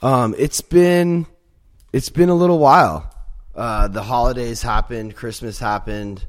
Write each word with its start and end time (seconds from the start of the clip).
Um, 0.00 0.34
it's 0.38 0.60
been 0.60 1.26
it's 1.92 2.08
been 2.08 2.28
a 2.28 2.34
little 2.34 2.58
while. 2.58 3.12
Uh, 3.54 3.88
the 3.88 4.02
holidays 4.02 4.62
happened, 4.62 5.16
Christmas 5.16 5.58
happened. 5.58 6.24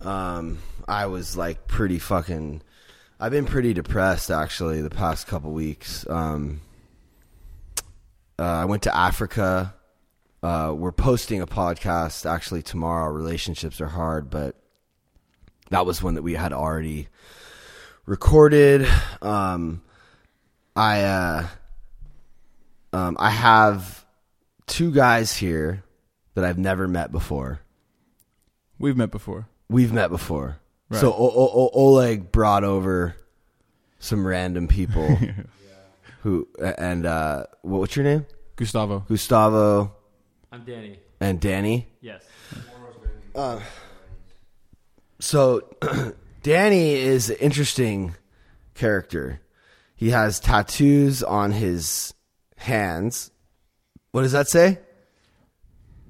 Um, 0.00 0.58
I 0.86 1.06
was 1.06 1.36
like 1.36 1.66
pretty 1.66 1.98
fucking. 1.98 2.62
I've 3.20 3.32
been 3.32 3.46
pretty 3.46 3.74
depressed 3.74 4.30
actually 4.30 4.80
the 4.80 4.90
past 4.90 5.26
couple 5.26 5.52
weeks. 5.52 6.06
Um, 6.08 6.60
uh, 8.38 8.44
I 8.44 8.64
went 8.64 8.84
to 8.84 8.96
Africa. 8.96 9.74
Uh, 10.42 10.72
we're 10.74 10.92
posting 10.92 11.42
a 11.42 11.46
podcast 11.46 12.24
actually 12.30 12.62
tomorrow. 12.62 13.12
Relationships 13.12 13.80
are 13.80 13.88
hard, 13.88 14.30
but 14.30 14.54
that 15.70 15.84
was 15.84 16.02
one 16.02 16.14
that 16.14 16.22
we 16.22 16.34
had 16.34 16.52
already 16.52 17.08
recorded. 18.06 18.88
Um, 19.20 19.82
I 20.76 21.02
uh, 21.02 21.48
um, 22.92 23.16
I 23.18 23.30
have 23.30 24.04
two 24.66 24.92
guys 24.92 25.36
here 25.36 25.82
that 26.34 26.44
I've 26.44 26.58
never 26.58 26.86
met 26.88 27.10
before. 27.12 27.60
We've 28.78 28.96
met 28.96 29.10
before. 29.10 29.48
We've 29.68 29.92
met 29.92 30.08
before. 30.10 30.58
Right. 30.88 31.00
So 31.00 31.12
o- 31.12 31.16
o- 31.16 31.50
o- 31.54 31.70
Oleg 31.74 32.30
brought 32.32 32.64
over 32.64 33.14
some 33.98 34.26
random 34.26 34.68
people 34.68 35.18
who 36.22 36.48
and 36.78 37.04
uh, 37.04 37.44
what, 37.62 37.80
what's 37.80 37.96
your 37.96 38.04
name? 38.04 38.24
Gustavo. 38.56 39.00
Gustavo 39.08 39.92
I'm 40.50 40.64
Danny. 40.64 40.98
and 41.20 41.40
Danny. 41.40 41.88
Yes. 42.00 42.22
So 45.20 45.62
Danny 46.42 46.94
is 46.94 47.30
an 47.30 47.36
interesting 47.36 48.14
character. 48.74 49.40
He 49.96 50.10
has 50.10 50.38
tattoos 50.40 51.22
on 51.22 51.52
his 51.52 52.14
hands. 52.58 53.30
What 54.10 54.22
does 54.22 54.32
that 54.32 54.48
say? 54.48 54.78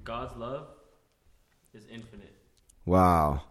God's 0.05 0.37
love 0.37 0.67
is 1.75 1.87
infinite. 1.91 2.35
Wow. 2.85 3.43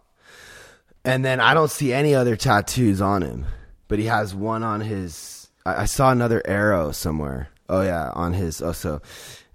And 1.04 1.24
then 1.24 1.40
I 1.40 1.54
don't 1.54 1.70
see 1.70 1.92
any 1.92 2.14
other 2.14 2.36
tattoos 2.36 3.00
on 3.00 3.22
him, 3.22 3.46
but 3.86 3.98
he 3.98 4.06
has 4.06 4.34
one 4.34 4.62
on 4.62 4.80
his. 4.80 5.48
I, 5.64 5.82
I 5.82 5.84
saw 5.84 6.10
another 6.10 6.42
arrow 6.44 6.92
somewhere. 6.92 7.48
Oh 7.68 7.82
yeah, 7.82 8.10
on 8.14 8.32
his. 8.32 8.60
Oh 8.60 8.72
so, 8.72 9.00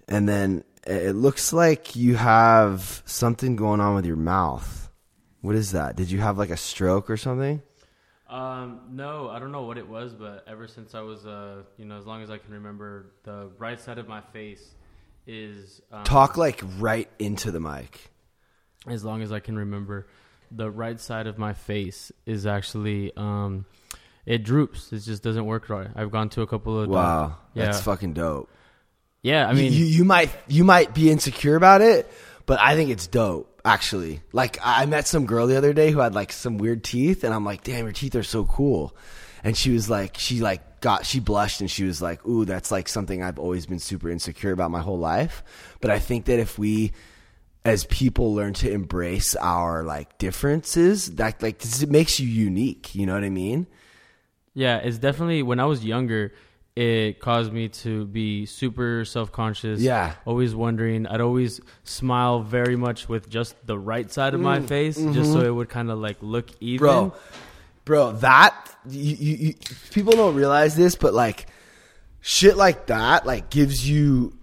and 0.07 0.27
then 0.27 0.63
it 0.87 1.15
looks 1.15 1.53
like 1.53 1.95
you 1.95 2.15
have 2.15 3.03
something 3.05 3.55
going 3.55 3.79
on 3.79 3.95
with 3.95 4.05
your 4.05 4.15
mouth. 4.15 4.89
What 5.41 5.55
is 5.55 5.71
that? 5.73 5.95
Did 5.95 6.09
you 6.09 6.19
have 6.19 6.37
like 6.37 6.49
a 6.49 6.57
stroke 6.57 7.09
or 7.09 7.17
something? 7.17 7.61
Um, 8.33 8.79
no, 8.91 9.29
I 9.29 9.37
don't 9.37 9.51
know 9.51 9.61
what 9.63 9.77
it 9.77 9.87
was, 9.87 10.15
but 10.15 10.43
ever 10.47 10.67
since 10.67 10.95
I 10.95 11.01
was, 11.01 11.23
uh, 11.23 11.61
you 11.77 11.85
know, 11.85 11.99
as 11.99 12.05
long 12.07 12.23
as 12.23 12.31
I 12.31 12.39
can 12.39 12.51
remember, 12.53 13.11
the 13.23 13.51
right 13.59 13.79
side 13.79 13.99
of 13.99 14.07
my 14.07 14.21
face 14.21 14.73
is 15.27 15.81
um, 15.91 16.03
Talk 16.03 16.35
like 16.35 16.59
right 16.79 17.07
into 17.19 17.51
the 17.51 17.59
mic. 17.59 18.11
as 18.87 19.03
long 19.05 19.21
as 19.21 19.31
I 19.31 19.39
can 19.39 19.55
remember, 19.55 20.07
the 20.49 20.71
right 20.71 20.99
side 20.99 21.27
of 21.27 21.37
my 21.37 21.53
face 21.53 22.11
is 22.25 22.47
actually 22.47 23.11
um, 23.15 23.65
it 24.25 24.43
droops. 24.43 24.91
It 24.91 25.01
just 25.01 25.21
doesn't 25.21 25.45
work 25.45 25.69
right. 25.69 25.89
I've 25.95 26.11
gone 26.11 26.29
to 26.29 26.41
a 26.41 26.47
couple 26.47 26.79
of 26.79 26.89
Wow, 26.89 27.37
yeah, 27.53 27.65
that's 27.65 27.81
fucking 27.81 28.13
dope. 28.13 28.49
yeah. 29.21 29.47
I 29.47 29.53
mean, 29.53 29.65
mean, 29.65 29.73
you, 29.73 29.85
you 29.85 30.05
might 30.05 30.31
you 30.47 30.63
might 30.63 30.95
be 30.95 31.11
insecure 31.11 31.55
about 31.55 31.81
it, 31.81 32.11
but 32.47 32.59
I 32.59 32.75
think 32.75 32.89
it's 32.89 33.05
dope. 33.05 33.52
Actually, 33.65 34.21
like 34.33 34.57
I 34.61 34.85
met 34.85 35.07
some 35.07 35.25
girl 35.25 35.47
the 35.47 35.57
other 35.57 35.73
day 35.73 35.91
who 35.91 35.99
had 35.99 36.13
like 36.13 36.33
some 36.33 36.57
weird 36.57 36.83
teeth, 36.83 37.23
and 37.23 37.33
I'm 37.33 37.45
like, 37.45 37.63
damn, 37.63 37.85
your 37.85 37.93
teeth 37.93 38.15
are 38.15 38.23
so 38.23 38.43
cool. 38.45 38.95
And 39.43 39.57
she 39.57 39.71
was 39.71 39.89
like, 39.89 40.17
she 40.17 40.39
like 40.39 40.81
got 40.81 41.05
she 41.05 41.19
blushed 41.21 41.61
and 41.61 41.71
she 41.71 41.85
was 41.85 42.01
like, 42.01 42.25
ooh, 42.27 42.43
that's 42.45 42.71
like 42.71 42.89
something 42.89 43.23
I've 43.23 43.39
always 43.39 43.65
been 43.65 43.79
super 43.79 44.09
insecure 44.09 44.51
about 44.51 44.71
my 44.71 44.81
whole 44.81 44.99
life. 44.99 45.43
But 45.79 45.91
I 45.91 45.99
think 45.99 46.25
that 46.25 46.39
if 46.39 46.59
we 46.59 46.91
as 47.65 47.85
people 47.85 48.33
learn 48.33 48.53
to 48.53 48.69
embrace 48.69 49.35
our 49.37 49.83
like 49.83 50.17
differences, 50.17 51.15
that 51.15 51.41
like 51.41 51.63
it 51.63 51.89
makes 51.89 52.19
you 52.19 52.27
unique. 52.27 52.93
You 52.93 53.05
know 53.05 53.13
what 53.13 53.23
I 53.23 53.29
mean? 53.29 53.67
Yeah, 54.53 54.77
it's 54.77 54.97
definitely 54.97 55.41
when 55.41 55.59
I 55.59 55.65
was 55.65 55.83
younger, 55.85 56.33
it 56.75 57.19
caused 57.19 57.53
me 57.53 57.69
to 57.69 58.05
be 58.05 58.45
super 58.47 59.05
self 59.05 59.31
conscious. 59.31 59.79
Yeah. 59.79 60.15
Always 60.25 60.55
wondering. 60.55 61.05
I'd 61.07 61.21
always 61.21 61.61
smile 61.83 62.41
very 62.41 62.75
much 62.75 63.07
with 63.07 63.29
just 63.29 63.55
the 63.67 63.77
right 63.77 64.11
side 64.11 64.33
of 64.33 64.39
my 64.41 64.59
Mm, 64.59 64.67
face, 64.67 64.97
just 64.97 65.31
so 65.33 65.41
it 65.41 65.51
would 65.51 65.69
kind 65.69 65.91
of 65.91 65.99
like 65.99 66.17
look 66.21 66.49
even. 66.59 66.79
bro 66.79 67.13
bro 67.85 68.13
that 68.13 68.55
you, 68.87 69.15
you, 69.15 69.35
you 69.47 69.53
people 69.91 70.13
don't 70.13 70.35
realize 70.35 70.73
this 70.73 70.95
but 70.95 71.13
like 71.13 71.47
shit 72.21 72.55
like 72.55 72.85
that 72.87 73.25
like 73.25 73.49
gives 73.49 73.87
you 73.89 74.37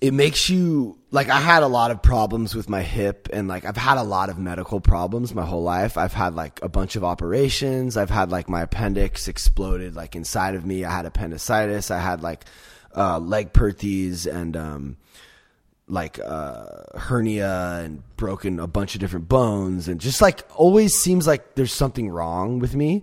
it 0.00 0.12
makes 0.12 0.50
you 0.50 0.98
like 1.12 1.28
I 1.28 1.40
had 1.40 1.62
a 1.62 1.68
lot 1.68 1.90
of 1.90 2.02
problems 2.02 2.54
with 2.54 2.70
my 2.70 2.80
hip 2.80 3.28
and 3.32 3.46
like 3.46 3.66
I've 3.66 3.76
had 3.76 3.98
a 3.98 4.02
lot 4.02 4.30
of 4.30 4.38
medical 4.38 4.80
problems 4.80 5.34
my 5.34 5.44
whole 5.44 5.62
life. 5.62 5.98
I've 5.98 6.14
had 6.14 6.34
like 6.34 6.58
a 6.62 6.70
bunch 6.70 6.96
of 6.96 7.04
operations. 7.04 7.98
I've 7.98 8.10
had 8.10 8.30
like 8.30 8.48
my 8.48 8.62
appendix 8.62 9.28
exploded 9.28 9.94
like 9.94 10.16
inside 10.16 10.54
of 10.54 10.64
me. 10.64 10.86
I 10.86 10.90
had 10.90 11.04
appendicitis. 11.04 11.90
I 11.90 11.98
had 11.98 12.22
like 12.22 12.46
uh 12.96 13.18
Legg-Perthes 13.18 14.26
and 14.26 14.56
um 14.56 14.96
like 15.86 16.18
uh 16.18 16.64
hernia 16.94 17.82
and 17.84 18.02
broken 18.16 18.58
a 18.58 18.66
bunch 18.66 18.94
of 18.94 19.00
different 19.00 19.28
bones 19.28 19.88
and 19.88 20.00
just 20.00 20.22
like 20.22 20.42
always 20.56 20.96
seems 20.98 21.26
like 21.26 21.56
there's 21.56 21.74
something 21.74 22.08
wrong 22.08 22.58
with 22.58 22.74
me 22.74 23.02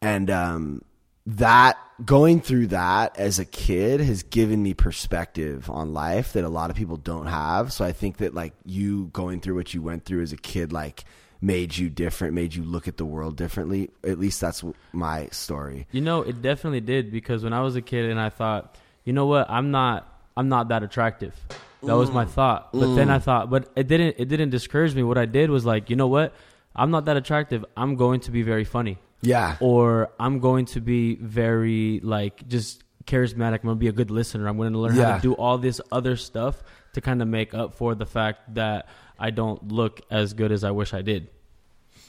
and 0.00 0.30
um 0.30 0.82
that 1.24 1.78
going 2.04 2.40
through 2.40 2.66
that 2.66 3.16
as 3.18 3.38
a 3.38 3.44
kid 3.44 4.00
has 4.00 4.24
given 4.24 4.62
me 4.62 4.74
perspective 4.74 5.70
on 5.70 5.92
life 5.92 6.32
that 6.32 6.42
a 6.42 6.48
lot 6.48 6.68
of 6.68 6.74
people 6.74 6.96
don't 6.96 7.26
have 7.26 7.72
so 7.72 7.84
i 7.84 7.92
think 7.92 8.16
that 8.16 8.34
like 8.34 8.52
you 8.64 9.06
going 9.12 9.38
through 9.40 9.54
what 9.54 9.72
you 9.72 9.80
went 9.80 10.04
through 10.04 10.20
as 10.20 10.32
a 10.32 10.36
kid 10.36 10.72
like 10.72 11.04
made 11.40 11.76
you 11.76 11.88
different 11.88 12.34
made 12.34 12.54
you 12.54 12.64
look 12.64 12.88
at 12.88 12.96
the 12.96 13.04
world 13.04 13.36
differently 13.36 13.88
at 14.02 14.18
least 14.18 14.40
that's 14.40 14.64
my 14.92 15.26
story 15.28 15.86
You 15.92 16.00
know, 16.00 16.22
it 16.22 16.40
definitely 16.40 16.80
did 16.80 17.10
because 17.10 17.44
when 17.44 17.52
I 17.52 17.60
was 17.60 17.76
a 17.76 17.82
kid 17.82 18.10
and 18.10 18.20
I 18.20 18.30
thought, 18.30 18.76
you 19.04 19.12
know 19.12 19.26
what, 19.26 19.50
I'm 19.50 19.70
not, 19.70 20.08
I'm 20.36 20.48
not 20.48 20.68
that 20.68 20.82
attractive. 20.82 21.34
That 21.82 21.96
was 21.96 22.10
my 22.10 22.24
mm. 22.24 22.30
thought. 22.30 22.72
But 22.72 22.94
then 22.94 23.10
I 23.10 23.18
mm. 23.18 23.22
thought, 23.22 23.50
but 23.50 23.68
it 23.74 23.88
didn't, 23.88 24.16
it 24.18 24.26
didn't 24.26 24.50
discourage 24.50 24.94
me. 24.94 25.02
What 25.02 25.18
I 25.18 25.26
did 25.26 25.50
was 25.50 25.66
like, 25.66 25.90
you 25.90 25.96
know 25.96 26.06
what, 26.06 26.34
I'm 26.76 26.90
not 26.90 27.06
that 27.06 27.16
attractive. 27.16 27.64
I'm 27.76 27.96
going 27.96 28.20
to 28.20 28.30
be 28.30 28.42
very 28.42 28.64
funny. 28.64 28.98
Yeah 29.22 29.56
or 29.60 30.10
I'm 30.20 30.40
going 30.40 30.66
to 30.66 30.80
be 30.80 31.16
very 31.16 32.00
like 32.02 32.46
just 32.48 32.82
charismatic. 33.04 33.60
I'm 33.60 33.68
gonna 33.68 33.76
be 33.76 33.88
a 33.88 33.92
good 33.92 34.10
listener. 34.10 34.48
I'm 34.48 34.56
gonna 34.56 34.78
learn 34.78 34.94
how 34.94 35.16
to 35.16 35.22
do 35.22 35.34
all 35.34 35.58
this 35.58 35.80
other 35.90 36.16
stuff 36.16 36.62
to 36.94 37.00
kind 37.00 37.22
of 37.22 37.28
make 37.28 37.54
up 37.54 37.74
for 37.74 37.94
the 37.94 38.06
fact 38.06 38.54
that 38.54 38.88
I 39.18 39.30
don't 39.30 39.68
look 39.68 40.00
as 40.10 40.34
good 40.34 40.52
as 40.52 40.64
I 40.64 40.70
wish 40.70 40.94
I 40.94 41.02
did. 41.02 41.28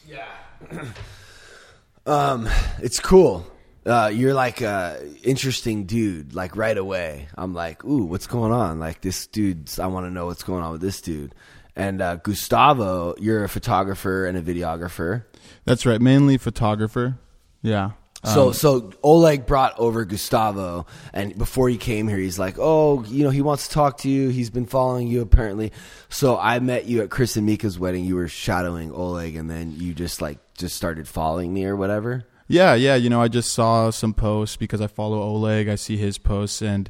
Yeah. 0.08 0.28
um, 2.06 2.50
it's 2.80 3.00
cool. 3.00 3.46
Uh, 3.86 4.10
you're 4.14 4.34
like 4.34 4.62
a 4.62 5.02
interesting 5.24 5.86
dude. 5.86 6.34
Like 6.34 6.56
right 6.56 6.78
away, 6.78 7.28
I'm 7.38 7.54
like, 7.54 7.84
ooh, 7.84 8.06
what's 8.06 8.28
going 8.28 8.52
on? 8.52 8.80
Like 8.80 9.02
this 9.02 9.28
dude's. 9.28 9.80
I 9.80 9.88
want 9.88 10.06
to 10.06 10.12
know 10.12 10.26
what's 10.26 10.44
going 10.44 10.64
on 10.64 10.72
with 10.72 10.82
this 10.82 11.02
dude. 11.02 11.36
And 11.76 12.02
uh, 12.02 12.18
Gustavo, 12.18 13.16
you're 13.20 13.44
a 13.44 13.50
photographer 13.50 14.26
and 14.26 14.38
a 14.38 14.42
videographer. 14.42 15.24
That's 15.66 15.86
right. 15.86 16.00
Mainly 16.00 16.38
photographer. 16.38 17.18
Yeah. 17.62 17.92
So 18.26 18.48
Um, 18.48 18.54
so 18.54 18.92
Oleg 19.04 19.46
brought 19.46 19.78
over 19.78 20.06
Gustavo, 20.06 20.86
and 21.12 21.38
before 21.38 21.68
he 21.68 21.76
came 21.76 22.08
here, 22.08 22.18
he's 22.18 22.40
like, 22.40 22.56
"Oh, 22.58 23.04
you 23.04 23.26
know, 23.26 23.32
he 23.32 23.42
wants 23.42 23.68
to 23.68 23.74
talk 23.74 23.98
to 24.00 24.10
you. 24.10 24.30
He's 24.30 24.50
been 24.50 24.66
following 24.66 25.08
you 25.08 25.22
apparently." 25.22 25.74
So 26.08 26.38
I 26.38 26.60
met 26.60 26.86
you 26.86 27.02
at 27.02 27.10
Chris 27.10 27.36
and 27.36 27.46
Mika's 27.46 27.78
wedding. 27.78 28.06
You 28.06 28.16
were 28.16 28.30
shadowing 28.30 28.94
Oleg, 28.94 29.36
and 29.36 29.50
then 29.50 29.76
you 29.78 29.94
just 29.94 30.22
like 30.22 30.38
just 30.58 30.78
started 30.78 31.06
following 31.08 31.54
me 31.54 31.66
or 31.66 31.76
whatever. 31.76 32.24
Yeah, 32.48 32.76
yeah. 32.76 32.96
You 32.96 33.10
know, 33.10 33.22
I 33.22 33.28
just 33.28 33.52
saw 33.52 33.90
some 33.90 34.14
posts 34.14 34.56
because 34.56 34.80
I 34.80 34.88
follow 34.88 35.22
Oleg. 35.22 35.68
I 35.68 35.76
see 35.76 35.98
his 35.98 36.18
posts, 36.18 36.62
and 36.62 36.90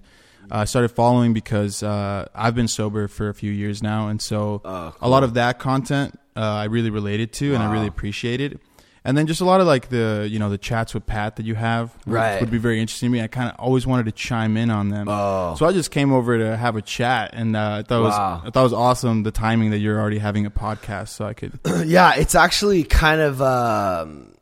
I 0.51 0.65
started 0.65 0.89
following 0.89 1.33
because 1.33 1.81
uh, 1.83 2.27
I've 2.35 2.55
been 2.55 2.67
sober 2.67 3.07
for 3.07 3.29
a 3.29 3.33
few 3.33 3.51
years 3.51 3.81
now, 3.83 4.07
and 4.07 4.21
so 4.21 4.61
Oh, 4.63 4.93
a 5.01 5.09
lot 5.09 5.23
of 5.23 5.33
that 5.35 5.59
content 5.59 6.19
uh, 6.35 6.39
I 6.41 6.65
really 6.65 6.89
related 6.89 7.31
to, 7.33 7.53
and 7.53 7.61
I 7.63 7.71
really 7.71 7.85
Wow. 7.85 7.93
appreciated. 7.95 8.59
And 9.05 9.17
then 9.17 9.27
just 9.27 9.41
a 9.41 9.45
lot 9.45 9.59
of 9.59 9.67
like 9.67 9.89
the 9.89 10.25
you 10.31 10.39
know 10.39 10.49
the 10.49 10.57
chats 10.57 10.93
with 10.93 11.05
Pat 11.05 11.35
that 11.35 11.45
you 11.45 11.55
have 11.55 11.93
would, 12.05 12.13
Right. 12.13 12.39
would 12.39 12.49
be 12.49 12.57
very 12.57 12.79
interesting 12.79 13.09
to 13.09 13.11
me. 13.11 13.21
I 13.21 13.27
kind 13.27 13.49
of 13.49 13.55
always 13.59 13.85
wanted 13.85 14.05
to 14.05 14.13
chime 14.13 14.55
in 14.55 14.69
on 14.71 14.87
them. 14.89 15.07
Oh. 15.09 15.55
So 15.59 15.65
I 15.65 15.73
just 15.73 15.91
came 15.91 16.13
over 16.13 16.37
to 16.37 16.55
have 16.55 16.77
a 16.77 16.81
chat, 16.81 17.31
and 17.33 17.55
uh, 17.57 17.79
I 17.79 17.83
thought 17.83 17.99
it 17.99 18.03
was 18.03 18.13
I 18.45 18.49
thought 18.49 18.63
was 18.63 18.71
awesome 18.73 19.23
the 19.23 19.31
timing 19.31 19.71
that 19.71 19.79
you're 19.79 19.99
already 19.99 20.19
having 20.19 20.45
a 20.45 20.51
podcast, 20.51 21.09
so 21.09 21.25
I 21.25 21.33
could. 21.33 21.59
yeah, 21.85 22.13
it's 22.15 22.33
actually 22.33 22.83
kind 22.85 23.19
of 23.19 23.41
um 23.41 24.32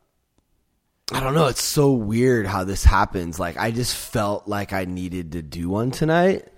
I 1.14 1.20
don't 1.20 1.34
know, 1.34 1.46
it's 1.46 1.62
so 1.62 1.92
weird 1.92 2.46
how 2.46 2.64
this 2.64 2.84
happens. 2.84 3.38
Like 3.38 3.56
I 3.56 3.70
just 3.70 3.94
felt 3.96 4.48
like 4.48 4.72
I 4.72 4.84
needed 4.84 5.32
to 5.32 5.42
do 5.42 5.68
one 5.68 5.90
tonight 5.90 6.48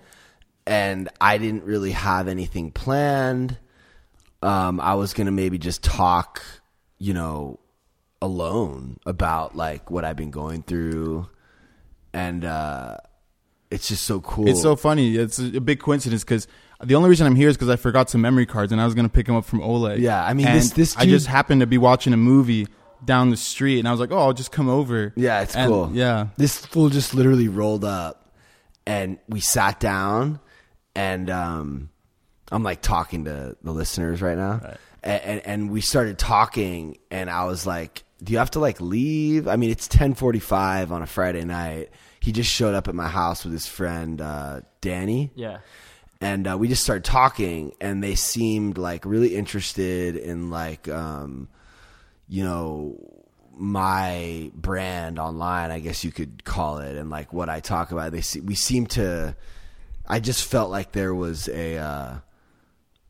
and 0.65 1.09
I 1.19 1.37
didn't 1.37 1.63
really 1.63 1.91
have 1.91 2.27
anything 2.27 2.71
planned. 2.71 3.57
Um 4.41 4.79
I 4.79 4.95
was 4.95 5.13
going 5.13 5.25
to 5.25 5.31
maybe 5.31 5.57
just 5.57 5.83
talk, 5.83 6.41
you 6.97 7.13
know, 7.13 7.59
alone 8.21 8.97
about 9.05 9.55
like 9.55 9.91
what 9.91 10.05
I've 10.05 10.15
been 10.15 10.31
going 10.31 10.63
through 10.63 11.27
and 12.13 12.45
uh 12.45 12.97
it's 13.71 13.87
just 13.87 14.03
so 14.03 14.21
cool. 14.21 14.47
It's 14.47 14.61
so 14.61 14.75
funny. 14.75 15.15
It's 15.17 15.39
a, 15.39 15.59
big 15.59 15.79
coincidence 15.79 16.23
because 16.23 16.47
the 16.83 16.95
only 16.95 17.09
reason 17.09 17.27
I'm 17.27 17.35
here 17.35 17.49
is 17.49 17.57
because 17.57 17.69
I 17.69 17.75
forgot 17.75 18.09
some 18.09 18.21
memory 18.21 18.45
cards 18.45 18.71
and 18.71 18.79
I 18.79 18.85
was 18.85 18.93
gonna 18.93 19.09
pick 19.09 19.25
them 19.25 19.35
up 19.35 19.43
from 19.45 19.61
Oleg. 19.61 19.99
Yeah, 19.99 20.23
I 20.23 20.33
mean, 20.33 20.47
And 20.47 20.57
this- 20.57 20.71
this 20.71 20.95
I 20.97 21.05
just 21.05 21.27
happened 21.27 21.61
to 21.61 21.67
be 21.67 21.77
watching 21.77 22.13
a 22.13 22.17
movie 22.17 22.67
down 23.03 23.29
the 23.29 23.37
street 23.37 23.79
and 23.79 23.87
I 23.87 23.91
was 23.91 23.99
like, 23.99 24.11
oh, 24.11 24.17
I'll 24.19 24.33
just 24.33 24.51
come 24.51 24.69
over. 24.69 25.13
Yeah, 25.15 25.41
it's 25.41 25.55
And- 25.55 25.69
cool. 25.71 25.89
Yeah. 25.93 26.27
This 26.37 26.57
fool 26.65 26.89
just 26.89 27.13
literally 27.13 27.47
rolled 27.47 27.83
up 27.85 28.33
and 28.85 29.17
we 29.27 29.39
sat 29.39 29.79
down 29.79 30.39
and 30.95 31.29
um 31.29 31.89
I'm 32.51 32.63
like 32.63 32.81
talking 32.81 33.25
to 33.25 33.57
the 33.61 33.71
listeners 33.71 34.21
right 34.21 34.37
now. 34.37 34.75
And, 35.03 35.21
and 35.23 35.41
and 35.45 35.71
we 35.71 35.81
started 35.81 36.17
talking 36.17 36.97
and 37.11 37.29
I 37.29 37.45
was 37.45 37.65
like, 37.65 38.03
Do 38.23 38.31
you 38.33 38.39
have 38.39 38.51
to 38.51 38.59
like 38.59 38.79
leave? 38.79 39.47
I 39.47 39.55
mean 39.55 39.71
it's 39.71 39.87
ten 39.87 40.13
forty 40.13 40.39
five 40.39 40.91
on 40.91 41.01
a 41.01 41.07
Friday 41.07 41.43
night. 41.43 41.89
He 42.19 42.31
just 42.31 42.49
showed 42.51 42.73
up 42.75 42.87
at 42.87 42.95
my 42.95 43.07
house 43.07 43.43
with 43.43 43.53
his 43.53 43.67
friend 43.67 44.21
uh 44.21 44.61
Danny 44.81 45.31
Yeah. 45.35 45.59
and 46.21 46.47
uh, 46.47 46.57
we 46.57 46.67
just 46.67 46.83
started 46.83 47.03
talking 47.03 47.73
and 47.81 48.03
they 48.03 48.15
seemed 48.15 48.77
like 48.77 49.05
really 49.05 49.35
interested 49.35 50.15
in 50.15 50.49
like 50.49 50.87
um 50.87 51.49
you 52.27 52.43
know 52.43 52.97
my 53.57 54.51
brand 54.53 55.17
online 55.17 55.71
i 55.71 55.79
guess 55.79 56.03
you 56.03 56.11
could 56.11 56.43
call 56.43 56.79
it 56.79 56.97
and 56.97 57.09
like 57.09 57.31
what 57.31 57.47
i 57.49 57.59
talk 57.59 57.91
about 57.91 58.11
they 58.11 58.21
see, 58.21 58.41
we 58.41 58.53
seem 58.53 58.85
to 58.85 59.35
i 60.07 60.19
just 60.19 60.43
felt 60.43 60.69
like 60.69 60.91
there 60.91 61.15
was 61.15 61.47
a 61.49 61.77
uh 61.77 62.15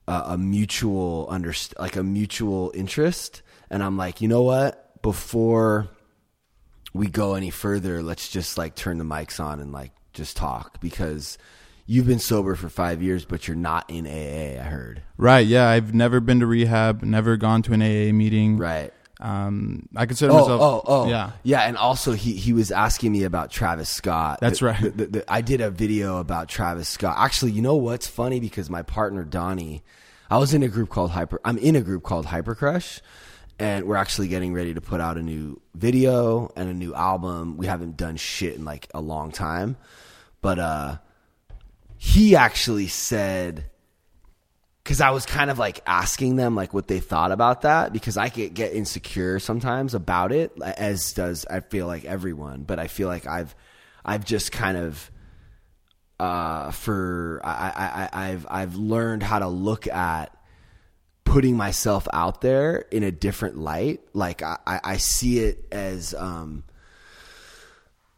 a, 0.08 0.38
mutual 0.38 1.28
underst- 1.32 1.74
like 1.80 1.96
a 1.96 2.04
mutual 2.04 2.72
interest 2.76 3.42
and 3.72 3.82
i'm 3.82 3.98
like 3.98 4.22
you 4.22 4.28
know 4.28 4.44
what 4.44 5.02
before 5.02 5.90
we 6.96 7.08
go 7.08 7.36
any 7.36 7.50
further, 7.50 8.02
let's 8.02 8.30
just 8.30 8.58
like 8.58 8.74
turn 8.74 8.98
the 8.98 9.04
mics 9.04 9.40
on 9.40 9.60
and 9.60 9.72
like 9.72 9.92
just 10.14 10.38
talk 10.38 10.80
because 10.80 11.38
you've 11.86 12.08
been 12.08 12.20
sober 12.20 12.56
for 12.56 12.70
five 12.70 13.04
years, 13.04 13.26
but 13.26 13.48
you're 13.48 13.58
not 13.58 13.90
in 13.90 14.08
AA. 14.08 14.60
I 14.60 14.64
heard. 14.64 15.04
Right. 15.18 15.46
Yeah. 15.46 15.68
I've 15.70 15.94
never 15.94 16.22
been 16.22 16.40
to 16.40 16.48
rehab, 16.48 17.04
never 17.04 17.36
gone 17.36 17.62
to 17.64 17.74
an 17.74 17.82
AA 17.82 18.14
meeting. 18.14 18.58
Right. 18.58 18.94
Um, 19.22 19.88
I 19.96 20.06
consider 20.06 20.34
Oh, 20.34 20.40
myself. 20.42 20.62
oh, 20.62 20.84
oh, 20.86 21.08
Yeah. 21.08 21.32
yeah. 21.44 21.62
And 21.62 21.78
also, 21.78 22.12
he 22.14 22.34
he 22.34 22.52
was 22.54 22.70
asking 22.72 23.12
me 23.14 23.24
about 23.24 23.50
Travis 23.50 23.90
Scott. 23.90 24.40
That's 24.42 24.60
The- 24.60 24.66
right. 24.66 24.98
the- 24.98 25.06
the- 25.08 25.32
I 25.32 25.42
did 25.42 25.62
a 25.62 25.70
video 25.72 26.18
about 26.18 26.50
Travis 26.50 26.90
Scott. 26.90 27.16
Actually, 27.18 27.52
you 27.54 27.62
know 27.62 27.76
what's 27.76 28.08
funny 28.08 28.40
because 28.42 28.70
my 28.70 28.82
partner 28.82 29.24
Donnie, 29.24 29.84
I 30.30 30.38
was 30.38 30.54
in 30.54 30.64
a 30.64 30.68
group 30.68 30.90
called 30.90 31.12
Hyper. 31.12 31.40
I'm 31.46 31.58
in 31.58 31.76
a 31.78 31.82
group 31.82 32.04
called 32.04 32.26
Hyper 32.26 32.56
Crush, 32.56 33.00
and 33.58 33.86
we're 33.86 33.96
actually 33.96 34.28
getting 34.28 34.54
ready 34.54 34.74
to 34.74 34.82
put 34.82 35.00
out 35.00 35.18
a 35.18 35.22
new 35.22 35.62
video 35.76 36.52
and 36.58 36.68
a 36.70 36.74
new 36.74 36.94
album. 36.94 37.56
We 37.56 37.68
haven't 37.68 37.96
done 37.96 38.18
shit 38.18 38.56
in 38.56 38.66
like 38.66 38.90
a 38.94 39.00
long 39.00 39.32
time, 39.32 39.78
but 40.42 40.60
uh, 40.60 40.98
he 41.98 42.36
actually 42.36 42.88
said 42.88 43.66
because 44.86 45.02
I 45.02 45.10
was 45.10 45.26
kind 45.26 45.50
of 45.50 45.58
like 45.58 45.82
asking 45.88 46.36
them 46.36 46.56
like 46.56 46.72
what 46.72 46.88
they 46.88 47.00
thought 47.00 47.32
about 47.32 47.64
that 47.64 47.92
because 47.92 48.18
I 48.18 48.30
get 48.30 48.54
get 48.54 48.74
insecure 48.74 49.40
sometimes 49.40 49.96
about 49.96 50.32
it 50.32 50.52
as 50.62 51.14
does 51.14 51.44
I 51.50 51.62
feel 51.62 51.88
like 51.88 52.06
everyone 52.06 52.64
but 52.64 52.78
I 52.78 52.86
feel 52.86 53.08
like 53.08 53.26
I've 53.26 53.56
I've 54.06 54.24
just 54.24 54.52
kind 54.52 54.78
of 54.78 55.10
uh 56.20 56.70
for 56.70 57.42
I, 57.44 58.10
I, 58.14 58.28
I've 58.30 58.48
I've 58.48 58.76
learned 58.76 59.24
how 59.24 59.40
to 59.40 59.48
look 59.48 59.88
at 59.88 60.38
putting 61.24 61.58
myself 61.58 62.08
out 62.14 62.42
there 62.42 62.86
in 62.92 63.02
a 63.02 63.12
different 63.12 63.58
light 63.58 64.02
like 64.14 64.44
I, 64.44 64.60
I 64.68 64.80
I 64.84 64.98
see 64.98 65.40
it 65.40 65.66
as 65.72 66.14
um 66.14 66.64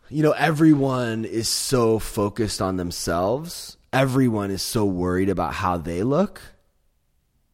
you 0.10 0.24
know, 0.24 0.32
everyone 0.32 1.26
is 1.26 1.50
so 1.50 2.00
focused 2.00 2.62
on 2.62 2.78
themselves. 2.78 3.76
Everyone 3.92 4.52
is 4.52 4.62
so 4.62 4.86
worried 4.86 5.28
about 5.28 5.54
how 5.54 5.76
they 5.78 6.02
look. 6.02 6.42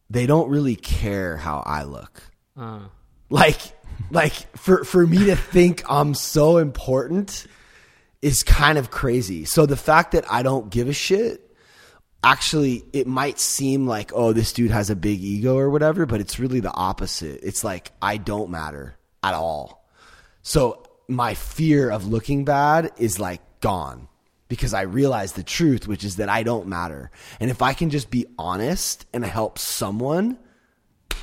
They 0.09 0.25
don't 0.25 0.49
really 0.49 0.75
care 0.75 1.37
how 1.37 1.63
I 1.65 1.83
look. 1.83 2.21
Uh, 2.57 2.81
Like, 3.29 3.59
like 4.11 4.33
for 4.57 4.83
for 4.83 5.07
me 5.07 5.25
to 5.25 5.35
think 5.35 5.83
I'm 5.89 6.13
so 6.13 6.57
important 6.57 7.47
is 8.21 8.43
kind 8.43 8.77
of 8.77 8.91
crazy. 8.91 9.45
So 9.45 9.65
the 9.65 9.75
fact 9.77 10.11
that 10.11 10.31
I 10.31 10.43
don't 10.43 10.69
give 10.69 10.87
a 10.87 10.93
shit, 10.93 11.41
actually, 12.23 12.83
it 12.93 13.07
might 13.07 13.39
seem 13.39 13.87
like, 13.87 14.11
oh, 14.13 14.33
this 14.33 14.53
dude 14.53 14.71
has 14.71 14.89
a 14.89 14.95
big 14.95 15.19
ego 15.21 15.57
or 15.57 15.69
whatever, 15.69 16.05
but 16.05 16.21
it's 16.21 16.39
really 16.39 16.59
the 16.59 16.71
opposite. 16.73 17.39
It's 17.43 17.63
like 17.63 17.91
I 18.01 18.17
don't 18.17 18.49
matter 18.49 18.97
at 19.23 19.33
all. 19.33 19.87
So 20.43 20.83
my 21.07 21.33
fear 21.33 21.89
of 21.89 22.05
looking 22.07 22.45
bad 22.45 22.91
is 22.97 23.19
like 23.19 23.41
gone 23.61 24.07
because 24.53 24.75
I 24.75 24.81
realize 24.81 25.31
the 25.31 25.41
truth, 25.41 25.87
which 25.87 26.03
is 26.03 26.17
that 26.17 26.29
I 26.29 26.43
don't 26.43 26.67
matter. 26.67 27.09
And 27.39 27.49
if 27.49 27.63
I 27.63 27.73
can 27.73 27.89
just 27.89 28.11
be 28.11 28.27
honest 28.37 29.07
and 29.11 29.25
help 29.25 29.57
someone, 29.57 30.37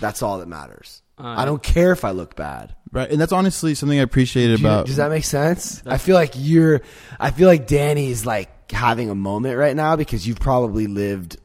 that's 0.01 0.21
all 0.21 0.39
that 0.41 0.49
matters. 0.49 1.01
I 1.17 1.45
don't 1.45 1.63
care 1.63 1.93
if 1.93 2.05
I 2.05 2.11
look 2.11 2.35
bad. 2.35 2.75
Right. 2.91 3.09
And 3.09 3.21
that's 3.21 3.31
honestly 3.31 3.77
something 3.77 4.01
I 4.01 4.03
appreciated 4.03 4.57
Do 4.57 4.63
you- 4.63 4.69
about. 4.69 4.87
does 4.87 4.97
that 4.97 5.11
make 5.11 5.25
sense? 5.25 5.81
I 5.87 5.97
feel 5.99 6.17
like 6.17 6.33
you're, 6.35 6.81
I 7.21 7.31
feel 7.31 7.47
like 7.47 7.69
Danny's 7.69 8.27
like 8.27 8.73
having 8.73 9.11
a 9.11 9.15
moment 9.15 9.57
right 9.57 9.77
now 9.77 9.95
because 9.95 10.27
you've 10.27 10.41
probably 10.41 10.89
lived, 10.89 11.37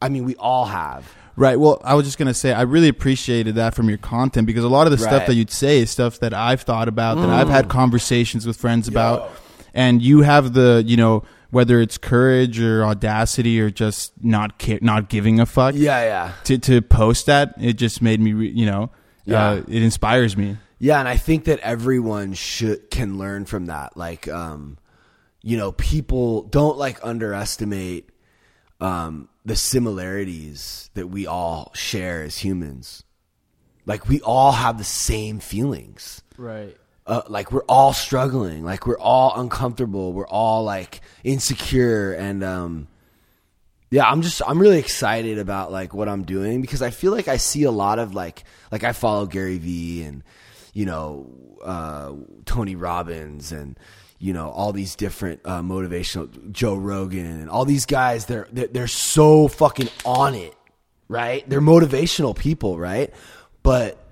I 0.00 0.08
mean, 0.08 0.24
we 0.24 0.36
all 0.36 0.64
have. 0.64 1.06
Right. 1.36 1.60
Well, 1.60 1.82
I 1.84 1.94
was 1.94 2.06
just 2.06 2.16
gonna 2.16 2.32
say 2.32 2.54
I 2.54 2.62
really 2.62 2.88
appreciated 2.88 3.56
that 3.56 3.74
from 3.74 3.90
your 3.90 3.98
content 3.98 4.46
because 4.46 4.64
a 4.64 4.68
lot 4.70 4.86
of 4.86 4.96
the 4.96 5.04
Right. 5.04 5.12
stuff 5.12 5.26
that 5.26 5.34
you'd 5.34 5.50
say 5.50 5.80
is 5.80 5.90
stuff 5.90 6.18
that 6.20 6.32
I've 6.32 6.62
thought 6.62 6.88
about, 6.88 7.16
that 7.18 7.28
I've 7.28 7.50
had 7.50 7.66
mm. 7.66 7.70
conversations 7.70 8.46
with 8.46 8.56
friends 8.56 8.88
about, 8.88 9.30
and 9.76 10.02
you 10.02 10.22
have 10.22 10.52
the 10.54 10.82
you 10.84 10.96
know 10.96 11.22
whether 11.50 11.80
it's 11.80 11.96
courage 11.98 12.58
or 12.60 12.84
audacity 12.84 13.60
or 13.60 13.70
just 13.70 14.12
not 14.22 14.58
ca- 14.60 14.80
not 14.82 15.08
giving 15.08 15.38
a 15.38 15.46
fuck 15.46 15.74
Yeah, 15.76 16.02
yeah. 16.02 16.32
to 16.44 16.58
to 16.58 16.82
post 16.82 17.26
that. 17.26 17.54
It 17.60 17.74
just 17.74 18.02
made 18.02 18.18
me 18.20 18.32
re- 18.32 18.50
you 18.50 18.66
know 18.66 18.90
Yeah. 19.24 19.50
uh, 19.50 19.54
it 19.68 19.82
inspires 19.82 20.36
me. 20.36 20.56
Yeah, 20.78 20.98
and 20.98 21.08
I 21.08 21.16
think 21.16 21.44
that 21.44 21.60
everyone 21.60 22.34
should 22.34 22.90
can 22.90 23.16
learn 23.16 23.44
from 23.46 23.66
that. 23.66 23.96
Like, 23.96 24.28
um, 24.28 24.76
you 25.42 25.56
know, 25.56 25.72
people 25.72 26.42
don't 26.42 26.76
like 26.76 26.98
underestimate 27.02 28.10
um, 28.80 29.28
the 29.46 29.56
similarities 29.56 30.90
that 30.94 31.06
we 31.08 31.26
all 31.26 31.70
share 31.74 32.22
as 32.22 32.38
humans. 32.38 33.04
Like, 33.86 34.08
we 34.08 34.20
all 34.20 34.52
have 34.52 34.76
the 34.78 34.84
same 34.84 35.38
feelings. 35.40 36.22
right. 36.36 36.76
Uh, 37.06 37.22
like 37.28 37.52
we're 37.52 37.64
all 37.68 37.92
struggling. 37.92 38.64
Like 38.64 38.86
we're 38.86 38.98
all 38.98 39.32
uncomfortable. 39.40 40.12
We're 40.12 40.26
all 40.26 40.64
like 40.64 41.00
insecure, 41.22 42.12
and 42.12 42.42
um, 42.42 42.88
yeah, 43.90 44.08
I'm 44.08 44.22
just 44.22 44.42
I'm 44.44 44.58
really 44.58 44.78
excited 44.78 45.38
about 45.38 45.70
like 45.70 45.94
what 45.94 46.08
I'm 46.08 46.24
doing 46.24 46.60
because 46.60 46.82
I 46.82 46.90
feel 46.90 47.12
like 47.12 47.28
I 47.28 47.36
see 47.36 47.62
a 47.62 47.70
lot 47.70 47.98
of 47.98 48.14
like 48.14 48.42
like 48.72 48.82
I 48.82 48.92
follow 48.92 49.26
Gary 49.26 49.58
Vee 49.58 50.02
and 50.02 50.24
you 50.72 50.86
know 50.86 51.30
uh, 51.64 52.12
Tony 52.44 52.74
Robbins 52.74 53.52
and 53.52 53.78
you 54.18 54.32
know 54.32 54.50
all 54.50 54.72
these 54.72 54.96
different 54.96 55.40
uh, 55.44 55.60
motivational 55.62 56.50
Joe 56.50 56.74
Rogan 56.74 57.40
and 57.40 57.48
all 57.48 57.64
these 57.64 57.86
guys. 57.86 58.26
They're 58.26 58.48
they're, 58.50 58.66
they're 58.66 58.88
so 58.88 59.46
fucking 59.46 59.88
on 60.04 60.34
it, 60.34 60.54
right? 61.06 61.48
They're 61.48 61.60
motivational 61.60 62.36
people, 62.36 62.78
right? 62.78 63.14
But 63.62 64.04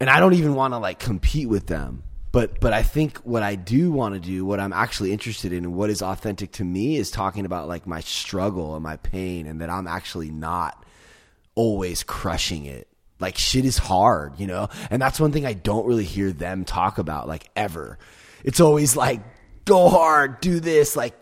and 0.00 0.10
I 0.10 0.18
don't 0.18 0.34
even 0.34 0.54
want 0.54 0.74
to 0.74 0.78
like 0.78 0.98
compete 0.98 1.48
with 1.48 1.66
them. 1.66 2.02
But 2.32 2.60
but 2.60 2.72
I 2.72 2.82
think 2.82 3.18
what 3.18 3.42
I 3.42 3.56
do 3.56 3.90
want 3.92 4.14
to 4.14 4.20
do, 4.20 4.44
what 4.44 4.60
I'm 4.60 4.72
actually 4.72 5.12
interested 5.12 5.52
in, 5.52 5.64
and 5.64 5.74
what 5.74 5.90
is 5.90 6.00
authentic 6.00 6.52
to 6.52 6.64
me, 6.64 6.96
is 6.96 7.10
talking 7.10 7.44
about 7.44 7.68
like 7.68 7.86
my 7.86 8.00
struggle 8.00 8.74
and 8.74 8.82
my 8.82 8.96
pain, 8.96 9.46
and 9.46 9.60
that 9.60 9.68
I'm 9.68 9.86
actually 9.86 10.30
not 10.30 10.84
always 11.54 12.02
crushing 12.02 12.66
it. 12.66 12.88
Like 13.18 13.36
shit 13.36 13.64
is 13.64 13.78
hard, 13.78 14.38
you 14.38 14.46
know, 14.46 14.68
and 14.90 15.02
that's 15.02 15.20
one 15.20 15.32
thing 15.32 15.44
I 15.44 15.52
don't 15.52 15.86
really 15.86 16.04
hear 16.04 16.32
them 16.32 16.64
talk 16.64 16.98
about, 16.98 17.28
like 17.28 17.50
ever. 17.54 17.98
It's 18.44 18.60
always 18.60 18.96
like 18.96 19.20
go 19.64 19.88
hard, 19.88 20.40
do 20.40 20.60
this, 20.60 20.96
like 20.96 21.14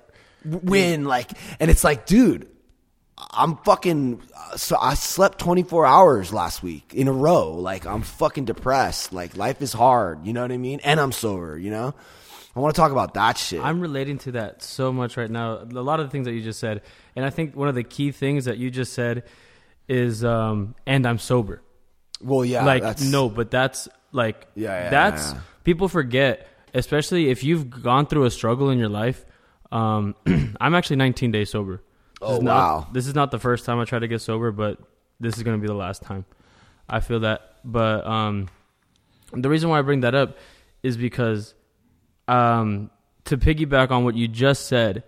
win, 0.45 1.05
like, 1.05 1.31
and 1.59 1.71
it's 1.71 1.83
like, 1.83 2.07
dude, 2.07 2.49
I'm 3.31 3.57
fucking. 3.59 4.23
So 4.57 4.77
I 4.81 4.95
slept 4.95 5.39
24 5.39 5.87
hours 5.87 6.33
last 6.33 6.63
week 6.63 6.95
in 6.95 7.09
a 7.09 7.13
row. 7.13 7.53
Like 7.53 7.87
I'm 7.87 8.03
fucking 8.03 8.45
depressed. 8.45 9.13
Like 9.13 9.37
life 9.37 9.61
is 9.63 9.73
hard. 9.73 10.27
You 10.27 10.33
know 10.33 10.43
what 10.43 10.53
I 10.53 10.57
mean? 10.57 10.81
And 10.85 11.01
I'm 11.01 11.13
sober. 11.13 11.59
You 11.59 11.71
know. 11.71 11.95
I 12.57 12.61
want 12.61 12.75
to 12.75 12.81
talk 12.81 12.91
about 12.91 13.15
that 13.15 13.39
shit. 13.39 13.63
I'm 13.63 13.81
relating 13.81 14.19
to 14.19 14.33
that 14.33 14.63
so 14.63 14.93
much 14.93 15.17
right 15.17 15.31
now. 15.31 15.59
A 15.59 15.65
lot 15.65 16.01
of 16.01 16.07
the 16.07 16.11
things 16.11 16.27
that 16.27 16.33
you 16.33 16.43
just 16.43 16.59
said, 16.59 16.83
and 17.15 17.25
I 17.25 17.31
think 17.31 17.55
one 17.55 17.69
of 17.69 17.77
the 17.77 17.85
key 17.85 18.11
things 18.11 18.47
that 18.47 18.59
you 18.59 18.69
just 18.69 18.95
said 18.95 19.23
is, 19.87 20.25
um, 20.25 20.75
and 20.85 21.07
I'm 21.07 21.19
sober. 21.19 21.63
well, 22.21 22.45
yeah. 22.45 22.65
like 22.65 22.83
that's, 22.83 23.03
no, 23.03 23.29
but 23.29 23.53
that's 23.53 23.89
like 24.11 24.47
Yeah, 24.57 24.85
yeah, 24.85 24.91
that's 24.91 25.33
yeah. 25.33 25.41
people 25.63 25.89
forget, 25.89 26.49
especially 26.75 27.31
if 27.31 27.45
you've 27.45 27.71
gone 27.71 28.07
through 28.07 28.25
a 28.25 28.31
struggle 28.31 28.71
in 28.71 28.79
your 28.79 28.89
life. 28.89 29.25
Um, 29.71 30.17
I'm 30.61 30.75
actually 30.75 30.97
19 30.97 31.31
days 31.31 31.51
sober. 31.51 31.83
This 32.21 32.29
Oh, 32.31 32.39
not- 32.41 32.45
wow. 32.45 32.87
This 32.93 33.07
is 33.07 33.15
not 33.15 33.31
the 33.31 33.39
first 33.39 33.65
time 33.65 33.79
I 33.79 33.85
try 33.85 33.99
to 33.99 34.09
get 34.09 34.21
sober, 34.21 34.51
but 34.53 34.79
this 35.21 35.37
is 35.37 35.43
going 35.43 35.57
to 35.57 35.61
be 35.61 35.67
the 35.69 35.75
last 35.75 36.03
time. 36.03 36.25
I 36.89 37.01
feel 37.01 37.21
that, 37.21 37.57
but 37.65 38.07
um, 38.07 38.49
the 39.33 39.49
reason 39.49 39.69
why 39.69 39.79
I 39.79 39.83
bring 39.83 40.01
that 40.01 40.15
up 40.15 40.39
is 40.83 40.97
because 40.97 41.55
um, 42.29 42.91
to 43.27 43.37
piggyback 43.37 43.91
on 43.91 44.05
what 44.05 44.15
you 44.15 44.27
just 44.27 44.67
said, 44.67 45.03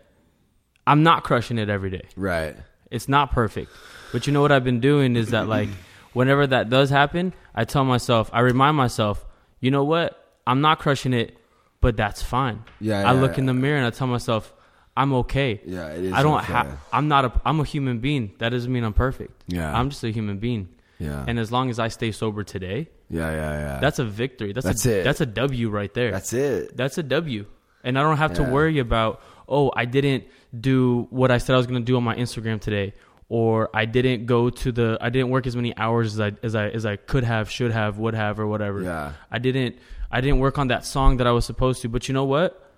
I'm 0.86 1.02
not 1.02 1.24
crushing 1.24 1.58
it 1.58 1.68
every 1.68 1.90
day. 1.90 2.02
Right. 2.16 2.56
It's 2.90 3.08
not 3.08 3.30
perfect. 3.30 3.70
But 4.12 4.26
you 4.26 4.32
know 4.32 4.42
what 4.42 4.52
I've 4.52 4.64
been 4.64 4.80
doing 4.80 5.16
is 5.16 5.30
that 5.30 5.48
like 5.48 5.68
whenever 6.12 6.46
that 6.46 6.68
does 6.68 6.90
happen, 6.90 7.32
I 7.54 7.64
tell 7.64 7.84
myself, 7.84 8.28
I 8.32 8.40
remind 8.40 8.76
myself, 8.76 9.24
you 9.60 9.70
know 9.70 9.84
what? 9.84 10.16
I'm 10.46 10.60
not 10.60 10.80
crushing 10.80 11.12
it, 11.14 11.36
but 11.80 11.96
that's 11.96 12.22
fine. 12.22 12.64
Yeah, 12.80 12.98
I 12.98 13.14
yeah, 13.14 13.20
look 13.20 13.38
in 13.38 13.46
the 13.46 13.54
mirror 13.54 13.76
and 13.76 13.86
I 13.86 13.90
tell 13.90 14.06
myself, 14.06 14.52
I'm 15.00 15.14
okay. 15.14 15.62
Yeah, 15.64 15.88
it 15.88 16.04
is 16.04 16.12
I 16.12 16.22
don't 16.22 16.36
okay. 16.42 16.52
have 16.52 16.78
I'm 16.92 17.08
not 17.08 17.24
a 17.24 17.32
I'm 17.46 17.58
a 17.58 17.64
human 17.64 18.00
being. 18.00 18.32
That 18.38 18.50
doesn't 18.50 18.70
mean 18.70 18.84
I'm 18.84 18.92
perfect. 18.92 19.44
Yeah. 19.46 19.74
I'm 19.74 19.88
just 19.88 20.04
a 20.04 20.10
human 20.10 20.38
being. 20.38 20.68
Yeah. 20.98 21.24
And 21.26 21.38
as 21.38 21.50
long 21.50 21.70
as 21.70 21.78
I 21.78 21.88
stay 21.88 22.12
sober 22.12 22.44
today, 22.44 22.90
yeah, 23.08 23.30
yeah, 23.30 23.52
yeah. 23.58 23.78
that's 23.80 23.98
a 23.98 24.04
victory. 24.04 24.52
That's, 24.52 24.66
That's 24.66 24.84
a 24.84 25.00
it. 25.00 25.04
that's 25.04 25.22
a 25.22 25.26
W 25.26 25.70
right 25.70 25.92
there. 25.94 26.10
That's 26.10 26.34
it. 26.34 26.76
That's 26.76 26.98
a 26.98 27.02
W. 27.02 27.46
And 27.82 27.98
I 27.98 28.02
don't 28.02 28.18
have 28.18 28.34
to 28.34 28.42
worry 28.42 28.78
about, 28.78 29.22
oh, 29.48 29.72
I 29.74 29.86
didn't 29.86 30.24
do 30.58 31.06
what 31.08 31.30
I 31.30 31.38
said 31.38 31.54
I 31.54 31.56
was 31.56 31.66
going 31.66 31.80
to 31.80 31.86
do 31.86 31.96
on 31.96 32.04
my 32.04 32.14
Instagram 32.14 32.60
today 32.60 32.92
or 33.30 33.70
I 33.72 33.86
didn't 33.86 34.26
go 34.26 34.50
to 34.50 34.70
the 34.70 34.98
I 35.00 35.08
didn't 35.08 35.30
work 35.30 35.46
as 35.46 35.56
many 35.56 35.74
hours 35.78 36.12
as 36.12 36.20
I 36.20 36.32
as 36.42 36.54
I 36.54 36.68
as 36.68 36.84
I 36.84 36.96
could 36.96 37.24
have, 37.24 37.50
should 37.50 37.70
have, 37.70 37.96
would 37.96 38.14
have 38.14 38.38
or 38.38 38.46
whatever. 38.46 38.82
Yeah. 38.82 39.12
I 39.30 39.38
didn't 39.38 39.76
I 40.10 40.20
didn't 40.20 40.40
work 40.40 40.58
on 40.58 40.68
that 40.68 40.84
song 40.84 41.16
that 41.16 41.26
I 41.26 41.30
was 41.30 41.46
supposed 41.46 41.80
to, 41.82 41.88
but 41.88 42.06
you 42.06 42.12
know 42.12 42.26
what? 42.26 42.69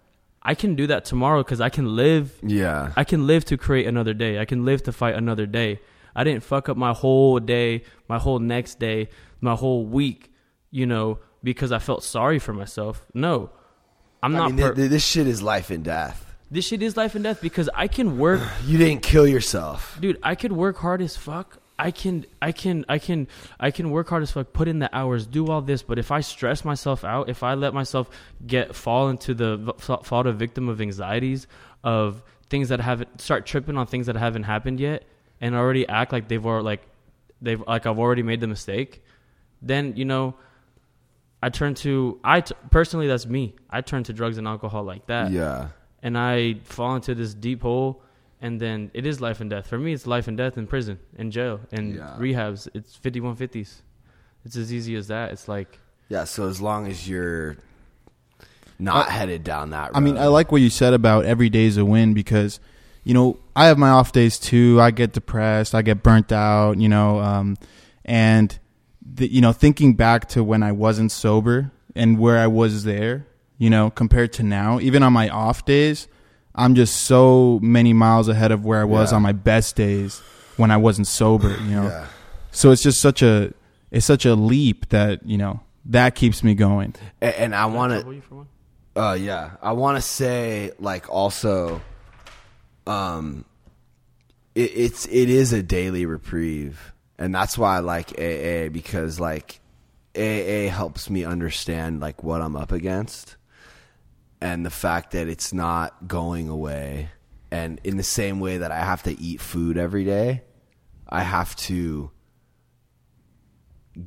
I 0.44 0.54
can 0.54 0.74
do 0.74 0.86
that 0.88 1.04
tomorrow 1.04 1.42
cuz 1.44 1.60
I 1.60 1.68
can 1.68 1.94
live 1.96 2.32
Yeah. 2.42 2.92
I 2.96 3.04
can 3.04 3.26
live 3.26 3.44
to 3.46 3.56
create 3.56 3.86
another 3.86 4.12
day. 4.14 4.38
I 4.40 4.44
can 4.44 4.64
live 4.64 4.82
to 4.84 4.92
fight 4.92 5.14
another 5.14 5.46
day. 5.46 5.80
I 6.14 6.24
didn't 6.24 6.42
fuck 6.42 6.68
up 6.68 6.76
my 6.76 6.92
whole 6.92 7.38
day, 7.38 7.84
my 8.08 8.18
whole 8.18 8.38
next 8.38 8.78
day, 8.78 9.08
my 9.40 9.54
whole 9.54 9.86
week, 9.86 10.32
you 10.70 10.84
know, 10.84 11.18
because 11.44 11.72
I 11.72 11.78
felt 11.78 12.02
sorry 12.04 12.38
for 12.38 12.52
myself. 12.52 13.06
No. 13.14 13.50
I'm 14.22 14.34
I 14.36 14.38
not 14.38 14.52
mean, 14.52 14.66
per- 14.66 14.74
th- 14.74 14.90
this 14.90 15.04
shit 15.04 15.26
is 15.26 15.42
life 15.42 15.70
and 15.70 15.82
death. 15.84 16.18
this 16.50 16.66
shit 16.66 16.82
is 16.82 16.96
life 16.98 17.14
and 17.14 17.24
death 17.24 17.40
because 17.40 17.70
I 17.74 17.86
can 17.88 18.18
work 18.18 18.40
You 18.66 18.76
didn't 18.78 19.02
kill 19.02 19.26
yourself. 19.26 19.96
dude, 20.00 20.18
I 20.22 20.34
could 20.34 20.52
work 20.52 20.76
hard 20.78 21.00
as 21.00 21.16
fuck. 21.16 21.58
I 21.86 21.90
can 21.90 22.24
I 22.40 22.52
can 22.52 22.84
I 22.88 22.98
can 22.98 23.26
I 23.58 23.70
can 23.70 23.90
work 23.90 24.08
hard 24.08 24.22
as 24.22 24.30
fuck, 24.30 24.52
put 24.52 24.68
in 24.68 24.78
the 24.78 24.88
hours, 24.96 25.26
do 25.26 25.48
all 25.48 25.60
this, 25.60 25.82
but 25.82 25.98
if 25.98 26.10
I 26.10 26.20
stress 26.20 26.64
myself 26.64 27.04
out, 27.04 27.28
if 27.28 27.42
I 27.42 27.54
let 27.54 27.74
myself 27.74 28.08
get 28.46 28.74
fall 28.74 29.08
into 29.08 29.34
the 29.34 29.74
fall 29.80 30.22
to 30.24 30.32
victim 30.32 30.68
of 30.68 30.80
anxieties 30.80 31.46
of 31.82 32.22
things 32.48 32.68
that 32.68 32.80
haven't 32.80 33.20
start 33.20 33.46
tripping 33.46 33.76
on 33.76 33.86
things 33.86 34.06
that 34.06 34.16
haven't 34.16 34.44
happened 34.44 34.78
yet 34.78 35.04
and 35.40 35.54
already 35.54 35.88
act 35.88 36.12
like 36.12 36.28
they've 36.28 36.44
already 36.46 36.64
like 36.64 36.82
they've 37.40 37.62
like 37.66 37.86
I've 37.86 37.98
already 37.98 38.22
made 38.22 38.40
the 38.40 38.46
mistake, 38.46 39.02
then 39.60 39.94
you 39.96 40.04
know 40.04 40.34
I 41.42 41.48
turn 41.48 41.74
to 41.86 42.20
I 42.22 42.42
t- 42.42 42.54
personally 42.70 43.08
that's 43.08 43.26
me. 43.26 43.54
I 43.68 43.80
turn 43.80 44.04
to 44.04 44.12
drugs 44.12 44.38
and 44.38 44.46
alcohol 44.46 44.84
like 44.84 45.06
that 45.06 45.32
Yeah. 45.32 45.68
and 46.02 46.16
I 46.16 46.60
fall 46.64 46.94
into 46.94 47.14
this 47.16 47.34
deep 47.34 47.62
hole, 47.62 48.02
and 48.42 48.60
then 48.60 48.90
it 48.92 49.06
is 49.06 49.20
life 49.20 49.40
and 49.40 49.48
death. 49.48 49.66
For 49.68 49.78
me, 49.78 49.92
it's 49.94 50.06
life 50.06 50.28
and 50.28 50.36
death 50.36 50.58
in 50.58 50.66
prison, 50.66 50.98
in 51.16 51.30
jail, 51.30 51.60
and 51.72 51.94
Yeah. 51.94 52.16
rehabs. 52.18 52.68
It's 52.74 52.94
fifty 52.96 53.20
one 53.20 53.36
fifties. 53.36 53.80
It's 54.44 54.56
as 54.56 54.72
easy 54.72 54.96
as 54.96 55.06
that. 55.08 55.32
It's 55.32 55.48
like 55.48 55.78
Yeah. 56.10 56.24
So 56.24 56.46
as 56.48 56.60
long 56.60 56.86
as 56.88 57.08
you're 57.08 57.56
not 58.78 59.08
headed 59.08 59.44
down 59.44 59.70
that 59.70 59.86
road. 59.88 59.96
I 59.96 60.00
mean, 60.00 60.18
I 60.18 60.26
like 60.26 60.50
what 60.50 60.60
you 60.60 60.68
said 60.70 60.92
about 60.92 61.24
every 61.24 61.48
day's 61.48 61.76
a 61.76 61.84
win 61.84 62.14
because, 62.14 62.58
you 63.04 63.14
know, 63.14 63.38
I 63.54 63.66
have 63.66 63.78
my 63.78 63.90
off 63.90 64.10
days 64.12 64.38
too. 64.38 64.80
I 64.80 64.90
get 64.90 65.12
depressed, 65.12 65.74
I 65.74 65.82
get 65.82 66.02
burnt 66.02 66.32
out, 66.32 66.78
you 66.78 66.88
know, 66.88 67.20
um, 67.20 67.56
and 68.04 68.58
the, 69.00 69.30
you 69.32 69.40
know, 69.40 69.52
thinking 69.52 69.94
back 69.94 70.28
to 70.30 70.42
when 70.42 70.62
I 70.64 70.72
wasn't 70.72 71.12
sober 71.12 71.70
and 71.94 72.18
where 72.18 72.38
I 72.38 72.48
was 72.48 72.82
there, 72.84 73.26
you 73.58 73.70
know, 73.70 73.88
compared 73.90 74.32
to 74.34 74.42
now, 74.42 74.80
even 74.80 75.02
on 75.04 75.12
my 75.12 75.28
off 75.28 75.64
days, 75.64 76.08
I'm 76.54 76.74
just 76.74 77.04
so 77.04 77.58
many 77.62 77.92
miles 77.92 78.28
ahead 78.28 78.52
of 78.52 78.64
where 78.64 78.80
I 78.80 78.84
was 78.84 79.10
Yeah. 79.12 79.16
on 79.16 79.22
my 79.22 79.32
best 79.32 79.74
days 79.76 80.20
when 80.56 80.70
I 80.70 80.76
wasn't 80.76 81.06
sober, 81.06 81.50
you 81.64 81.74
know. 81.76 81.84
Yeah. 81.88 82.06
So 82.50 82.70
it's 82.70 82.82
just 82.82 83.00
such 83.00 83.22
a 83.22 83.52
it's 83.90 84.06
such 84.06 84.24
a 84.26 84.34
leap 84.34 84.88
that, 84.90 85.24
you 85.26 85.36
know, 85.38 85.60
that 85.86 86.14
keeps 86.14 86.42
me 86.44 86.54
going. 86.54 86.94
And, 87.20 87.34
and 87.36 87.54
I 87.54 87.66
want 87.66 87.92
to. 87.92 87.98
Trouble 88.00 88.14
you 88.14 88.20
for 88.22 88.34
one? 88.36 88.48
Uh, 88.94 89.14
yeah, 89.18 89.52
I 89.62 89.72
want 89.72 89.96
to 89.96 90.02
say 90.02 90.72
like 90.78 91.08
also, 91.08 91.80
um, 92.86 93.44
it, 94.54 94.70
it's 94.74 95.06
it 95.06 95.30
is 95.30 95.52
a 95.54 95.62
daily 95.62 96.04
reprieve, 96.06 96.92
and 97.18 97.34
that's 97.34 97.56
why 97.56 97.76
I 97.76 97.80
like 97.80 98.10
AA 98.18 98.68
because 98.70 99.18
like 99.18 99.60
AA 100.14 100.68
helps 100.68 101.08
me 101.08 101.24
understand 101.24 102.00
like 102.00 102.22
what 102.22 102.42
I'm 102.42 102.54
up 102.56 102.70
against, 102.72 103.36
and 104.42 104.66
the 104.66 104.70
fact 104.70 105.12
that 105.12 105.28
it's 105.28 105.52
not 105.52 106.08
going 106.08 106.48
away, 106.48 107.10
and 107.52 107.80
in 107.84 107.96
the 107.96 108.02
same 108.02 108.40
way 108.40 108.58
that 108.58 108.72
I 108.72 108.80
have 108.80 109.04
to 109.04 109.18
eat 109.20 109.40
food 109.40 109.78
every 109.78 110.04
day, 110.04 110.42
I 111.08 111.22
have 111.22 111.54
to 111.56 112.10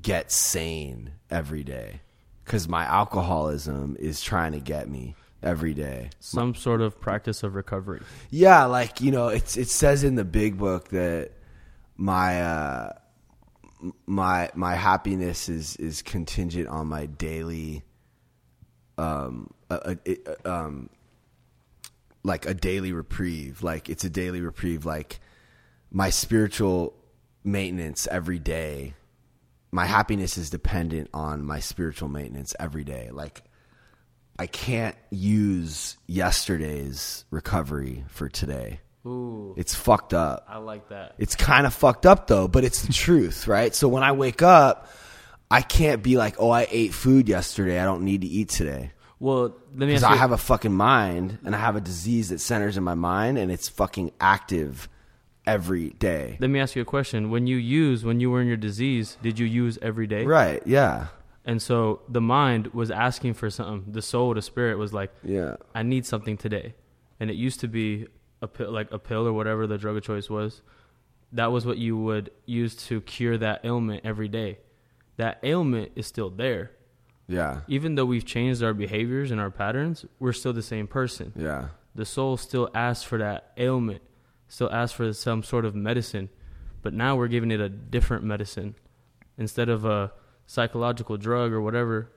get 0.01 0.33
sane 0.33 1.13
every 1.31 1.63
day 1.63 2.01
because 2.43 2.67
my 2.67 2.83
alcoholism 2.83 3.95
is 3.97 4.21
trying 4.21 4.51
to 4.51 4.59
get 4.59 4.89
me 4.89 5.15
every 5.41 5.73
day. 5.73 6.09
Some 6.19 6.53
sort 6.53 6.81
of 6.81 6.99
practice 6.99 7.41
of 7.41 7.55
recovery. 7.55 8.01
Yeah, 8.29 8.65
like 8.65 8.99
you 8.99 9.11
know, 9.11 9.29
it's 9.29 9.55
it 9.55 9.69
says 9.69 10.03
in 10.03 10.15
the 10.15 10.25
big 10.25 10.57
book 10.57 10.89
that 10.89 11.31
my 11.95 12.41
uh, 12.41 12.89
my 14.05 14.51
my 14.53 14.75
happiness 14.75 15.47
is 15.47 15.77
is 15.77 16.01
contingent 16.01 16.67
on 16.67 16.87
my 16.87 17.05
daily 17.05 17.83
um 18.97 19.49
a, 19.69 19.97
a, 20.05 20.17
a- 20.45 20.51
um 20.51 20.89
like 22.23 22.45
a 22.47 22.53
daily 22.53 22.91
reprieve. 22.91 23.61
Like 23.63 23.89
it's 23.89 24.03
a 24.03 24.09
daily 24.09 24.41
reprieve. 24.41 24.85
Like 24.85 25.19
my 25.91 26.09
spiritual 26.09 26.93
maintenance 27.43 28.07
every 28.09 28.39
day. 28.39 28.93
My 29.71 29.85
happiness 29.85 30.37
is 30.37 30.49
dependent 30.49 31.09
on 31.13 31.43
my 31.43 31.59
spiritual 31.59 32.09
maintenance 32.09 32.55
every 32.59 32.83
day. 32.83 33.09
Like 33.11 33.43
I 34.39 34.47
can't 34.47 34.95
use 35.11 35.97
yesterday's 36.07 37.25
recovery 37.29 38.05
for 38.07 38.27
today. 38.29 38.79
Ooh, 39.05 39.53
It's 39.55 39.75
fucked 39.75 40.13
up. 40.15 40.45
I 40.49 40.57
like 40.57 40.89
that. 40.89 41.13
It's 41.19 41.35
kind 41.35 41.67
of 41.67 41.73
fucked 41.75 42.05
up 42.07 42.25
though, 42.27 42.47
but 42.47 42.63
it's 42.63 42.81
the 42.81 42.91
truth, 42.93 43.47
right? 43.47 43.73
So 43.75 43.87
when 43.87 44.01
I 44.01 44.13
wake 44.13 44.41
up, 44.41 44.89
I 45.51 45.61
can't 45.61 46.01
be 46.01 46.17
like, 46.17 46.37
"Oh, 46.39 46.49
I 46.49 46.65
ate 46.71 46.91
food 46.93 47.29
yesterday. 47.29 47.79
I 47.79 47.83
don't 47.85 48.01
need 48.01 48.21
to 48.21 48.27
eat 48.27 48.49
today." 48.49 48.93
Well, 49.19 49.55
let 49.75 49.87
me 49.87 49.93
ask 49.95 50.01
you. 50.03 50.09
I 50.09 50.15
have 50.17 50.31
a 50.31 50.37
fucking 50.37 50.73
mind 50.73 51.39
and 51.45 51.55
I 51.55 51.59
have 51.59 51.75
a 51.75 51.81
disease 51.81 52.29
that 52.29 52.39
centers 52.39 52.77
in 52.77 52.83
my 52.83 52.95
mind 52.95 53.37
and 53.37 53.51
it's 53.51 53.69
fucking 53.69 54.11
active 54.19 54.89
every 55.47 55.91
day. 55.91 56.37
let 56.39 56.49
me 56.49 56.59
ask 56.59 56.75
you 56.75 56.81
a 56.81 56.85
question. 56.85 57.29
When 57.29 57.47
you 57.47 57.55
use, 57.57 58.03
when 58.03 58.19
you 58.19 58.31
were 58.31 58.41
in 58.41 58.47
your 58.47 58.57
disease, 58.57 59.17
did 59.21 59.37
you 59.39 59.45
use 59.45 59.77
every 59.81 60.07
day? 60.07 60.25
Right, 60.25 60.61
yeah. 60.65 61.07
And 61.45 61.61
so 61.61 62.01
the 62.09 62.21
mind 62.21 62.67
was 62.73 62.89
asking 62.89 63.35
for 63.35 63.49
something. 63.51 63.91
The 63.93 64.01
soul, 64.01 64.33
the 64.33 64.41
spirit 64.41 64.77
was 64.77 64.93
like, 64.93 65.11
Yeah. 65.23 65.57
I 65.75 65.83
need 65.83 66.05
something 66.05 66.35
today. 66.37 66.73
And 67.19 67.29
it 67.29 67.35
used 67.35 67.59
to 67.61 67.67
be 67.67 68.07
a 68.41 68.47
pill, 68.47 68.71
like 68.71 68.91
a 68.91 68.99
pill 68.99 69.27
or 69.27 69.33
whatever 69.33 69.67
the 69.67 69.77
drug 69.77 69.95
of 69.95 70.03
choice 70.03 70.29
was. 70.29 70.61
That 71.31 71.51
was 71.51 71.65
what 71.65 71.77
you 71.77 71.97
would 71.97 72.31
use 72.45 72.75
to 72.87 72.99
cure 73.01 73.37
that 73.37 73.63
ailment 73.63 74.01
every 74.03 74.27
day. 74.27 74.57
That 75.17 75.39
ailment 75.43 75.91
is 75.95 76.07
still 76.07 76.29
there. 76.29 76.71
Yeah. 77.27 77.61
Even 77.67 77.95
though 77.95 78.05
we've 78.05 78.25
changed 78.25 78.61
our 78.63 78.73
behaviors 78.73 79.31
and 79.31 79.39
our 79.41 79.49
patterns, 79.51 80.05
we're 80.19 80.33
still 80.33 80.53
the 80.53 80.61
same 80.61 80.87
person. 80.87 81.33
Yeah. 81.35 81.69
The 81.95 82.05
soul 82.05 82.37
still 82.37 82.69
asks 82.75 83.03
for 83.03 83.17
that 83.17 83.51
ailment, 83.57 84.01
still 84.47 84.71
asks 84.71 84.95
for 84.95 85.11
some 85.13 85.41
sort 85.43 85.65
of 85.65 85.75
medicine. 85.75 86.29
But 86.81 86.93
now 86.93 87.15
we're 87.15 87.27
giving 87.29 87.49
it 87.51 87.59
a 87.59 87.69
different 87.69 88.23
medicine. 88.23 88.75
Instead 89.37 89.69
of 89.69 89.85
a 89.85 90.11
psychological 90.45 91.17
drug 91.17 91.51
or 91.51 91.61
whatever, 91.61 92.11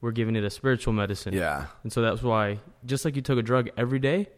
we're 0.00 0.12
giving 0.12 0.36
it 0.36 0.44
a 0.44 0.50
spiritual 0.50 0.92
medicine. 0.92 1.34
Yeah. 1.34 1.66
And 1.82 1.92
so 1.92 2.00
that's 2.02 2.22
why, 2.22 2.60
just 2.86 3.04
like 3.04 3.16
you 3.16 3.22
took 3.22 3.38
a 3.38 3.42
drug 3.42 3.70
every 3.76 3.98
day, 3.98 4.28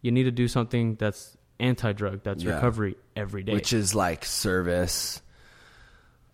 you 0.00 0.10
need 0.12 0.24
to 0.24 0.30
do 0.30 0.48
something 0.48 0.94
that's 0.94 1.36
anti 1.58 1.92
drug, 1.92 2.22
that's 2.22 2.42
Yeah. 2.42 2.54
recovery 2.54 2.96
every 3.14 3.42
day. 3.42 3.52
which 3.52 3.74
is 3.74 3.94
like 3.94 4.24
service 4.24 5.20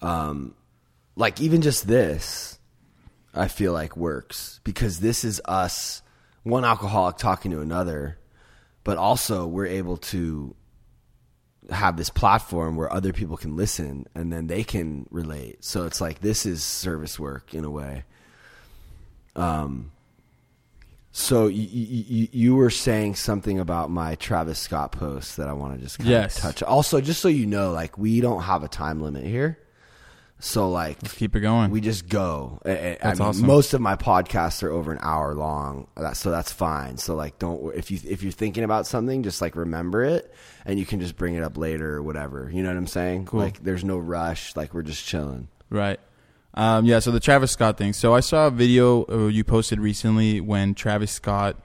um 0.02 0.54
like 1.16 1.40
even 1.40 1.62
just 1.62 1.88
this 1.88 2.58
i 3.36 3.46
feel 3.48 3.72
like 3.72 3.96
works 3.96 4.60
because 4.64 5.00
this 5.00 5.24
is 5.24 5.40
us 5.44 6.02
one 6.42 6.64
alcoholic 6.64 7.16
talking 7.16 7.50
to 7.50 7.60
another 7.60 8.18
but 8.84 8.96
also 8.96 9.46
we're 9.46 9.66
able 9.66 9.96
to 9.96 10.54
have 11.70 11.96
this 11.96 12.10
platform 12.10 12.76
where 12.76 12.92
other 12.92 13.12
people 13.12 13.36
can 13.36 13.56
listen 13.56 14.06
and 14.14 14.32
then 14.32 14.46
they 14.46 14.62
can 14.64 15.06
relate 15.10 15.62
so 15.64 15.84
it's 15.86 16.00
like 16.00 16.20
this 16.20 16.46
is 16.46 16.62
service 16.62 17.18
work 17.18 17.52
in 17.54 17.64
a 17.64 17.70
way 17.70 18.04
um 19.34 19.90
so 21.12 21.46
you, 21.46 21.62
you, 21.62 22.28
you 22.30 22.54
were 22.56 22.68
saying 22.68 23.14
something 23.14 23.58
about 23.58 23.90
my 23.90 24.16
Travis 24.16 24.58
Scott 24.58 24.92
post 24.92 25.38
that 25.38 25.48
I 25.48 25.54
want 25.54 25.74
to 25.74 25.80
just 25.82 25.96
kind 25.96 26.10
Yes. 26.10 26.36
of 26.36 26.42
touch. 26.42 26.62
Also, 26.62 27.00
just 27.00 27.22
so 27.22 27.28
you 27.28 27.46
know, 27.46 27.70
like 27.72 27.96
we 27.96 28.20
don't 28.20 28.42
have 28.42 28.62
a 28.62 28.68
time 28.68 29.00
limit 29.00 29.24
here. 29.24 29.58
So 30.38 30.68
like 30.68 30.98
Let's 31.02 31.14
keep 31.14 31.34
it 31.34 31.40
going. 31.40 31.70
we 31.70 31.80
just 31.80 32.08
go. 32.08 32.60
I- 32.64 32.70
I- 32.70 32.98
That's 33.02 33.18
mean, 33.20 33.28
awesome. 33.28 33.46
Most 33.46 33.72
of 33.74 33.80
my 33.80 33.96
podcasts 33.96 34.62
are 34.62 34.70
over 34.70 34.92
an 34.92 34.98
hour 35.00 35.34
long, 35.34 35.86
so 36.12 36.30
that's 36.30 36.52
fine. 36.52 36.98
So 36.98 37.14
like, 37.14 37.38
don't 37.38 37.74
if 37.74 37.90
you 37.90 37.98
if 38.06 38.22
you're 38.22 38.32
thinking 38.32 38.62
about 38.62 38.86
something, 38.86 39.22
just 39.22 39.40
like 39.40 39.56
remember 39.56 40.04
it, 40.04 40.32
and 40.66 40.78
you 40.78 40.84
can 40.84 41.00
just 41.00 41.16
bring 41.16 41.34
it 41.36 41.42
up 41.42 41.56
later 41.56 41.94
or 41.96 42.02
whatever. 42.02 42.50
You 42.52 42.62
know 42.62 42.68
what 42.68 42.76
I'm 42.76 42.86
saying? 42.86 43.26
Cool. 43.26 43.40
Like, 43.40 43.62
there's 43.64 43.82
no 43.82 43.96
rush. 43.96 44.54
Like, 44.56 44.74
we're 44.74 44.82
just 44.82 45.06
chilling. 45.06 45.48
Right. 45.70 45.98
Um, 46.52 46.84
yeah. 46.84 46.98
So 46.98 47.10
the 47.12 47.20
Travis 47.20 47.50
Scott 47.52 47.78
thing. 47.78 47.92
So 47.94 48.14
I 48.14 48.20
saw 48.20 48.48
a 48.48 48.50
video 48.50 49.04
uh, 49.06 49.26
you 49.28 49.42
posted 49.42 49.80
recently 49.80 50.40
when 50.42 50.74
Travis 50.74 51.12
Scott 51.12 51.56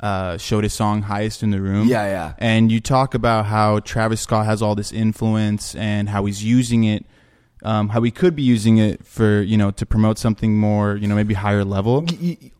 uh, 0.00 0.36
showed 0.36 0.64
his 0.64 0.74
song 0.74 1.00
"Highest 1.02 1.42
in 1.42 1.50
the 1.50 1.62
Room." 1.62 1.88
Yeah, 1.88 2.04
yeah. 2.06 2.32
And 2.38 2.70
you 2.70 2.80
talk 2.80 3.14
about 3.14 3.46
how 3.46 3.80
Travis 3.80 4.20
Scott 4.20 4.44
has 4.44 4.60
all 4.60 4.74
this 4.74 4.92
influence 4.92 5.74
and 5.74 6.08
how 6.10 6.26
he's 6.26 6.42
using 6.44 6.84
it, 6.84 7.04
um, 7.64 7.88
how 7.90 8.00
we 8.00 8.10
could 8.10 8.34
be 8.36 8.42
using 8.42 8.78
it 8.78 9.04
for 9.06 9.40
you 9.42 9.56
know 9.56 9.70
to 9.72 9.86
promote 9.86 10.18
something 10.18 10.56
more, 10.56 10.96
you 10.96 11.06
know, 11.08 11.14
maybe 11.14 11.34
higher 11.34 11.64
level. 11.64 12.04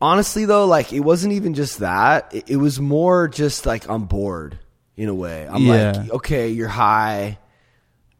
Honestly 0.01 0.45
though 0.45 0.65
like 0.65 0.93
it 0.93 1.01
wasn't 1.01 1.33
even 1.33 1.53
just 1.53 1.79
that. 1.79 2.33
It, 2.33 2.49
it 2.51 2.55
was 2.57 2.79
more 2.79 3.27
just 3.27 3.65
like 3.65 3.89
i'm 3.89 4.05
bored 4.05 4.59
in 4.97 5.09
a 5.09 5.13
way. 5.13 5.47
I'm 5.49 5.63
Yeah. 5.63 5.91
like 5.95 6.11
okay 6.11 6.49
you're 6.49 6.67
high 6.67 7.37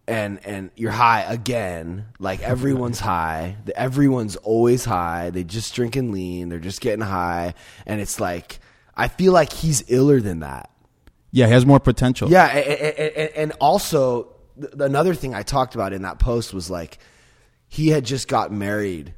and 0.07 0.39
and 0.45 0.71
you're 0.75 0.91
high 0.91 1.21
again. 1.21 2.05
Like 2.19 2.41
everyone's 2.53 2.99
high. 2.99 3.55
Everyone's 3.75 4.35
always 4.37 4.83
high. 4.85 5.29
They 5.29 5.43
just 5.43 5.73
drinking 5.75 6.11
lean. 6.11 6.49
They're 6.49 6.59
just 6.59 6.81
getting 6.81 7.05
high. 7.05 7.53
And 7.85 8.01
it's 8.01 8.19
like 8.19 8.59
i 8.95 9.07
feel 9.07 9.33
like 9.33 9.51
he's 9.53 9.81
iller 9.89 10.19
than 10.21 10.41
that. 10.41 10.69
Yeah, 11.31 11.47
he 11.47 11.53
has 11.53 11.65
more 11.65 11.79
potential. 11.79 12.29
yeah, 12.29 12.45
a- 12.53 12.59
a- 12.59 12.93
a- 12.99 13.21
a- 13.23 13.39
and 13.41 13.53
also 13.59 14.32
th- 14.59 14.73
another 14.79 15.13
thing 15.13 15.33
I 15.33 15.43
talked 15.43 15.75
about 15.75 15.93
in 15.93 16.01
that 16.03 16.19
post 16.19 16.53
was 16.53 16.69
like 16.69 16.99
he 17.67 17.89
had 17.89 18.05
just 18.05 18.27
got 18.27 18.51
married 18.51 19.13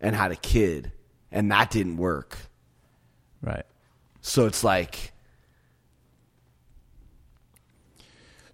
and 0.00 0.16
had 0.16 0.32
a 0.32 0.36
kid, 0.36 0.92
and 1.30 1.50
that 1.52 1.70
didn't 1.70 1.96
work. 1.96 2.38
Right. 3.42 3.64
So 4.20 4.46
it's 4.46 4.64
like, 4.64 5.12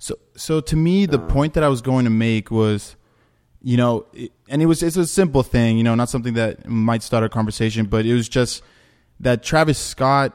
So, 0.07 0.14
so 0.37 0.61
to 0.61 0.76
me, 0.76 1.05
the 1.07 1.19
point 1.19 1.55
that 1.55 1.64
I 1.64 1.69
was 1.69 1.83
going 1.83 2.05
to 2.05 2.12
make 2.12 2.52
was, 2.52 2.95
you 3.61 3.76
know, 3.76 4.07
it, 4.12 4.31
and 4.49 4.62
it 4.62 4.66
was 4.66 4.81
it's 4.81 4.97
a 4.97 5.05
simple 5.05 5.43
thing, 5.43 5.78
you 5.78 5.83
know, 5.83 5.97
not 5.97 6.09
something 6.09 6.35
that 6.35 6.69
might 6.69 7.02
start 7.02 7.25
a 7.25 7.28
conversation, 7.28 7.87
but 7.87 8.07
it 8.07 8.14
was 8.14 8.28
just 8.28 8.62
that 9.19 9.43
Travis 9.43 9.78
Scott 9.78 10.33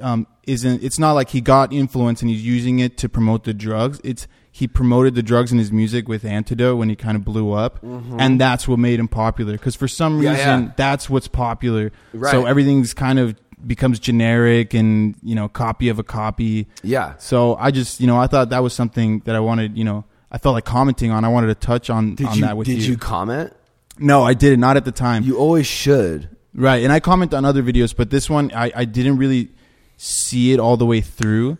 um, 0.00 0.26
isn't. 0.46 0.82
It's 0.82 0.98
not 0.98 1.12
like 1.12 1.28
he 1.28 1.42
got 1.42 1.74
influence 1.74 2.22
and 2.22 2.30
he's 2.30 2.42
using 2.42 2.78
it 2.78 2.96
to 2.98 3.08
promote 3.10 3.44
the 3.44 3.52
drugs. 3.52 4.00
It's 4.02 4.26
he 4.54 4.68
promoted 4.68 5.14
the 5.14 5.22
drugs 5.22 5.50
in 5.50 5.56
his 5.58 5.72
music 5.72 6.08
with 6.08 6.24
Antidote 6.26 6.76
when 6.78 6.90
he 6.90 6.94
kind 6.94 7.16
of 7.16 7.24
blew 7.24 7.52
up, 7.52 7.82
and 7.82 8.38
that's 8.40 8.68
what 8.68 8.78
made 8.78 9.00
him 9.00 9.08
popular. 9.08 9.52
Because 9.54 9.74
for 9.74 9.88
some 9.88 10.12
Mm-hmm. 10.14 10.22
Yeah, 10.24 10.30
reason, 10.32 10.62
yeah. 10.64 10.72
that's 10.76 11.08
what's 11.08 11.26
popular. 11.26 11.90
Right. 12.12 12.30
So 12.30 12.44
everything's 12.44 12.92
kind 12.94 13.18
of 13.18 13.34
becomes 13.66 13.98
generic 14.00 14.74
and 14.74 15.14
you 15.22 15.34
know 15.34 15.48
copy 15.48 15.88
of 15.88 15.98
a 15.98 16.02
copy. 16.04 16.66
yeah. 16.82 17.14
So 17.18 17.54
I 17.56 17.70
just, 17.70 18.00
you 18.00 18.06
know, 18.06 18.18
I 18.18 18.26
thought 18.26 18.50
that 18.50 18.62
was 18.62 18.74
something 18.74 19.20
that 19.20 19.34
I 19.34 19.40
wanted, 19.40 19.78
you 19.78 19.84
know, 19.84 20.04
I 20.30 20.38
felt 20.38 20.52
like 20.54 20.64
commenting 20.66 21.10
on. 21.10 21.24
I 21.24 21.28
wanted 21.28 21.46
to 21.46 21.54
touch 21.54 21.88
on, 21.88 22.14
Did 22.14 22.26
on 22.26 22.34
you 22.36 22.40
that 22.42 22.56
with 22.56 22.66
did 22.66 22.74
you. 22.74 22.80
Did 22.80 22.88
you 22.88 22.96
comment? 22.98 23.52
No, 23.98 24.22
I 24.22 24.34
did 24.34 24.52
it 24.52 24.58
not 24.58 24.76
at 24.76 24.84
the 24.84 24.92
time. 24.92 25.22
You 25.24 25.38
always 25.38 25.66
should. 25.66 26.28
right, 26.54 26.82
and 26.82 26.92
I 26.92 27.00
comment 27.00 27.32
on 27.32 27.44
other 27.46 27.62
videos, 27.62 27.96
but 27.96 28.10
this 28.10 28.28
one 28.28 28.52
I, 28.54 28.70
I 28.74 28.84
didn't 28.84 29.16
really 29.16 29.48
see 29.96 30.52
it 30.52 30.58
all 30.60 30.76
the 30.76 30.86
way 30.86 31.00
through. 31.00 31.56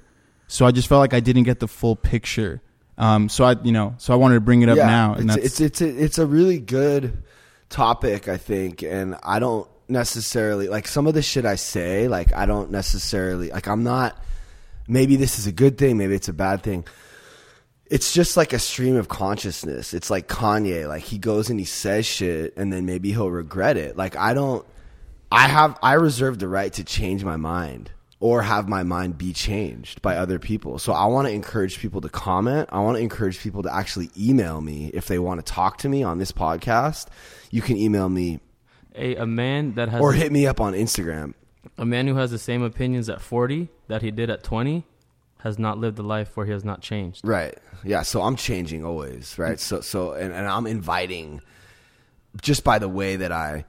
So 0.49 0.67
I 0.67 0.73
just 0.73 0.89
felt 0.89 1.01
like 1.01 1.15
I 1.15 1.21
didn't 1.21 1.45
get 1.45 1.61
the 1.61 1.69
full 1.69 1.97
picture. 1.97 2.61
Um, 3.03 3.29
so 3.29 3.45
I, 3.45 3.57
you 3.65 3.73
know, 3.73 3.97
so 3.99 4.13
I 4.13 4.17
wanted 4.17 4.37
to 4.37 4.41
bring 4.41 4.63
it 4.63 4.69
up 4.69 4.77
now, 4.77 5.15
and 5.15 5.29
it's, 5.29 5.35
that's 5.35 5.61
it's 5.61 5.61
it's 5.61 5.81
a, 5.81 6.05
it's 6.05 6.19
a 6.19 6.27
really 6.27 6.61
good 6.61 7.25
topic, 7.69 8.29
I 8.29 8.37
think, 8.37 8.83
and 8.83 9.17
I 9.25 9.41
don't 9.41 9.69
necessarily 9.89 10.69
like 10.69 10.87
some 10.87 11.09
of 11.09 11.15
the 11.15 11.21
shit 11.21 11.45
I 11.45 11.57
say. 11.57 12.07
Like 12.07 12.33
I 12.33 12.47
don't 12.47 12.71
necessarily 12.71 13.51
like 13.51 13.67
I'm 13.67 13.83
not. 13.83 14.17
Maybe 14.87 15.17
this 15.17 15.41
is 15.41 15.49
a 15.49 15.53
good 15.53 15.79
thing. 15.79 15.99
Maybe 15.99 16.15
it's 16.15 16.29
a 16.29 16.33
bad 16.33 16.63
thing. 16.63 16.85
It's 17.87 18.13
just 18.13 18.37
like 18.37 18.53
a 18.53 18.61
stream 18.61 18.95
of 18.95 19.09
consciousness. 19.09 19.95
It's 19.95 20.09
like 20.09 20.29
Kanye. 20.29 20.87
Like 20.87 21.03
he 21.03 21.19
goes 21.19 21.51
and 21.51 21.59
he 21.59 21.67
says 21.67 22.07
shit, 22.07 22.57
and 22.57 22.73
then 22.73 22.87
maybe 22.87 23.11
he'll 23.11 23.33
regret 23.33 23.77
it. 23.77 23.97
Like 23.97 24.15
I 24.15 24.33
don't. 24.33 24.65
I 25.33 25.49
have. 25.49 25.77
I 25.83 25.95
reserve 25.95 26.39
the 26.39 26.47
right 26.47 26.73
to 26.75 26.85
change 26.85 27.25
my 27.25 27.37
mind 27.37 27.91
or 28.23 28.41
have 28.41 28.69
my 28.69 28.85
mind 28.85 29.19
be 29.19 29.33
changed 29.33 30.01
by 30.01 30.17
other 30.17 30.39
people. 30.39 30.79
So 30.79 30.93
I 30.93 31.07
want 31.07 31.27
to 31.27 31.35
encourage 31.35 31.81
people 31.81 32.01
to 32.03 32.09
comment. 32.09 32.69
I 32.71 32.79
want 32.79 32.97
to 32.97 33.03
encourage 33.03 33.41
people 33.41 33.65
to 33.65 33.75
actually 33.75 34.11
email 34.17 34.61
me 34.61 34.93
if 34.95 35.09
they 35.09 35.19
want 35.19 35.45
to 35.45 35.53
talk 35.53 35.79
to 35.79 35.89
me 35.89 36.05
on 36.05 36.19
this 36.19 36.31
podcast. 36.31 37.09
You 37.51 37.63
can 37.63 37.77
email 37.77 38.09
me 38.09 38.39
A, 38.95 39.17
a 39.17 39.27
man 39.27 39.75
that 39.75 39.89
has 39.89 40.01
or 40.01 40.13
hit 40.13 40.31
me 40.31 40.47
up 40.47 40.61
on 40.61 40.73
Instagram. 40.73 41.35
a 41.77 41.85
man 41.85 42.07
who 42.07 42.15
has 42.15 42.31
the 42.31 42.39
same 42.39 42.63
opinions 42.63 43.09
at 43.09 43.21
40 43.21 43.69
that 43.89 44.03
he 44.03 44.13
did 44.13 44.31
at 44.31 44.45
20 44.45 44.87
has 45.39 45.59
not 45.59 45.79
lived 45.79 45.99
a 45.99 46.03
life 46.05 46.37
where 46.37 46.47
he 46.47 46.53
has 46.53 46.65
not 46.65 46.81
changed. 46.81 47.23
Right. 47.27 47.59
Yeah. 47.83 48.03
So 48.03 48.23
I'm 48.23 48.37
changing 48.37 48.85
always. 48.85 49.37
Right. 49.37 49.59
So 49.59 49.81
so 49.81 50.13
and, 50.13 50.33
and 50.33 50.47
I'm 50.47 50.69
inviting 50.69 51.41
just 52.41 52.63
by 52.63 52.79
the 52.79 52.89
way 52.89 53.17
that 53.17 53.33
I 53.33 53.65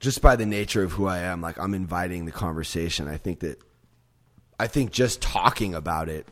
just 0.00 0.20
by 0.20 0.36
the 0.36 0.46
nature 0.46 0.82
of 0.82 0.92
who 0.92 1.06
I 1.06 1.18
am, 1.18 1.40
like 1.40 1.58
I'm 1.58 1.74
inviting 1.74 2.24
the 2.24 2.32
conversation. 2.32 3.08
I 3.08 3.16
think 3.16 3.40
that 3.40 3.58
I 4.58 4.66
think 4.66 4.92
just 4.92 5.20
talking 5.20 5.74
about 5.74 6.08
it 6.08 6.28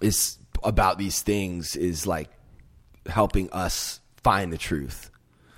is 0.00 0.38
about 0.62 0.98
these 0.98 1.22
things 1.22 1.76
is 1.76 2.06
like 2.06 2.30
helping 3.06 3.50
us 3.50 4.00
find 4.22 4.52
the 4.52 4.58
truth. 4.58 5.10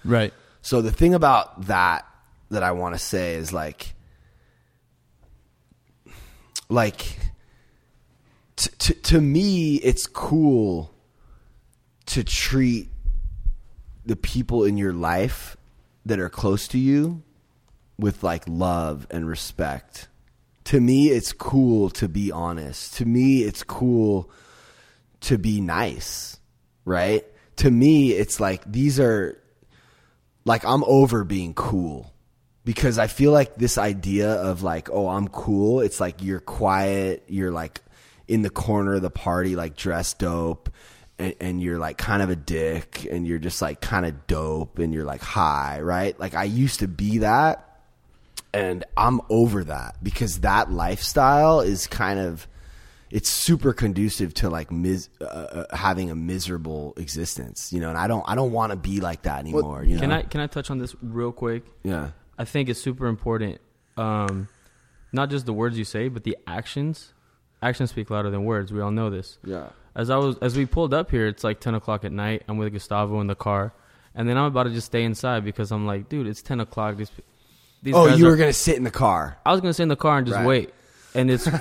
right. 0.05 0.33
So 0.63 0.83
the 0.83 0.93
thing 0.93 1.15
about 1.15 1.67
that 1.67 2.07
that 2.51 2.63
I 2.63 2.73
want 2.73 2.95
to 2.95 2.99
say 2.99 3.35
is 3.35 3.53
like, 3.53 3.95
like, 6.69 7.19
t- 8.57 8.71
t- 8.79 8.95
to 8.95 9.21
me, 9.21 9.77
it's 9.77 10.07
cool 10.07 10.93
to 12.07 12.25
treat 12.25 12.89
the 14.05 14.17
people 14.17 14.65
in 14.65 14.77
your 14.77 14.93
life 14.93 15.57
that 16.07 16.19
are 16.19 16.31
close 16.31 16.69
to 16.69 16.79
you 16.79 17.23
with 17.99 18.23
like 18.23 18.45
love 18.47 19.07
and 19.11 19.27
respect. 19.27 20.09
To 20.65 20.81
me, 20.81 21.09
it's 21.09 21.33
cool 21.33 21.91
to 21.91 22.09
be 22.09 22.33
honest. 22.33 22.95
To 22.95 23.05
me, 23.05 23.43
it's 23.43 23.63
cool 23.63 24.31
to 25.23 25.39
be 25.39 25.61
nice, 25.61 26.39
right? 26.85 27.25
To 27.57 27.71
me, 27.71 28.13
it's 28.13 28.41
like 28.41 28.71
these 28.71 28.99
are 28.99 29.39
like 30.45 30.65
I'm 30.65 30.85
over 30.85 31.25
being 31.25 31.55
cool 31.55 32.13
because 32.65 32.99
I 32.99 33.07
feel 33.07 33.33
like 33.33 33.57
this 33.57 33.79
idea 33.79 34.33
of 34.33 34.63
like, 34.63 34.89
oh, 34.91 35.09
I'm 35.09 35.29
cool. 35.29 35.81
It's 35.81 36.01
like 36.01 36.23
you're 36.23 36.41
quiet, 36.41 37.25
you're 37.29 37.51
like 37.51 37.81
in 38.29 38.43
the 38.43 38.51
corner 38.51 38.95
of 38.95 39.03
the 39.03 39.11
party, 39.11 39.57
like 39.57 39.77
dressed 39.77 40.19
dope, 40.21 40.71
and, 41.21 41.35
and 41.41 41.63
you're 41.63 41.79
like 41.79 41.99
kind 41.99 42.23
of 42.23 42.31
a 42.31 42.37
dick, 42.37 43.07
and 43.11 43.27
you're 43.27 43.39
just 43.39 43.61
like 43.63 43.81
kind 43.81 44.07
of 44.07 44.27
dope, 44.27 44.79
and 44.79 44.93
you're 44.93 45.05
like 45.05 45.23
high, 45.23 45.81
right? 45.81 46.19
Like 46.19 46.35
I 46.35 46.45
used 46.45 46.81
to 46.81 46.89
be 46.89 47.19
that, 47.19 47.81
and 48.53 48.85
I'm 48.97 49.21
over 49.29 49.65
that 49.65 50.03
because 50.03 50.41
that 50.41 50.71
lifestyle 50.73 51.61
is 51.61 51.87
kind 51.87 52.19
of 52.19 52.49
it's 53.11 53.29
super 53.29 53.73
conducive 53.73 54.33
to 54.35 54.49
like 54.49 54.71
mis- 54.71 55.09
uh, 55.21 55.25
uh, 55.25 55.77
having 55.77 56.11
a 56.11 56.15
miserable 56.15 56.95
existence, 56.97 57.73
you 57.73 57.81
know. 57.81 57.89
And 57.89 57.99
I 57.99 58.07
don't 58.07 58.25
I 58.29 58.35
don't 58.35 58.53
want 58.53 58.71
to 58.71 58.77
be 58.77 59.01
like 59.01 59.23
that 59.23 59.41
anymore. 59.41 59.85
you 59.85 59.97
know. 59.97 60.01
Can 60.01 60.13
I 60.13 60.23
can 60.23 60.41
I 60.41 60.47
touch 60.47 60.71
on 60.71 60.79
this 60.79 60.95
real 61.03 61.33
quick? 61.33 61.65
Yeah. 61.83 62.11
I 62.39 62.45
think 62.45 62.69
it's 62.69 62.81
super 62.81 63.07
important. 63.07 63.61
Um, 63.97 64.49
not 65.13 65.29
just 65.29 65.45
the 65.45 65.53
words 65.53 65.77
you 65.77 65.85
say, 65.85 66.09
but 66.09 66.25
the 66.25 66.39
actions. 66.47 67.13
Actions 67.63 67.91
speak 67.91 68.09
louder 68.09 68.31
than 68.31 68.45
words. 68.45 68.73
We 68.73 68.81
all 68.81 68.91
know 68.91 69.11
this. 69.11 69.39
Yeah. 69.45 69.69
As 69.95 70.09
I 70.11 70.17
was 70.17 70.37
as 70.39 70.57
we 70.57 70.67
pulled 70.67 70.95
up 70.95 71.11
here, 71.11 71.27
it's 71.27 71.43
like 71.45 71.61
ten 71.61 71.75
o'clock 71.75 72.05
at 72.05 72.13
night. 72.13 72.43
I'm 72.49 72.59
with 72.59 72.73
Gustavo 72.73 73.21
in 73.21 73.27
the 73.27 73.35
car, 73.35 73.73
and 74.15 74.29
then 74.29 74.37
I'm 74.37 74.45
about 74.45 74.65
to 74.65 74.71
just 74.71 74.87
stay 74.87 75.03
inside 75.05 75.45
because 75.45 75.73
I'm 75.73 75.87
like, 75.87 76.09
dude, 76.09 76.27
it's 76.27 76.43
ten 76.43 76.61
o'clock. 76.61 76.97
These, 76.97 77.11
these 77.83 77.95
Oh, 77.95 78.07
you 78.07 78.27
are- 78.27 78.31
were 78.31 78.37
gonna 78.37 78.53
sit 78.53 78.77
in 78.77 78.85
the 78.85 78.91
car. 78.91 79.37
I 79.45 79.53
was 79.53 79.61
gonna 79.61 79.75
sit 79.75 79.83
in 79.85 79.89
the 79.89 79.97
car 79.97 80.19
and 80.19 80.27
just 80.27 80.37
Right. 80.39 80.47
wait, 80.47 80.75
and 81.15 81.31
it's 81.31 81.45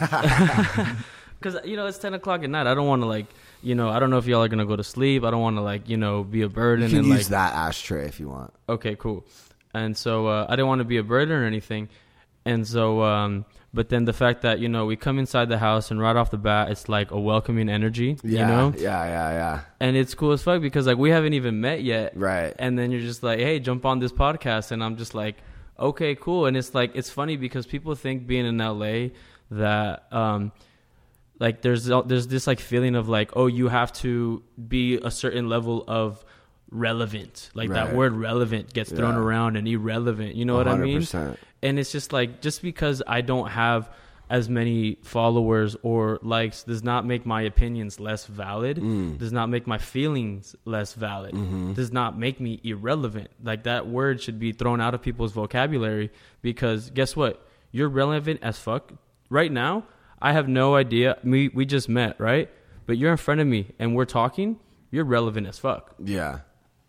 because 1.39 1.57
you 1.65 1.75
know 1.75 1.85
it's 1.87 1.97
ten 1.97 2.13
o'clock 2.13 2.43
at 2.43 2.49
night. 2.49 2.67
I 2.67 2.73
don't 2.75 2.87
want 2.87 3.01
to 3.01 3.07
like 3.07 3.25
you 3.63 3.75
know 3.75 3.89
I 3.89 3.99
don't 3.99 4.09
know 4.09 4.17
if 4.17 4.25
y'all 4.27 4.43
are 4.43 4.47
gonna 4.47 4.65
go 4.65 4.75
to 4.75 4.83
sleep. 4.83 5.23
I 5.23 5.31
don't 5.31 5.41
want 5.41 5.57
to 5.57 5.61
like 5.61 5.89
you 5.89 5.97
know 5.97 6.23
be 6.23 6.41
a 6.43 6.49
burden 6.49 6.85
You 6.85 6.89
can 6.89 6.99
and 6.99 7.07
use 7.07 7.17
like 7.31 7.51
that 7.51 7.53
ashtray 7.55 8.05
if 8.07 8.19
you 8.19 8.29
want. 8.29 8.53
okay 8.67 8.95
cool. 8.95 9.25
And 9.73 9.95
so 9.95 10.27
uh, 10.27 10.45
I 10.49 10.55
didn't 10.55 10.67
want 10.67 10.79
to 10.79 10.85
be 10.85 10.97
a 10.97 11.03
burden 11.03 11.33
or 11.35 11.45
anything, 11.45 11.89
and 12.45 12.67
so 12.67 13.03
um, 13.03 13.45
but 13.73 13.89
then 13.89 14.05
the 14.05 14.13
fact 14.13 14.41
that 14.41 14.59
you 14.59 14.67
know 14.69 14.85
we 14.85 14.95
come 14.95 15.19
inside 15.19 15.47
the 15.49 15.59
house 15.59 15.91
and 15.91 15.99
right 15.99 16.15
off 16.15 16.31
the 16.31 16.37
bat 16.37 16.71
it's 16.71 16.89
like 16.89 17.11
a 17.11 17.19
welcoming 17.19 17.69
energy, 17.69 18.17
Yeah. 18.23 18.29
you 18.41 18.45
know, 18.47 18.73
Yeah. 18.77 19.03
Yeah. 19.05 19.31
Yeah. 19.31 19.59
and 19.79 19.95
it's 19.95 20.13
cool 20.15 20.31
as 20.31 20.41
fuck 20.41 20.61
because 20.61 20.87
like 20.87 20.97
we 20.97 21.09
haven't 21.11 21.33
even 21.33 21.61
met 21.61 21.83
yet, 21.83 22.13
Right. 22.15 22.53
and 22.57 22.77
then 22.79 22.91
you're 22.91 23.01
just 23.01 23.21
like, 23.23 23.39
hey, 23.39 23.59
jump 23.59 23.85
on 23.85 23.99
this 23.99 24.11
podcast, 24.11 24.71
and 24.71 24.83
I'm 24.83 24.97
just 24.97 25.13
like, 25.13 25.35
okay, 25.79 26.15
cool. 26.15 26.45
And 26.47 26.57
it's 26.57 26.73
like 26.73 26.91
it's 26.95 27.09
funny 27.09 27.37
because 27.37 27.65
people 27.67 27.93
think 27.95 28.25
being 28.27 28.45
in 28.45 28.57
LA 28.57 29.09
that 29.51 30.11
um 30.11 30.51
like 31.39 31.61
there's 31.61 31.85
there's 32.05 32.27
this 32.27 32.47
like 32.47 32.59
feeling 32.59 32.95
of 32.95 33.07
like 33.07 33.31
oh 33.37 33.47
you 33.47 33.67
have 33.69 33.93
to 33.93 34.43
be 34.67 34.97
a 34.97 35.09
certain 35.09 35.47
level 35.47 35.85
of 35.87 36.23
relevant. 36.71 37.49
Like 37.53 37.69
Right. 37.69 37.85
that 37.87 37.95
word 37.95 38.13
relevant 38.13 38.73
gets 38.73 38.91
thrown 38.91 39.15
Yeah. 39.15 39.21
around 39.21 39.55
and 39.57 39.67
irrelevant. 39.67 40.35
You 40.35 40.45
know 40.45 40.55
what 40.55 40.67
I 40.67 40.75
mean? 40.77 41.01
100%. 41.61 41.67
And 41.67 41.79
it's 41.79 41.91
just 41.91 42.13
like 42.13 42.41
just 42.41 42.61
because 42.61 43.01
I 43.07 43.21
don't 43.21 43.49
have 43.49 43.89
as 44.29 44.47
many 44.47 44.95
followers 45.03 45.75
or 45.81 46.19
likes 46.21 46.61
does 46.63 46.83
not 46.83 47.03
make 47.03 47.25
my 47.25 47.41
opinions 47.41 47.99
less 47.99 48.27
valid. 48.27 48.77
Mm. 48.77 49.17
Does 49.17 49.31
not 49.33 49.49
make 49.49 49.65
my 49.65 49.79
feelings 49.79 50.55
less 50.65 50.93
valid. 50.93 51.33
Mm-hmm. 51.33 51.73
Does 51.73 51.91
not 51.91 52.17
make 52.17 52.39
me 52.39 52.59
irrelevant. 52.63 53.29
Like 53.43 53.63
that 53.63 53.87
word 53.87 54.21
should 54.21 54.39
be 54.39 54.51
thrown 54.51 54.81
out 54.81 54.93
of 54.93 55.01
people's 55.01 55.31
vocabulary 55.31 56.11
because 56.43 56.91
guess 56.91 57.15
what? 57.15 57.43
You're 57.71 57.89
relevant 57.89 58.39
as 58.43 58.59
fuck. 58.59 58.91
Right 59.31 59.51
now, 59.51 59.85
I 60.21 60.33
have 60.33 60.47
no 60.47 60.75
idea. 60.75 61.17
We 61.23 61.47
we 61.49 61.65
just 61.65 61.89
met, 61.89 62.19
right? 62.19 62.49
But 62.85 62.97
you're 62.99 63.11
in 63.11 63.17
front 63.17 63.41
of 63.41 63.47
me 63.47 63.71
and 63.79 63.95
we're 63.95 64.05
talking. 64.05 64.59
You're 64.91 65.05
relevant 65.05 65.47
as 65.47 65.57
fuck 65.59 65.93
Yeah. 66.03 66.39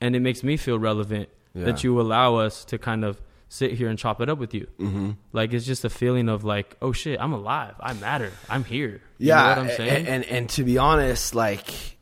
and 0.01 0.17
it 0.17 0.21
makes 0.21 0.43
me 0.43 0.57
feel 0.57 0.79
relevant 0.79 1.29
Yeah. 1.55 1.65
that 1.67 1.85
you 1.85 2.01
allow 2.01 2.37
us 2.37 2.65
to 2.67 2.79
kind 2.79 3.05
of 3.05 3.21
sit 3.53 3.73
here 3.73 3.89
and 3.89 3.99
chop 3.99 4.21
it 4.21 4.29
up 4.31 4.39
with 4.39 4.55
you. 4.55 4.69
Mm-hmm. 4.79 5.11
Like 5.33 5.53
it's 5.53 5.67
just 5.67 5.85
a 5.85 5.91
feeling 5.91 6.29
of 6.29 6.45
like, 6.45 6.77
oh 6.81 6.93
shit, 6.93 7.21
I'm 7.21 7.33
alive, 7.33 7.75
I 7.81 7.93
matter, 7.95 8.33
I'm 8.49 8.63
here. 8.65 9.03
You 9.19 9.29
Yeah. 9.29 9.43
know 9.43 9.49
what 9.49 9.59
I'm 9.59 9.77
saying? 9.77 10.07
And, 10.07 10.25
and 10.25 10.49
to 10.51 10.63
be 10.65 10.79
honest, 10.79 11.35
like 11.35 11.99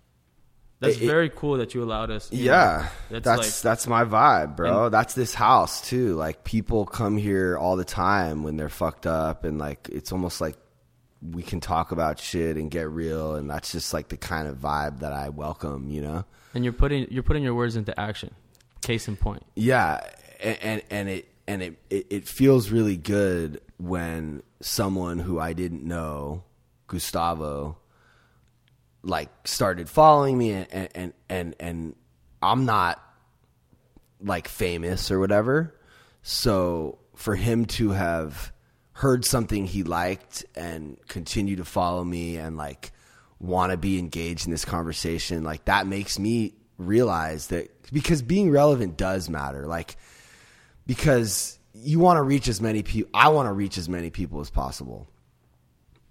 that's 0.81 0.97
it- 0.99 1.07
very 1.07 1.31
cool 1.31 1.57
that 1.57 1.75
you 1.75 1.83
allowed 1.83 2.11
us. 2.11 2.31
you 2.31 2.45
Yeah, 2.45 2.89
know, 3.11 3.19
that's 3.19 3.25
that's, 3.41 3.63
that's, 3.63 3.87
my 3.87 4.05
vibe, 4.05 4.57
bro. 4.57 4.91
that's 4.91 5.15
this 5.15 5.33
house 5.35 5.81
too. 5.89 6.15
Like 6.17 6.45
people 6.45 6.85
come 6.85 7.17
here 7.17 7.57
all 7.57 7.77
the 7.77 7.85
time 7.85 8.43
when 8.43 8.57
they're 8.59 8.69
fucked 8.69 9.07
up, 9.07 9.45
and 9.45 9.59
like 9.59 9.89
it's 9.91 10.13
almost 10.13 10.41
like 10.43 10.57
we 11.33 11.43
can 11.43 11.61
talk 11.61 11.91
about 11.93 12.21
shit 12.21 12.57
and 12.59 12.71
get 12.71 12.89
real, 12.91 13.35
and 13.37 13.49
that's 13.51 13.73
just 13.73 13.93
like 13.95 14.09
the 14.09 14.17
kind 14.19 14.47
of 14.47 14.59
vibe 14.59 15.01
that 15.01 15.13
I 15.15 15.31
welcome. 15.31 15.89
You 15.91 16.03
know? 16.03 16.25
and 16.55 16.63
you're 16.63 16.73
putting 16.75 17.11
you're 17.11 17.23
putting 17.25 17.43
your 17.43 17.55
words 17.55 17.75
into 17.75 17.99
action. 17.99 18.35
Case 18.83 19.09
in 19.09 19.17
point. 19.17 19.43
Yeah, 19.57 19.99
and 20.41 20.59
and, 20.63 20.83
and 20.91 21.09
it 21.09 21.29
and 21.49 21.63
it, 21.63 21.79
it 21.89 22.07
it 22.11 22.29
feels 22.29 22.71
really 22.71 22.99
good 22.99 23.61
when 23.79 24.43
someone 24.61 25.19
who 25.19 25.41
I 25.41 25.55
didn't 25.55 25.83
know, 25.83 26.45
Gustavo, 26.87 27.79
like 29.03 29.31
started 29.49 29.89
following 29.89 30.37
me 30.37 30.53
and 30.53 30.91
and 30.95 31.13
and 31.29 31.57
and 31.59 31.97
I'm 32.43 32.67
not 32.67 33.03
like 34.21 34.47
famous 34.47 35.11
or 35.11 35.19
whatever. 35.19 35.75
So 36.23 36.99
for 37.17 37.35
him 37.35 37.65
to 37.65 37.91
have 37.91 38.53
heard 38.93 39.25
something 39.25 39.65
he 39.65 39.85
liked 39.85 40.45
and 40.55 40.99
continue 41.09 41.57
to 41.57 41.65
follow 41.65 42.05
me 42.05 42.37
and 42.37 42.59
like 42.59 42.93
want 43.39 43.73
to 43.73 43.79
be 43.79 43.99
engaged 43.99 44.47
in 44.47 44.51
this 44.51 44.67
conversation, 44.67 45.45
like 45.45 45.65
that 45.65 45.87
makes 45.87 46.19
me 46.19 46.53
realize 46.77 47.47
that 47.47 47.71
because 47.91 48.21
being 48.21 48.51
relevant 48.51 48.99
does 48.99 49.31
matter. 49.31 49.67
Like 49.67 49.97
because 50.89 51.59
you 51.75 52.01
want 52.01 52.17
to 52.17 52.23
reach 52.23 52.49
as 52.49 52.61
many 52.61 52.83
people 52.83 53.09
I 53.15 53.29
want 53.29 53.47
to 53.47 53.53
reach 53.53 53.79
as 53.79 53.89
many 53.89 54.11
people 54.11 54.41
as 54.41 54.51
possible. 54.51 55.07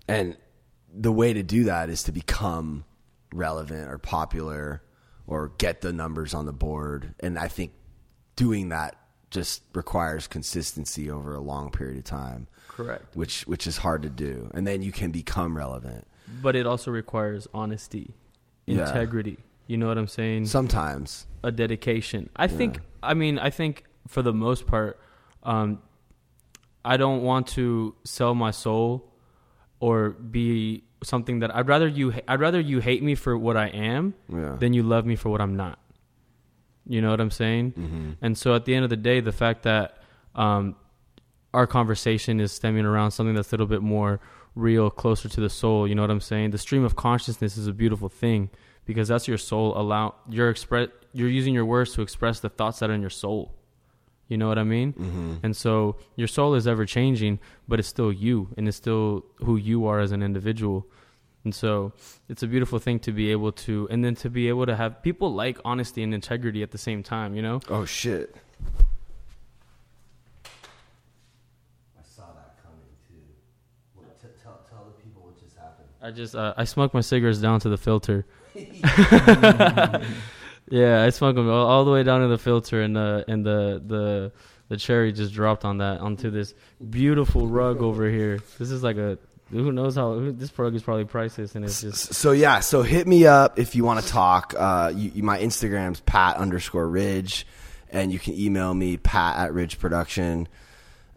And 0.08 0.38
the 0.94 1.12
way 1.12 1.34
to 1.34 1.44
do 1.44 1.66
that 1.66 1.90
is 1.90 2.04
to 2.04 2.14
become 2.14 2.86
relevant 3.34 3.90
or 3.90 3.98
popular 3.98 4.82
or 5.26 5.52
get 5.58 5.82
the 5.82 5.92
numbers 5.92 6.34
on 6.34 6.46
the 6.46 6.54
board. 6.54 7.14
And 7.20 7.38
I 7.38 7.50
think 7.50 7.74
doing 8.38 8.70
that 8.70 8.96
just 9.30 9.62
requires 9.74 10.28
consistency 10.28 11.12
over 11.12 11.36
a 11.36 11.42
long 11.42 11.70
period 11.72 11.98
of 11.98 12.06
time, 12.06 12.48
Correct. 12.70 13.14
which 13.18 13.46
which 13.46 13.68
is 13.68 13.76
hard 13.78 14.04
to 14.04 14.10
do. 14.10 14.50
And 14.54 14.66
then 14.66 14.82
you 14.82 14.94
can 14.94 15.12
become 15.12 15.58
relevant. 15.58 16.08
But 16.42 16.56
it 16.56 16.66
also 16.66 16.92
requires 16.92 17.48
honesty, 17.54 18.14
Yeah. 18.66 18.88
integrity. 18.88 19.40
You 19.66 19.76
know 19.76 19.88
what 19.88 19.98
I'm 19.98 20.08
saying? 20.08 20.46
Sometimes. 20.46 21.26
a 21.44 21.52
dedication. 21.52 22.30
I 22.38 22.48
think. 22.48 22.80
I 23.04 23.14
mean, 23.14 23.38
I 23.40 23.50
think 23.50 23.84
for 24.08 24.22
the 24.22 24.34
most 24.34 24.66
part, 24.68 25.00
um, 25.44 25.80
I 26.84 26.98
don't 26.98 27.22
want 27.24 27.48
to 27.50 27.96
sell 28.04 28.34
my 28.36 28.52
soul 28.52 29.12
or 29.80 30.10
be 30.12 30.84
something 31.04 31.40
that 31.40 31.56
I'd 31.56 31.68
rather 31.68 31.88
you. 31.88 32.14
I'd 32.28 32.40
rather 32.40 32.60
you 32.60 32.80
hate 32.80 33.04
me 33.04 33.16
for 33.16 33.38
what 33.38 33.58
I 33.58 33.68
am 33.68 34.14
Yeah. 34.34 34.56
than 34.60 34.74
you 34.74 34.84
love 34.84 35.06
me 35.06 35.16
for 35.16 35.30
what 35.30 35.42
I'm 35.42 35.56
not. 35.56 35.80
You 36.88 37.02
know 37.02 37.10
what 37.12 37.20
I'm 37.20 37.32
saying? 37.32 37.74
Mm-hmm. 37.74 38.12
And 38.22 38.38
so 38.38 38.56
at 38.56 38.66
the 38.66 38.74
end 38.74 38.84
of 38.86 38.90
the 38.90 38.96
day, 38.98 39.20
the 39.20 39.34
fact 39.34 39.64
that 39.64 40.02
um, 40.36 40.76
our 41.54 41.68
conversation 41.68 42.40
is 42.40 42.52
stemming 42.52 42.86
around 42.86 43.12
something 43.12 43.36
that's 43.36 43.52
a 43.52 43.54
little 43.54 43.68
bit 43.68 43.82
more 43.82 44.20
real, 44.56 44.90
closer 44.90 45.28
to 45.30 45.42
the 45.42 45.50
soul. 45.50 45.88
You 45.88 45.96
know 45.96 46.02
what 46.02 46.12
I'm 46.12 46.22
saying? 46.22 46.52
The 46.52 46.58
stream 46.58 46.84
of 46.84 46.96
consciousness 46.96 47.58
is 47.58 47.68
a 47.68 47.74
beautiful 47.74 48.10
thing 48.10 48.50
because 48.86 49.08
that's 49.10 49.28
your 49.28 49.38
soul. 49.38 49.78
Allow 49.78 50.16
you're 50.30 50.50
express. 50.50 50.90
You're 51.14 51.30
using 51.30 51.54
your 51.54 51.66
words 51.66 51.94
to 51.94 52.02
express 52.02 52.40
the 52.40 52.50
thoughts 52.50 52.80
that 52.80 52.90
are 52.90 52.94
in 52.94 53.02
your 53.02 53.10
soul. 53.10 53.54
You 54.28 54.38
know 54.38 54.48
what 54.48 54.60
I 54.60 54.64
mean? 54.64 54.94
Mm-hmm. 54.94 55.36
And 55.44 55.56
so 55.56 55.96
your 56.16 56.28
soul 56.28 56.54
is 56.56 56.68
ever 56.68 56.86
changing, 56.86 57.40
but 57.68 57.80
it's 57.80 57.88
still 57.88 58.12
you, 58.12 58.50
and 58.58 58.68
it's 58.68 58.78
still 58.78 59.24
who 59.38 59.56
you 59.56 59.86
are 59.88 60.00
as 60.00 60.12
an 60.12 60.22
individual. 60.22 60.86
And 61.46 61.56
so 61.56 61.94
it's 62.28 62.44
a 62.44 62.48
beautiful 62.48 62.78
thing 62.78 63.00
to 63.00 63.14
be 63.14 63.32
able 63.32 63.54
to, 63.54 63.88
and 63.90 64.04
then 64.04 64.16
to 64.16 64.30
be 64.30 64.50
able 64.50 64.66
to 64.66 64.76
have 64.76 65.02
people 65.02 65.34
like 65.34 65.60
honesty 65.64 66.04
and 66.04 66.14
integrity 66.14 66.62
at 66.62 66.72
the 66.72 66.78
same 66.78 67.04
time. 67.04 67.36
You 67.36 67.42
know? 67.42 67.62
Oh 67.70 67.86
shit. 67.86 68.36
I 71.98 72.04
saw 72.04 72.26
that 72.34 72.62
coming 72.62 72.82
too. 73.08 73.16
What, 73.96 74.20
t- 74.22 74.28
tell, 74.44 74.60
tell 74.70 74.86
the 74.88 75.02
people 75.02 75.22
what 75.24 75.40
just 75.42 75.56
happened. 75.56 75.88
I 76.02 76.12
just 76.12 76.36
uh, 76.36 76.54
I 76.58 76.66
smoke 76.66 76.94
my 76.94 77.00
cigarettes 77.02 77.40
down 77.40 77.62
to 77.62 77.70
the 77.70 77.78
filter. 77.78 78.26
yeah, 80.70 81.04
I 81.04 81.10
smoke 81.10 81.36
them 81.36 81.50
all, 81.50 81.66
all 81.68 81.86
the 81.86 81.92
way 81.92 82.04
down 82.04 82.22
to 82.22 82.28
the 82.28 82.38
filter, 82.38 82.82
and 82.82 82.96
the 82.96 83.24
and 83.28 83.46
the 83.46 83.82
the 83.86 84.32
the 84.70 84.78
cherry 84.78 85.14
just 85.14 85.34
dropped 85.34 85.64
on 85.64 85.78
that 85.78 86.00
onto 86.00 86.30
this 86.30 86.54
beautiful 86.90 87.48
rug 87.48 87.82
over 87.82 88.10
here. 88.10 88.40
This 88.60 88.72
is 88.72 88.84
like 88.84 88.98
a 88.98 89.18
who 89.50 89.72
knows 89.72 89.96
how 89.96 90.14
who, 90.14 90.32
this 90.32 90.58
rug 90.58 90.76
is 90.76 90.84
probably 90.84 91.06
priceless, 91.06 91.56
and 91.56 91.64
it's 91.64 91.82
just 91.82 92.14
So 92.14 92.32
yeah, 92.32 92.60
so 92.60 92.82
hit 92.82 93.08
me 93.08 93.26
up 93.26 93.58
if 93.58 93.76
you 93.76 93.84
want 93.84 94.02
to 94.04 94.08
talk. 94.08 94.54
Uh, 94.58 94.92
you, 94.94 95.12
you, 95.16 95.24
my 95.24 95.40
Instagram's 95.40 96.02
pat 96.02 96.38
underscore 96.38 96.88
ridge, 96.88 97.48
and 97.90 98.12
you 98.12 98.20
can 98.20 98.34
email 98.34 98.74
me 98.74 98.98
pat 98.98 99.38
at 99.38 99.54
ridge 99.54 99.80
production. 99.80 100.48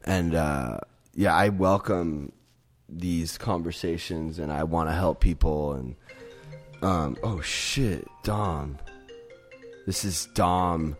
And 0.04 0.34
uh, 0.34 0.78
yeah, 1.14 1.34
I 1.34 1.48
welcome 1.48 2.32
these 2.88 3.36
conversations, 3.36 4.38
and 4.38 4.52
I 4.52 4.64
want 4.64 4.88
to 4.88 4.94
help 4.94 5.20
people. 5.20 5.72
And 5.72 5.96
um, 6.82 7.16
oh 7.24 7.40
shit, 7.40 8.06
Dom, 8.22 8.78
this 9.90 10.05
is 10.05 10.26
Dom, 10.35 10.96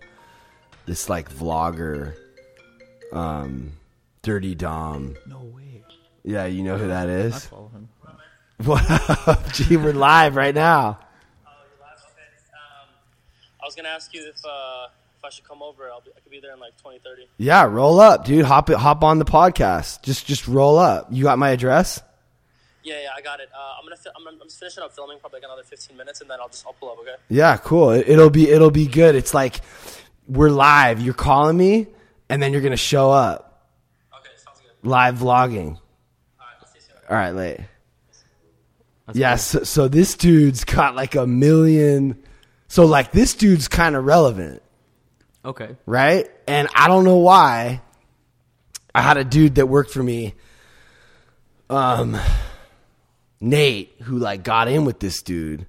this 0.85 1.09
like 1.09 1.33
vlogger, 1.33 2.17
um, 3.13 3.71
Durte 4.25 4.59
Dom. 4.59 5.15
No 5.29 5.45
way. 5.55 5.85
Yeah, 6.25 6.47
you 6.47 6.65
know 6.65 6.77
who 6.77 6.89
that 6.89 7.09
is. 7.09 7.37
I 7.37 7.39
follow 7.39 7.69
him. 7.69 7.89
What 8.67 9.29
up? 9.29 9.53
Gee, 9.53 9.77
we're 9.77 9.93
live 9.93 10.35
right 10.35 10.53
now. 10.53 10.99
Oh, 11.47 11.51
you're 11.71 11.81
live? 11.81 11.99
Okay. 12.05 12.27
Um, 12.53 12.89
I 13.63 13.65
was 13.65 13.77
gonna 13.77 13.91
ask 13.91 14.13
you 14.13 14.29
if 14.29 14.45
uh, 14.45 14.89
if 15.17 15.25
I 15.25 15.31
should 15.31 15.45
come 15.45 15.63
over. 15.63 15.89
I'll 15.89 16.01
be, 16.01 16.11
I 16.11 16.19
could 16.19 16.33
be 16.33 16.41
there 16.41 16.53
in 16.53 16.59
like 16.59 16.77
twenty 16.77 16.99
thirty. 16.99 17.29
Yeah, 17.39 17.67
roll 17.67 18.01
up, 18.01 18.25
dude. 18.25 18.45
Hop 18.45 18.71
it, 18.71 18.77
hop 18.77 19.05
on 19.05 19.21
the 19.21 19.25
podcast. 19.25 20.03
Just 20.03 20.27
just 20.27 20.49
roll 20.49 20.79
up. 20.79 21.07
You 21.13 21.23
got 21.23 21.39
my 21.39 21.51
address? 21.51 22.03
Yeah, 22.83 23.01
yeah, 23.03 23.09
I 23.17 23.21
got 23.21 23.41
it. 23.41 23.49
Uh, 23.55 23.75
I'm 23.79 23.85
gonna 23.85 23.97
fi- 23.97 24.11
I'm, 24.17 24.27
I'm 24.41 24.49
just 24.49 24.59
finishing 24.59 24.83
up 24.83 24.93
filming, 24.95 25.19
probably 25.19 25.39
like 25.41 25.45
another 25.45 25.63
15 25.63 25.97
minutes, 25.97 26.21
and 26.23 26.31
then 26.31 26.39
I'll 26.41 26.49
just 26.49 26.65
I'll 26.67 26.73
pull 26.73 26.91
up. 26.91 26.99
Okay. 27.01 27.15
Yeah, 27.29 27.57
cool. 27.59 27.91
It, 27.91 28.09
it'll 28.09 28.31
be 28.31 28.49
it'll 28.49 28.71
be 28.71 28.87
good. 28.87 29.15
It's 29.15 29.35
like 29.35 29.61
we're 30.27 30.51
live. 30.51 31.01
You're 31.01 31.13
calling 31.15 31.57
me, 31.57 31.89
and 32.29 32.43
then 32.43 32.53
you're 32.53 32.63
gonna 32.63 32.77
show 32.77 33.11
up 33.11 33.69
Okay, 34.19 34.31
sounds 34.37 34.61
good. 34.61 34.89
live 34.89 35.17
vlogging. 35.17 35.73
All 35.77 35.79
right, 36.41 36.69
see 36.73 36.77
you 36.77 36.81
soon. 36.81 36.97
All 37.11 37.17
right, 37.17 37.31
late. 37.35 37.61
that's 39.07 39.19
Yeah, 39.19 39.37
so, 39.37 39.63
so 39.65 39.89
this 39.89 40.15
dude's 40.15 40.65
got 40.65 40.95
like 40.95 41.15
a 41.17 41.27
million. 41.27 42.23
So 42.69 42.87
like 42.87 43.13
this 43.13 43.35
dude's 43.35 43.69
kind 43.69 43.95
of 43.97 44.05
relevant. 44.05 44.63
okay. 45.45 45.77
right? 45.87 46.29
And 46.47 46.69
I 46.75 46.89
don't 46.89 47.05
know 47.05 47.17
why. 47.19 47.83
I 48.95 49.03
had 49.03 49.17
a 49.19 49.25
dude 49.25 49.57
that 49.57 49.67
worked 49.69 49.91
for 49.93 50.03
me, 50.03 50.35
um, 51.69 52.17
Nate, 53.41 53.95
who 54.03 54.19
like 54.19 54.43
got 54.43 54.69
in 54.69 54.85
with 54.85 55.01
this 55.01 55.23
dude, 55.23 55.67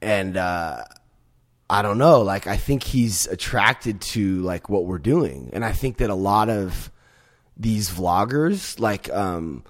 and 0.00 0.36
uh, 0.36 0.84
I 1.68 1.82
don't 1.82 1.98
know. 1.98 2.22
Like, 2.22 2.46
I 2.46 2.56
think 2.56 2.82
he's 2.82 3.26
attracted 3.26 4.00
to 4.00 4.40
like 4.42 4.68
what 4.68 4.86
we're 4.86 4.98
doing, 4.98 5.50
and 5.52 5.64
I 5.64 5.72
think 5.72 5.98
that 5.98 6.10
a 6.10 6.14
lot 6.14 6.48
of 6.48 6.90
these 7.56 7.90
vloggers, 7.90 8.78
like, 8.78 9.10
um, 9.10 9.64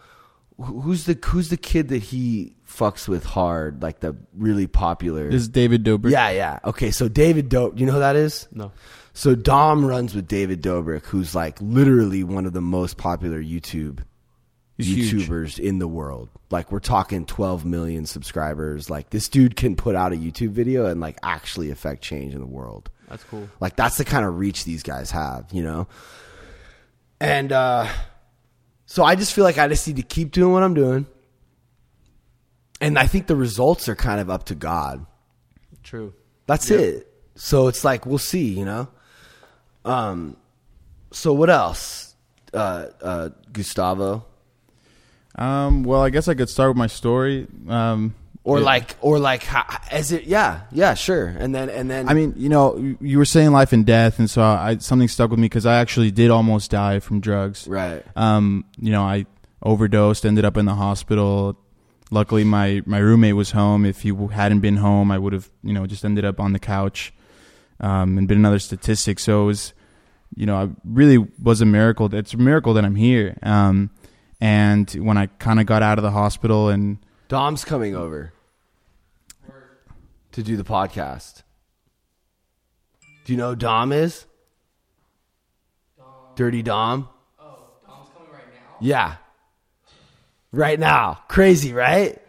who's 0.58 1.04
the 1.06 1.18
who's 1.24 1.48
the 1.48 1.56
kid 1.56 1.88
that 1.88 2.02
he 2.02 2.54
fucks 2.68 3.08
with 3.08 3.24
hard, 3.24 3.82
like 3.82 4.00
the 4.00 4.16
really 4.36 4.66
popular. 4.66 5.30
This 5.30 5.42
is 5.42 5.48
David 5.48 5.84
Dobrik. 5.84 6.10
yeah, 6.10 6.30
yeah. 6.30 6.58
Okay, 6.64 6.90
so 6.90 7.08
David 7.08 7.48
Dope, 7.48 7.78
you 7.78 7.86
know 7.86 7.92
who 7.92 7.98
that 8.00 8.16
is? 8.16 8.48
No. 8.52 8.72
So 9.12 9.34
Dom 9.36 9.84
runs 9.86 10.14
with 10.14 10.26
David 10.26 10.60
Dobrik, 10.60 11.06
who's 11.06 11.34
like 11.34 11.56
literally 11.60 12.24
one 12.24 12.46
of 12.46 12.52
the 12.52 12.60
most 12.60 12.96
popular 12.96 13.40
YouTube 13.42 14.00
He's 14.76 15.12
huge. 15.12 15.28
YouTubers 15.28 15.58
in 15.58 15.78
the 15.78 15.86
world. 15.86 16.28
Like 16.50 16.72
we're 16.72 16.80
talking 16.80 17.26
12 17.26 17.64
million 17.64 18.06
subscribers. 18.06 18.90
Like 18.90 19.10
this 19.10 19.28
dude 19.28 19.56
can 19.56 19.76
put 19.76 19.94
out 19.94 20.12
a 20.12 20.16
YouTube 20.16 20.50
video 20.50 20.86
and 20.86 21.00
like 21.00 21.18
actually 21.22 21.70
affect 21.70 22.02
change 22.02 22.34
in 22.34 22.40
the 22.40 22.46
world. 22.46 22.90
That's 23.08 23.22
cool. 23.24 23.48
Like 23.60 23.76
that's 23.76 23.98
the 23.98 24.04
kind 24.04 24.26
of 24.26 24.38
reach 24.38 24.64
these 24.64 24.82
guys 24.82 25.10
have, 25.12 25.46
you 25.52 25.62
know. 25.62 25.86
And 27.20 27.52
uh 27.52 27.88
so 28.86 29.04
I 29.04 29.14
just 29.14 29.32
feel 29.32 29.44
like 29.44 29.58
I 29.58 29.68
just 29.68 29.86
need 29.86 29.96
to 29.96 30.02
keep 30.02 30.32
doing 30.32 30.52
what 30.52 30.62
I'm 30.62 30.74
doing. 30.74 31.06
And 32.80 32.98
I 32.98 33.06
think 33.06 33.28
the 33.28 33.36
results 33.36 33.88
are 33.88 33.94
kind 33.94 34.20
of 34.20 34.28
up 34.28 34.44
to 34.46 34.54
God. 34.54 35.06
True. 35.82 36.14
That's 36.46 36.70
it. 36.70 37.10
So 37.36 37.68
it's 37.68 37.84
like 37.84 38.06
we'll 38.06 38.18
see, 38.18 38.48
you 38.58 38.64
know. 38.64 38.88
Um. 39.84 40.36
So 41.12 41.32
what 41.32 41.48
else, 41.48 42.14
uh, 42.52 42.86
uh, 43.00 43.28
Gustavo? 43.52 44.26
Um, 45.36 45.82
well, 45.82 46.00
I 46.02 46.10
guess 46.10 46.28
I 46.28 46.34
could 46.34 46.48
start 46.48 46.70
with 46.70 46.76
my 46.76 46.86
story. 46.86 47.46
Um, 47.68 48.14
Or 48.44 48.58
yeah. 48.58 48.64
like, 48.64 48.96
or 49.00 49.18
like, 49.18 49.42
how, 49.42 49.64
is 49.90 50.12
it? 50.12 50.24
Yeah, 50.24 50.60
yeah, 50.70 50.92
sure. 50.94 51.26
And 51.38 51.54
then, 51.54 51.70
and 51.70 51.90
then, 51.90 52.08
I 52.08 52.14
mean, 52.14 52.34
you 52.36 52.48
know, 52.50 52.76
you- 52.76 52.98
you 53.00 53.18
were 53.18 53.24
saying 53.24 53.52
life 53.52 53.72
and 53.72 53.86
death, 53.86 54.18
and 54.18 54.28
so 54.28 54.42
I 54.42 54.76
something 54.80 55.08
stuck 55.08 55.30
with 55.30 55.38
me 55.40 55.46
because 55.46 55.64
I 55.66 55.76
actually 55.80 56.10
did 56.10 56.30
almost 56.30 56.70
die 56.70 57.00
from 57.00 57.20
drugs. 57.20 57.66
right? 57.66 58.04
Um, 58.16 58.64
you 58.78 58.92
know, 58.92 59.02
I 59.02 59.24
overdosed, 59.62 60.26
ended 60.26 60.44
up 60.44 60.56
in 60.58 60.66
the 60.66 60.74
hospital. 60.74 61.56
Luckily, 62.10 62.44
my 62.44 62.82
my 62.84 62.98
roommate 62.98 63.34
was 63.34 63.52
home. 63.52 63.86
If 63.86 64.02
he 64.02 64.12
hadn't 64.32 64.60
been 64.60 64.76
home, 64.76 65.10
I 65.10 65.16
would 65.18 65.32
have, 65.32 65.48
you 65.62 65.72
know, 65.72 65.86
just 65.86 66.04
ended 66.04 66.24
up 66.26 66.38
on 66.38 66.52
the 66.52 66.58
couch, 66.60 67.14
um, 67.80 68.18
and 68.18 68.28
been 68.28 68.38
another 68.38 68.58
statistic. 68.58 69.18
So 69.18 69.42
it 69.44 69.46
was, 69.46 69.72
you 70.36 70.44
know, 70.44 70.54
I 70.56 70.68
really 70.84 71.16
was 71.42 71.62
a 71.62 71.66
miracle. 71.66 72.14
It's 72.14 72.34
a 72.34 72.36
miracle 72.36 72.74
that 72.74 72.84
I'm 72.84 72.94
here. 72.96 73.38
Um, 73.42 73.88
and 74.44 74.90
when 74.90 75.16
I 75.16 75.26
kind 75.26 75.58
of 75.58 75.64
got 75.64 75.82
out 75.82 75.98
of 75.98 76.02
the 76.02 76.10
hospital 76.10 76.68
and 76.68 76.98
Dom's 77.28 77.64
coming 77.64 77.96
over 77.96 78.34
to 80.32 80.42
do 80.42 80.58
the 80.58 80.64
podcast. 80.64 81.42
Do 83.24 83.32
you 83.32 83.38
know 83.38 83.50
who 83.50 83.56
Dom 83.56 83.90
is? 83.90 84.26
Durte 86.36 86.62
Dom. 86.62 87.08
Oh, 87.40 87.56
Dom's 87.86 88.10
coming 88.14 88.32
right 88.32 88.42
now. 88.52 88.76
Yeah, 88.80 89.14
right 90.52 90.78
now. 90.78 91.20
Crazy, 91.28 91.72
right? 91.72 92.20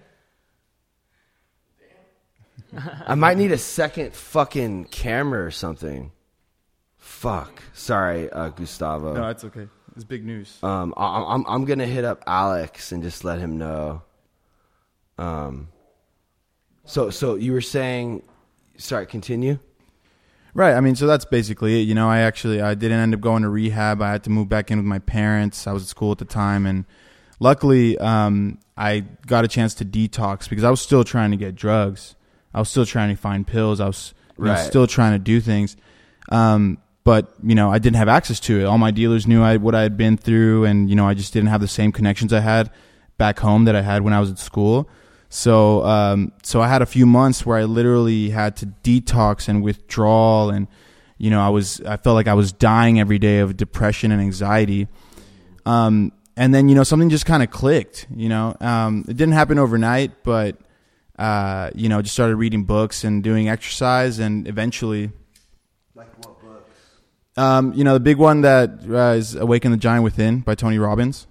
I 3.06 3.15
might 3.15 3.38
need 3.38 3.51
a 3.51 3.58
second 3.58 4.13
fucking 4.13 4.86
camera 4.86 5.43
or 5.43 5.51
something. 5.51 6.13
Fuck. 6.97 7.62
Sorry, 7.73 8.30
uh, 8.30 8.49
Gustavo. 8.49 9.15
no, 9.15 9.28
it's 9.28 9.43
okay. 9.43 9.67
It's 9.95 10.03
big 10.03 10.25
news. 10.25 10.58
Um, 10.62 10.93
I, 10.97 11.34
I'm 11.34 11.45
I'm 11.47 11.65
gonna 11.65 11.86
hit 11.86 12.03
up 12.03 12.23
Alex 12.27 12.91
and 12.91 13.01
just 13.01 13.23
let 13.23 13.39
him 13.39 13.58
know. 13.58 14.01
Um. 15.17 15.69
So 16.84 17.10
so 17.10 17.36
you 17.36 17.53
were 17.53 17.62
saying, 17.62 18.23
sorry, 18.77 19.05
continue. 19.05 19.60
Right. 20.53 20.73
I 20.73 20.79
mean, 20.79 20.95
so 20.95 21.05
that's 21.05 21.25
basically 21.25 21.81
it. 21.81 21.84
You 21.84 21.95
know, 21.95 22.10
I 22.10 22.19
actually 22.19 22.62
I 22.62 22.75
didn't 22.75 22.99
end 22.99 23.13
up 23.13 23.21
going 23.21 23.43
to 23.43 23.49
rehab. 23.49 24.01
I 24.01 24.12
had 24.12 24.23
to 24.23 24.29
move 24.29 24.47
back 24.47 24.71
in 24.71 24.77
with 24.77 24.86
my 24.86 24.99
parents. 24.99 25.67
I 25.67 25.73
was 25.73 25.84
at 25.84 25.89
school 25.89 26.12
at 26.13 26.17
the 26.17 26.25
time, 26.25 26.65
and 26.65 26.86
luckily, 27.39 27.97
um, 27.97 28.60
I 28.77 29.01
got 29.27 29.43
a 29.43 29.47
chance 29.47 29.73
to 29.75 29.86
detox 29.86 30.49
because 30.49 30.63
I 30.63 30.69
was 30.69 30.81
still 30.81 31.03
trying 31.03 31.31
to 31.31 31.38
get 31.38 31.55
drugs. 31.55 32.15
I 32.53 32.60
was 32.60 32.69
still 32.69 32.86
trying 32.86 33.13
to 33.13 33.21
find 33.21 33.45
pills. 33.45 33.81
I 33.81 33.88
was 33.88 34.13
you 34.38 34.45
know, 34.45 34.55
still 34.55 34.88
trying 34.88 35.13
to 35.13 35.19
do 35.19 35.41
things. 35.41 35.75
Um, 36.29 36.77
but 37.05 37.33
you 37.41 37.55
know, 37.55 37.71
I 37.71 37.79
didn't 37.79 37.95
have 37.95 38.09
access 38.09 38.41
to 38.41 38.59
it. 38.59 38.65
All 38.65 38.77
my 38.77 38.91
dealers 38.91 39.25
knew 39.25 39.41
I, 39.41 39.55
what 39.55 39.73
I 39.73 39.83
had 39.83 39.95
been 39.95 40.17
through, 40.17 40.65
and 40.65 40.89
you 40.89 40.95
know, 40.97 41.07
I 41.07 41.13
just 41.13 41.31
didn't 41.31 41.47
have 41.47 41.61
the 41.61 41.67
same 41.69 41.93
connections 41.93 42.33
I 42.33 42.41
had 42.41 42.69
back 43.17 43.39
home 43.39 43.63
that 43.65 43.75
I 43.75 43.81
had 43.81 44.01
when 44.01 44.11
I 44.11 44.19
was 44.19 44.29
at 44.31 44.39
school. 44.39 44.89
So, 45.29 45.83
um, 45.85 46.33
so 46.43 46.61
I 46.61 46.67
had 46.67 46.81
a 46.81 46.85
few 46.85 47.05
months 47.05 47.45
where 47.45 47.57
I 47.57 47.63
literally 47.63 48.29
had 48.31 48.57
to 48.57 48.65
detox 48.83 49.47
and 49.47 49.63
withdrawal, 49.63 50.49
and 50.49 50.67
you 51.17 51.29
know, 51.29 51.39
I 51.41 51.49
was 51.49 51.79
I 51.81 51.97
felt 51.97 52.15
like 52.15 52.27
I 52.27 52.33
was 52.33 52.51
dying 52.51 52.99
every 52.99 53.19
day 53.19 53.39
of 53.39 53.55
depression 53.55 54.11
and 54.11 54.19
anxiety. 54.19 54.87
Um, 55.65 56.11
and 56.35 56.53
then 56.53 56.69
you 56.69 56.75
know, 56.75 56.83
something 56.83 57.09
just 57.09 57.25
kind 57.25 57.43
of 57.43 57.51
clicked. 57.51 58.07
You 58.15 58.29
know, 58.29 58.55
um, 58.59 59.05
it 59.07 59.15
didn't 59.15 59.33
happen 59.33 59.59
overnight, 59.59 60.23
but 60.23 60.57
uh, 61.19 61.69
you 61.75 61.87
know, 61.87 62.01
just 62.01 62.15
started 62.15 62.35
reading 62.37 62.63
books 62.63 63.03
and 63.03 63.23
doing 63.23 63.47
exercise, 63.47 64.19
and 64.19 64.47
eventually, 64.47 65.11
Like 65.93 66.09
what? 66.25 66.35
Um, 67.38 67.74
you 67.74 67.84
know, 67.84 67.93
the 67.93 68.00
big 68.00 68.17
one 68.17 68.41
that 68.41 68.80
uh, 68.89 69.17
is 69.17 69.36
"Awaken 69.36 69.71
the 69.71 69.78
Giant 69.78 70.04
Within" 70.04 70.39
by 70.39 70.56
Tony 70.56 70.80
Robbins. 70.80 71.28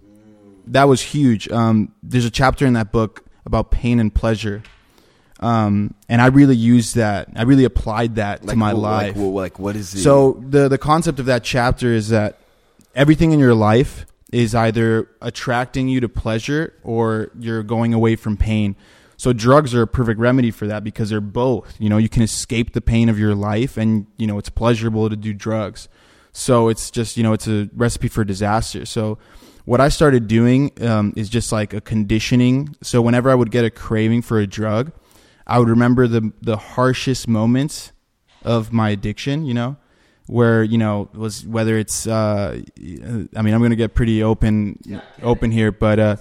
That 0.66 0.84
was 0.84 1.00
huge. 1.00 1.48
Um, 1.50 1.92
there's 2.02 2.24
a 2.24 2.30
chapter 2.30 2.66
in 2.66 2.74
that 2.74 2.92
book 2.92 3.24
about 3.46 3.70
pain 3.70 4.00
and 4.00 4.14
pleasure, 4.14 4.62
um, 5.40 5.94
and 6.08 6.20
I 6.22 6.26
really 6.28 6.56
used 6.56 6.96
that. 6.96 7.28
I 7.36 7.42
really 7.42 7.64
applied 7.64 8.16
that 8.16 8.46
to 8.46 8.56
my 8.56 8.72
wh- 8.72 8.78
life. 8.78 9.16
Like, 9.16 9.24
wh- 9.24 9.34
like 9.34 9.58
what 9.58 9.76
is 9.76 9.92
the 9.92 9.98
So 9.98 10.42
the 10.46 10.68
the 10.68 10.78
concept 10.78 11.18
of 11.20 11.26
that 11.26 11.44
chapter 11.44 11.88
is 11.88 12.08
that 12.10 12.38
everything 12.94 13.32
in 13.32 13.38
your 13.38 13.54
life 13.54 14.06
is 14.32 14.54
either 14.54 15.08
attracting 15.20 15.88
you 15.88 16.00
to 16.00 16.08
pleasure 16.08 16.74
or 16.82 17.30
you're 17.38 17.62
going 17.62 17.94
away 17.94 18.16
from 18.16 18.36
pain. 18.36 18.74
So 19.16 19.32
drugs 19.32 19.74
are 19.74 19.82
a 19.82 19.86
perfect 19.86 20.18
remedy 20.18 20.50
for 20.50 20.66
that 20.66 20.82
because 20.82 21.10
they're 21.10 21.20
both. 21.20 21.76
You 21.78 21.88
know, 21.88 21.98
you 21.98 22.08
can 22.08 22.22
escape 22.22 22.72
the 22.72 22.80
pain 22.80 23.08
of 23.08 23.18
your 23.18 23.34
life 23.34 23.76
and 23.76 24.06
you 24.16 24.26
know, 24.26 24.38
it's 24.38 24.48
pleasurable 24.48 25.08
to 25.08 25.16
do 25.16 25.32
drugs. 25.32 25.88
So 26.34 26.68
it's 26.68 26.90
just, 26.90 27.16
you 27.16 27.22
know, 27.22 27.32
it's 27.32 27.46
a 27.46 27.70
recipe 27.74 28.08
for 28.08 28.24
disaster. 28.24 28.84
So 28.84 29.18
what 29.64 29.80
I 29.80 29.88
started 29.88 30.26
doing 30.26 30.72
um, 30.82 31.14
is 31.16 31.28
just 31.28 31.52
like 31.52 31.72
a 31.72 31.80
conditioning. 31.80 32.76
So 32.82 33.00
whenever 33.00 33.30
I 33.30 33.34
would 33.36 33.52
get 33.52 33.64
a 33.64 33.70
craving 33.70 34.22
for 34.22 34.40
a 34.40 34.46
drug, 34.46 34.92
I 35.46 35.58
would 35.58 35.68
remember 35.68 36.06
the 36.08 36.32
the 36.42 36.56
harshest 36.56 37.28
moments 37.28 37.92
of 38.42 38.72
my 38.72 38.90
addiction, 38.90 39.46
you 39.46 39.54
know, 39.54 39.76
where 40.26 40.62
you 40.62 40.76
know 40.76 41.08
was 41.14 41.46
whether 41.46 41.78
it's 41.78 42.06
uh, 42.06 42.60
I 42.78 42.82
mean 43.42 43.54
I'm 43.54 43.62
gonna 43.62 43.76
get 43.76 43.94
pretty 43.94 44.22
open 44.22 45.02
open 45.22 45.50
here, 45.52 45.70
but 45.70 45.98
uh, 45.98 46.16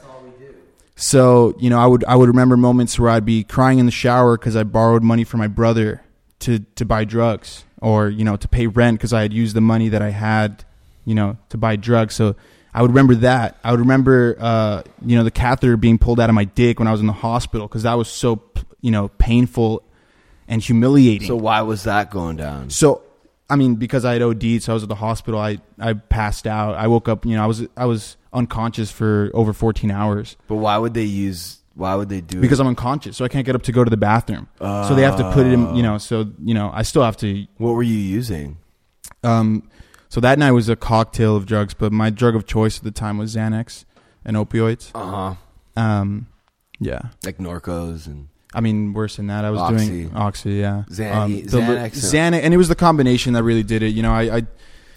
so 0.96 1.56
you 1.58 1.70
know 1.70 1.80
I 1.80 1.88
would 1.88 2.04
I 2.06 2.16
would 2.16 2.28
remember 2.28 2.56
moments 2.56 3.00
where 3.00 3.10
I'd 3.10 3.26
be 3.26 3.44
crying 3.44 3.80
in 3.80 3.88
the 3.88 3.92
shower 3.92 4.38
because 4.38 4.56
I 4.56 4.64
borrowed 4.64 5.04
money 5.04 5.24
from 5.24 5.40
my 5.40 5.48
brother 5.48 6.04
to 6.40 6.60
to 6.60 6.86
buy 6.86 7.04
drugs 7.04 7.64
or 7.84 8.10
you 8.10 8.24
know 8.24 8.38
to 8.38 8.48
pay 8.48 8.66
rent 8.68 8.98
because 8.98 9.14
I 9.14 9.22
had 9.22 9.34
used 9.34 9.56
the 9.56 9.62
money 9.62 9.90
that 9.90 10.02
I 10.02 10.10
had 10.10 10.64
you 11.06 11.14
know 11.14 11.38
to 11.50 11.58
buy 11.58 11.76
drugs. 11.76 12.16
So 12.16 12.36
I 12.74 12.82
would 12.82 12.92
remember 12.92 13.16
that. 13.16 13.58
I 13.64 13.72
would 13.72 13.82
remember 13.82 14.36
uh, 14.40 14.84
you 15.06 15.18
know 15.18 15.24
the 15.24 15.32
catheter 15.32 15.78
being 15.78 15.98
pulled 16.00 16.20
out 16.20 16.30
of 16.30 16.36
my 16.36 16.46
dick 16.46 16.80
when 16.80 16.88
I 16.88 16.92
was 16.92 17.02
in 17.02 17.08
the 17.08 17.14
hospital 17.14 17.68
because 17.68 17.84
that 17.84 17.94
was 17.96 18.08
so 18.08 18.42
you 18.82 18.90
know 18.90 19.10
painful 19.20 19.84
and 20.48 20.62
humiliating. 20.62 21.28
So 21.28 21.36
why 21.36 21.62
was 21.62 21.84
that 21.84 22.10
going 22.10 22.38
down? 22.38 22.70
So, 22.70 23.02
I 23.50 23.56
mean, 23.56 23.76
because 23.76 24.06
I 24.06 24.14
had 24.14 24.22
OD'd, 24.22 24.64
so 24.64 24.72
I 24.72 24.76
was 24.76 24.84
at 24.84 24.90
the 24.90 24.96
hospital. 24.96 25.40
I, 25.40 25.60
I 25.80 25.94
passed 25.94 26.48
out. 26.48 26.76
I 26.76 26.88
woke 26.88 27.08
up. 27.08 27.26
You 27.26 27.36
know, 27.36 27.44
I 27.44 27.48
was 27.48 27.68
I 27.76 27.86
was 27.86 28.18
unconscious 28.32 28.92
for 28.92 29.30
over 29.36 29.54
14 29.54 29.92
hours 29.92 30.38
But 30.48 30.56
why 30.56 30.78
would 30.78 30.94
they 30.94 31.04
use? 31.04 31.60
Why 31.76 31.96
would 31.96 32.10
they 32.10 32.22
do 32.22 32.38
it? 32.38 32.42
because 32.42 32.60
it? 32.60 32.64
I'm 32.64 32.68
unconscious, 32.68 33.18
so 33.18 33.26
I 33.26 33.28
can't 33.28 33.46
get 33.46 33.56
up 33.56 33.64
to 33.64 33.72
go 33.72 33.84
to 33.84 33.90
the 33.90 33.98
bathroom. 33.98 34.48
so 34.60 34.94
they 34.96 35.02
have 35.02 35.18
to 35.18 35.32
put 35.32 35.48
it 35.48 35.54
in. 35.54 35.76
You 35.76 35.84
know, 35.84 35.98
so 35.98 36.32
you 36.44 36.54
know, 36.54 36.72
I 36.74 36.84
still 36.84 37.04
have 37.04 37.18
to. 37.18 37.48
What 37.58 37.72
were 37.72 37.84
you 37.84 37.98
using? 37.98 38.58
Um, 39.24 39.70
so 40.10 40.22
that 40.22 40.38
night 40.38 40.52
was 40.52 40.70
a 40.70 40.76
cocktail 40.76 41.36
of 41.36 41.46
drugs, 41.46 41.74
but 41.74 41.92
my 41.92 42.10
drug 42.10 42.36
of 42.36 42.46
choice 42.46 42.78
at 42.78 42.84
the 42.84 42.92
time 42.92 43.18
was 43.18 43.36
Xanax 43.36 43.86
and 44.24 44.38
opioids. 44.38 44.92
Uh 44.94 45.36
huh. 45.76 45.82
Um, 45.82 46.28
yeah. 46.80 47.02
Like 47.26 47.38
Norcos 47.38 48.06
and 48.06 48.28
I 48.54 48.62
mean, 48.62 48.94
worse 48.94 49.16
than 49.16 49.28
that. 49.28 49.46
I 49.46 49.50
was 49.50 49.60
Oxy. 49.60 49.88
doing 49.88 50.16
Oxy, 50.16 50.52
yeah. 50.52 50.84
Xan- 50.90 51.16
um, 51.16 51.32
the, 51.32 51.42
Xanax 51.42 51.92
Xanax, 51.92 52.42
and 52.44 52.54
it 52.54 52.58
was 52.58 52.68
the 52.68 52.76
combination 52.76 53.34
that 53.34 53.44
really 53.44 53.64
did 53.64 53.82
it. 53.82 53.96
You 53.96 54.04
know, 54.04 54.14
I, 54.14 54.38
I 54.38 54.42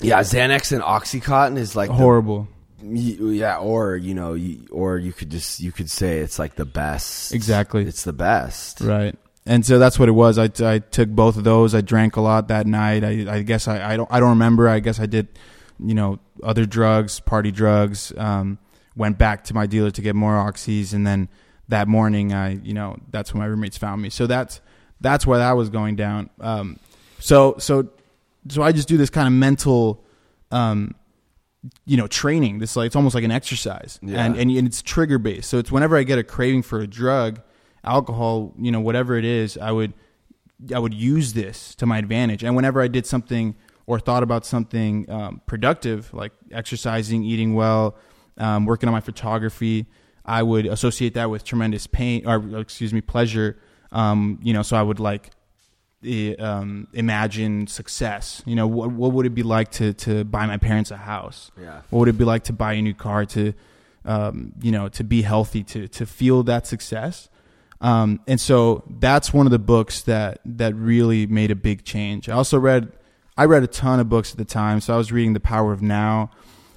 yeah, 0.00 0.20
Xanax 0.20 0.72
and 0.72 0.82
OxyContin 0.82 1.56
is 1.56 1.74
like 1.74 1.88
horrible. 1.88 2.48
Yeah, 2.82 3.58
or 3.58 3.96
you 3.96 4.14
know, 4.14 4.34
you, 4.34 4.66
or 4.70 4.98
you 4.98 5.12
could 5.12 5.30
just 5.30 5.60
you 5.60 5.72
could 5.72 5.90
say 5.90 6.18
it's 6.18 6.38
like 6.38 6.56
the 6.56 6.64
best. 6.64 7.32
Exactly. 7.32 7.84
it's 7.86 8.04
the 8.04 8.12
best. 8.12 8.80
Right. 8.80 9.14
And 9.46 9.64
so 9.64 9.78
that's 9.78 9.98
what 9.98 10.08
it 10.08 10.12
was. 10.12 10.38
I, 10.38 10.50
I 10.60 10.80
took 10.80 11.08
both 11.08 11.36
of 11.36 11.44
those. 11.44 11.74
I 11.74 11.80
drank 11.80 12.16
a 12.16 12.20
lot 12.20 12.48
that 12.48 12.66
night. 12.66 13.04
I, 13.04 13.36
I 13.36 13.42
guess 13.42 13.68
I, 13.68 13.92
I 13.92 13.96
don't 13.96 14.10
I 14.12 14.18
don't 14.20 14.30
remember. 14.30 14.68
I 14.68 14.80
guess 14.80 14.98
I 14.98 15.06
did, 15.06 15.28
you 15.78 15.94
know, 15.94 16.18
other 16.42 16.66
drugs, 16.66 17.20
party 17.20 17.52
drugs. 17.52 18.12
Um, 18.16 18.58
went 18.96 19.18
back 19.18 19.44
to 19.44 19.54
my 19.54 19.66
dealer 19.66 19.90
to 19.90 20.02
get 20.02 20.16
more 20.16 20.32
oxys, 20.32 20.92
and 20.92 21.06
then 21.06 21.28
that 21.68 21.86
morning, 21.86 22.32
I 22.32 22.54
you 22.62 22.74
know 22.74 22.96
that's 23.10 23.32
when 23.32 23.40
my 23.40 23.46
roommates 23.46 23.78
found 23.78 24.02
me. 24.02 24.10
So 24.10 24.26
that's 24.26 24.60
that's 25.00 25.26
where 25.26 25.38
that 25.38 25.52
was 25.52 25.70
going 25.70 25.96
down. 25.96 26.30
Um, 26.40 26.80
so 27.20 27.56
so 27.58 27.88
so 28.48 28.62
I 28.62 28.72
just 28.72 28.88
do 28.88 28.96
this 28.96 29.10
kind 29.10 29.26
of 29.26 29.32
mental, 29.32 30.04
um, 30.50 30.94
you 31.84 31.96
know, 31.96 32.06
training. 32.06 32.58
This 32.58 32.76
like 32.76 32.86
it's 32.86 32.96
almost 32.96 33.14
like 33.14 33.24
an 33.24 33.30
exercise, 33.30 33.98
Yeah. 34.02 34.24
and, 34.24 34.36
and 34.36 34.50
and 34.50 34.66
it's 34.66 34.82
trigger 34.82 35.18
based. 35.18 35.48
So 35.50 35.58
it's 35.58 35.70
whenever 35.72 35.96
I 35.96 36.02
get 36.02 36.18
a 36.18 36.24
craving 36.24 36.62
for 36.62 36.80
a 36.80 36.86
drug, 36.86 37.40
alcohol, 37.84 38.54
you 38.58 38.70
know, 38.70 38.80
whatever 38.80 39.16
it 39.16 39.24
is, 39.24 39.56
I 39.58 39.72
would 39.72 39.92
I 40.74 40.78
would 40.78 40.94
use 40.94 41.32
this 41.34 41.74
to 41.76 41.86
my 41.86 41.98
advantage. 41.98 42.42
And 42.42 42.56
whenever 42.56 42.80
I 42.80 42.88
did 42.88 43.06
something 43.06 43.54
or 43.86 44.00
thought 44.00 44.22
about 44.22 44.44
something 44.46 45.08
um, 45.10 45.40
productive, 45.46 46.12
like 46.12 46.32
exercising, 46.50 47.22
eating 47.22 47.54
well, 47.54 47.96
um, 48.38 48.64
working 48.66 48.88
on 48.88 48.92
my 48.92 49.00
photography, 49.00 49.86
I 50.24 50.42
would 50.42 50.66
associate 50.66 51.14
that 51.14 51.30
with 51.30 51.44
tremendous 51.44 51.86
pain 51.86 52.26
or 52.26 52.58
excuse 52.58 52.92
me, 52.92 53.00
pleasure. 53.00 53.58
Um, 53.92 54.40
you 54.42 54.52
know, 54.52 54.62
so 54.62 54.76
I 54.76 54.82
would 54.82 54.98
like 54.98 55.30
um, 56.38 56.88
imagine 56.92 57.66
success. 57.66 58.42
You 58.46 58.54
know, 58.54 58.66
what 58.66 58.90
what 58.90 59.12
would 59.12 59.26
it 59.26 59.34
be 59.34 59.42
like 59.42 59.70
to 59.72 59.92
to 59.94 60.24
buy 60.24 60.46
my 60.46 60.56
parents 60.56 60.90
a 60.90 60.96
house? 60.96 61.50
Yeah. 61.60 61.82
What 61.90 62.00
would 62.00 62.08
it 62.08 62.18
be 62.18 62.24
like 62.24 62.44
to 62.44 62.52
buy 62.52 62.74
a 62.74 62.82
new 62.82 62.94
car? 62.94 63.26
To 63.26 63.52
um, 64.04 64.52
you 64.62 64.70
know, 64.70 64.88
to 64.88 65.04
be 65.04 65.22
healthy, 65.22 65.62
to 65.64 65.88
to 65.88 66.06
feel 66.06 66.42
that 66.44 66.66
success. 66.66 67.28
Um, 67.80 68.20
and 68.26 68.40
so 68.40 68.84
that's 68.88 69.34
one 69.34 69.46
of 69.46 69.52
the 69.52 69.58
books 69.58 70.02
that 70.02 70.40
that 70.44 70.74
really 70.74 71.26
made 71.26 71.50
a 71.50 71.56
big 71.56 71.84
change. 71.84 72.28
I 72.28 72.34
also 72.34 72.58
read 72.58 72.92
I 73.36 73.44
read 73.44 73.62
a 73.62 73.66
ton 73.66 74.00
of 74.00 74.08
books 74.08 74.32
at 74.32 74.38
the 74.38 74.44
time, 74.44 74.80
so 74.80 74.94
I 74.94 74.96
was 74.96 75.12
reading 75.12 75.34
The 75.34 75.40
Power 75.40 75.72
of 75.72 75.82
Now. 75.82 76.30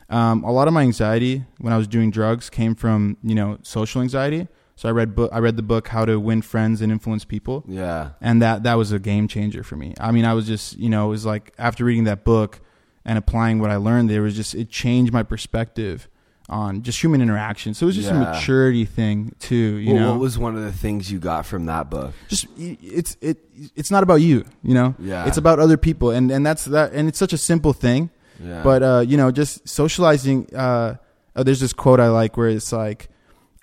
Um, 0.10 0.44
a 0.44 0.52
lot 0.52 0.68
of 0.68 0.74
my 0.74 0.82
anxiety 0.82 1.46
when 1.60 1.72
I 1.72 1.78
was 1.78 1.88
doing 1.88 2.12
drugs 2.12 2.50
came 2.50 2.76
from 2.76 3.18
you 3.24 3.36
know 3.36 3.60
social 3.62 4.02
anxiety. 4.02 4.48
So 4.80 4.88
I 4.88 4.94
read 4.94 5.14
book 5.14 5.30
I 5.34 5.40
read 5.40 5.58
the 5.58 5.62
book 5.62 5.90
How 5.90 6.06
to 6.06 6.18
Win 6.22 6.42
Friends 6.42 6.80
and 6.82 6.90
Influence 6.90 7.26
People 7.26 7.66
Yeah. 7.68 8.12
and 8.22 8.42
that 8.42 8.64
that 8.64 8.76
was 8.76 8.94
a 8.94 9.00
game 9.00 9.28
changer 9.28 9.62
for 9.62 9.76
me. 9.76 9.94
I 10.00 10.14
mean, 10.14 10.24
I 10.24 10.34
was 10.34 10.48
just 10.48 10.78
you 10.78 10.88
know 10.88 11.08
it 11.08 11.10
was 11.10 11.26
like 11.26 11.52
after 11.58 11.84
reading 11.84 12.06
that 12.06 12.24
book 12.24 12.62
and 13.04 13.18
applying 13.18 13.60
what 13.60 13.72
I 13.72 13.76
learned, 13.76 14.10
there 14.10 14.22
was 14.22 14.38
just 14.38 14.56
it 14.56 14.70
changed 14.70 15.12
my 15.12 15.22
perspective 15.24 16.08
on 16.48 16.82
just 16.82 17.04
human 17.04 17.22
interaction. 17.22 17.74
So 17.74 17.86
it 17.86 17.88
was 17.88 17.98
just 17.98 18.10
a 18.10 18.14
maturity 18.14 18.86
thing 18.86 19.34
too. 19.40 19.56
You 19.56 19.96
Well, 19.96 20.02
know, 20.04 20.12
what 20.12 20.22
was 20.22 20.40
one 20.40 20.56
of 20.56 20.64
the 20.64 20.72
things 20.72 21.12
you 21.12 21.20
got 21.20 21.46
from 21.46 21.66
that 21.66 21.90
book? 21.90 22.14
just 22.30 22.48
it's 22.58 23.18
it 23.20 23.38
it's 23.76 23.92
not 23.92 24.04
about 24.04 24.22
you. 24.22 24.46
You 24.64 24.76
know, 24.76 24.96
Yeah. 24.98 25.28
it's 25.28 25.38
about 25.38 25.60
other 25.60 25.76
people, 25.76 26.12
and 26.12 26.32
and 26.32 26.46
that's 26.46 26.64
that, 26.66 26.94
and 26.94 27.10
it's 27.10 27.20
such 27.20 27.34
a 27.34 27.38
simple 27.38 27.74
thing. 27.74 28.12
Yeah. 28.42 28.64
But 28.64 28.82
uh, 28.82 29.04
you 29.06 29.18
know, 29.18 29.30
just 29.30 29.68
socializing. 29.68 30.48
Uh, 30.56 30.96
uh, 31.36 31.44
there's 31.44 31.60
this 31.60 31.74
quote 31.74 32.00
I 32.00 32.08
like 32.08 32.38
where 32.38 32.48
it's 32.48 32.72
like, 32.72 33.10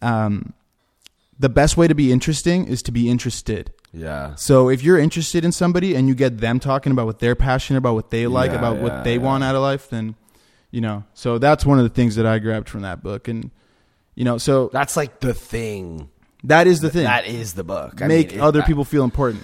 um, 0.02 0.52
the 1.38 1.48
best 1.48 1.76
way 1.76 1.86
to 1.88 1.94
be 1.94 2.12
interesting 2.12 2.66
is 2.66 2.82
to 2.82 2.92
be 2.92 3.08
interested. 3.10 3.72
yeah. 3.92 4.34
So 4.36 4.68
if 4.70 4.82
you're 4.82 4.98
interested 4.98 5.44
in 5.44 5.52
somebody 5.52 5.94
and 5.94 6.08
you 6.08 6.14
get 6.14 6.38
them 6.38 6.58
talking 6.60 6.92
about 6.92 7.06
what 7.06 7.18
they're 7.18 7.34
passionate 7.36 7.78
about, 7.78 7.94
what 7.94 8.10
they 8.10 8.26
like, 8.26 8.50
Yeah, 8.52 8.58
about 8.58 8.76
yeah, 8.76 8.82
what 8.82 9.04
they 9.04 9.16
yeah. 9.16 9.22
want 9.22 9.44
out 9.44 9.54
of 9.54 9.62
life, 9.62 9.88
then 9.90 10.14
you 10.70 10.80
know. 10.80 11.04
So 11.14 11.38
that's 11.38 11.64
one 11.66 11.78
of 11.78 11.84
the 11.84 11.90
things 11.94 12.16
that 12.16 12.26
I 12.26 12.38
grabbed 12.38 12.68
from 12.68 12.82
that 12.82 13.02
book, 13.02 13.28
and 13.28 13.50
you 14.14 14.24
know, 14.24 14.38
so 14.38 14.70
That's 14.72 14.96
like 14.96 15.20
the 15.20 15.34
thing. 15.34 16.08
that 16.44 16.66
is 16.66 16.80
the 16.80 16.88
thing. 16.90 17.04
That 17.04 17.26
is 17.26 17.52
the 17.54 17.64
book. 17.64 18.00
I 18.02 18.06
Make 18.06 18.32
mean, 18.32 18.40
other 18.40 18.62
I- 18.62 18.66
people 18.66 18.84
feel 18.84 19.04
important. 19.04 19.42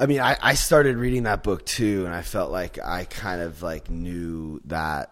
I 0.00 0.06
mean, 0.06 0.20
I, 0.20 0.36
I 0.40 0.54
started 0.54 0.96
reading 0.96 1.24
that 1.24 1.42
book 1.42 1.66
too, 1.66 2.04
and 2.06 2.14
I 2.14 2.22
felt 2.22 2.52
like 2.52 2.78
I 2.78 3.02
kind 3.04 3.40
of 3.40 3.62
like 3.62 3.90
knew 3.90 4.60
that 4.66 5.10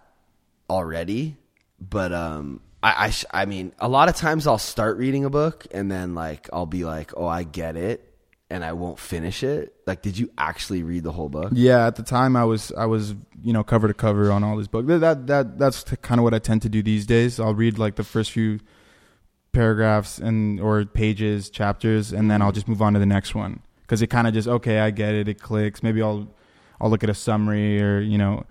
already. 0.71 1.37
But 1.81 2.13
um, 2.13 2.61
I 2.83 3.13
I, 3.33 3.43
I 3.43 3.45
mean, 3.47 3.73
a 3.79 3.89
lot 3.89 4.09
of 4.09 4.17
times 4.17 4.47
I'll 4.47 4.59
start 4.59 4.97
reading 4.97 5.25
a 5.25 5.31
book, 5.31 5.67
and 5.71 5.91
then 5.91 6.15
like 6.15 6.49
I'll 6.53 6.67
be 6.67 6.85
like, 6.85 7.13
oh, 7.17 7.27
I 7.27 7.43
get 7.43 7.77
it, 7.77 8.15
and 8.51 8.65
I 8.65 8.73
won't 8.73 8.99
finish 8.99 9.43
it. 9.43 9.75
Like, 9.87 10.03
did 10.03 10.19
you 10.19 10.31
actually 10.39 10.83
read 10.83 11.03
the 11.03 11.13
whole 11.13 11.29
book? 11.29 11.53
Yeah, 11.55 11.87
at 11.87 11.97
the 11.97 12.03
time 12.03 12.37
I 12.37 12.45
was 12.45 12.73
I 12.77 12.87
was 12.87 13.15
you 13.43 13.53
know 13.53 13.65
cover 13.65 13.89
to 13.89 13.95
cover 13.95 14.31
on 14.31 14.45
all 14.45 14.57
these 14.57 14.69
books. 14.69 14.87
That 14.89 15.01
that, 15.01 15.27
that 15.27 15.59
that's 15.59 15.83
kind 16.03 16.21
of 16.21 16.25
what 16.25 16.35
I 16.35 16.39
tend 16.39 16.63
to 16.63 16.69
do 16.69 16.83
these 16.83 17.07
days. 17.07 17.41
I'll 17.41 17.55
read 17.55 17.79
like 17.79 17.97
the 17.97 18.05
first 18.05 18.31
few 18.31 18.61
paragraphs 19.53 20.19
and 20.19 20.61
or 20.61 20.85
pages, 20.85 21.51
chapters, 21.51 22.13
and 22.13 22.31
then 22.31 22.43
I'll 22.43 22.53
just 22.53 22.69
move 22.69 22.83
on 22.83 22.93
to 22.93 22.99
the 22.99 23.07
next 23.07 23.35
one 23.35 23.61
because 23.83 24.03
it 24.03 24.09
kind 24.09 24.27
of 24.27 24.35
just 24.35 24.49
okay, 24.49 24.81
I 24.81 24.91
get 24.91 25.15
it, 25.15 25.29
it 25.29 25.41
clicks. 25.41 25.83
Maybe 25.83 26.03
I'll 26.03 26.29
I'll 26.81 26.91
look 26.91 27.03
at 27.03 27.11
a 27.11 27.15
summary 27.15 27.83
or 27.83 28.01
you 28.01 28.19
know 28.19 28.45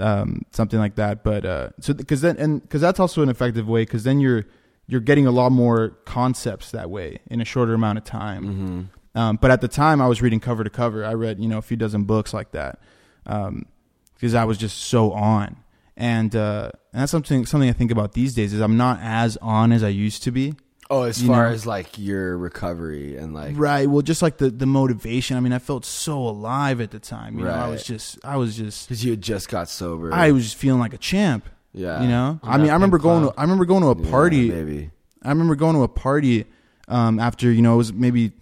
um, 0.00 0.42
something 0.50 0.78
like 0.78 0.96
that. 0.96 1.24
But 1.24 1.44
uh, 1.44 1.70
so 1.80 1.94
because 1.94 2.20
then 2.20 2.36
and 2.38 2.62
because 2.62 2.80
that's 2.80 3.00
also 3.00 3.22
an 3.22 3.28
effective 3.28 3.68
way 3.68 3.82
because 3.82 4.04
then 4.04 4.20
you're 4.20 4.46
you're 4.86 5.00
getting 5.00 5.26
a 5.26 5.30
lot 5.30 5.52
more 5.52 5.90
concepts 6.04 6.70
that 6.70 6.90
way 6.90 7.20
in 7.30 7.40
a 7.40 7.44
shorter 7.44 7.74
amount 7.74 7.98
of 7.98 8.04
time. 8.04 8.44
Mm-hmm. 8.44 9.18
Um, 9.18 9.38
but 9.40 9.50
at 9.50 9.60
the 9.60 9.68
time, 9.68 10.00
I 10.00 10.06
was 10.06 10.22
reading 10.22 10.40
cover 10.40 10.64
to 10.64 10.70
cover. 10.70 11.04
I 11.04 11.14
read, 11.14 11.40
you 11.40 11.48
know, 11.48 11.58
a 11.58 11.62
few 11.62 11.76
dozen 11.76 12.04
books 12.04 12.32
like 12.32 12.52
that 12.52 12.78
because 13.24 14.34
I 14.34 14.44
was 14.44 14.58
just 14.58 14.78
so 14.78 15.12
on. 15.12 15.56
And, 15.96 16.34
uh, 16.36 16.70
and 16.92 17.02
that's 17.02 17.10
something 17.10 17.44
something 17.44 17.68
I 17.68 17.72
think 17.72 17.90
about 17.90 18.12
these 18.12 18.34
days 18.34 18.54
is 18.54 18.60
I'm 18.60 18.76
not 18.76 19.00
as 19.02 19.36
on 19.38 19.72
as 19.72 19.82
I 19.82 19.88
used 19.88 20.22
to 20.24 20.30
be. 20.30 20.54
Oh, 20.90 21.02
as 21.02 21.20
You 21.20 21.28
far 21.28 21.48
know? 21.48 21.52
as 21.54 21.66
like 21.66 21.98
your 21.98 22.38
recovery 22.38 23.16
and 23.18 23.34
like 23.34 23.58
Right. 23.58 23.88
Well, 23.88 24.00
just 24.02 24.22
like 24.22 24.38
the 24.38 24.48
the 24.50 24.64
motivation. 24.66 25.36
I 25.36 25.40
mean, 25.40 25.52
I 25.52 25.58
felt 25.58 25.84
so 25.84 26.18
alive 26.26 26.80
at 26.80 26.90
the 26.90 26.98
time. 26.98 27.38
You 27.38 27.44
know, 27.44 27.50
I 27.52 27.68
was 27.68 27.84
just 27.84 28.18
I 28.24 28.36
was 28.36 28.56
just 28.56 28.88
because 28.88 29.04
you 29.04 29.10
had 29.12 29.20
just 29.20 29.48
got 29.50 29.68
sober. 29.68 30.12
I 30.14 30.30
was 30.32 30.44
just 30.44 30.56
feeling 30.56 30.80
like 30.80 30.94
a 30.94 30.98
champ. 30.98 31.46
yeah, 31.74 32.00
You 32.02 32.08
know, 32.08 32.40
I 32.42 32.56
mean, 32.56 32.70
I 32.70 32.74
remember 32.74 32.98
going. 32.98 33.24
To, 33.28 33.34
I 33.38 33.42
remember 33.42 33.66
going 33.66 33.82
to 33.82 33.88
a 33.90 34.02
Yeah, 34.02 34.10
party. 34.10 34.48
maybe. 34.50 34.90
I 35.22 35.28
remember 35.28 35.54
going 35.56 35.74
to 35.74 35.82
a 35.82 35.88
party 35.88 36.46
um, 36.88 37.18
after 37.18 37.50
you 37.52 37.60
know 37.60 37.74
it 37.74 37.78
was 37.78 37.92
maybe 37.92 38.32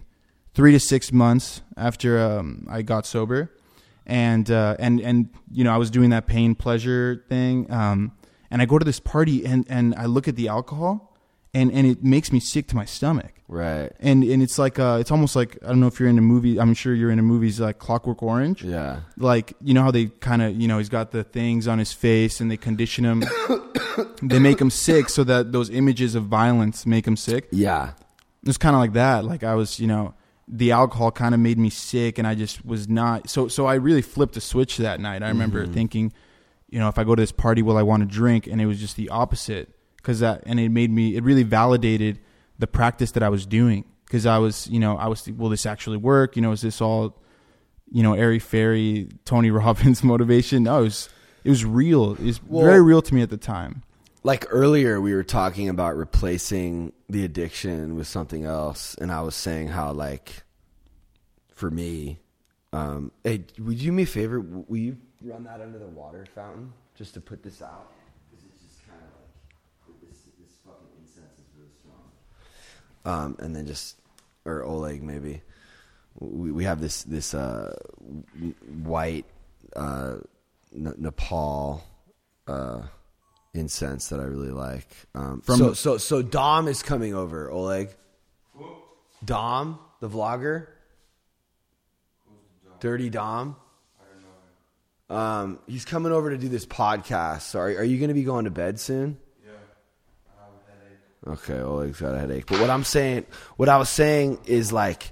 three 0.53 0.71
to 0.71 0.79
six 0.79 1.11
months 1.11 1.61
after 1.75 2.17
um, 2.19 2.65
I 2.69 2.81
got 2.81 3.05
sober, 3.05 3.51
and 4.05 4.49
uh, 4.49 4.77
and 4.79 5.01
and 5.01 5.29
you 5.51 5.63
know 5.65 5.73
I 5.73 5.77
was 5.77 5.89
doing 5.91 6.11
that 6.11 6.27
pain 6.27 6.55
pleasure 6.55 7.25
thing, 7.27 7.69
um, 7.71 8.13
and 8.49 8.61
I 8.61 8.65
go 8.65 8.79
to 8.79 8.85
this 8.85 9.01
party 9.01 9.45
and 9.45 9.65
and 9.69 9.93
I 9.95 10.05
look 10.05 10.27
at 10.29 10.35
the 10.37 10.47
alcohol, 10.47 11.16
and 11.53 11.71
and 11.71 11.87
it 11.87 12.03
makes 12.03 12.31
me 12.31 12.39
sick 12.39 12.67
to 12.67 12.75
my 12.75 12.85
stomach. 12.85 13.33
Right. 13.47 13.91
And 13.99 14.23
and 14.23 14.43
it's 14.43 14.59
like 14.59 14.77
uh, 14.77 14.97
it's 14.99 15.09
almost 15.11 15.35
like 15.35 15.57
I 15.63 15.67
don't 15.67 15.79
know 15.79 15.87
if 15.87 15.99
you're 15.99 16.09
into 16.09 16.21
movie. 16.21 16.59
I'm 16.59 16.73
sure 16.73 16.93
you're 16.93 17.09
in 17.09 17.19
into 17.19 17.23
movies 17.23 17.59
like 17.61 17.79
Clockwork 17.79 18.21
Orange 18.21 18.61
Yeah. 18.63 19.01
like 19.17 19.53
you 19.61 19.73
know 19.73 19.83
how 19.83 19.91
they 19.91 20.07
kind 20.07 20.41
of 20.41 20.59
you 20.59 20.67
know 20.67 20.77
he's 20.79 20.89
got 20.89 21.11
the 21.11 21.23
things 21.23 21.67
on 21.67 21.79
his 21.79 21.93
face 21.93 22.41
and 22.41 22.51
they 22.51 22.57
condition 22.57 23.05
him 23.05 23.23
they 24.21 24.39
make 24.39 24.59
him 24.59 24.69
sick 24.69 25.09
so 25.09 25.23
that 25.23 25.51
those 25.51 25.69
images 25.69 26.15
of 26.15 26.25
violence 26.25 26.85
make 26.85 27.07
him 27.07 27.15
sick 27.15 27.47
Yeah. 27.51 27.91
it's 28.45 28.57
kind 28.57 28.75
of 28.75 28.79
like 28.81 28.93
that 28.93 29.25
like 29.25 29.43
i 29.43 29.55
was 29.55 29.79
you 29.79 29.87
know 29.87 30.13
the 30.47 30.71
alcohol 30.71 31.11
kind 31.11 31.33
of 31.33 31.39
made 31.41 31.57
me 31.57 31.69
sick 31.69 32.17
and 32.17 32.27
i 32.27 32.35
just 32.35 32.65
was 32.65 32.87
not 32.87 33.29
so 33.29 33.47
so 33.47 33.65
i 33.65 33.75
really 33.75 34.01
flipped 34.01 34.37
a 34.37 34.41
switch 34.41 34.77
that 34.77 34.99
night 34.99 35.23
i 35.23 35.27
remember 35.29 35.65
thinking 35.65 36.13
you 36.69 36.79
know 36.79 36.87
if 36.89 36.97
i 36.99 37.03
go 37.03 37.15
to 37.15 37.21
this 37.21 37.31
party 37.31 37.61
will 37.61 37.77
i 37.77 37.81
want 37.83 38.01
to 38.01 38.07
drink 38.07 38.45
and 38.47 38.61
it 38.61 38.65
was 38.65 38.79
just 38.79 38.95
the 38.97 39.09
opposite 39.09 39.73
because 40.07 40.21
that 40.21 40.41
and 40.45 40.57
it 40.57 40.69
made 40.69 40.89
me 40.89 41.17
it 41.17 41.23
really 41.23 41.43
validated 41.43 42.17
the 42.59 42.65
practice 42.67 43.11
that 43.11 43.21
i 43.23 43.27
was 43.29 43.45
doing. 43.45 43.83
Because 44.05 44.25
i 44.25 44.37
was 44.37 44.65
you 44.67 44.79
know 44.79 44.95
i 44.97 45.07
was 45.07 45.27
will 45.27 45.49
this 45.49 45.65
actually 45.65 45.97
work? 45.97 46.37
You 46.37 46.41
know 46.41 46.53
is 46.53 46.61
this 46.61 46.79
all 46.79 47.21
you 47.91 48.01
know 48.03 48.13
airy 48.13 48.39
fairy 48.39 49.09
tony 49.25 49.51
robbins 49.51 50.01
motivation? 50.13 50.63
No 50.63 50.79
it 50.79 50.83
was 50.83 51.09
it 51.43 51.49
was 51.49 51.65
real. 51.65 52.13
It 52.13 52.19
was 52.21 52.41
Well- 52.43 52.63
very 52.65 52.81
real 52.81 53.01
to 53.01 53.13
me 53.13 53.21
at 53.21 53.29
the 53.29 53.35
time. 53.37 53.83
like 54.23 54.45
earlier 54.49 55.01
we 55.01 55.13
were 55.13 55.23
talking 55.25 55.67
about 55.67 55.97
replacing 55.97 56.93
the 57.09 57.25
addiction 57.25 57.95
with 57.97 58.07
something 58.07 58.43
else 58.45 58.95
and 59.01 59.11
i 59.11 59.21
was 59.21 59.35
saying 59.35 59.67
how 59.69 59.91
like 59.91 60.43
for 61.53 61.69
me 61.69 62.19
um 62.73 63.11
hey 63.25 63.43
would 63.59 63.77
you 63.81 63.91
do 63.91 63.97
me 63.99 64.03
a 64.03 64.05
favor? 64.05 64.39
Will 64.39 64.77
you 64.77 64.97
run 65.21 65.43
that 65.43 65.59
under 65.59 65.79
the 65.79 65.87
water 65.87 66.25
fountain 66.33 66.71
just 66.95 67.13
to 67.15 67.19
put 67.21 67.43
this 67.43 67.61
out 67.61 67.87
because 68.29 68.45
it's 68.49 68.61
just 68.67 68.79
kind 68.87 69.01
of 69.01 69.13
like 69.87 69.99
this, 70.01 70.19
this 70.41 70.53
fucking 70.65 70.91
incense 71.01 71.37
is 71.43 71.49
really 71.57 71.71
strong 71.79 72.05
um 73.07 73.35
and 73.39 73.55
then 73.55 73.65
just 73.65 73.95
or 74.45 74.63
oleg 74.63 75.01
maybe 75.01 75.41
we, 76.19 76.51
we 76.51 76.63
have 76.63 76.79
this 76.81 77.03
this 77.03 77.33
uh 77.33 77.73
white 78.83 79.25
uh 79.75 80.17
N- 80.75 80.93
nepal 80.97 81.83
uh 82.47 82.81
incense 83.53 84.09
that 84.09 84.19
I 84.19 84.23
really 84.23 84.51
like. 84.51 84.87
Um, 85.15 85.41
From- 85.41 85.57
so 85.57 85.73
so 85.73 85.97
so 85.97 86.21
Dom 86.21 86.67
is 86.67 86.83
coming 86.83 87.15
over. 87.15 87.49
Oleg. 87.49 87.89
Dom, 89.25 89.79
the 89.99 90.09
vlogger. 90.09 90.67
Durte 92.79 93.09
Dom. 93.11 93.55
Um, 95.09 95.59
he's 95.67 95.85
coming 95.85 96.11
over 96.11 96.29
to 96.29 96.37
do 96.37 96.49
this 96.49 96.65
podcast. 96.65 97.41
So 97.43 97.59
are, 97.59 97.67
are 97.67 97.83
you 97.83 97.97
going 97.97 98.09
to 98.09 98.13
be 98.13 98.23
going 98.23 98.45
to 98.45 98.51
bed 98.51 98.79
soon? 98.79 99.17
Okay, 101.27 101.59
Oleg's 101.59 101.99
got 101.99 102.15
a 102.15 102.19
headache. 102.19 102.45
But 102.47 102.59
what 102.61 102.69
I'm 102.69 102.83
saying, 102.83 103.25
what 103.57 103.69
I 103.69 103.77
was 103.77 103.89
saying 103.89 104.39
is 104.45 104.71
like, 104.71 105.11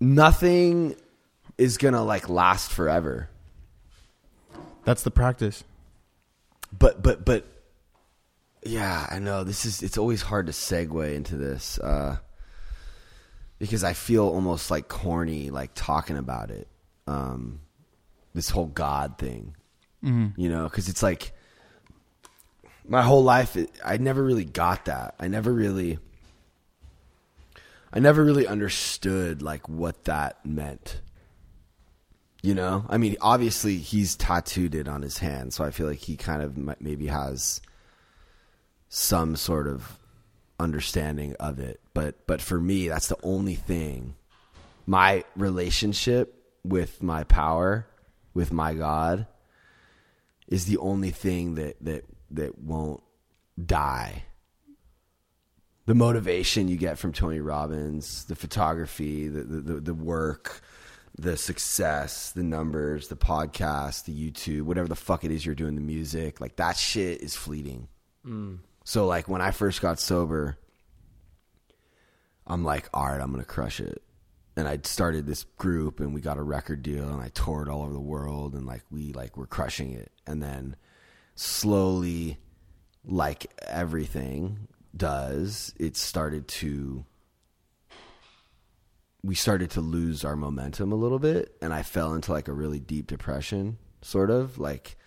nothing 0.00 0.96
is 1.56 1.78
gonna 1.78 2.02
like 2.04 2.28
last 2.28 2.70
forever. 2.70 3.28
that's 4.84 5.02
the 5.02 5.10
practice. 5.10 5.64
But 6.76 7.02
but 7.02 7.24
but 7.24 7.46
yeah 8.66 9.06
i 9.10 9.18
know. 9.18 9.44
This 9.44 9.64
is 9.64 9.82
it's 9.82 9.96
always 9.98 10.20
hard 10.22 10.46
to 10.46 10.52
segue 10.52 11.14
into 11.14 11.36
this 11.36 11.78
uh 11.78 12.16
because 13.58 13.84
i 13.84 13.92
feel 13.92 14.26
almost 14.26 14.70
like 14.70 14.88
corny 14.88 15.50
like 15.50 15.70
talking 15.74 16.16
about 16.18 16.50
it. 16.50 16.68
Um 17.06 17.60
this 18.34 18.50
whole 18.50 18.66
god 18.66 19.16
thing. 19.18 19.54
You 20.02 20.48
know 20.50 20.64
because 20.64 20.88
it's 20.90 21.02
like 21.02 21.32
my 22.86 23.02
whole 23.02 23.22
life 23.22 23.56
i 23.84 23.96
never 23.96 24.22
really 24.22 24.44
got 24.44 24.84
that 24.84 25.14
i 25.18 25.28
never 25.28 25.52
really 25.52 25.98
i 27.92 27.98
never 27.98 28.24
really 28.24 28.46
understood 28.46 29.42
like 29.42 29.68
what 29.68 30.04
that 30.04 30.44
meant 30.44 31.00
you 32.44 32.54
know, 32.54 32.84
I 32.90 32.98
mean, 32.98 33.16
obviously 33.22 33.78
he's 33.78 34.16
tattooed 34.16 34.74
it 34.74 34.86
on 34.86 35.00
his 35.00 35.16
hand, 35.16 35.54
so 35.54 35.64
I 35.64 35.70
feel 35.70 35.86
like 35.86 36.00
he 36.00 36.14
kind 36.14 36.42
of 36.42 36.58
maybe 36.78 37.06
has 37.06 37.62
some 38.90 39.34
sort 39.34 39.66
of 39.66 39.98
understanding 40.60 41.34
of 41.40 41.58
it. 41.58 41.80
But 41.94 42.26
but 42.26 42.42
for 42.42 42.60
me, 42.60 42.88
that's 42.88 43.08
the 43.08 43.16
only 43.22 43.54
thing. 43.54 44.14
My 44.84 45.24
relationship 45.34 46.34
with 46.62 47.02
my 47.02 47.24
power, 47.24 47.86
with 48.34 48.52
my 48.52 48.74
God, 48.74 49.26
is 50.46 50.66
the 50.66 50.76
only 50.76 51.12
thing 51.12 51.54
that 51.54 51.76
that 51.80 52.04
that 52.30 52.58
won't 52.58 53.02
die. 53.62 54.24
The 55.86 55.94
motivation 55.94 56.68
you 56.68 56.76
get 56.76 56.98
from 56.98 57.12
Tony 57.12 57.40
Robbins, 57.40 58.24
the 58.24 58.34
photography, 58.34 59.28
the 59.28 59.42
the, 59.42 59.80
the, 59.80 59.94
work, 59.94 60.62
the 61.18 61.36
success, 61.36 62.32
the 62.32 62.42
numbers, 62.42 63.08
the 63.08 63.16
podcast, 63.16 64.04
the 64.04 64.30
YouTube, 64.30 64.62
whatever 64.62 64.88
the 64.88 64.96
fuck 64.96 65.24
it 65.24 65.30
is 65.30 65.44
you're 65.44 65.54
doing, 65.54 65.74
the 65.74 65.82
music, 65.82 66.40
like 66.40 66.56
that 66.56 66.76
shit 66.76 67.20
is 67.20 67.36
fleeting. 67.36 67.88
Mm. 68.26 68.60
So 68.84 69.06
like 69.06 69.28
when 69.28 69.42
I 69.42 69.50
first 69.50 69.82
got 69.82 70.00
sober, 70.00 70.56
I'm 72.46 72.64
like, 72.64 72.88
all 72.94 73.06
right, 73.06 73.20
I'm 73.20 73.30
gonna 73.30 73.44
crush 73.44 73.80
it. 73.80 74.02
And 74.56 74.68
I 74.68 74.78
started 74.84 75.26
this 75.26 75.44
group 75.58 76.00
and 76.00 76.14
we 76.14 76.20
got 76.20 76.38
a 76.38 76.42
record 76.42 76.82
deal 76.82 77.08
and 77.08 77.20
I 77.20 77.28
toured 77.28 77.68
all 77.68 77.82
over 77.82 77.92
the 77.92 78.00
world 78.00 78.54
and 78.54 78.66
like 78.66 78.82
we 78.90 79.12
like 79.12 79.36
were 79.36 79.46
crushing 79.46 79.92
it. 79.92 80.12
And 80.26 80.42
then 80.42 80.76
slowly, 81.34 82.38
like 83.04 83.46
everything 83.66 84.68
does, 84.96 85.74
it 85.78 85.96
started 85.96 86.48
to 86.48 87.04
we 89.22 89.34
started 89.34 89.70
to 89.70 89.80
lose 89.80 90.22
our 90.22 90.36
momentum 90.36 90.92
a 90.92 90.96
little 90.96 91.18
bit 91.18 91.56
and 91.62 91.72
I 91.72 91.82
fell 91.82 92.12
into 92.12 92.30
like 92.30 92.46
a 92.46 92.52
really 92.52 92.78
deep 92.78 93.06
depression, 93.06 93.78
sort 94.02 94.30
of 94.30 94.58
like 94.58 94.98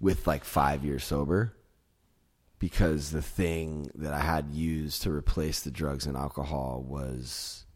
with 0.00 0.26
like 0.26 0.44
five 0.44 0.82
years 0.82 1.04
sober 1.04 1.54
because 2.58 3.10
the 3.10 3.22
thing 3.22 3.90
that 3.96 4.14
I 4.14 4.20
had 4.20 4.50
used 4.50 5.02
to 5.02 5.10
replace 5.10 5.60
the 5.60 5.70
drugs 5.70 6.06
and 6.06 6.16
alcohol 6.16 6.82
was 6.86 7.66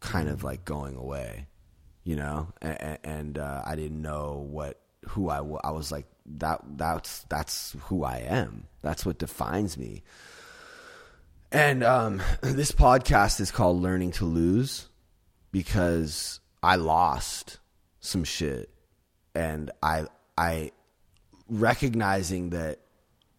kind 0.00 0.28
of 0.28 0.44
like 0.44 0.64
going 0.64 0.96
away, 0.96 1.46
you 2.04 2.16
know, 2.16 2.52
and, 2.60 2.98
and 3.02 3.38
uh, 3.38 3.62
I 3.64 3.74
didn't 3.74 4.02
know 4.02 4.46
what 4.50 4.80
who 5.08 5.30
I 5.30 5.40
wa- 5.40 5.60
I 5.64 5.70
was 5.70 5.90
like 5.90 6.06
that 6.38 6.60
that's 6.76 7.24
that's 7.24 7.76
who 7.84 8.04
I 8.04 8.18
am. 8.18 8.66
That's 8.82 9.04
what 9.04 9.18
defines 9.18 9.76
me. 9.76 10.02
And 11.52 11.82
um, 11.82 12.22
this 12.42 12.72
podcast 12.72 13.40
is 13.40 13.50
called 13.50 13.80
Learning 13.80 14.12
to 14.12 14.24
Lose 14.24 14.88
because 15.52 16.40
I 16.62 16.76
lost 16.76 17.58
some 18.00 18.24
shit 18.24 18.70
and 19.34 19.70
I 19.82 20.06
I 20.36 20.72
recognizing 21.48 22.50
that 22.50 22.80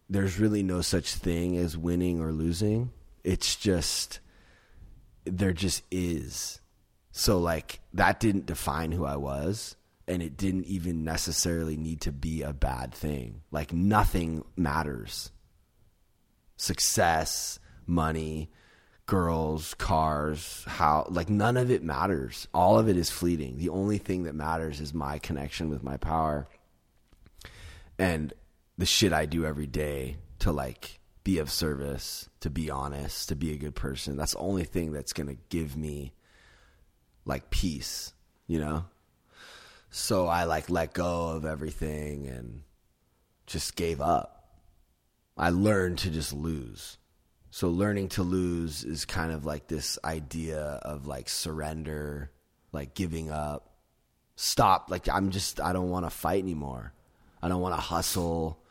there's 0.08 0.38
really 0.38 0.62
no 0.62 0.82
such 0.82 1.14
thing 1.14 1.56
as 1.56 1.76
winning 1.76 2.20
or 2.20 2.32
losing. 2.32 2.90
It's 3.24 3.56
just 3.56 4.20
there 5.24 5.52
just 5.52 5.82
is. 5.90 6.60
So 7.12 7.38
like 7.38 7.80
that 7.94 8.20
didn't 8.20 8.46
define 8.46 8.92
who 8.92 9.04
I 9.04 9.16
was 9.16 9.76
and 10.12 10.22
it 10.22 10.36
didn't 10.36 10.66
even 10.66 11.04
necessarily 11.04 11.74
need 11.74 12.02
to 12.02 12.12
be 12.12 12.42
a 12.42 12.52
bad 12.52 12.92
thing. 12.92 13.40
Like 13.50 13.72
nothing 13.72 14.44
matters. 14.58 15.32
Success, 16.58 17.58
money, 17.86 18.50
girls, 19.06 19.72
cars, 19.72 20.64
how 20.66 21.06
like 21.08 21.30
none 21.30 21.56
of 21.56 21.70
it 21.70 21.82
matters. 21.82 22.46
All 22.52 22.78
of 22.78 22.90
it 22.90 22.98
is 22.98 23.08
fleeting. 23.08 23.56
The 23.56 23.70
only 23.70 23.96
thing 23.96 24.24
that 24.24 24.34
matters 24.34 24.80
is 24.80 24.92
my 24.92 25.18
connection 25.18 25.70
with 25.70 25.82
my 25.82 25.96
power 25.96 26.46
and 27.98 28.34
the 28.76 28.84
shit 28.84 29.14
I 29.14 29.24
do 29.24 29.46
every 29.46 29.66
day 29.66 30.18
to 30.40 30.52
like 30.52 31.00
be 31.24 31.38
of 31.38 31.50
service, 31.50 32.28
to 32.40 32.50
be 32.50 32.70
honest, 32.70 33.30
to 33.30 33.34
be 33.34 33.52
a 33.52 33.56
good 33.56 33.74
person. 33.74 34.18
That's 34.18 34.32
the 34.32 34.40
only 34.40 34.64
thing 34.64 34.92
that's 34.92 35.14
going 35.14 35.28
to 35.28 35.38
give 35.48 35.74
me 35.74 36.12
like 37.24 37.48
peace, 37.48 38.12
you 38.46 38.58
know? 38.58 38.84
So 39.94 40.26
I 40.26 40.44
like 40.44 40.70
let 40.70 40.94
go 40.94 41.28
of 41.28 41.44
everything 41.44 42.26
and 42.26 42.62
just 43.46 43.76
gave 43.76 44.00
up. 44.00 44.48
I 45.36 45.50
learned 45.50 45.98
to 45.98 46.10
just 46.10 46.32
lose. 46.32 46.96
So 47.50 47.68
learning 47.68 48.08
to 48.10 48.22
lose 48.22 48.84
is 48.84 49.04
kind 49.04 49.30
of 49.32 49.44
like 49.44 49.68
this 49.68 49.98
idea 50.02 50.62
of 50.82 51.06
like 51.06 51.28
surrender, 51.28 52.30
like 52.72 52.94
giving 52.94 53.30
up. 53.30 53.74
Stop. 54.34 54.90
Like 54.90 55.10
I'm 55.10 55.30
just 55.30 55.60
I 55.60 55.74
don't 55.74 55.90
want 55.90 56.06
to 56.06 56.10
fight 56.10 56.42
anymore. 56.42 56.94
I 57.42 57.48
don't 57.48 57.60
want 57.60 57.74
to 57.74 57.80
hustle. 57.80 58.64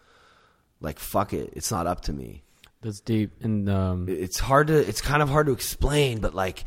Like 0.80 0.98
fuck 0.98 1.34
it. 1.34 1.54
It's 1.54 1.70
not 1.70 1.86
up 1.86 2.02
to 2.02 2.14
me. 2.14 2.42
That's 2.82 3.00
deep. 3.00 3.44
And 3.44 3.70
um, 3.70 4.08
It's 4.10 4.40
hard 4.40 4.68
to 4.68 4.76
it's 4.76 5.02
kind 5.02 5.22
of 5.22 5.30
hard 5.30 5.46
to 5.46 5.54
explain, 5.54 6.18
but 6.18 6.34
like 6.34 6.66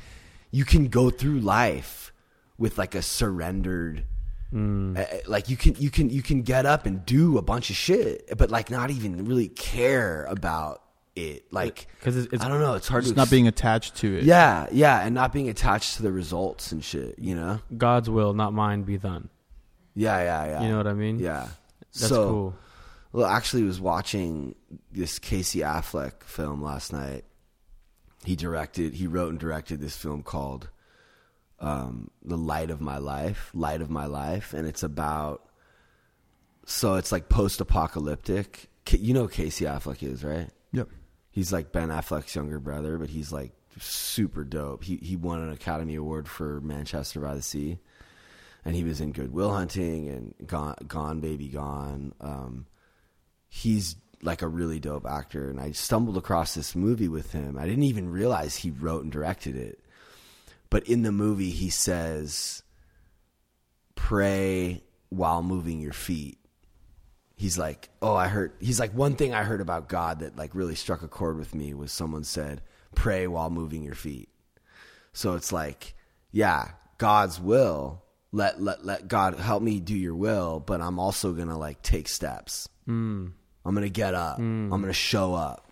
you 0.53 0.65
can 0.65 0.87
go 0.87 1.11
through 1.11 1.41
life 1.41 2.13
with 2.57 2.79
like 2.79 2.95
a 2.95 3.03
surrendered 3.03 4.05
Mm. 4.55 4.97
uh, 4.99 5.05
like 5.27 5.49
you 5.49 5.57
can 5.57 5.75
you 5.79 5.91
can 5.91 6.11
you 6.11 6.23
can 6.23 6.43
get 6.43 6.65
up 6.65 6.87
and 6.87 7.05
do 7.05 7.39
a 7.39 7.43
bunch 7.43 7.71
of 7.71 7.77
shit, 7.77 8.31
but 8.39 8.51
like 8.51 8.71
not 8.71 8.91
even 8.91 9.25
really 9.25 9.49
care 9.49 10.25
about 10.27 10.81
it. 11.17 11.45
Like 11.53 11.87
'Cause 12.03 12.17
it's- 12.17 12.33
it's- 12.33 12.41
I 12.43 12.49
don't 12.49 12.61
know. 12.61 12.75
It's 12.75 12.87
hard 12.89 13.03
Just 13.03 13.15
to 13.15 13.17
not 13.17 13.23
ex- 13.25 13.31
being 13.31 13.49
attached 13.49 13.97
to 13.97 14.17
it. 14.19 14.25
yeah 14.25 14.67
yeah, 14.71 15.01
and 15.05 15.15
not 15.15 15.33
being 15.33 15.49
attached 15.49 15.97
to 15.97 16.03
the 16.03 16.13
results 16.13 16.71
and 16.73 16.85
shit. 16.85 17.19
You 17.19 17.35
know. 17.35 17.61
God's 17.77 18.09
will, 18.09 18.33
not 18.33 18.53
mine, 18.53 18.83
be 18.85 18.97
done. 18.99 19.29
Yeah 19.97 20.19
yeah 20.23 20.47
yeah. 20.47 20.63
You 20.63 20.69
know 20.71 20.77
what 20.77 20.87
I 20.87 20.95
mean? 20.95 21.19
Yeah. 21.19 21.49
That's 21.93 22.09
so, 22.09 22.29
cool. 22.31 22.55
Well, 23.13 23.27
actually, 23.27 23.63
was 23.63 23.81
watching 23.81 24.55
this 24.91 25.19
Casey 25.21 25.61
Affleck 25.61 26.25
film 26.25 26.63
last 26.63 26.93
night. 26.93 27.25
He 28.25 28.35
directed, 28.35 28.95
he 28.95 29.07
wrote 29.07 29.31
and 29.31 29.39
directed 29.39 29.81
this 29.81 29.97
film 29.97 30.23
called 30.25 30.69
um, 31.65 32.11
"The 32.25 32.37
Light 32.37 32.71
of 32.71 32.81
My 32.81 32.99
Life," 32.99 33.51
"Light 33.55 33.81
of 33.81 33.91
My 33.91 34.07
Life," 34.07 34.53
and 34.53 34.67
it's 34.67 34.83
about. 34.83 35.49
So 36.67 36.95
it's 36.95 37.13
like 37.13 37.29
post-apocalyptic. 37.29 38.69
You 38.91 39.15
know 39.15 39.29
Casey 39.29 39.65
Affleck 39.65 40.03
is, 40.03 40.25
right? 40.25 40.49
Yep. 40.73 40.89
He's 41.31 41.53
like 41.53 41.73
Ben 41.73 41.89
Affleck's 41.89 42.35
younger 42.35 42.61
brother, 42.61 42.97
but 42.97 43.11
he's 43.11 43.33
like 43.33 43.53
super 43.81 44.45
dope. 44.45 44.85
He 44.85 44.97
he 44.97 45.17
won 45.17 45.41
an 45.41 45.51
Academy 45.53 45.95
Award 45.97 46.29
for 46.29 46.61
Manchester 46.61 47.21
by 47.21 47.35
the 47.35 47.43
Sea, 47.43 47.79
and 48.65 48.77
he 48.77 48.85
was 48.85 49.01
in 49.01 49.13
Good 49.13 49.33
Will 49.33 49.53
Hunting 49.53 50.09
and 50.09 50.35
Gone, 50.47 50.77
Gone 50.87 51.21
Baby 51.21 51.49
Gone. 51.49 52.15
Um, 52.21 52.67
he's 53.49 53.97
like 54.23 54.43
a 54.43 54.49
really 54.49 54.81
dope 54.81 55.07
actor, 55.07 55.51
and 55.51 55.61
I 55.61 55.73
stumbled 55.73 56.17
across 56.17 56.55
this 56.55 56.75
movie 56.75 57.09
with 57.09 57.33
him. 57.33 57.59
I 57.59 57.67
didn't 57.67 57.85
even 57.85 58.09
realize 58.11 58.57
he 58.57 58.71
wrote 58.71 59.03
and 59.03 59.13
directed 59.13 59.57
it, 59.57 59.81
but 60.75 60.89
in 60.89 61.05
the 61.05 61.13
movie 61.13 61.51
he 61.51 61.71
says, 61.71 62.65
"Pray 63.95 64.83
while 65.09 65.41
moving 65.41 65.81
your 65.81 65.93
feet." 65.93 66.37
he's 67.37 67.57
like, 67.57 67.91
"Oh, 68.03 68.17
I 68.17 68.27
heard." 68.27 68.55
He's 68.59 68.81
like, 68.81 68.93
"One 68.93 69.15
thing 69.15 69.33
I 69.33 69.45
heard 69.45 69.61
about 69.61 69.89
God 69.89 70.19
that 70.19 70.35
like 70.35 70.53
really 70.53 70.75
struck 70.75 71.03
a 71.03 71.07
chord 71.07 71.37
with 71.37 71.55
me 71.55 71.75
was 71.75 71.93
someone 71.93 72.25
said, 72.25 72.61
"Pray 72.97 73.29
while 73.29 73.51
moving 73.51 73.85
your 73.85 73.95
feet." 73.95 74.29
So 75.13 75.35
it's 75.35 75.53
like, 75.53 75.95
yeah, 76.33 76.73
God's 76.99 77.41
will. 77.41 78.03
Let 78.33 78.61
let 78.61 78.85
let 78.85 79.07
God 79.07 79.39
help 79.39 79.63
me 79.63 79.79
do 79.79 79.95
your 79.97 80.17
will, 80.17 80.59
but 80.59 80.81
I'm 80.81 80.99
also 80.99 81.35
gonna 81.35 81.57
like 81.57 81.83
take 81.83 82.09
steps. 82.09 82.69
Mm. 82.89 83.31
I'm 83.65 83.75
gonna 83.75 83.89
get 83.89 84.15
up. 84.15 84.39
I'm 84.73 84.81
gonna 84.81 84.93
show 84.93 85.35
up. 85.35 85.64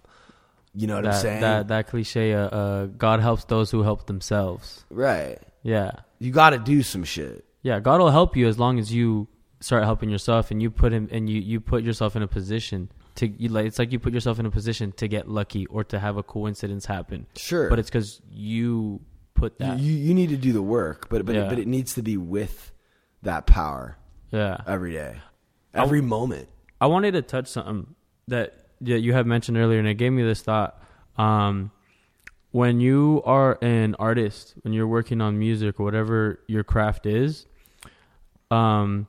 You 0.74 0.86
know 0.86 0.94
what 0.96 1.04
I'm 1.06 1.12
That, 1.12 1.20
saying? 1.22 1.40
that 1.42 1.68
that 1.68 1.86
cliche, 1.88 2.32
uh, 2.34 2.46
uh, 2.48 2.86
God 2.86 3.20
helps 3.20 3.44
those 3.44 3.70
who 3.70 3.82
help 3.82 4.06
themselves. 4.06 4.84
right. 4.90 5.38
Yeah. 5.62 5.92
You 6.18 6.32
got 6.32 6.50
to 6.50 6.58
do 6.58 6.82
some 6.82 7.04
shit. 7.04 7.44
Yeah, 7.62 7.78
God 7.78 8.00
will 8.00 8.10
help 8.10 8.36
you 8.36 8.48
as 8.48 8.58
long 8.58 8.78
as 8.80 8.92
you 8.92 9.28
start 9.60 9.84
helping 9.84 10.10
yourself 10.10 10.50
and 10.50 10.60
you 10.60 10.70
put 10.70 10.92
him 10.92 11.08
and 11.12 11.28
you 11.30 11.40
you 11.40 11.60
put 11.60 11.84
yourself 11.84 12.16
in 12.16 12.22
a 12.22 12.26
position 12.26 12.90
to 13.14 13.28
you 13.28 13.48
like 13.48 13.66
it's 13.66 13.78
like 13.78 13.92
you 13.92 13.98
put 14.00 14.12
yourself 14.12 14.40
in 14.40 14.46
a 14.46 14.50
position 14.50 14.90
to 14.92 15.06
get 15.06 15.28
lucky 15.28 15.66
or 15.66 15.84
to 15.84 15.98
have 16.00 16.16
a 16.16 16.22
coincidence 16.22 16.86
happen. 16.86 17.26
Sure. 17.36 17.68
But 17.70 17.78
it's 17.78 17.90
cuz 17.90 18.20
you 18.30 19.00
put 19.34 19.58
that. 19.58 19.78
you 19.78 19.92
you 19.94 20.14
need 20.14 20.30
to 20.30 20.36
do 20.36 20.52
the 20.52 20.62
work, 20.62 21.08
but 21.10 21.24
but 21.24 21.34
Yeah. 21.36 21.48
but 21.48 21.58
it 21.60 21.68
needs 21.68 21.94
to 21.94 22.02
be 22.02 22.16
with 22.16 22.72
that 23.22 23.46
power 23.46 23.98
yeah. 24.32 24.56
every 24.66 24.92
day, 24.92 25.18
every 25.74 26.00
moment. 26.00 26.48
I 26.80 26.86
wanted 26.86 27.12
to 27.12 27.22
touch 27.22 27.46
something 27.46 27.94
that 28.26 28.61
that 28.82 29.00
you 29.00 29.12
had 29.12 29.26
mentioned 29.26 29.56
earlier, 29.56 29.78
and 29.78 29.88
it 29.88 29.94
gave 29.94 30.12
me 30.12 30.22
this 30.22 30.42
thought. 30.42 30.80
Um, 31.16 31.70
when 32.50 32.80
you 32.80 33.22
are 33.24 33.58
an 33.62 33.94
artist, 33.98 34.54
when 34.62 34.74
you're 34.74 34.86
working 34.86 35.20
on 35.20 35.38
music 35.38 35.80
or 35.80 35.84
whatever 35.84 36.40
your 36.46 36.64
craft 36.64 37.06
is, 37.06 37.46
um, 38.50 39.06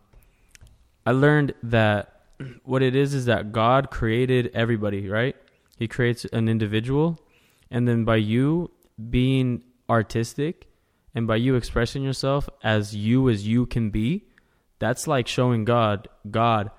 I 1.05 1.11
learned 1.11 1.53
that 1.63 2.21
what 2.63 2.81
it 2.81 2.95
is 2.95 3.13
is 3.13 3.25
that 3.25 3.51
God 3.51 3.91
created 3.91 4.51
everybody, 4.53 5.09
right? 5.09 5.35
He 5.77 5.87
creates 5.87 6.25
an 6.25 6.47
individual, 6.47 7.19
and 7.69 7.87
then 7.87 8.05
by 8.05 8.17
you 8.17 8.71
being 9.09 9.63
artistic 9.89 10.67
and 11.15 11.27
by 11.27 11.35
you 11.35 11.55
expressing 11.55 12.03
yourself 12.03 12.47
as 12.63 12.95
you 12.95 13.29
as 13.29 13.45
you 13.47 13.65
can 13.65 13.89
be, 13.89 14.23
that's 14.79 15.07
like 15.07 15.27
showing 15.27 15.65
God, 15.65 16.07
God, 16.29 16.71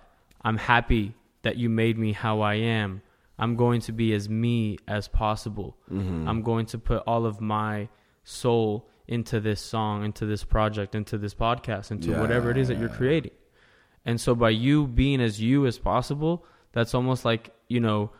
I'm 0.42 0.57
happy 0.57 1.14
that 1.45 1.57
you 1.57 1.70
made 1.70 1.97
me 1.97 2.12
how 2.12 2.40
I 2.40 2.55
am. 2.55 3.01
I'm 3.38 3.57
going 3.57 3.80
to 3.82 3.92
be 3.92 4.12
as 4.12 4.28
me 4.28 4.78
as 4.86 5.09
possible. 5.09 5.76
Mm-hmm. 5.90 6.28
I'm 6.28 6.42
going 6.42 6.66
to 6.66 6.78
put 6.78 7.03
all 7.07 7.26
of 7.26 7.40
my 7.40 7.88
soul 8.24 8.88
into 9.07 9.40
this 9.40 9.61
song, 9.61 10.05
into 10.05 10.26
this 10.26 10.45
project, 10.45 10.95
into 10.95 11.18
this 11.18 11.34
podcast, 11.34 11.90
into 11.90 12.11
Yeah, 12.11 12.20
whatever 12.20 12.51
it 12.51 12.57
is 12.57 12.68
that 12.68 12.78
you're 12.78 12.88
creating. 12.88 13.32
And 14.05 14.20
so 14.20 14.34
by 14.34 14.51
you 14.51 14.86
being 14.86 15.20
as 15.20 15.40
you 15.40 15.66
as 15.66 15.78
possible, 15.78 16.45
that's 16.72 16.95
almost 16.95 17.24
like, 17.24 17.51
you 17.68 17.80
know, 17.80 18.11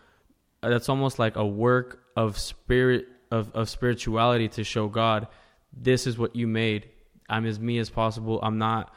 that's 0.63 0.89
almost 0.89 1.19
like 1.19 1.37
a 1.37 1.47
work 1.47 2.03
of 2.17 2.39
spirit 2.39 3.07
of, 3.31 3.51
of 3.55 3.69
spirituality 3.69 4.49
to 4.49 4.65
show 4.65 4.89
God, 4.89 5.27
this 5.73 6.07
is 6.07 6.19
what 6.19 6.37
you 6.37 6.47
made. 6.47 6.89
I'm 7.29 7.47
as 7.47 7.59
me 7.59 7.79
as 7.79 7.91
possible. 7.91 8.39
I'm 8.43 8.59
not, 8.59 8.95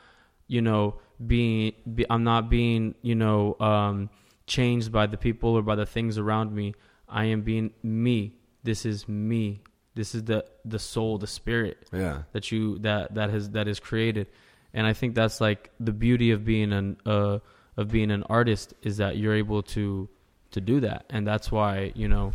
you 0.47 0.61
know, 0.61 0.95
being 1.25 1.73
be, 1.93 2.05
I'm 2.09 2.23
not 2.23 2.49
being, 2.49 2.95
you 3.01 3.15
know, 3.15 3.55
um, 3.59 4.09
changed 4.45 4.91
by 4.91 5.07
the 5.07 5.17
people 5.17 5.51
or 5.57 5.61
by 5.61 5.75
the 5.75 5.85
things 5.85 6.17
around 6.17 6.53
me. 6.53 6.73
I 7.09 7.25
am 7.25 7.41
being 7.41 7.71
me. 7.83 8.33
This 8.63 8.85
is 8.85 9.07
me. 9.07 9.61
This 9.95 10.13
is 10.13 10.23
the 10.23 10.45
the 10.63 10.79
soul, 10.79 11.17
the 11.17 11.27
spirit 11.27 11.87
Yeah. 11.91 12.23
that 12.33 12.51
you 12.51 12.77
that 12.79 13.15
that 13.15 13.29
has 13.31 13.49
that 13.51 13.67
is 13.67 13.79
created 13.79 14.27
and 14.73 14.85
i 14.85 14.91
think 14.91 15.15
that's 15.15 15.39
like 15.39 15.71
the 15.79 15.93
beauty 15.93 16.31
of 16.31 16.43
being 16.43 16.73
an 16.73 16.97
uh 17.05 17.39
of 17.77 17.87
being 17.89 18.11
an 18.11 18.21
artist 18.23 18.73
is 18.83 18.97
that 18.97 19.15
you're 19.15 19.33
able 19.33 19.63
to 19.63 20.09
to 20.51 20.59
do 20.59 20.81
that 20.81 21.05
and 21.09 21.25
that's 21.25 21.49
why 21.49 21.93
you 21.95 22.07
know 22.09 22.33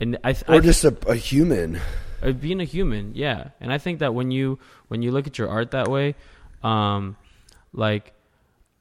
and 0.00 0.18
i, 0.24 0.32
th- 0.32 0.44
Or 0.48 0.56
I 0.56 0.58
just 0.60 0.84
a, 0.84 0.94
a 1.06 1.14
human. 1.14 1.78
being 2.40 2.60
a 2.60 2.64
human 2.64 3.14
yeah 3.14 3.50
and 3.60 3.72
i 3.72 3.78
think 3.78 4.00
that 4.00 4.12
when 4.14 4.32
you 4.32 4.58
when 4.88 5.00
you 5.00 5.12
look 5.12 5.28
at 5.28 5.38
your 5.38 5.48
art 5.48 5.70
that 5.70 5.88
way 5.88 6.16
um 6.64 7.16
like 7.72 8.12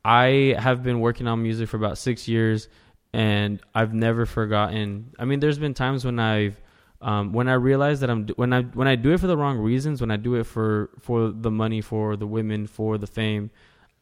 i 0.04 0.56
have 0.58 0.84
been 0.84 1.00
working 1.00 1.28
on 1.28 1.42
music 1.42 1.70
for 1.70 1.78
about 1.78 1.98
six 1.98 2.28
years 2.28 2.68
and 3.14 3.60
i've 3.74 3.94
never 3.94 4.26
forgotten 4.26 5.14
i 5.20 5.26
mean 5.26 5.40
there's 5.40 5.60
been 5.60 5.74
times 5.74 6.06
when 6.06 6.20
i've 6.20 6.60
um, 7.02 7.32
when 7.32 7.48
I 7.48 7.54
realize 7.54 8.02
that 8.02 8.10
I'm 8.10 8.28
when 8.36 8.52
I 8.52 8.64
when 8.64 8.88
I 8.88 8.96
do 8.96 9.12
it 9.12 9.20
for 9.20 9.28
the 9.28 9.38
wrong 9.38 9.58
reasons, 9.58 10.02
when 10.02 10.12
I 10.12 10.18
do 10.18 10.36
it 10.36 10.44
for 10.44 10.90
for 11.00 11.30
the 11.30 11.52
money, 11.52 11.82
for 11.82 12.18
the 12.18 12.28
women, 12.28 12.68
for 12.68 12.98
the 12.98 13.08
fame, 13.08 13.52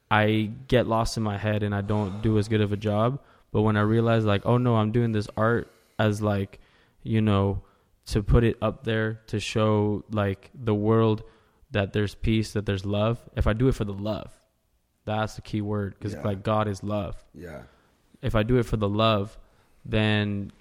I 0.10 0.52
get 0.68 0.88
lost 0.88 1.18
in 1.18 1.24
my 1.24 1.38
head 1.38 1.64
and 1.64 1.76
I 1.76 1.82
don't 1.82 2.22
do 2.22 2.38
as 2.38 2.48
good 2.48 2.62
of 2.62 2.72
a 2.72 2.78
job. 2.78 3.20
But 3.52 3.62
when 3.62 3.78
I 3.78 3.82
realize 3.82 4.26
like, 4.26 4.46
oh 4.46 4.58
no, 4.58 4.76
I'm 4.76 4.92
doing 4.92 5.12
this 5.12 5.28
art 5.38 5.72
as 6.00 6.22
like, 6.22 6.60
you 7.04 7.22
know, 7.22 7.62
to 8.08 8.24
put 8.24 8.44
it 8.44 8.58
up 8.62 8.84
there 8.84 9.22
to 9.28 9.40
show 9.40 10.04
like 10.12 10.50
the 10.56 10.76
world 10.76 11.24
that 11.72 11.94
there's 11.94 12.16
peace, 12.16 12.54
that 12.54 12.66
there's 12.66 12.86
love. 12.86 13.20
If 13.36 13.46
I 13.46 13.54
do 13.54 13.68
it 13.68 13.76
for 13.76 13.84
the 13.86 13.94
love, 13.94 14.37
that's 15.16 15.36
the 15.36 15.42
key 15.42 15.62
word 15.62 15.96
because 15.98 16.14
Yeah. 16.14 16.22
like 16.22 16.44
God 16.44 16.68
is 16.68 16.84
love 16.84 17.16
Yeah. 17.34 17.64
if 18.22 18.36
I 18.36 18.44
do 18.44 18.58
it 18.58 18.64
for 18.64 18.78
the 18.78 18.90
love, 18.90 19.38
then 19.86 20.52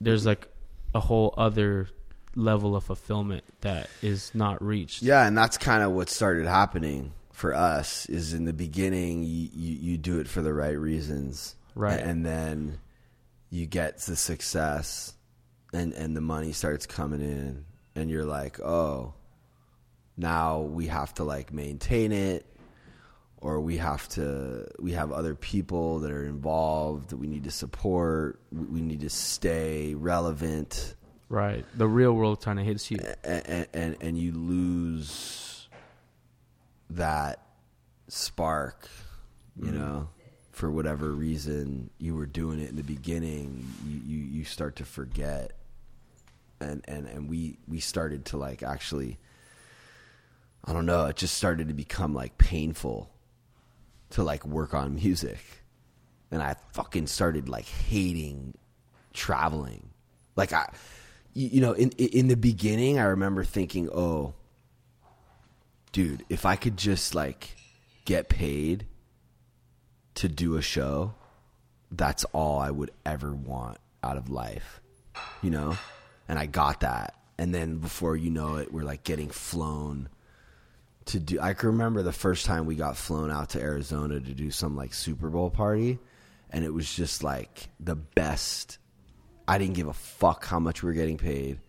there's 0.00 0.24
like 0.24 0.48
a 0.94 1.00
whole 1.00 1.34
other 1.36 1.88
level 2.34 2.76
of 2.76 2.84
fulfillment 2.84 3.44
that 3.62 3.88
is 4.02 4.30
not 4.34 4.62
reached. 4.62 5.02
Yeah, 5.02 5.26
and 5.26 5.36
that's 5.36 5.56
kind 5.58 5.82
of 5.82 5.92
what 5.92 6.08
started 6.10 6.46
happening 6.46 7.12
for 7.32 7.54
us. 7.54 8.06
Is 8.06 8.32
in 8.34 8.44
the 8.44 8.52
beginning 8.52 9.22
you, 9.24 9.48
you 9.52 9.74
you 9.74 9.98
do 9.98 10.20
it 10.20 10.28
for 10.28 10.40
the 10.42 10.52
right 10.54 10.78
reasons, 10.78 11.54
Right. 11.74 12.00
And 12.00 12.24
then 12.24 12.78
you 13.50 13.66
get 13.66 13.98
the 13.98 14.16
success, 14.16 15.14
and 15.72 15.92
and 15.94 16.16
the 16.16 16.20
money 16.22 16.52
starts 16.52 16.86
coming 16.86 17.20
in, 17.20 17.64
and 17.94 18.10
you're 18.10 18.24
like, 18.24 18.60
oh, 18.60 19.14
now 20.16 20.60
we 20.60 20.86
have 20.86 21.12
to 21.14 21.24
like 21.24 21.52
maintain 21.52 22.12
it, 22.12 22.46
or 23.46 23.60
we 23.60 23.76
have 23.76 24.08
to 24.08 24.66
we 24.80 24.92
have 24.92 25.12
other 25.12 25.34
people 25.34 26.00
that 26.00 26.10
are 26.10 26.26
involved 26.26 27.10
that 27.10 27.16
we 27.16 27.28
need 27.28 27.44
to 27.44 27.50
support. 27.50 28.40
We 28.50 28.80
need 28.80 29.00
to 29.00 29.10
stay 29.10 29.94
relevant 29.94 30.96
Right. 31.28 31.64
The 31.76 31.88
real 31.88 32.12
world 32.12 32.42
kind 32.42 32.58
of 32.58 32.64
hits 32.64 32.90
you. 32.90 32.98
and, 33.24 33.66
and 33.72 33.96
and 34.00 34.18
you 34.18 34.32
lose 34.32 35.68
that 36.90 37.42
spark, 38.08 38.88
you 39.56 39.66
mm-hmm. 39.66 39.78
know, 39.78 40.08
for 40.52 40.70
whatever 40.70 41.10
reason 41.12 41.90
you 41.98 42.14
were 42.14 42.26
doing 42.26 42.60
it 42.60 42.70
in 42.70 42.76
the 42.76 42.84
beginning, 42.84 43.66
you, 43.86 44.00
you, 44.06 44.24
you 44.24 44.44
start 44.44 44.76
to 44.76 44.84
forget, 44.84 45.52
and 46.60 46.84
and 46.86 47.06
and 47.08 47.28
we 47.28 47.58
we 47.66 47.80
started 47.80 48.26
to 48.26 48.36
like 48.36 48.62
actually, 48.62 49.18
I 50.64 50.72
don't 50.72 50.86
know, 50.86 51.06
it 51.06 51.16
just 51.16 51.34
started 51.36 51.68
to 51.68 51.74
become 51.74 52.14
like 52.14 52.38
painful 52.38 53.10
to 54.10 54.22
like 54.22 54.44
work 54.46 54.74
on 54.74 54.94
music, 54.94 55.38
and 56.30 56.42
I 56.42 56.56
fucking 56.72 57.06
started 57.06 57.48
like 57.48 57.66
hating 57.66 58.54
traveling, 59.12 59.90
like 60.36 60.52
I 60.52 60.68
you 61.36 61.60
know, 61.60 61.72
in 61.72 61.90
in 61.90 62.28
the 62.28 62.36
beginning, 62.36 62.98
I 62.98 63.04
remember 63.04 63.44
thinking, 63.44 63.90
"Oh, 63.90 64.32
dude, 65.92 66.24
if 66.30 66.46
I 66.46 66.56
could 66.56 66.78
just 66.78 67.14
like 67.14 67.56
get 68.06 68.30
paid 68.30 68.86
to 70.14 70.28
do 70.28 70.56
a 70.56 70.62
show, 70.62 71.14
that's 71.90 72.24
all 72.32 72.58
I 72.58 72.70
would 72.70 72.90
ever 73.04 73.34
want 73.34 73.76
out 74.02 74.16
of 74.16 74.30
life." 74.30 74.80
You 75.42 75.50
know? 75.50 75.76
And 76.26 76.38
I 76.38 76.46
got 76.46 76.80
that. 76.80 77.14
And 77.38 77.54
then 77.54 77.78
before 77.78 78.16
you 78.16 78.30
know 78.30 78.56
it, 78.56 78.72
we're 78.72 78.82
like 78.82 79.04
getting 79.04 79.28
flown 79.28 80.08
to 81.06 81.20
do 81.20 81.40
I 81.40 81.54
can 81.54 81.70
remember 81.70 82.02
the 82.02 82.12
first 82.12 82.46
time 82.46 82.66
we 82.66 82.74
got 82.74 82.96
flown 82.96 83.30
out 83.30 83.50
to 83.50 83.60
Arizona 83.60 84.20
to 84.20 84.34
do 84.34 84.50
some 84.50 84.76
like 84.76 84.92
Super 84.92 85.30
Bowl 85.30 85.50
party 85.50 85.98
and 86.50 86.64
it 86.64 86.72
was 86.72 86.92
just 86.92 87.22
like 87.22 87.68
the 87.80 87.96
best 87.96 88.78
I 89.48 89.58
didn't 89.58 89.74
give 89.74 89.86
a 89.88 89.92
fuck 89.92 90.44
how 90.44 90.58
much 90.58 90.82
we 90.82 90.88
were 90.88 90.94
getting 90.94 91.18
paid. 91.18 91.60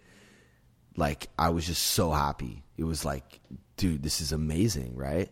Like 0.96 1.30
I 1.38 1.50
was 1.50 1.68
just 1.68 1.84
so 1.84 2.12
happy. 2.12 2.64
It 2.76 2.84
was 2.84 3.06
like, 3.06 3.40
dude, 3.76 4.02
this 4.02 4.22
is 4.22 4.32
amazing, 4.32 4.96
right? 4.96 5.32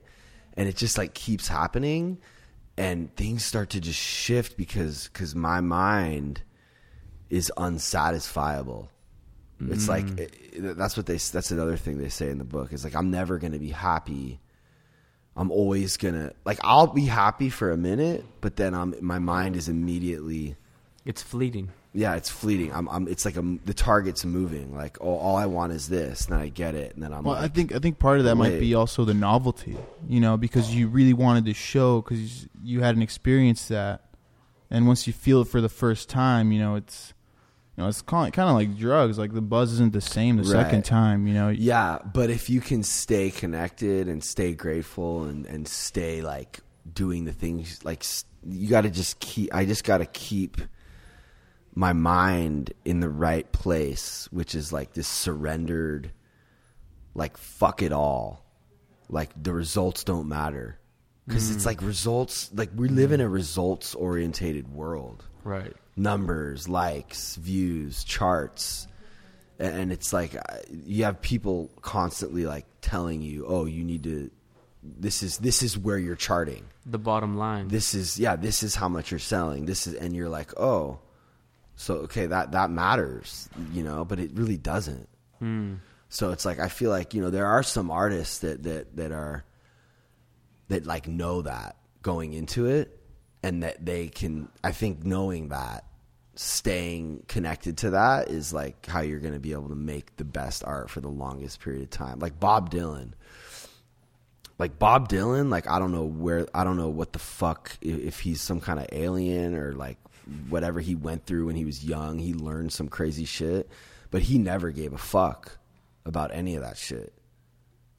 And 0.55 0.69
it 0.69 0.75
just 0.75 0.97
like 0.97 1.15
keeps 1.15 1.47
happening 1.47 2.19
and 2.77 3.15
things 3.15 3.43
start 3.43 3.71
to 3.71 3.79
just 3.79 3.99
shift 3.99 4.57
because 4.57 5.07
cuz 5.09 5.33
my 5.33 5.61
mind 5.61 6.43
is 7.29 7.51
unsatisfiable. 7.57 8.89
It's 9.59 9.87
like 9.87 10.05
it- 10.19 10.33
that's 10.77 10.97
what 10.97 11.05
they 11.05 11.17
that's 11.17 11.51
another 11.51 11.77
thing 11.77 11.97
they 11.97 12.09
say 12.09 12.29
in 12.29 12.37
the 12.37 12.43
book. 12.43 12.73
It's 12.73 12.83
like 12.83 12.95
I'm 12.95 13.09
never 13.11 13.37
going 13.37 13.53
to 13.53 13.59
be 13.59 13.69
happy. 13.71 14.39
I'm 15.37 15.51
always 15.51 15.97
going 15.97 16.13
to 16.15 16.33
like 16.45 16.59
I'll 16.63 16.87
be 16.87 17.05
happy 17.05 17.49
for 17.49 17.71
a 17.71 17.77
minute, 17.77 18.23
but 18.41 18.55
then 18.55 18.73
I'm 18.73 18.95
my 19.01 19.19
mind 19.19 19.55
is 19.55 19.67
immediately 19.69 20.55
It's 21.05 21.21
fleeting. 21.21 21.69
yeah, 21.93 22.15
it's 22.15 22.29
fleeting. 22.29 22.73
I'm, 22.73 22.87
I'm 22.89 23.07
it's 23.07 23.25
like 23.25 23.35
a, 23.37 23.41
the 23.65 23.73
target's 23.73 24.23
moving. 24.25 24.75
Like, 24.75 24.97
oh, 25.01 25.15
all 25.17 25.35
I 25.35 25.45
want 25.45 25.71
is 25.73 25.87
this, 25.89 26.25
and 26.25 26.33
then 26.35 26.41
I 26.41 26.49
get 26.49 26.73
it, 26.75 26.93
and 26.95 27.03
then 27.03 27.13
I'm 27.13 27.23
Well, 27.23 27.35
like, 27.35 27.43
I 27.43 27.47
think 27.53 27.73
I 27.75 27.79
think 27.79 27.99
part 27.99 28.19
of 28.19 28.25
that 28.25 28.35
might 28.35 28.59
be 28.59 28.75
also 28.75 29.03
the 29.05 29.13
novelty, 29.13 29.77
you 30.07 30.19
know, 30.21 30.35
because 30.37 30.73
you 30.75 30.87
really 30.89 31.13
wanted 31.13 31.45
to 31.45 31.53
show 31.53 32.01
because 32.01 32.47
you 32.63 32.81
had 32.81 32.95
an 32.95 33.01
experience 33.01 33.67
that, 33.69 34.03
and 34.69 34.87
once 34.87 35.05
you 35.07 35.13
feel 35.13 35.41
it 35.41 35.47
for 35.49 35.59
the 35.61 35.69
first 35.69 36.07
time, 36.09 36.51
you 36.53 36.59
know, 36.59 36.75
it's 36.75 37.13
you 37.75 37.83
know, 37.83 37.89
it's 37.89 38.01
kind 38.01 38.37
of 38.37 38.55
like 38.55 38.77
drugs. 38.77 39.17
Like 39.17 39.33
the 39.33 39.41
buzz 39.41 39.73
isn't 39.73 39.91
the 39.91 40.01
same 40.01 40.37
the 40.37 40.43
Right. 40.43 40.63
second 40.63 40.85
time, 40.85 41.27
you 41.27 41.33
know. 41.33 41.49
yeah. 41.49 41.99
But 42.13 42.29
if 42.29 42.49
you 42.49 42.61
can 42.61 42.83
stay 42.83 43.29
connected 43.31 44.07
and 44.07 44.23
stay 44.23 44.53
grateful 44.53 45.23
and 45.23 45.45
and 45.45 45.67
stay 45.67 46.21
like 46.21 46.61
doing 46.91 47.25
the 47.25 47.33
things, 47.33 47.83
like 47.83 48.05
you 48.47 48.69
got 48.69 48.81
to 48.81 48.89
just 48.89 49.19
keep. 49.19 49.53
I 49.53 49.65
just 49.65 49.83
got 49.83 49.97
to 49.97 50.05
keep 50.05 50.61
my 51.73 51.91
mind 51.91 52.71
in 52.85 53.01
the 53.01 53.09
right 53.09 53.51
place, 53.51 54.29
which 54.31 54.55
is 54.55 54.71
like 54.71 54.93
this 54.93 55.07
surrendered, 55.07 56.11
like 57.13 57.35
fuck 57.35 57.81
it 57.81 57.91
all, 57.91 58.45
like 59.09 59.31
the 59.41 59.53
results 59.53 60.05
don't 60.05 60.29
matter. 60.29 60.79
Because 61.27 61.49
it's 61.49 61.63
mm. 61.63 61.67
like 61.67 61.81
results, 61.81 62.51
like 62.53 62.69
we 62.75 62.87
live 62.87 63.11
in 63.11 63.19
a 63.19 63.27
results 63.27 63.95
orientated 63.95 64.71
world. 64.71 65.25
Right. 65.43 65.73
Numbers, 65.95 66.67
likes, 66.67 67.35
views, 67.35 68.03
charts. 68.03 68.87
And 69.57 69.91
it's 69.91 70.11
like 70.11 70.35
uh, 70.35 70.57
you 70.69 71.05
have 71.05 71.21
people 71.21 71.71
constantly 71.81 72.45
like 72.45 72.65
telling 72.81 73.21
you, 73.21 73.45
"Oh, 73.47 73.65
you 73.65 73.83
need 73.85 74.03
to 74.03 74.29
this 74.83 75.23
is 75.23 75.37
this 75.37 75.63
is 75.63 75.77
where 75.77 75.97
you're 75.97 76.15
charting. 76.15 76.65
The 76.85 76.99
bottom 76.99 77.37
line. 77.37 77.69
This 77.69 77.93
is 77.93 78.19
yeah, 78.19 78.35
this 78.35 78.63
is 78.63 78.75
how 78.75 78.89
much 78.89 79.11
you're 79.11 79.19
selling. 79.19 79.65
This 79.65 79.87
is 79.87 79.93
and 79.95 80.15
you're 80.15 80.29
like, 80.29 80.57
"Oh, 80.59 80.99
so 81.75 81.95
okay, 81.95 82.25
that 82.27 82.51
that 82.51 82.69
matters, 82.69 83.49
you 83.71 83.83
know, 83.83 84.05
but 84.05 84.19
it 84.19 84.31
really 84.33 84.57
doesn't." 84.57 85.07
So 86.09 86.31
it's 86.31 86.45
like 86.45 86.59
I 86.59 86.69
feel 86.69 86.89
like, 86.91 87.13
you 87.13 87.21
know, 87.21 87.29
there 87.29 87.47
are 87.47 87.63
some 87.63 87.89
artists 87.91 88.39
that 88.39 88.63
that 88.63 88.95
that 88.95 89.11
are 89.11 89.43
that 90.67 90.85
like 90.85 91.07
know 91.07 91.41
that 91.41 91.77
going 92.01 92.33
into 92.33 92.67
it 92.67 92.94
and 93.45 93.61
that 93.61 93.85
they 93.85 94.07
can 94.07 94.49
I 94.63 94.71
think 94.71 95.05
knowing 95.05 95.49
that 95.49 95.85
staying 96.33 97.23
connected 97.27 97.77
to 97.77 97.91
that 97.91 98.29
is 98.29 98.51
like 98.51 98.87
how 98.87 99.01
you're 99.01 99.19
going 99.19 99.35
to 99.35 99.39
be 99.39 99.51
able 99.51 99.69
to 99.69 99.75
make 99.75 100.15
the 100.17 100.25
best 100.25 100.63
art 100.65 100.89
for 100.89 100.99
the 100.99 101.09
longest 101.09 101.61
period 101.61 101.83
of 101.83 101.89
time. 101.91 102.19
Like 102.19 102.39
Bob 102.39 102.71
Dylan. 102.71 103.11
Like 104.57 104.79
Bob 104.79 105.09
Dylan, 105.09 105.49
like 105.51 105.69
I 105.69 105.77
don't 105.77 105.91
know 105.91 106.05
where 106.05 106.47
I 106.55 106.63
don't 106.63 106.77
know 106.77 106.89
what 106.89 107.13
the 107.13 107.19
fuck 107.19 107.77
if, 107.81 108.19
he's 108.19 108.41
some 108.41 108.61
kind 108.61 108.79
of 108.79 108.87
alien 108.91 109.53
or 109.53 109.73
like 109.73 109.97
whatever 110.49 110.79
he 110.79 110.95
went 110.95 111.25
through 111.25 111.45
when 111.45 111.55
he 111.55 111.65
was 111.65 111.85
young, 111.85 112.17
he 112.17 112.33
learned 112.33 112.73
some 112.73 112.87
crazy 112.87 113.25
shit, 113.25 113.69
but 114.09 114.23
he 114.23 114.39
never 114.39 114.71
gave 114.71 114.93
a 114.93 114.97
fuck 114.97 115.59
about 116.03 116.33
any 116.33 116.55
of 116.55 116.63
that 116.63 116.77
shit. 116.77 117.13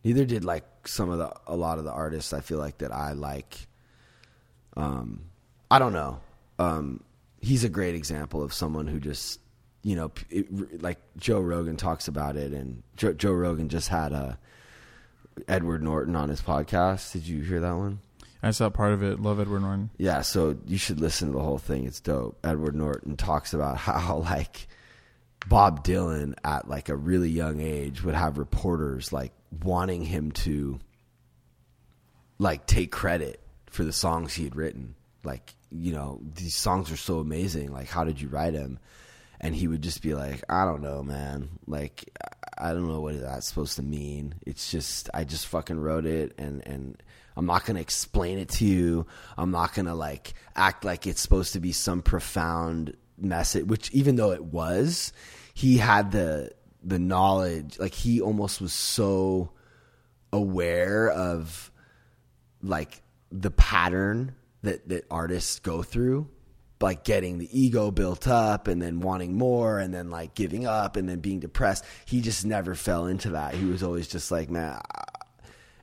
Neither 0.02 0.24
did 0.24 0.44
like 0.44 0.64
some 0.88 1.10
of 1.10 1.18
the 1.18 1.32
a 1.46 1.54
lot 1.54 1.78
of 1.78 1.84
the 1.84 1.92
artists 1.92 2.32
I 2.32 2.40
feel 2.40 2.58
like 2.58 2.78
that 2.78 2.92
I 2.92 3.12
like. 3.12 3.68
Um, 4.76 5.26
I 5.70 5.78
don't 5.78 5.92
know. 5.92 6.20
Um, 6.58 7.02
he's 7.40 7.64
a 7.64 7.68
great 7.68 7.94
example 7.94 8.42
of 8.42 8.52
someone 8.52 8.86
who 8.86 9.00
just 9.00 9.40
you 9.82 9.96
know 9.96 10.10
it, 10.30 10.82
like 10.82 10.98
Joe 11.16 11.40
Rogan 11.40 11.76
talks 11.76 12.08
about 12.08 12.36
it, 12.36 12.52
and 12.52 12.82
Joe, 12.96 13.12
Joe 13.12 13.32
Rogan 13.32 13.68
just 13.68 13.88
had 13.88 14.12
a 14.12 14.38
Edward 15.48 15.82
Norton 15.82 16.16
on 16.16 16.28
his 16.28 16.42
podcast. 16.42 17.12
Did 17.12 17.26
you 17.26 17.42
hear 17.42 17.60
that 17.60 17.76
one? 17.76 18.00
I 18.42 18.50
saw 18.50 18.68
part 18.70 18.92
of 18.92 19.02
it. 19.02 19.20
Love 19.20 19.40
Edward 19.40 19.60
Norton. 19.60 19.90
Yeah, 19.98 20.22
so 20.22 20.56
you 20.66 20.78
should 20.78 21.00
listen 21.00 21.28
to 21.28 21.34
the 21.34 21.42
whole 21.42 21.58
thing. 21.58 21.84
It's 21.84 22.00
dope. 22.00 22.38
Edward 22.44 22.74
Norton 22.74 23.16
talks 23.16 23.54
about 23.54 23.76
how 23.76 24.18
like 24.18 24.68
Bob 25.48 25.84
Dylan 25.84 26.34
at 26.44 26.68
like 26.68 26.88
a 26.88 26.96
really 26.96 27.30
young 27.30 27.60
age 27.60 28.02
would 28.02 28.14
have 28.14 28.38
reporters 28.38 29.12
like 29.12 29.32
wanting 29.62 30.04
him 30.04 30.32
to 30.32 30.80
like 32.38 32.66
take 32.66 32.90
credit 32.90 33.40
for 33.70 33.84
the 33.84 33.92
songs 33.92 34.34
he 34.34 34.44
had 34.44 34.56
written. 34.56 34.95
Like, 35.26 35.54
you 35.70 35.92
know, 35.92 36.20
these 36.34 36.56
songs 36.56 36.90
are 36.90 36.96
so 36.96 37.18
amazing. 37.18 37.72
Like, 37.72 37.88
how 37.88 38.04
did 38.04 38.20
you 38.20 38.28
write 38.28 38.54
them? 38.54 38.78
And 39.40 39.54
he 39.54 39.68
would 39.68 39.82
just 39.82 40.00
be 40.00 40.14
like, 40.14 40.42
I 40.48 40.64
don't 40.64 40.80
know, 40.80 41.02
man. 41.02 41.50
Like, 41.66 42.10
I 42.56 42.72
don't 42.72 42.88
know 42.88 43.00
what 43.00 43.20
that's 43.20 43.46
supposed 43.46 43.76
to 43.76 43.82
mean. 43.82 44.36
It's 44.46 44.70
just, 44.70 45.10
I 45.12 45.24
just 45.24 45.46
fucking 45.48 45.78
wrote 45.78 46.06
it 46.06 46.34
and, 46.38 46.66
and 46.66 47.02
I'm 47.36 47.44
not 47.44 47.66
to 47.76 47.82
explain 47.82 48.38
it 48.38 48.48
to 48.50 48.64
you. 48.64 49.06
I'm 49.36 49.50
not 49.50 49.74
to 49.86 49.94
like 49.94 50.32
act 50.54 50.84
like 50.84 51.06
it's 51.06 51.20
supposed 51.20 51.52
to 51.52 51.60
be 51.60 51.72
some 51.72 52.00
profound 52.00 52.96
message, 53.18 53.66
which 53.66 53.90
even 53.90 54.16
though 54.16 54.32
it 54.32 54.44
was, 54.44 55.12
he 55.52 55.76
had 55.76 56.12
the, 56.12 56.52
the 56.82 56.98
knowledge, 56.98 57.78
like 57.78 57.92
he 57.92 58.22
almost 58.22 58.60
was 58.60 58.72
so 58.72 59.50
aware 60.32 61.10
of 61.10 61.70
like 62.62 63.02
the 63.30 63.50
pattern 63.50 64.34
that 64.66 64.88
that 64.88 65.06
artists 65.10 65.58
go 65.58 65.82
through 65.82 66.28
like 66.80 67.04
getting 67.04 67.38
the 67.38 67.58
ego 67.58 67.90
built 67.90 68.28
up 68.28 68.68
and 68.68 68.82
then 68.82 69.00
wanting 69.00 69.36
more 69.36 69.78
and 69.78 69.94
then 69.94 70.10
like 70.10 70.34
giving 70.34 70.66
up 70.66 70.96
and 70.96 71.08
then 71.08 71.20
being 71.20 71.40
depressed. 71.40 71.84
He 72.04 72.20
just 72.20 72.44
never 72.44 72.74
fell 72.74 73.06
into 73.06 73.30
that. 73.30 73.54
He 73.54 73.64
was 73.64 73.82
always 73.82 74.08
just 74.08 74.30
like 74.30 74.50
man 74.50 74.80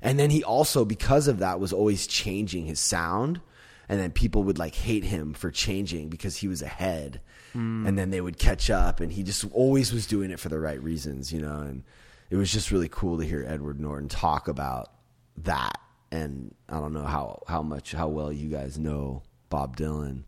and 0.02 0.20
then 0.20 0.30
he 0.30 0.44
also 0.44 0.86
because 0.86 1.28
of 1.28 1.40
that 1.40 1.60
was 1.60 1.74
always 1.74 2.06
changing 2.06 2.66
his 2.66 2.80
sound. 2.80 3.42
And 3.90 4.00
then 4.00 4.12
people 4.12 4.44
would 4.44 4.58
like 4.58 4.76
hate 4.76 5.04
him 5.04 5.34
for 5.34 5.52
changing 5.52 6.10
because 6.10 6.38
he 6.38 6.48
was 6.48 6.62
ahead. 6.62 7.22
Hmm. 7.52 7.86
And 7.86 7.98
then 7.98 8.12
they 8.12 8.22
would 8.22 8.40
catch 8.40 8.70
up 8.70 9.00
and 9.02 9.12
he 9.12 9.24
just 9.24 9.46
always 9.52 9.92
was 9.94 10.08
doing 10.08 10.32
it 10.32 10.40
for 10.40 10.50
the 10.50 10.60
right 10.60 10.82
reasons 10.82 11.32
you 11.32 11.42
know? 11.42 11.60
And 11.60 11.84
it 12.30 12.36
was 12.36 12.52
just 12.52 12.72
really 12.72 12.90
cool 12.90 13.20
to 13.20 13.26
hear 13.26 13.46
edward 13.48 13.80
norton 13.80 14.10
talk 14.10 14.48
about 14.48 14.92
that 15.38 15.80
and 16.14 16.54
i 16.70 16.80
don't 16.80 16.94
know 16.94 17.04
how 17.04 17.42
how 17.48 17.64
much 17.64 17.92
how 17.92 18.08
well 18.08 18.32
you 18.32 18.50
guys 18.50 18.78
know 18.78 19.24
bob 19.50 19.76
dylan. 19.76 20.24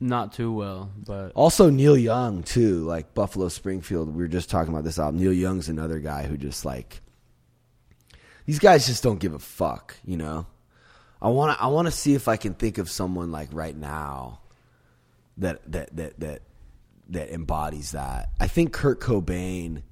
Not 0.00 0.32
too 0.32 0.52
well, 0.52 0.92
but 0.96 1.32
also 1.34 1.70
neil 1.70 1.96
young 1.96 2.44
too 2.44 2.84
like 2.84 3.14
buffalo 3.14 3.48
springfield. 3.48 4.14
We 4.14 4.22
were 4.22 4.28
just 4.28 4.48
talking 4.48 4.72
about 4.72 4.84
this 4.84 4.98
album. 4.98 5.20
Neil 5.20 5.32
young's 5.32 5.68
another 5.68 5.98
guy 5.98 6.24
who 6.24 6.36
just 6.36 6.64
like 6.64 7.00
these 8.46 8.60
guys 8.60 8.86
just 8.86 9.02
don't 9.02 9.18
give 9.18 9.34
a 9.34 9.40
fuck 9.40 9.96
you 10.04 10.16
know? 10.16 10.46
I 11.20 11.30
want 11.30 11.58
to 11.58 11.64
i 11.64 11.66
want 11.66 11.86
to 11.88 11.92
see 11.92 12.14
if 12.14 12.28
i 12.28 12.36
can 12.36 12.54
think 12.54 12.78
of 12.78 12.88
someone 12.88 13.32
like 13.32 13.48
right 13.52 13.76
now 13.76 14.40
that 15.38 15.60
that 15.72 15.96
that 15.96 16.20
that 16.20 16.42
that 17.08 17.30
embodies 17.30 17.92
that. 17.92 18.30
I 18.38 18.46
think 18.46 18.72
kurt 18.72 19.00
cobain 19.00 19.82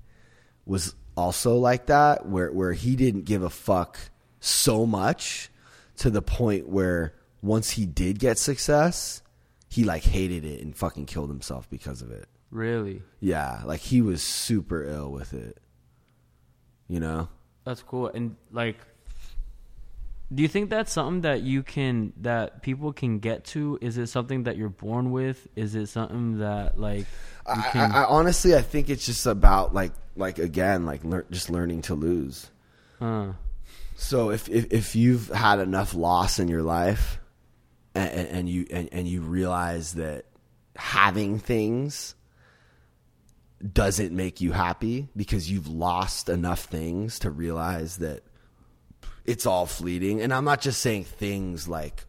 was 0.67 0.95
also 1.17 1.57
like 1.57 1.87
that 1.87 2.27
where 2.27 2.53
where 2.53 2.75
he 2.75 2.95
didn't 2.95 3.25
give 3.25 3.43
a 3.43 3.51
fuck 3.51 3.99
so 4.47 4.87
much 4.87 5.51
to 5.97 6.11
the 6.11 6.23
point 6.23 6.69
where 6.69 7.15
once 7.43 7.71
he 7.71 7.87
did 7.87 8.19
get 8.19 8.39
success 8.39 9.23
he 9.69 9.85
like 9.85 10.03
hated 10.03 10.45
it 10.45 10.61
and 10.61 10.77
fucking 10.77 11.07
killed 11.07 11.29
himself 11.29 11.69
because 11.71 12.03
of 12.03 12.11
it 12.11 12.29
really, 12.51 13.03
yeah 13.21 13.61
like 13.65 13.81
he 13.81 14.01
was 14.01 14.23
super 14.23 14.85
ill 14.85 15.11
with 15.11 15.35
it 15.35 15.59
you 16.89 17.01
know 17.01 17.29
that's 17.67 17.83
cool. 17.83 18.07
And 18.07 18.37
like, 18.53 18.77
do 20.33 20.41
you 20.41 20.49
think 20.49 20.71
that's 20.71 20.93
something 20.93 21.23
that 21.23 21.43
you 21.43 21.65
can 21.65 22.13
that 22.19 22.63
people 22.63 22.93
can 22.93 23.19
get 23.19 23.45
to? 23.47 23.77
Is 23.83 23.99
it 23.99 24.07
something 24.07 24.45
that 24.45 24.57
you're 24.57 24.69
born 24.69 25.11
with? 25.11 25.49
Is 25.57 25.75
it 25.75 25.89
something 25.89 26.39
that 26.39 26.79
like 26.79 27.07
you 27.49 27.63
I, 27.67 27.71
can? 27.73 27.93
I, 27.93 28.03
I 28.03 28.05
honestly 28.07 28.55
i 28.55 28.63
think 28.63 28.89
it's 28.89 29.07
just 29.07 29.27
about 29.27 29.75
like 29.75 29.93
like 30.17 30.39
again 30.39 30.87
like 30.87 31.05
lear- 31.05 31.27
just 31.31 31.51
learning 31.51 31.83
to 31.83 31.95
lose 31.95 32.51
uh, 33.01 33.33
So 33.97 34.31
if, 34.31 34.49
if 34.49 34.73
if 34.73 34.95
you've 34.95 35.29
had 35.29 35.59
enough 35.59 35.95
loss 35.95 36.39
in 36.39 36.49
your 36.49 36.63
life, 36.63 37.19
and, 37.95 38.29
and 38.29 38.49
you 38.49 38.67
and, 38.71 38.89
and 38.93 39.09
you 39.09 39.23
realize 39.23 39.95
that 39.95 40.27
having 40.77 41.39
things 41.39 42.15
doesn't 43.73 44.13
make 44.13 44.41
you 44.41 44.53
happy 44.53 45.09
because 45.17 45.51
you've 45.51 45.67
lost 45.67 46.29
enough 46.29 46.65
things 46.65 47.19
to 47.21 47.31
realize 47.31 47.97
that 47.97 48.23
it's 49.25 49.47
all 49.47 49.65
fleeting. 49.65 50.21
And 50.21 50.33
I'm 50.33 50.45
not 50.45 50.61
just 50.61 50.81
saying 50.83 51.05
things 51.05 51.67
like 51.67 52.05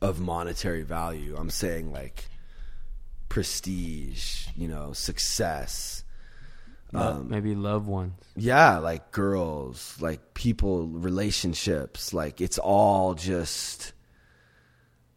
of 0.00 0.18
monetary 0.18 0.82
value. 0.82 1.36
I'm 1.36 1.50
saying 1.50 1.92
like 1.92 2.28
prestige, 3.28 4.46
you 4.56 4.68
know, 4.68 4.92
success. 4.94 6.02
Lo- 6.92 7.00
um, 7.12 7.28
maybe 7.28 7.54
loved 7.54 7.86
ones. 7.86 8.14
Yeah, 8.36 8.78
like 8.78 9.12
girls, 9.12 9.96
like 10.00 10.34
people, 10.34 10.86
relationships, 10.86 12.12
like 12.14 12.40
it's 12.40 12.58
all 12.58 13.14
just 13.14 13.92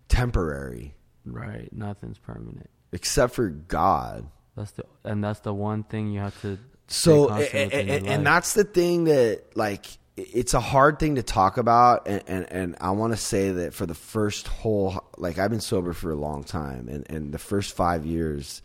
temporary, 0.08 0.96
Right, 1.26 1.70
nothing's 1.72 2.18
permanent. 2.18 2.70
except 2.92 3.36
for 3.36 3.50
God. 3.50 4.28
That's 4.56 4.72
the 4.72 4.86
and 5.04 5.24
that's 5.24 5.42
the 5.42 5.54
one 5.54 5.84
thing 5.84 6.12
you 6.12 6.20
have 6.20 6.40
to. 6.42 6.58
So, 6.88 7.30
and, 7.30 7.38
with 7.38 7.54
in 7.54 7.88
your 7.88 7.98
and, 7.98 8.08
and 8.08 8.26
that's 8.26 8.54
the 8.56 8.64
thing 8.64 9.04
that, 9.06 9.56
like, 9.56 9.86
it's 10.18 10.54
a 10.56 10.60
hard 10.60 10.98
thing 11.00 11.16
to 11.16 11.24
talk 11.24 11.58
about. 11.58 12.08
And, 12.08 12.24
and, 12.28 12.52
and 12.52 12.76
I 12.82 12.92
want 12.92 13.14
to 13.14 13.18
say 13.18 13.52
that 13.52 13.74
for 13.76 13.86
the 13.86 13.94
first 13.94 14.48
whole, 14.48 15.00
like, 15.18 15.38
I've 15.38 15.52
been 15.52 15.62
sober 15.62 15.94
for 15.94 16.12
a 16.12 16.16
long 16.16 16.44
time. 16.44 16.90
And, 16.90 17.10
and 17.10 17.32
the 17.32 17.38
first 17.38 17.76
five 17.76 18.06
years, 18.06 18.64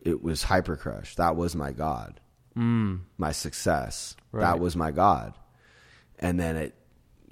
it 0.00 0.22
was 0.22 0.44
Hyper 0.44 0.76
Crush. 0.76 1.16
That 1.16 1.34
was 1.34 1.56
my 1.56 1.72
God. 1.72 2.20
Mm, 2.56 3.00
my 3.18 3.32
success. 3.32 4.16
Right. 4.32 4.42
That 4.42 4.60
was 4.60 4.76
my 4.76 4.90
God. 4.90 5.34
And 6.18 6.38
then 6.38 6.56
it 6.56 6.74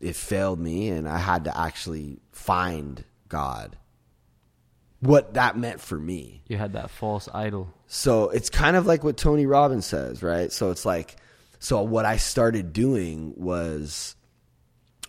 it 0.01 0.17
failed 0.17 0.59
me 0.59 0.89
and 0.89 1.09
I 1.09 1.19
had 1.19 1.45
to 1.45 1.57
actually 1.57 2.19
find 2.33 3.05
God. 3.29 3.77
What 5.01 5.35
that 5.35 5.57
meant 5.57 5.81
for 5.81 5.99
me. 5.99 6.43
you 6.47 6.57
had 6.57 6.75
that 6.75 6.91
false 6.91 7.29
idol. 7.33 7.73
So 7.87 8.31
it's 8.31 8.51
kind 8.51 8.77
of 8.77 8.87
like 8.87 9.03
what 9.03 9.17
Tony 9.17 9.47
Robbins 9.47 9.87
says, 9.87 10.23
right? 10.23 10.53
So 10.53 10.71
it's 10.71 10.85
like 10.85 11.17
so 11.59 11.83
what 11.83 12.05
I 12.05 12.17
started 12.17 12.73
doing 12.73 13.35
was 13.37 14.17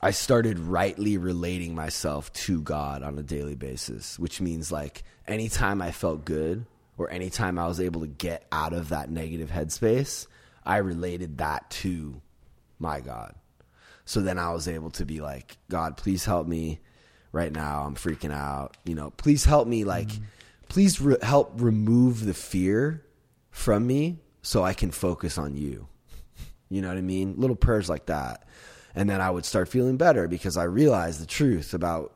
I 0.01 0.11
started 0.11 0.59
rightly 0.59 1.17
relating 1.17 1.73
myself 1.75 2.31
to 2.33 2.61
God 2.61 3.03
on 3.03 3.17
a 3.17 3.23
daily 3.23 3.55
basis, 3.55 4.19
which 4.19 4.41
means 4.41 4.71
like 4.71 5.03
anytime 5.27 5.81
I 5.81 5.91
felt 5.91 6.25
good 6.25 6.65
or 6.97 7.09
anytime 7.09 7.57
I 7.57 7.67
was 7.67 7.79
able 7.79 8.01
to 8.01 8.07
get 8.07 8.45
out 8.51 8.73
of 8.73 8.89
that 8.89 9.09
negative 9.09 9.49
headspace, 9.49 10.27
I 10.63 10.77
related 10.77 11.39
that 11.39 11.69
to 11.71 12.21
my 12.79 13.01
God. 13.01 13.35
So 14.05 14.21
then 14.21 14.37
I 14.37 14.51
was 14.51 14.67
able 14.67 14.91
to 14.91 15.05
be 15.05 15.21
like, 15.21 15.57
God, 15.69 15.97
please 15.97 16.25
help 16.25 16.47
me 16.47 16.79
right 17.31 17.51
now. 17.51 17.83
I'm 17.83 17.95
freaking 17.95 18.33
out. 18.33 18.77
You 18.85 18.95
know, 18.95 19.11
please 19.11 19.45
help 19.45 19.67
me 19.67 19.83
like 19.83 20.09
mm. 20.09 20.21
please 20.69 21.01
re- 21.01 21.17
help 21.21 21.53
remove 21.55 22.25
the 22.25 22.33
fear 22.33 23.05
from 23.49 23.87
me 23.87 24.19
so 24.41 24.63
I 24.63 24.73
can 24.73 24.91
focus 24.91 25.37
on 25.37 25.55
you. 25.55 25.87
You 26.69 26.81
know 26.81 26.89
what 26.89 26.97
I 26.97 27.01
mean? 27.01 27.35
Little 27.37 27.55
prayers 27.55 27.89
like 27.89 28.07
that. 28.07 28.47
And 28.95 29.09
then 29.09 29.21
I 29.21 29.31
would 29.31 29.45
start 29.45 29.69
feeling 29.69 29.97
better 29.97 30.27
because 30.27 30.57
I 30.57 30.63
realized 30.63 31.21
the 31.21 31.25
truth 31.25 31.73
about 31.73 32.12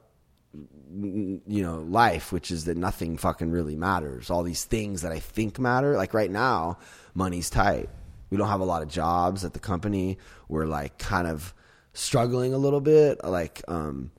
you 0.89 1.41
know 1.47 1.79
life 1.79 2.31
which 2.31 2.49
is 2.49 2.65
that 2.65 2.77
nothing 2.77 3.17
fucking 3.17 3.51
really 3.51 3.75
matters. 3.75 4.29
All 4.29 4.43
these 4.43 4.63
things 4.63 5.01
that 5.01 5.11
i 5.11 5.19
think 5.19 5.59
matter. 5.59 5.97
Like 5.97 6.13
right 6.13 6.31
now 6.31 6.77
money's 7.13 7.49
tight. 7.49 7.89
We 8.29 8.37
don't 8.37 8.47
have 8.47 8.61
a 8.61 8.65
lot 8.65 8.81
of 8.81 8.89
jobs 8.89 9.45
at 9.45 9.53
the 9.53 9.59
company. 9.59 10.17
We're 10.47 10.65
like 10.65 10.97
kind 10.97 11.27
of 11.27 11.53
struggling 11.93 12.53
a 12.53 12.57
little 12.57 12.81
bit. 12.81 13.23
Like 13.23 13.61
um 13.67 14.11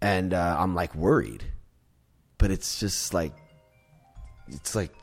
and 0.00 0.34
uh, 0.34 0.56
i'm 0.58 0.74
like 0.74 0.94
worried. 0.94 1.44
But 2.38 2.50
it's 2.50 2.80
just 2.80 3.14
like 3.14 3.34
it's 4.48 4.74
like 4.74 4.94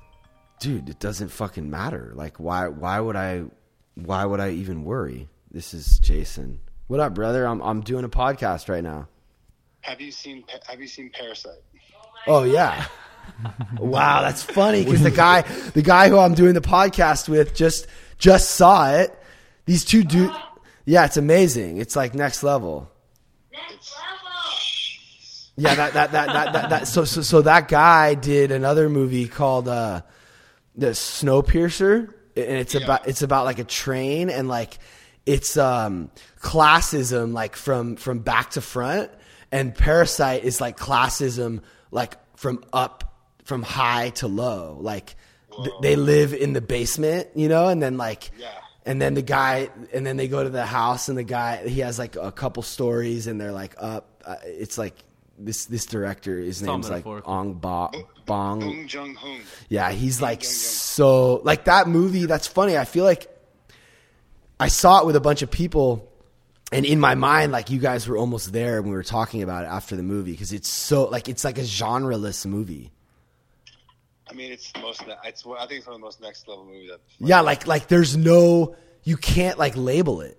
dude 0.59 0.89
it 0.89 0.99
doesn't 0.99 1.29
fucking 1.29 1.69
matter. 1.69 2.13
Like 2.15 2.37
why 2.37 2.67
why 2.67 2.99
would 2.99 3.15
i 3.15 3.43
why 3.95 4.25
would 4.25 4.39
i 4.39 4.51
even 4.51 4.85
worry? 4.85 5.27
This 5.51 5.73
is 5.73 5.99
jason. 5.99 6.59
What 6.87 6.99
up 7.01 7.13
brother? 7.13 7.45
I'm 7.45 7.61
i'm 7.61 7.81
doing 7.81 8.05
a 8.05 8.09
podcast 8.09 8.69
right 8.69 8.83
now 8.83 9.09
Have 9.81 10.01
you 10.01 10.11
seen 10.11 10.43
Have 10.67 10.79
you 10.81 10.87
seen 10.87 11.09
Parasite? 11.13 11.61
Oh 12.27 12.43
yeah. 12.43 12.85
wow, 13.79 14.21
that's 14.21 14.41
funny 14.43 14.83
because 14.83 15.03
the 15.03 15.11
guy, 15.11 15.41
the 15.73 15.81
guy 15.83 16.09
who 16.09 16.17
I'm 16.17 16.33
doing 16.33 16.53
the 16.53 16.61
podcast 16.61 17.29
with, 17.29 17.53
just 17.55 17.87
just 18.17 18.51
saw 18.51 18.91
it 18.91 19.17
These 19.65 19.85
two 19.85 20.03
dude. 20.03 20.31
Yeah, 20.85 21.05
it's 21.05 21.17
amazing. 21.17 21.77
It's 21.77 21.95
like 21.95 22.15
next 22.15 22.41
level. 22.43 22.91
next 23.51 23.93
level. 23.93 24.05
Yeah, 25.57 25.75
that 25.75 25.93
that 25.93 26.11
that 26.13 26.27
that, 26.33 26.53
that, 26.53 26.69
that 26.69 26.87
so, 26.87 27.03
so 27.05 27.21
so 27.21 27.41
that 27.43 27.67
guy 27.67 28.15
did 28.15 28.51
another 28.51 28.89
movie 28.89 29.27
called 29.27 29.67
uh 29.67 30.01
the 30.75 30.87
Snowpiercer 30.87 32.13
and 32.35 32.57
it's 32.57 32.73
Yeah. 32.73 32.83
about 32.83 33.07
it's 33.07 33.21
about 33.21 33.45
like 33.45 33.59
a 33.59 33.63
train 33.65 34.29
and 34.29 34.47
like 34.47 34.79
it's 35.25 35.57
um 35.57 36.09
classism 36.41 37.33
like 37.33 37.55
from 37.55 37.95
from 37.97 38.19
back 38.19 38.51
to 38.51 38.61
front 38.61 39.11
and 39.51 39.73
Parasite 39.73 40.43
is 40.43 40.59
like 40.61 40.77
classism 40.77 41.61
like 41.91 42.15
from 42.37 42.63
up 42.73 43.03
from 43.43 43.63
high 43.63 44.09
to 44.11 44.27
low 44.27 44.77
like 44.79 45.15
th- 45.55 45.73
they 45.81 45.95
live 45.95 46.33
in 46.33 46.53
the 46.53 46.61
basement, 46.61 47.27
you 47.35 47.49
know, 47.49 47.67
and 47.67 47.81
then 47.81 47.97
like 47.97 48.31
Yeah. 48.37 48.47
and 48.85 49.01
then 49.01 49.13
the 49.15 49.21
guy 49.23 49.69
and 49.93 50.05
then 50.05 50.17
they 50.17 50.27
go 50.27 50.43
to 50.43 50.49
the 50.49 50.65
house 50.65 51.09
and 51.09 51.17
the 51.17 51.23
guy 51.23 51.67
he 51.67 51.79
has 51.81 51.97
like 51.97 52.15
a 52.15 52.31
couple 52.31 52.61
stories 52.63 53.27
and 53.27 53.39
they're 53.41 53.51
like 53.51 53.75
up 53.79 54.05
uh, 54.25 54.35
it's 54.45 54.77
like 54.77 54.95
this 55.39 55.65
this 55.65 55.85
director 55.85 56.37
his 56.37 56.61
all 56.67 56.75
name's 56.75 56.89
like. 56.89 57.05
Ong 57.05 57.53
Ba 57.53 57.89
Bong 58.25 58.59
Bong 58.59 58.87
Jung 58.87 59.15
Hoon. 59.15 59.41
yeah, 59.69 59.89
he's 59.91 60.21
like 60.21 60.43
Young, 60.43 60.49
young. 60.49 60.53
so 60.53 61.35
like 61.43 61.63
that 61.65 61.87
movie. 61.87 62.25
That's 62.27 62.45
funny. 62.45 62.77
I 62.77 62.85
feel 62.85 63.03
like 63.05 63.27
I 64.59 64.67
saw 64.67 64.99
it 64.99 65.05
with 65.05 65.15
a 65.15 65.21
bunch 65.21 65.41
of 65.41 65.49
people, 65.49 66.08
and 66.71 66.85
in 66.85 66.99
my 66.99 67.15
mind, 67.15 67.51
like 67.51 67.69
you 67.69 67.79
guys 67.79 68.07
were 68.07 68.17
almost 68.17 68.53
there 68.53 68.81
when 68.81 68.91
we 68.91 68.95
were 68.95 69.03
talking 69.03 69.41
about 69.41 69.63
it 69.63 69.67
after 69.67 69.95
the 69.95 70.03
movie 70.03 70.31
because 70.31 70.53
it's 70.53 70.69
so 70.69 71.05
like 71.05 71.27
it's 71.27 71.43
like 71.43 71.57
a 71.57 71.63
genreless 71.63 72.45
movie. 72.45 72.91
I 74.29 74.33
mean, 74.33 74.51
it's 74.51 74.71
most. 74.79 75.01
It's 75.25 75.45
I 75.45 75.65
think 75.65 75.79
it's 75.79 75.87
one 75.87 75.95
of 75.95 76.01
the 76.01 76.05
most 76.05 76.21
next 76.21 76.47
level 76.47 76.65
movies. 76.65 76.89
That, 76.91 76.99
Yeah, 77.19 77.41
like 77.41 77.65
like 77.65 77.87
there's 77.87 78.15
no 78.15 78.75
you 79.03 79.17
can't 79.17 79.57
like 79.57 79.73
label 79.75 80.21
it. 80.21 80.37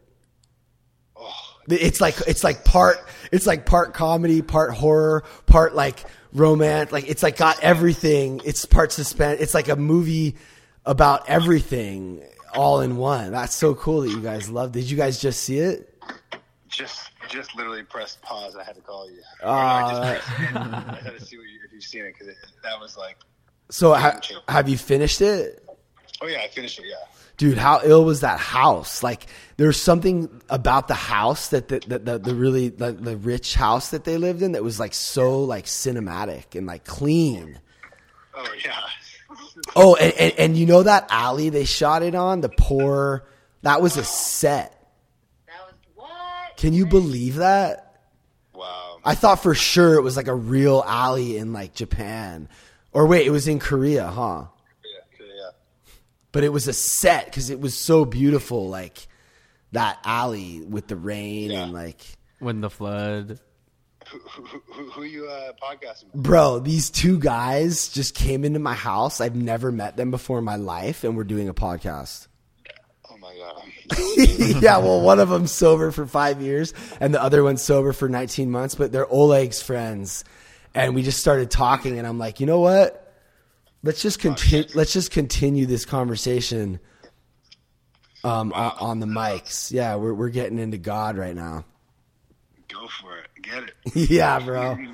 oh, 1.17 1.33
It's 1.69 2.01
like 2.01 2.15
it's 2.29 2.45
like 2.45 2.65
part 2.65 2.99
it's 3.33 3.47
like 3.47 3.67
part 3.67 3.93
comedy, 3.95 4.43
part 4.43 4.73
horror, 4.73 5.25
part 5.47 5.75
like 5.75 6.05
romance. 6.33 6.93
Like 6.93 7.09
it's 7.09 7.25
like 7.25 7.37
got 7.37 7.59
everything. 7.61 8.41
It's 8.45 8.65
part 8.65 8.93
suspense. 8.93 9.41
It's 9.41 9.55
like 9.55 9.69
a 9.69 9.77
movie 9.77 10.37
about 10.87 11.29
everything 11.29 12.23
all 12.55 12.81
in 12.83 12.97
one. 12.97 13.33
That's 13.33 13.55
so 13.55 13.75
cool 13.75 14.03
that 14.03 14.11
you 14.11 14.21
guys 14.21 14.49
love. 14.49 14.71
Did 14.71 14.89
you 14.89 14.97
guys 14.97 15.21
just 15.21 15.43
see 15.43 15.59
it? 15.59 15.90
Just 16.69 17.11
just 17.29 17.55
literally 17.57 17.83
pressed 17.83 18.23
pause. 18.23 18.57
I 18.57 18.65
had 18.65 18.77
to 18.77 18.81
call 18.81 19.11
you. 19.11 19.21
Uh, 19.43 19.47
I. 19.49 20.21
I 20.55 21.01
had 21.03 21.19
to 21.19 21.25
see 21.25 21.37
what 21.37 21.47
you, 21.47 21.61
if 21.67 21.73
you've 21.73 21.83
seen 21.83 22.05
it 22.05 22.15
because 22.19 22.35
that 22.63 22.81
was 22.81 22.97
like, 22.97 23.17
So 23.71 23.95
ha- 23.95 24.21
have 24.49 24.69
you 24.69 24.79
finished 24.79 25.21
it? 25.21 25.65
oh 26.23 26.27
yeah, 26.27 26.41
I 26.41 26.49
finished 26.49 26.79
it. 26.79 26.87
Yeah. 26.89 26.97
Dude, 27.37 27.57
how 27.57 27.81
ill 27.83 28.05
was 28.05 28.21
that 28.21 28.39
house? 28.39 29.03
Like, 29.03 29.27
there's 29.57 29.81
something 29.81 30.43
about 30.51 30.89
the 30.89 30.95
house 30.95 31.49
that 31.49 31.69
the 31.69 31.81
the, 31.87 31.99
the, 31.99 32.19
the 32.19 32.35
really 32.35 32.69
the, 32.69 32.93
the 32.93 33.17
rich 33.17 33.55
house 33.55 33.91
that 33.91 34.05
they 34.05 34.17
lived 34.19 34.43
in 34.43 34.53
that 34.53 34.63
was 34.63 34.79
like 34.79 34.95
so 34.95 35.45
like 35.45 35.65
cinematic 35.65 36.55
and 36.57 36.67
like 36.67 36.85
clean. 36.85 37.59
Oh 38.35 38.55
yeah. 38.65 38.77
Oh, 39.77 39.95
and, 39.97 40.13
and, 40.15 40.33
and 40.39 40.57
you 40.57 40.67
know 40.67 40.83
that 40.83 41.07
alley 41.11 41.49
they 41.51 41.65
shot 41.65 42.03
it 42.03 42.15
on? 42.15 42.41
The 42.41 42.49
poor, 42.49 43.25
that 43.63 43.81
was 43.81 43.97
a 43.97 44.05
set. 44.05 44.77
That 46.63 46.69
was 46.69 46.73
what? 46.73 46.73
Can 46.73 46.75
you 46.75 46.87
believe 46.87 47.37
that? 47.37 48.03
Wow. 48.55 48.99
I 49.05 49.15
thought 49.15 49.43
for 49.43 49.55
sure 49.55 49.95
it 49.95 50.03
was 50.03 50.17
like 50.17 50.29
a 50.29 50.35
real 50.35 50.85
alley 50.87 51.37
in 51.39 51.53
like 51.53 51.75
Japan. 51.75 52.49
Or 52.93 53.07
wait, 53.07 53.27
it 53.27 53.31
was 53.31 53.49
in 53.49 53.59
Korea, 53.59 54.07
huh? 54.09 54.45
Yeah. 54.85 55.27
Yeah. 55.27 55.51
But 56.33 56.45
it 56.45 56.51
was 56.51 56.69
a 56.69 56.73
set 56.73 57.25
because 57.27 57.51
it 57.51 57.61
was 57.61 57.75
so 57.77 58.05
beautiful, 58.05 58.69
like 58.69 59.07
that 59.73 59.99
alley 60.05 60.61
with 60.61 60.89
the 60.89 60.97
rain 60.97 61.51
and 61.53 61.73
like, 61.73 62.01
When 62.39 62.61
the 62.61 62.71
flood. 62.71 63.41
Who, 64.09 64.19
who, 64.19 64.61
who, 64.73 64.91
who 64.91 65.03
you 65.05 65.29
uh, 65.29 65.53
podcasting? 65.63 66.13
With? 66.13 66.23
bro, 66.25 66.59
these 66.59 66.91
two 66.91 67.19
guys 67.19 67.89
just 67.89 68.15
came 68.15 68.45
into 68.45 68.59
my 68.59 68.75
house. 68.75 69.21
I've 69.21 69.37
never 69.37 69.71
met 69.71 69.97
them 69.97 70.11
before 70.11 70.39
in 70.41 70.45
my 70.45 70.57
life, 70.57 71.05
and 71.05 71.17
we're 71.17 71.25
doing 71.25 71.49
a 71.49 71.55
podcast. 71.55 72.27
Oh 73.93 74.15
yeah, 74.61 74.79
well, 74.79 75.01
one 75.01 75.19
of 75.19 75.29
them's 75.29 75.53
sober 75.53 75.91
for 75.91 76.07
five 76.07 76.41
years, 76.41 76.75
and 77.01 77.13
the 77.15 77.23
other 77.23 77.43
one's 77.43 77.63
sober 77.63 77.93
for 77.93 78.09
19 78.09 78.51
months. 78.51 78.75
But 78.75 78.93
they're 78.93 79.11
Oleg's 79.11 79.63
friends, 79.63 80.25
and 80.75 80.95
we 80.95 81.03
just 81.03 81.21
started 81.21 81.51
talking, 81.51 81.99
and 81.99 82.07
I'm 82.07 82.19
like, 82.19 82.41
you 82.41 82.47
know 82.47 82.61
what? 82.61 83.15
Let's 83.83 84.03
just 84.03 84.21
continue. 84.21 84.67
Let's 84.75 84.93
just 84.93 85.11
continue 85.11 85.67
this 85.67 85.85
conversation 85.85 86.81
um, 88.25 88.53
on, 88.53 88.73
on 88.79 89.01
the 89.01 89.07
mics. 89.07 89.73
Yeah, 89.73 89.97
we're 89.97 90.15
we're 90.15 90.29
getting 90.31 90.59
into 90.59 90.79
God 90.79 91.17
right 91.17 91.35
now. 91.35 91.65
Go 92.69 92.87
for 93.01 93.17
it. 93.19 93.29
Get 93.43 93.63
it. 93.65 94.11
yeah, 94.11 94.39
bro. 94.39 94.79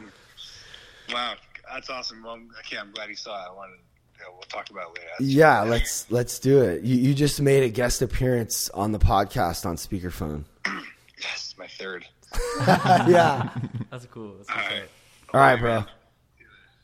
Wow, 1.13 1.35
that's 1.73 1.89
awesome. 1.89 2.21
Well, 2.25 2.41
okay, 2.59 2.79
I'm 2.79 2.91
glad 2.91 3.09
you 3.09 3.15
saw 3.15 3.41
it. 3.41 3.49
I 3.49 3.55
wanted. 3.55 3.79
Yeah, 4.19 4.27
we'll 4.33 4.43
talk 4.43 4.71
about 4.71 4.89
it 4.89 5.01
later. 5.01 5.07
That's- 5.19 5.29
Yeah, 5.31 5.63
let's 5.63 6.11
let's 6.11 6.39
do 6.39 6.61
it. 6.63 6.83
You 6.83 6.97
you 6.97 7.15
just 7.15 7.41
made 7.41 7.63
a 7.63 7.69
guest 7.69 8.03
appearance 8.03 8.69
on 8.71 8.93
the 8.93 8.99
podcast 8.99 9.67
on 9.67 9.77
speakerphone. 9.77 10.45
Yes, 11.19 11.55
my 11.59 11.67
third. 11.67 12.07
yeah. 12.67 13.49
That's 13.91 14.05
cool. 14.07 14.35
That's 14.37 14.51
All 14.51 14.57
what's 14.57 14.69
right. 14.71 14.83
up. 14.83 14.89
All 15.33 15.41
right, 15.41 15.59
bro. 15.59 15.85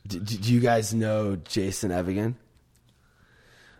Do, 0.07 0.19
do 0.19 0.37
do 0.37 0.53
you 0.53 0.59
guys 0.59 0.91
know 0.91 1.35
Jason 1.35 1.91
Evigan? 1.91 2.35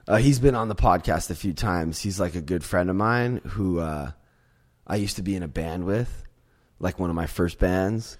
Uh, 0.07 0.17
he's 0.17 0.37
been 0.39 0.53
on 0.53 0.67
the 0.67 0.75
podcast 0.75 1.31
a 1.31 1.35
few 1.35 1.53
times. 1.53 1.99
He's 1.99 2.19
like 2.19 2.35
a 2.35 2.41
good 2.41 2.63
friend 2.63 2.89
of 2.91 2.95
mine 2.95 3.41
who 3.45 3.79
uh, 3.79 4.11
I 4.85 4.97
used 4.97 5.15
to 5.15 5.23
be 5.23 5.35
in 5.35 5.41
a 5.43 5.47
band 5.47 5.85
with, 5.85 6.23
like 6.79 6.99
one 6.99 7.09
of 7.09 7.15
my 7.15 7.25
first 7.27 7.57
bands, 7.57 8.17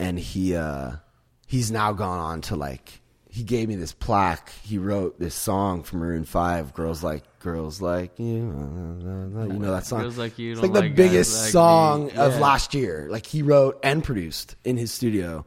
and 0.00 0.18
he 0.18 0.56
uh, 0.56 0.92
he's 1.46 1.70
now 1.70 1.92
gone 1.92 2.18
on 2.18 2.40
to 2.42 2.56
like 2.56 3.00
he 3.38 3.44
gave 3.44 3.68
me 3.68 3.76
this 3.76 3.92
plaque. 3.92 4.50
He 4.64 4.78
wrote 4.78 5.20
this 5.20 5.32
song 5.34 5.84
from 5.84 6.00
Maroon 6.00 6.24
Five, 6.24 6.74
"Girls 6.74 7.04
Like 7.04 7.22
Girls 7.38 7.80
Like 7.80 8.18
You." 8.18 8.26
You 8.26 8.42
know 8.42 9.70
that 9.72 9.86
song? 9.86 10.00
Girls 10.02 10.18
Like 10.18 10.38
You 10.40 10.52
It's 10.54 10.60
like 10.60 10.72
the 10.72 10.80
Like 10.80 10.96
biggest 10.96 11.40
Like 11.44 11.52
song 11.52 12.06
Me. 12.06 12.12
of 12.16 12.40
last 12.40 12.74
year. 12.74 13.06
Like 13.08 13.26
he 13.26 13.42
wrote 13.42 13.78
and 13.84 14.02
produced 14.02 14.56
in 14.64 14.76
his 14.76 14.90
studio, 14.92 15.46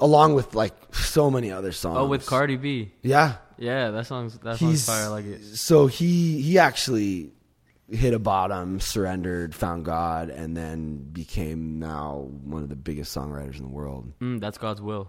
along 0.00 0.34
with 0.34 0.56
like 0.56 0.74
so 0.92 1.30
many 1.30 1.52
other 1.52 1.70
songs. 1.70 1.98
Oh, 1.98 2.06
with 2.06 2.26
Cardi 2.26 2.56
B. 2.56 2.92
Yeah, 3.02 3.36
Yeah, 3.56 3.92
that 3.92 4.06
song's 4.08 4.36
that 4.40 4.56
he's 4.56 4.82
song's 4.82 4.86
fire. 4.86 5.04
I 5.04 5.08
like 5.08 5.26
it. 5.26 5.44
So 5.44 5.86
he 5.86 6.42
he 6.42 6.58
actually 6.58 7.30
hit 7.88 8.14
a 8.14 8.18
bottom, 8.18 8.80
surrendered, 8.80 9.54
found 9.54 9.84
God, 9.84 10.28
and 10.28 10.56
then 10.56 10.96
became 11.12 11.78
now 11.78 12.28
one 12.42 12.64
of 12.64 12.68
the 12.68 12.74
biggest 12.74 13.16
songwriters 13.16 13.58
in 13.58 13.62
the 13.62 13.70
world. 13.70 14.12
Mm, 14.20 14.40
that's 14.40 14.58
God's 14.58 14.82
will. 14.82 15.08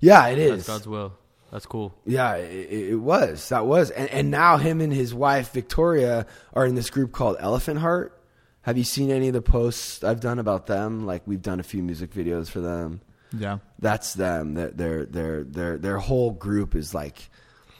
Yeah, 0.00 0.26
it 0.26 0.36
That's 0.36 0.62
is. 0.62 0.66
God's 0.66 0.88
will. 0.88 1.12
That's 1.50 1.66
cool. 1.66 1.94
Yeah, 2.04 2.36
it, 2.36 2.90
it 2.90 2.96
was. 2.96 3.48
That 3.48 3.66
was. 3.66 3.90
And, 3.90 4.08
and 4.10 4.30
now 4.30 4.56
him 4.56 4.80
and 4.80 4.92
his 4.92 5.12
wife 5.12 5.52
Victoria 5.52 6.26
are 6.52 6.64
in 6.64 6.74
this 6.74 6.90
group 6.90 7.12
called 7.12 7.36
Elephant 7.40 7.80
Heart. 7.80 8.16
Have 8.62 8.76
you 8.76 8.84
seen 8.84 9.10
any 9.10 9.28
of 9.28 9.34
the 9.34 9.42
posts 9.42 10.04
I've 10.04 10.20
done 10.20 10.38
about 10.38 10.66
them? 10.66 11.06
Like 11.06 11.22
we've 11.26 11.42
done 11.42 11.60
a 11.60 11.64
few 11.64 11.82
music 11.82 12.12
videos 12.12 12.48
for 12.48 12.60
them. 12.60 13.00
Yeah. 13.36 13.58
That's 13.78 14.14
them. 14.14 14.54
Their 14.54 14.70
their 14.70 15.04
their 15.06 15.44
their 15.44 15.78
their 15.78 15.98
whole 15.98 16.30
group 16.32 16.74
is 16.74 16.94
like 16.94 17.30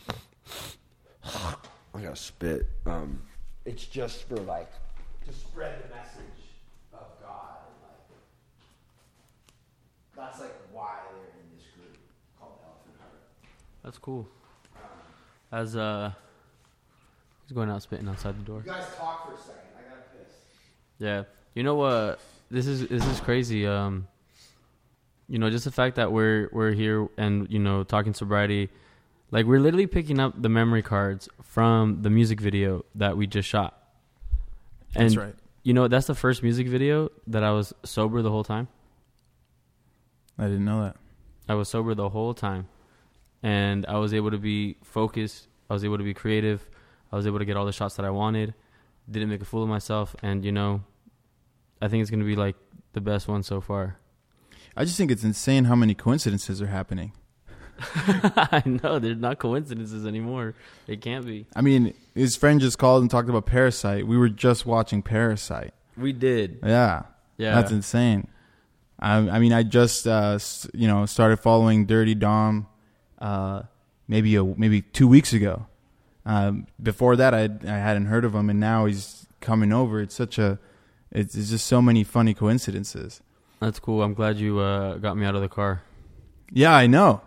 I 1.24 2.02
gotta 2.02 2.16
spit. 2.16 2.66
Um, 2.86 3.20
it's 3.64 3.84
just 3.84 4.28
for 4.28 4.36
like 4.36 4.70
to 5.26 5.32
spread 5.32 5.82
the 5.84 5.94
message 5.94 6.22
of 6.92 7.06
God. 7.20 7.58
And 7.66 7.82
like 7.82 8.08
that's 10.16 10.40
like 10.40 10.54
why 10.72 10.96
they're 11.10 11.40
in 11.40 11.56
this 11.56 11.66
group 11.76 11.96
called 12.38 12.58
Elephant 12.64 12.96
Heart. 13.00 13.20
That's 13.82 13.98
cool. 13.98 14.28
As 15.52 15.76
uh, 15.76 16.12
he's 17.46 17.54
going 17.54 17.70
out 17.70 17.82
spitting 17.82 18.08
outside 18.08 18.38
the 18.38 18.44
door. 18.44 18.62
You 18.64 18.72
guys 18.72 18.84
talk 18.96 19.26
for 19.26 19.34
a 19.34 19.38
second. 19.38 19.60
I 19.76 19.88
gotta 19.88 20.02
piss. 20.16 20.34
Yeah. 20.98 21.24
You 21.54 21.62
know 21.62 21.74
what? 21.74 22.20
This 22.50 22.66
is 22.66 22.86
this 22.88 23.04
is 23.06 23.20
crazy. 23.20 23.66
Um, 23.66 24.06
you 25.28 25.38
know, 25.38 25.50
just 25.50 25.64
the 25.64 25.70
fact 25.70 25.96
that 25.96 26.12
we're 26.12 26.48
we're 26.52 26.72
here 26.72 27.08
and 27.16 27.50
you 27.50 27.58
know 27.58 27.84
talking 27.84 28.14
sobriety, 28.14 28.68
like 29.30 29.46
we're 29.46 29.60
literally 29.60 29.86
picking 29.86 30.20
up 30.20 30.40
the 30.40 30.48
memory 30.48 30.82
cards 30.82 31.28
from 31.42 32.02
the 32.02 32.10
music 32.10 32.40
video 32.40 32.84
that 32.94 33.16
we 33.16 33.26
just 33.26 33.48
shot. 33.48 33.76
And 34.94 35.04
That's 35.04 35.16
right. 35.16 35.34
You 35.62 35.74
know, 35.74 35.88
that's 35.88 36.06
the 36.06 36.14
first 36.14 36.42
music 36.42 36.68
video 36.68 37.10
that 37.26 37.44
I 37.44 37.52
was 37.52 37.74
sober 37.84 38.22
the 38.22 38.30
whole 38.30 38.44
time. 38.44 38.68
I 40.38 40.44
didn't 40.44 40.64
know 40.64 40.82
that. 40.82 40.96
I 41.48 41.54
was 41.54 41.68
sober 41.68 41.94
the 41.94 42.08
whole 42.08 42.32
time, 42.32 42.68
and 43.42 43.86
I 43.86 43.98
was 43.98 44.12
able 44.14 44.30
to 44.30 44.38
be 44.38 44.76
focused. 44.82 45.48
I 45.68 45.74
was 45.74 45.84
able 45.84 45.98
to 45.98 46.04
be 46.04 46.14
creative. 46.14 46.68
I 47.12 47.16
was 47.16 47.26
able 47.26 47.38
to 47.38 47.44
get 47.44 47.56
all 47.56 47.66
the 47.66 47.72
shots 47.72 47.96
that 47.96 48.04
I 48.04 48.10
wanted. 48.10 48.54
Didn't 49.10 49.28
make 49.30 49.40
a 49.42 49.44
fool 49.44 49.62
of 49.62 49.68
myself, 49.68 50.14
and 50.22 50.44
you 50.44 50.52
know, 50.52 50.82
I 51.82 51.88
think 51.88 52.02
it's 52.02 52.10
gonna 52.10 52.24
be 52.24 52.36
like 52.36 52.56
the 52.92 53.00
best 53.00 53.28
one 53.28 53.42
so 53.42 53.60
far. 53.60 53.96
I 54.76 54.84
just 54.84 54.96
think 54.96 55.10
it's 55.10 55.24
insane 55.24 55.64
how 55.64 55.74
many 55.74 55.94
coincidences 55.94 56.62
are 56.62 56.66
happening. 56.68 57.12
I 57.80 58.62
know 58.66 58.98
they're 58.98 59.14
not 59.14 59.38
coincidences 59.38 60.06
anymore. 60.06 60.54
They 60.86 60.96
can't 60.96 61.24
be. 61.26 61.46
I 61.56 61.62
mean, 61.62 61.94
his 62.14 62.36
friend 62.36 62.60
just 62.60 62.78
called 62.78 63.02
and 63.02 63.10
talked 63.10 63.28
about 63.30 63.46
Parasite. 63.46 64.06
We 64.06 64.16
were 64.18 64.28
just 64.28 64.66
watching 64.66 65.02
Parasite. 65.02 65.72
We 65.96 66.12
did. 66.12 66.60
Yeah, 66.62 67.04
Yeah. 67.38 67.54
that's 67.54 67.72
insane. 67.72 68.28
I, 68.98 69.16
I 69.16 69.38
mean, 69.38 69.52
I 69.54 69.62
just 69.62 70.06
uh, 70.06 70.38
you 70.74 70.86
know 70.86 71.06
started 71.06 71.38
following 71.38 71.86
Durte 71.86 72.18
Dom, 72.18 72.66
uh, 73.20 73.62
maybe 74.08 74.34
a, 74.36 74.44
maybe 74.44 74.82
two 74.82 75.08
weeks 75.08 75.32
ago. 75.32 75.66
Um, 76.26 76.66
before 76.82 77.16
that, 77.16 77.34
I 77.34 77.44
I 77.44 77.78
hadn't 77.78 78.06
heard 78.06 78.24
of 78.24 78.34
him, 78.34 78.50
and 78.50 78.60
now 78.60 78.86
he's 78.86 79.26
coming 79.40 79.72
over. 79.72 80.00
It's 80.00 80.14
such 80.14 80.38
a, 80.38 80.58
it's, 81.10 81.34
it's 81.34 81.50
just 81.50 81.66
so 81.66 81.80
many 81.80 82.04
funny 82.04 82.34
coincidences. 82.34 83.20
That's 83.60 83.78
cool. 83.78 84.02
I'm 84.02 84.14
glad 84.14 84.38
you 84.38 84.58
uh, 84.58 84.96
got 84.96 85.16
me 85.16 85.26
out 85.26 85.34
of 85.34 85.40
the 85.40 85.48
car. 85.48 85.82
Yeah, 86.52 86.74
I 86.74 86.86
know. 86.86 87.22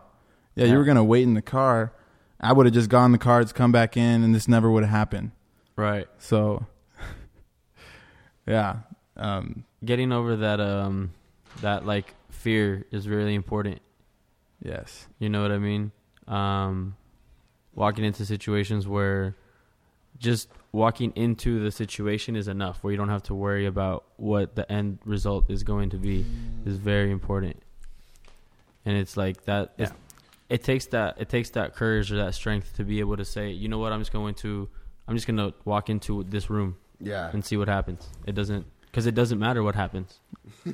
Yeah, 0.56 0.66
you 0.66 0.78
were 0.78 0.84
gonna 0.84 1.04
wait 1.04 1.24
in 1.24 1.34
the 1.34 1.42
car. 1.42 1.94
I 2.40 2.54
would 2.54 2.66
have 2.66 2.74
just 2.74 2.90
gone 2.90 3.06
in 3.06 3.12
the 3.14 3.18
cards, 3.18 3.54
come 3.54 3.72
back 3.72 3.96
in, 3.98 4.24
and 4.24 4.36
this 4.36 4.48
never 4.48 4.70
would 4.70 4.84
have 4.84 4.92
happened. 4.92 5.32
Right. 5.76 6.08
So, 6.20 6.66
yeah, 8.48 8.80
um, 9.16 9.64
Getting 9.84 10.12
over 10.14 10.38
that 10.38 10.60
um 10.62 11.12
that 11.62 11.86
like 11.86 12.14
fear 12.30 12.86
is 12.92 13.08
really 13.08 13.36
important. 13.36 13.82
Yes, 14.64 15.08
You 15.20 15.30
know 15.30 15.42
what 15.42 15.52
I 15.52 15.58
mean? 15.60 15.92
Um, 16.28 16.96
walking 17.76 18.06
into 18.06 18.26
situations 18.26 18.88
where 18.88 19.36
just 20.20 20.48
walking 20.72 21.12
into 21.16 21.60
the 21.64 21.72
situation 21.72 22.36
is 22.36 22.48
enough, 22.48 22.84
where 22.84 22.92
you 22.92 22.98
don't 22.98 23.10
have 23.10 23.24
to 23.24 23.34
worry 23.36 23.66
about 23.66 24.06
what 24.18 24.56
the 24.56 24.72
end 24.72 25.00
result 25.06 25.50
is 25.50 25.64
going 25.64 25.90
to 25.90 25.98
be, 25.98 26.26
is 26.66 26.78
very 26.78 27.12
important. 27.12 27.62
And 28.86 28.96
it's 28.98 29.18
like 29.18 29.44
that. 29.46 29.74
it's- 29.78 29.94
It 30.50 30.64
takes 30.64 30.86
that. 30.88 31.20
It 31.20 31.30
takes 31.30 31.50
that 31.52 31.74
courage 31.74 32.12
or 32.12 32.18
that 32.18 32.34
strength 32.36 32.76
to 32.76 32.84
be 32.84 33.00
able 33.00 33.18
to 33.18 33.26
say, 33.26 33.50
you 33.50 33.68
know 33.68 33.80
what, 33.80 33.92
I'm 33.92 34.00
just 34.02 34.12
going 34.14 34.36
to, 34.36 34.70
I'm 35.08 35.16
just 35.16 35.26
going 35.28 35.38
to 35.38 35.54
walk 35.66 35.90
into 35.90 36.24
this 36.24 36.50
room 36.50 36.78
Yeah. 37.00 37.30
and 37.34 37.44
see 37.44 37.58
what 37.58 37.68
happens. 37.68 38.08
It 38.28 38.36
doesn't, 38.36 38.66
because 38.86 39.06
it 39.08 39.16
doesn't 39.16 39.40
matter 39.40 39.64
what 39.64 39.76
happens. 39.76 40.20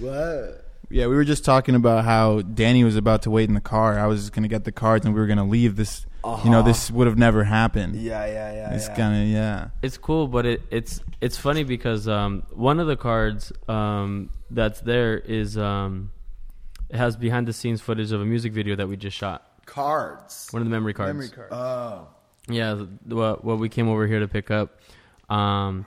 What? 0.00 0.69
Yeah. 0.90 1.06
We 1.06 1.14
were 1.14 1.24
just 1.24 1.44
talking 1.44 1.74
about 1.74 2.04
how 2.04 2.40
Danny 2.42 2.84
was 2.84 2.96
about 2.96 3.22
to 3.22 3.30
wait 3.30 3.48
in 3.48 3.54
the 3.54 3.60
car. 3.60 3.98
I 3.98 4.06
was 4.06 4.20
just 4.20 4.32
gonna 4.32 4.48
get 4.48 4.64
the 4.64 4.72
cards, 4.72 5.04
and 5.06 5.14
we 5.14 5.20
were 5.20 5.26
gonna 5.26 5.46
leave. 5.46 5.76
This, 5.76 6.04
you 6.24 6.50
know, 6.50 6.58
Uh-huh. 6.58 6.62
this 6.62 6.90
would 6.90 7.06
have 7.06 7.16
never 7.18 7.44
happened. 7.44 7.96
Yeah, 7.96 8.26
yeah, 8.26 8.52
yeah. 8.52 8.74
it's 8.74 8.88
yeah. 8.88 8.94
kind 8.96 9.22
of 9.22 9.28
yeah. 9.28 9.68
It's 9.82 9.96
cool, 9.96 10.28
but 10.28 10.44
it, 10.46 10.62
it's 10.70 11.00
it's 11.20 11.36
funny 11.38 11.64
because 11.64 12.06
um, 12.08 12.42
one 12.52 12.78
of 12.80 12.86
the 12.86 12.96
cards 12.96 13.52
um, 13.68 14.30
that's 14.50 14.80
there 14.80 15.16
is 15.18 15.56
um, 15.56 16.12
it 16.90 16.96
has 16.96 17.16
behind 17.16 17.46
the 17.46 17.52
scenes 17.52 17.80
footage 17.80 18.12
of 18.12 18.20
a 18.20 18.24
music 18.26 18.52
video 18.52 18.76
that 18.76 18.88
we 18.88 18.96
just 18.96 19.16
shot. 19.16 19.46
cards. 19.66 20.48
One 20.50 20.62
of 20.62 20.66
the 20.68 20.70
memory 20.72 20.92
cards. 20.94 21.08
Memory 21.14 21.28
card. 21.28 21.52
Oh. 21.52 22.08
Yeah, 22.48 22.74
what 23.06 23.44
what 23.44 23.58
we 23.58 23.68
came 23.68 23.88
over 23.88 24.06
here 24.06 24.18
to 24.20 24.26
pick 24.28 24.50
up. 24.50 24.80
Um, 25.28 25.86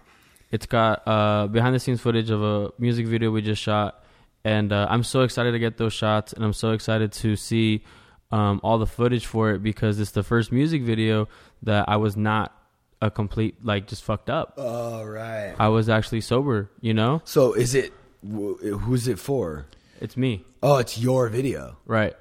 it's 0.52 0.66
got 0.68 1.02
uh, 1.06 1.48
behind 1.48 1.76
the 1.76 1.80
scenes 1.80 2.00
footage 2.00 2.30
of 2.30 2.42
a 2.42 2.72
music 2.80 3.06
video 3.08 3.30
we 3.32 3.42
just 3.42 3.62
shot, 3.62 4.02
and 4.44 4.72
uh, 4.72 4.88
I'm 4.90 5.04
so 5.04 5.22
excited 5.22 5.52
to 5.54 5.60
get 5.60 5.78
those 5.78 5.94
shots, 5.94 6.34
and 6.34 6.44
I'm 6.44 6.54
so 6.54 6.72
excited 6.72 7.12
to 7.14 7.36
see 7.36 7.84
um, 8.32 8.60
all 8.64 8.78
the 8.78 8.88
footage 8.88 9.26
for 9.26 9.52
it 9.52 9.64
because 9.64 10.00
it's 10.00 10.12
the 10.12 10.24
first 10.24 10.52
music 10.52 10.82
video 10.84 11.28
that 11.64 11.88
I 11.88 11.98
was 11.98 12.18
not 12.18 12.54
a 13.02 13.12
complete 13.12 13.64
like 13.64 13.88
just 13.88 14.04
fucked 14.04 14.30
up. 14.30 14.54
Oh, 14.58 15.04
right. 15.04 15.54
I 15.60 15.68
was 15.70 15.90
actually 15.90 16.22
sober. 16.22 16.70
You 16.82 16.94
know, 16.94 17.22
So 17.26 17.54
is 17.54 17.76
it? 17.76 17.92
wh- 18.24 18.60
Who's 18.64 19.08
it 19.08 19.20
for? 19.20 19.66
it's 20.02 20.18
me, 20.18 20.44
Oh, 20.62 20.78
it's 20.78 20.98
your 20.98 21.30
video. 21.30 21.78
right? 21.86 22.16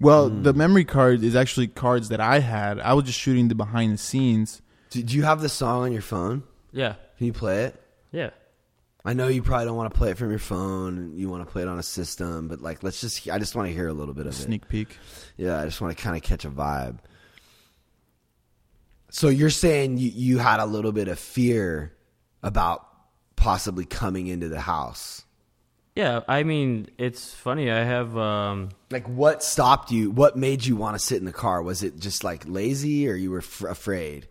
Well, 0.00 0.28
Hmm. 0.28 0.42
the 0.44 0.52
memory 0.52 0.84
card 0.84 1.22
is 1.22 1.34
actually 1.36 1.68
cards 1.68 2.08
that 2.08 2.20
I 2.20 2.38
had. 2.40 2.80
I 2.80 2.94
was 2.94 3.04
just 3.04 3.18
shooting 3.18 3.48
the 3.48 3.54
behind 3.54 3.92
the 3.94 3.98
scenes. 3.98 4.62
Do, 4.90 5.02
do 5.02 5.14
you 5.16 5.24
have 5.24 5.40
the 5.42 5.48
song 5.48 5.82
on 5.84 5.92
your 5.92 6.02
phone? 6.02 6.42
Yeah, 6.72 6.94
Can 7.18 7.26
you 7.26 7.32
play 7.32 7.64
it? 7.64 7.80
yeah. 8.12 8.30
I 9.04 9.14
know 9.14 9.28
you 9.28 9.42
probably 9.42 9.64
don't 9.66 9.76
want 9.76 9.92
to 9.92 9.98
play 9.98 10.10
it 10.10 10.18
from 10.18 10.30
your 10.30 10.38
phone. 10.38 11.16
You 11.16 11.30
want 11.30 11.46
to 11.46 11.50
play 11.50 11.62
it 11.62 11.68
on 11.68 11.78
a 11.78 11.82
system, 11.82 12.48
but 12.48 12.60
like, 12.60 12.82
let's 12.82 13.00
just. 13.00 13.28
I 13.28 13.38
just 13.38 13.54
want 13.54 13.68
to 13.68 13.74
hear 13.74 13.88
a 13.88 13.92
little 13.94 14.14
bit 14.14 14.26
of 14.26 14.32
it. 14.32 14.36
Sneak 14.36 14.68
peek. 14.68 14.96
Yeah, 15.36 15.60
I 15.60 15.64
just 15.64 15.80
want 15.80 15.96
to 15.96 16.02
kind 16.02 16.16
of 16.16 16.22
catch 16.22 16.44
a 16.44 16.50
vibe. 16.50 16.98
So 19.10 19.28
you're 19.28 19.50
saying 19.50 19.98
you, 19.98 20.10
you 20.14 20.38
had 20.38 20.60
a 20.60 20.66
little 20.66 20.92
bit 20.92 21.08
of 21.08 21.18
fear 21.18 21.92
about 22.42 22.86
possibly 23.36 23.84
coming 23.84 24.26
into 24.26 24.48
the 24.48 24.60
house. 24.60 25.24
Yeah, 25.96 26.20
I 26.28 26.44
mean, 26.44 26.88
it's 26.98 27.34
funny. 27.34 27.70
I 27.70 27.82
have 27.82 28.16
um, 28.16 28.68
Like, 28.90 29.08
what 29.08 29.42
stopped 29.42 29.90
you? 29.90 30.10
What 30.10 30.36
made 30.36 30.64
you 30.64 30.76
want 30.76 30.94
to 30.94 30.98
sit 30.98 31.18
in 31.18 31.24
the 31.24 31.32
car? 31.32 31.62
Was 31.62 31.82
it 31.82 31.98
just 31.98 32.22
like 32.22 32.44
lazy, 32.46 33.08
or 33.08 33.14
you 33.14 33.30
were 33.30 33.38
f- 33.38 33.62
afraid? 33.62 34.28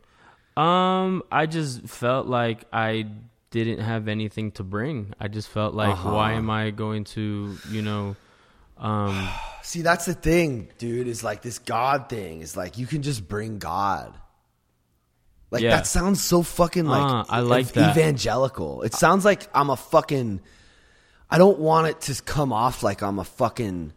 Um, 0.55 1.21
I 1.31 1.45
just 1.47 1.81
felt 1.87 2.27
like 2.27 2.65
I 2.71 3.07
didn't 3.51 3.79
have 3.79 4.07
anything 4.07 4.51
to 4.53 4.63
bring. 4.63 5.13
I 5.19 5.27
just 5.27 5.47
felt 5.49 5.73
like, 5.73 5.89
Uh-huh. 5.93 6.11
why 6.11 6.33
am 6.33 6.49
I 6.49 6.69
going 6.71 7.03
to, 7.15 7.57
you 7.69 7.81
know, 7.81 8.15
um, 8.77 9.27
See, 9.63 9.81
that's 9.81 10.05
the 10.05 10.13
thing, 10.13 10.69
dude. 10.77 11.07
Is 11.07 11.23
like 11.23 11.41
this 11.41 11.59
God 11.59 12.09
thing. 12.09 12.41
Is 12.41 12.55
like 12.57 12.77
you 12.77 12.87
can 12.87 13.01
just 13.03 13.27
bring 13.27 13.59
God. 13.59 14.13
Like 15.51 15.61
Yeah. 15.63 15.71
that 15.77 15.87
sounds 15.87 16.23
so 16.23 16.41
fucking 16.43 16.85
like 16.85 17.01
Uh, 17.03 17.25
I 17.29 17.39
like 17.41 17.75
ev- 17.77 17.91
evangelical. 17.97 18.81
It 18.83 18.93
sounds 18.93 19.25
like 19.25 19.47
I'm 19.53 19.69
a 19.69 19.75
fucking. 19.75 20.41
I 21.29 21.37
don't 21.37 21.59
want 21.59 21.87
it 21.87 22.01
to 22.01 22.21
come 22.23 22.51
off 22.53 22.81
like 22.83 23.01
I'm 23.03 23.19
a 23.19 23.23
fucking. 23.25 23.93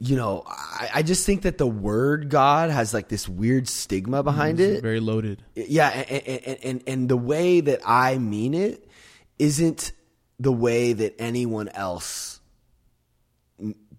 You 0.00 0.16
know, 0.16 0.42
I, 0.46 0.90
I 0.94 1.02
just 1.02 1.24
think 1.24 1.42
that 1.42 1.56
the 1.56 1.66
word 1.66 2.28
God 2.28 2.70
has 2.70 2.92
like 2.92 3.08
this 3.08 3.28
weird 3.28 3.68
stigma 3.68 4.22
behind 4.22 4.58
mm-hmm. 4.58 4.76
it. 4.76 4.82
Very 4.82 5.00
loaded. 5.00 5.42
Yeah, 5.54 5.88
and, 5.88 6.26
and, 6.26 6.58
and, 6.62 6.82
and 6.86 7.08
the 7.08 7.16
way 7.16 7.60
that 7.60 7.80
I 7.86 8.18
mean 8.18 8.54
it 8.54 8.86
isn't 9.38 9.92
the 10.38 10.52
way 10.52 10.92
that 10.92 11.14
anyone 11.18 11.68
else 11.68 12.40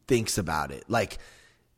thinks 0.08 0.38
about 0.38 0.72
it. 0.72 0.84
Like 0.90 1.18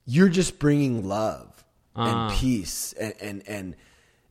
you're 0.06 0.30
just 0.30 0.60
bringing 0.60 1.08
love 1.08 1.64
and 1.96 2.16
ah. 2.16 2.38
peace 2.40 2.94
and, 2.94 3.14
and 3.22 3.44
and 3.48 3.76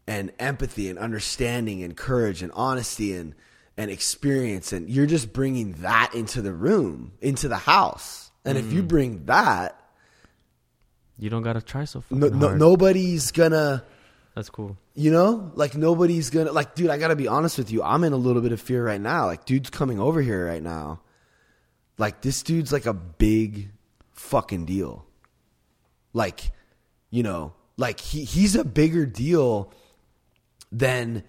and 0.06 0.32
empathy 0.38 0.88
and 0.88 0.98
understanding 0.98 1.82
and 1.82 1.96
courage 1.96 2.42
and 2.42 2.52
honesty 2.54 3.14
and 3.14 3.34
and 3.76 3.90
experience 3.90 4.72
and 4.72 4.88
you're 4.88 5.06
just 5.06 5.32
bringing 5.32 5.72
that 5.74 6.14
into 6.14 6.40
the 6.42 6.52
room, 6.52 7.12
into 7.20 7.48
the 7.48 7.56
house. 7.56 8.25
And 8.46 8.58
if 8.58 8.72
you 8.72 8.82
bring 8.82 9.26
that, 9.26 9.78
you 11.18 11.30
don't 11.30 11.42
gotta 11.42 11.62
try 11.62 11.84
so 11.84 12.04
no, 12.10 12.28
no, 12.28 12.54
nobody's 12.54 13.32
gonna 13.32 13.84
That's 14.34 14.50
cool. 14.50 14.76
you 14.94 15.10
know, 15.10 15.50
like 15.54 15.74
nobody's 15.74 16.30
gonna 16.30 16.52
like, 16.52 16.74
dude. 16.74 16.90
I 16.90 16.98
gotta 16.98 17.16
be 17.16 17.26
honest 17.28 17.58
with 17.58 17.70
you. 17.70 17.82
I'm 17.82 18.04
in 18.04 18.12
a 18.12 18.16
little 18.16 18.42
bit 18.42 18.52
of 18.52 18.60
fear 18.60 18.84
right 18.84 19.00
now. 19.00 19.26
Like, 19.26 19.44
dude's 19.44 19.70
coming 19.70 19.98
over 19.98 20.20
here 20.20 20.46
right 20.46 20.62
now. 20.62 21.00
Like, 21.98 22.20
this 22.20 22.42
dude's 22.42 22.72
like 22.72 22.86
a 22.86 22.92
big 22.92 23.70
fucking 24.12 24.66
deal. 24.66 25.06
Like, 26.12 26.50
you 27.10 27.22
know, 27.22 27.54
like 27.76 28.00
he 28.00 28.24
he's 28.24 28.56
a 28.56 28.64
bigger 28.64 29.06
deal 29.06 29.72
than 30.72 31.22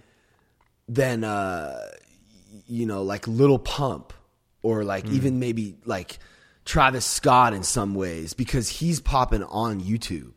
than 0.88 1.24
uh 1.24 1.80
you 2.68 2.86
know 2.86 3.04
like 3.04 3.28
Lil 3.28 3.60
Pump 3.60 4.14
or 4.62 4.84
like 4.84 5.06
even 5.08 5.40
maybe 5.40 5.76
like 5.86 6.20
Travis 6.68 7.06
Scott 7.06 7.54
in 7.54 7.64
some 7.64 7.96
ways 7.96 8.34
because 8.34 8.70
he's 8.70 9.00
popping 9.00 9.44
on 9.44 9.82
YouTube 9.82 10.34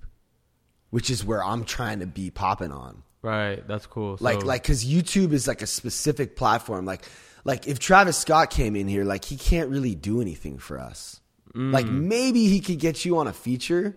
which 0.91 1.09
is 1.09 1.25
where 1.25 1.45
I'm 1.45 1.65
trying 1.65 2.01
to 2.01 2.07
be 2.07 2.31
popping 2.31 2.73
on. 2.73 3.05
Right. 3.23 3.65
That's 3.69 3.87
cool. 3.87 4.17
Like 4.19 4.41
So- 4.41 4.47
like 4.49 4.65
cuz 4.65 4.85
YouTube 4.85 5.33
is 5.33 5.47
like 5.47 5.63
a 5.63 5.67
specific 5.67 6.35
platform 6.37 6.85
like 6.85 7.03
like 7.45 7.69
if 7.69 7.79
Travis 7.79 8.17
Scott 8.19 8.51
came 8.51 8.75
in 8.75 8.89
here 8.89 9.05
like 9.05 9.25
he 9.25 9.37
can't 9.37 9.71
really 9.71 9.95
do 9.95 10.21
anything 10.21 10.59
for 10.59 10.81
us. 10.81 11.21
Mm. 11.55 11.73
Like 11.73 11.87
maybe 11.87 12.49
he 12.49 12.61
could 12.61 12.79
get 12.81 13.05
you 13.05 13.19
on 13.19 13.27
a 13.29 13.33
feature, 13.33 13.95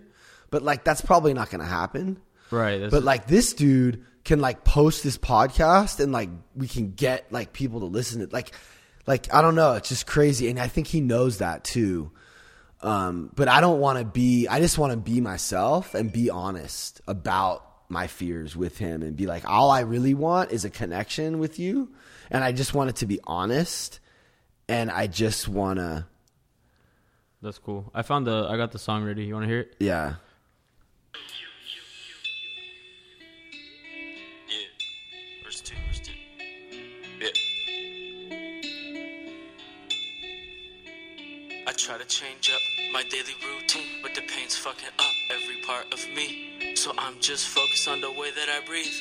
but 0.51 0.61
like 0.61 0.83
that's 0.83 1.01
probably 1.01 1.33
not 1.33 1.49
going 1.49 1.61
to 1.61 1.67
happen. 1.67 2.19
right. 2.51 2.79
That's, 2.79 2.91
But 2.91 3.03
like 3.03 3.25
this 3.27 3.53
dude 3.53 4.03
can 4.23 4.39
like 4.39 4.63
post 4.63 5.03
this 5.03 5.17
podcast 5.17 5.99
and 5.99 6.11
like 6.11 6.29
we 6.55 6.67
can 6.67 6.91
get 6.93 7.31
like 7.31 7.53
people 7.53 7.79
to 7.79 7.85
listen 7.87 8.19
to 8.21 8.31
like 8.31 8.51
like 9.07 9.33
I 9.33 9.41
don't 9.41 9.55
know, 9.55 9.73
it's 9.73 9.89
just 9.89 10.05
crazy 10.05 10.47
and 10.49 10.59
I 10.59 10.67
think 10.67 10.85
he 10.87 11.01
knows 11.01 11.39
that 11.39 11.63
too. 11.63 12.11
Um 12.83 13.31
but 13.35 13.47
I 13.47 13.61
don't 13.61 13.79
want 13.79 13.99
to 13.99 14.05
be 14.05 14.47
I 14.47 14.59
just 14.59 14.77
want 14.77 14.91
to 14.91 14.97
be 14.97 15.21
myself 15.21 15.95
and 15.95 16.11
be 16.11 16.29
honest 16.29 17.01
about 17.07 17.65
my 17.89 18.07
fears 18.07 18.55
with 18.55 18.77
him 18.77 19.01
and 19.01 19.15
be 19.15 19.25
like 19.25 19.47
all 19.47 19.71
I 19.71 19.81
really 19.81 20.13
want 20.13 20.51
is 20.51 20.65
a 20.65 20.69
connection 20.69 21.39
with 21.39 21.59
you 21.59 21.89
and 22.29 22.43
I 22.43 22.51
just 22.51 22.73
want 22.73 22.89
it 22.89 22.97
to 22.97 23.05
be 23.05 23.19
honest 23.25 23.99
and 24.67 24.91
I 24.91 25.07
just 25.07 25.47
want 25.47 25.79
to 25.79 26.05
that's 27.43 27.59
cool. 27.59 27.91
I 27.93 28.03
found 28.03 28.25
the. 28.25 28.47
I 28.49 28.55
got 28.55 28.71
the 28.71 28.79
song 28.79 29.03
ready. 29.03 29.25
You 29.25 29.33
want 29.33 29.43
to 29.43 29.49
hear 29.49 29.59
it? 29.59 29.75
yeah. 29.79 30.15
Yeah. 31.13 31.15
Change 42.13 42.51
up 42.53 42.61
my 42.91 43.01
daily 43.09 43.33
routine, 43.41 43.97
but 44.03 44.13
the 44.13 44.21
pain's 44.21 44.55
fucking 44.55 44.93
up 44.99 45.15
every 45.31 45.57
part 45.65 45.91
of 45.91 45.99
me. 46.15 46.75
So 46.75 46.93
I'm 46.95 47.19
just 47.19 47.47
focused 47.47 47.87
on 47.87 48.01
the 48.01 48.11
way 48.11 48.29
that 48.29 48.49
I 48.49 48.63
breathe. 48.67 48.93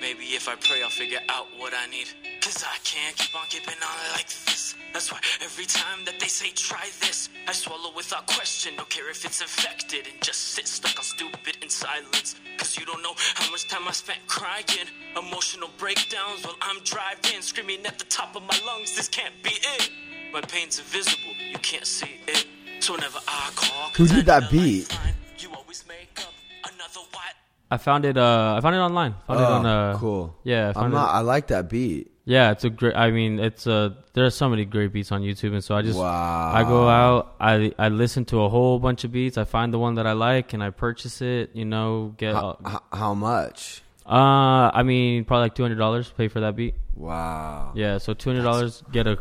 Maybe 0.00 0.24
if 0.34 0.48
I 0.48 0.56
pray, 0.56 0.82
I'll 0.82 0.90
figure 0.90 1.20
out 1.28 1.46
what 1.56 1.74
I 1.78 1.86
need. 1.86 2.08
Cause 2.40 2.64
I 2.64 2.76
can't 2.82 3.14
keep 3.14 3.32
on 3.36 3.46
keeping 3.48 3.78
on 3.80 3.96
like 4.14 4.26
this. 4.46 4.74
That's 4.92 5.12
why 5.12 5.20
every 5.44 5.66
time 5.66 6.04
that 6.06 6.18
they 6.18 6.26
say 6.26 6.50
try 6.50 6.88
this, 7.00 7.28
I 7.46 7.52
swallow 7.52 7.92
without 7.94 8.26
question. 8.26 8.74
Don't 8.76 8.90
care 8.90 9.08
if 9.10 9.24
it's 9.24 9.40
infected 9.40 10.08
and 10.10 10.20
just 10.20 10.40
sit 10.54 10.66
stuck 10.66 10.98
on 10.98 11.04
stupid 11.04 11.58
in 11.62 11.68
silence. 11.68 12.34
Cause 12.58 12.76
you 12.76 12.84
don't 12.84 13.02
know 13.02 13.14
how 13.36 13.48
much 13.52 13.68
time 13.68 13.86
I 13.86 13.92
spent 13.92 14.26
crying. 14.26 14.90
Emotional 15.16 15.70
breakdowns 15.78 16.44
while 16.44 16.56
I'm 16.62 16.82
driving, 16.82 17.42
screaming 17.42 17.86
at 17.86 18.00
the 18.00 18.06
top 18.06 18.34
of 18.34 18.42
my 18.42 18.58
lungs. 18.66 18.96
This 18.96 19.08
can't 19.08 19.34
be 19.44 19.54
it. 19.78 19.90
My 20.32 20.40
pain's 20.40 20.80
invisible, 20.80 21.32
you 21.48 21.58
can't 21.58 21.86
see 21.86 22.18
it. 22.26 22.46
So 22.86 22.92
whenever 22.94 23.18
I 23.26 23.50
call, 23.56 23.88
Who 23.96 24.04
'cause 24.06 24.10
did 24.14 24.26
that 24.26 24.48
beat? 24.48 24.88
lifeline, 24.90 25.14
You 25.40 25.48
always 25.56 25.84
make 25.88 26.20
up 26.20 26.32
another 26.62 27.00
white. 27.10 27.34
I 27.68 27.78
found 27.78 28.04
it. 28.04 28.16
Uh, 28.16 28.54
I 28.56 28.60
found 28.60 28.76
it 28.76 28.78
online. 28.78 29.14
Found 29.26 29.40
it 29.40 29.44
on. 29.44 29.66
Uh, 29.66 29.92
Oh, 29.96 29.98
cool. 29.98 30.36
Yeah, 30.44 30.72
I 30.76 30.84
I'm 30.84 30.92
not. 30.92 31.08
it. 31.10 31.18
I 31.18 31.20
like 31.22 31.48
that 31.48 31.68
beat. 31.68 32.12
Yeah, 32.26 32.52
it's 32.52 32.62
a 32.62 32.70
great. 32.70 32.94
I 32.94 33.10
mean, 33.10 33.40
it's 33.40 33.66
uh 33.66 33.90
There 34.12 34.24
are 34.24 34.30
so 34.30 34.48
many 34.48 34.64
great 34.64 34.92
beats 34.92 35.10
on 35.10 35.22
YouTube, 35.22 35.52
and 35.52 35.64
so 35.64 35.74
I 35.74 35.82
just 35.82 35.98
Wow. 35.98 36.52
I 36.54 36.62
go 36.62 36.88
out. 36.88 37.34
I 37.40 37.72
I 37.76 37.88
listen 37.88 38.24
to 38.26 38.42
a 38.42 38.48
whole 38.48 38.78
bunch 38.78 39.02
of 39.02 39.10
beats. 39.10 39.36
I 39.36 39.42
find 39.42 39.74
the 39.74 39.80
one 39.80 39.96
that 39.96 40.06
I 40.06 40.12
like, 40.12 40.52
and 40.54 40.62
I 40.62 40.70
purchase 40.70 41.20
it. 41.20 41.50
You 41.54 41.64
know, 41.64 42.14
get. 42.16 42.36
How, 42.36 42.56
Uh, 42.64 42.68
how, 42.70 42.82
how 42.92 43.14
much? 43.14 43.82
I 44.06 44.82
mean, 44.84 45.24
probably 45.24 45.46
like 45.46 45.56
two 45.56 45.64
hundred 45.64 45.78
dollars. 45.82 46.12
Pay 46.16 46.28
for 46.28 46.38
that 46.38 46.54
beat. 46.54 46.74
Wow. 46.94 47.72
Yeah, 47.74 47.98
so 47.98 48.14
two 48.14 48.30
hundred 48.30 48.44
dollars 48.44 48.84
get 48.92 49.08
a 49.08 49.18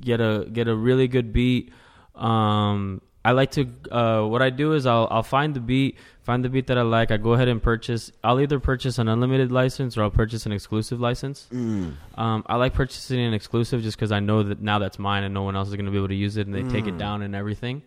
get 0.00 0.20
a 0.20 0.46
get 0.52 0.68
a 0.68 0.76
really 0.76 1.08
good 1.08 1.32
beat. 1.32 1.72
Um, 2.14 3.00
I 3.26 3.32
like 3.32 3.52
to 3.52 3.66
uh, 3.90 4.26
what 4.26 4.42
I 4.42 4.50
do 4.50 4.74
is 4.74 4.84
I'll 4.84 5.08
I'll 5.10 5.22
find 5.22 5.54
the 5.54 5.60
beat, 5.60 5.96
find 6.24 6.44
the 6.44 6.50
beat 6.50 6.66
that 6.66 6.76
I 6.76 6.82
like. 6.82 7.10
I 7.10 7.16
go 7.16 7.32
ahead 7.32 7.48
and 7.48 7.62
purchase. 7.62 8.12
I'll 8.22 8.38
either 8.38 8.60
purchase 8.60 8.98
an 8.98 9.08
unlimited 9.08 9.50
license 9.50 9.96
or 9.96 10.02
I'll 10.02 10.10
purchase 10.10 10.44
an 10.44 10.52
exclusive 10.52 11.00
license. 11.00 11.48
Um, 11.50 12.42
I 12.46 12.56
like 12.56 12.74
purchasing 12.74 13.20
an 13.20 13.32
exclusive 13.32 13.82
just 13.82 13.96
because 13.96 14.12
I 14.12 14.20
know 14.20 14.42
that 14.42 14.60
now 14.60 14.78
that's 14.78 14.98
mine 14.98 15.24
and 15.24 15.32
no 15.32 15.42
one 15.42 15.56
else 15.56 15.68
is 15.68 15.74
gonna 15.76 15.90
be 15.90 15.96
able 15.96 16.08
to 16.08 16.14
use 16.14 16.36
it, 16.36 16.46
and 16.46 16.54
they 16.54 16.62
take 16.70 16.86
it 16.86 16.98
down 16.98 17.22
and 17.22 17.34
everything. 17.34 17.82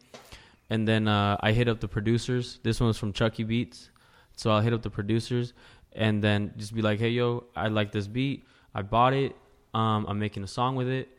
And 0.72 0.88
then 0.88 1.08
uh, 1.08 1.38
I 1.40 1.52
hit 1.52 1.68
up 1.68 1.80
the 1.82 1.88
producers. 1.88 2.60
This 2.64 2.82
one's 2.82 2.98
from 2.98 3.14
Chucky 3.14 3.44
Beats, 3.44 3.90
so 4.36 4.50
I'll 4.52 4.62
hit 4.62 4.74
up 4.74 4.82
the 4.82 4.90
producers 4.90 5.54
and 5.94 6.24
then 6.24 6.52
just 6.58 6.74
be 6.74 6.82
like, 6.82 7.00
"Hey, 7.00 7.10
yo, 7.10 7.44
I 7.56 7.68
like 7.68 7.92
this 7.92 8.08
beat. 8.08 8.44
I 8.74 8.82
bought 8.82 9.14
it. 9.14 9.36
Um, 9.74 10.06
I'm 10.10 10.18
making 10.20 10.44
a 10.44 10.48
song 10.48 10.76
with 10.76 10.88
it, 10.88 11.10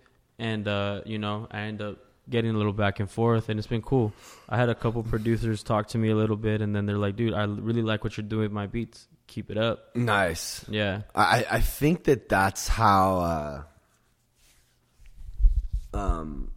and 0.41 0.67
uh, 0.67 1.03
you 1.07 1.19
know, 1.19 1.47
I 1.53 1.61
end 1.61 1.81
up 1.81 1.99
getting 2.29 2.55
a 2.55 2.59
little 2.59 2.73
back 2.73 3.01
and 3.01 3.11
forth, 3.11 3.49
and 3.49 3.59
it's 3.59 3.67
been 3.67 3.83
cool. 3.83 4.13
I 4.49 4.57
had 4.57 4.69
a 4.69 4.75
couple 4.75 5.03
producers 5.03 5.63
talk 5.63 5.89
to 5.89 5.99
me 5.99 6.11
a 6.11 6.17
little 6.17 6.37
bit, 6.37 6.61
and 6.61 6.75
then 6.75 6.87
they're 6.87 6.99
like, 6.99 7.17
"Dude, 7.17 7.35
I 7.35 7.45
really 7.45 7.83
like 7.83 8.05
what 8.05 8.17
you're 8.17 8.27
doing 8.27 8.43
with 8.43 8.53
my 8.53 8.67
beats. 8.67 9.07
Keep 9.27 9.51
it 9.51 9.59
up." 9.59 9.95
Nice. 9.97 10.65
Yeah, 10.69 11.03
I, 11.15 11.47
I 11.51 11.61
think 11.61 12.05
that 12.05 12.29
that's 12.29 12.69
how. 12.69 13.65
Uh, 15.95 15.97
um. 15.97 16.51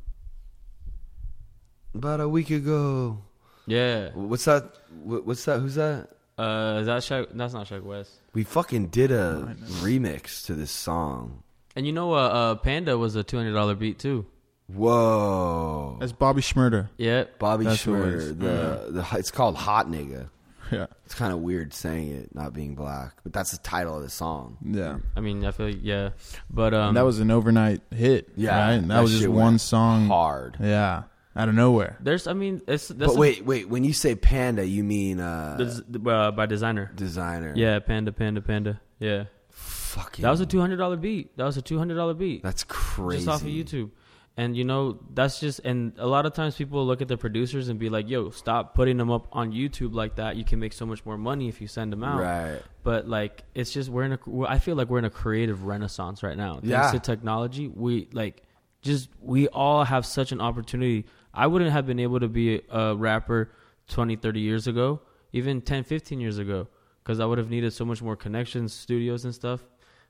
About 1.93 2.21
a 2.21 2.29
week 2.29 2.49
ago. 2.51 3.21
yeah. 3.67 4.11
What's 4.13 4.45
that? 4.45 4.73
What's 5.03 5.43
that? 5.45 5.59
Who's 5.59 5.75
that? 5.75 6.09
Uh, 6.37 6.79
is 6.79 6.85
that 6.87 7.01
Shaq? 7.01 7.27
That's 7.33 7.53
not 7.53 7.67
Sheck 7.67 7.83
West. 7.83 8.11
We 8.33 8.43
fucking 8.43 8.87
did 8.87 9.11
a 9.11 9.55
remix 9.81 10.45
to 10.45 10.55
this 10.55 10.71
song. 10.71 11.43
And 11.75 11.85
you 11.85 11.91
know, 11.91 12.13
uh, 12.13 12.17
uh 12.17 12.55
Panda 12.55 12.97
was 12.97 13.15
a 13.15 13.23
two 13.23 13.37
hundred 13.37 13.53
dollar 13.53 13.75
beat 13.75 13.99
too. 13.99 14.25
Whoa. 14.73 15.97
That's 15.99 16.11
Bobby 16.11 16.41
Shmurda. 16.41 16.89
Yeah, 16.97 17.25
Bobby 17.39 17.65
That's 17.65 17.83
who 17.83 17.95
it 17.95 17.99
Shmurda. 17.99 18.13
is. 18.15 18.37
The, 18.37 18.87
the 18.91 19.07
it's 19.17 19.31
called 19.31 19.55
Hot 19.57 19.87
Nigga. 19.87 20.29
Yeah. 20.71 20.85
It's 21.05 21.15
kind 21.15 21.33
of 21.33 21.39
weird 21.39 21.73
saying 21.73 22.11
it, 22.13 22.33
not 22.33 22.53
being 22.53 22.75
black, 22.75 23.15
but 23.23 23.33
that's 23.33 23.51
the 23.51 23.57
title 23.57 23.97
of 23.97 24.03
the 24.03 24.09
song. 24.09 24.57
Yeah. 24.65 24.99
I 25.17 25.19
mean, 25.19 25.43
I 25.45 25.51
feel 25.51 25.65
like, 25.67 25.79
yeah, 25.81 26.11
but 26.49 26.73
um, 26.73 26.89
And 26.89 26.97
that 26.97 27.03
was 27.03 27.19
an 27.19 27.29
overnight 27.29 27.81
hit. 27.91 28.29
Yeah, 28.37 28.57
Right? 28.57 28.73
And 28.75 28.89
that, 28.89 28.95
that 28.95 29.01
was 29.01 29.11
just 29.11 29.23
shit 29.23 29.31
one 29.31 29.59
song. 29.59 30.07
Hard. 30.07 30.55
Yeah. 30.61 31.03
Out 31.35 31.49
of 31.49 31.55
nowhere. 31.55 31.97
There's, 31.99 32.25
I 32.25 32.31
mean, 32.33 32.61
it's 32.67 32.87
that's 32.87 33.11
But 33.13 33.19
wait, 33.19 33.45
wait. 33.45 33.67
When 33.67 33.83
you 33.83 33.91
say 33.91 34.15
panda, 34.15 34.65
you 34.65 34.83
mean 34.85 35.19
uh, 35.19 35.57
Des- 35.57 36.09
uh, 36.09 36.31
by 36.31 36.45
Desiigner. 36.47 36.95
Desiigner? 36.95 37.53
Yeah, 37.57 37.79
panda, 37.79 38.11
panda, 38.13 38.41
panda. 38.41 38.79
Yeah, 38.99 39.25
Fucking. 39.49 40.23
that 40.23 40.29
was 40.29 40.39
a 40.41 40.45
two 40.45 40.59
hundred 40.59 40.77
dollar 40.77 40.95
beat. 40.97 41.35
That 41.37 41.45
was 41.45 41.55
a 41.57 41.61
two 41.61 41.77
hundred 41.77 41.95
dollar 41.95 42.13
beat. 42.13 42.43
That's 42.43 42.63
crazy. 42.65 43.25
just 43.25 43.29
off 43.33 43.41
of 43.41 43.47
YouTube. 43.47 43.91
And 44.37 44.55
you 44.55 44.63
know, 44.63 44.97
that's 45.13 45.39
just 45.41 45.59
and 45.65 45.91
a 45.97 46.07
lot 46.07 46.25
of 46.25 46.33
times 46.33 46.55
people 46.55 46.85
look 46.85 47.01
at 47.01 47.07
the 47.09 47.17
producers 47.17 47.67
and 47.67 47.77
be 47.77 47.89
like, 47.89 48.09
"Yo, 48.09 48.29
stop 48.29 48.73
putting 48.73 48.95
them 48.97 49.11
up 49.11 49.27
on 49.33 49.51
YouTube 49.51 49.93
like 49.93 50.15
that. 50.15 50.37
You 50.37 50.45
can 50.45 50.57
make 50.59 50.71
so 50.73 50.85
much 50.85 51.05
more 51.05 51.17
money 51.17 51.49
if 51.49 51.59
you 51.59 51.67
send 51.67 51.91
them 51.91 52.03
out." 52.03 52.21
Right. 52.21 52.61
But 52.83 53.07
like, 53.09 53.43
it's 53.53 53.71
just 53.71 53.89
we're 53.89 54.03
in 54.05 54.13
a. 54.13 54.19
I 54.47 54.57
feel 54.59 54.75
like 54.75 54.89
we're 54.89 54.99
in 54.99 55.05
a 55.05 55.09
creative 55.09 55.65
renaissance 55.65 56.23
right 56.23 56.37
now. 56.37 56.53
Thanks 56.53 56.67
Yeah. 56.67 56.91
to 56.91 56.99
technology, 56.99 57.67
we 57.67 58.07
like 58.13 58.43
just 58.81 59.09
we 59.21 59.47
all 59.49 59.83
have 59.83 60.05
such 60.05 60.31
an 60.31 60.39
opportunity. 60.39 61.05
I 61.33 61.47
wouldn't 61.47 61.71
have 61.71 61.85
been 61.85 61.99
able 61.99 62.19
to 62.21 62.27
be 62.29 62.61
a 62.69 62.95
rapper 62.95 63.51
20, 63.89 64.15
30 64.15 64.39
years 64.39 64.65
ago, 64.65 65.01
even 65.33 65.61
10, 65.61 65.83
15 65.83 66.19
years 66.21 66.37
ago, 66.37 66.67
because 67.03 67.19
I 67.19 67.25
would 67.25 67.37
have 67.37 67.49
needed 67.49 67.73
so 67.73 67.83
much 67.83 68.01
more 68.01 68.15
connections, 68.15 68.73
studios, 68.73 69.25
and 69.25 69.35
stuff. 69.35 69.61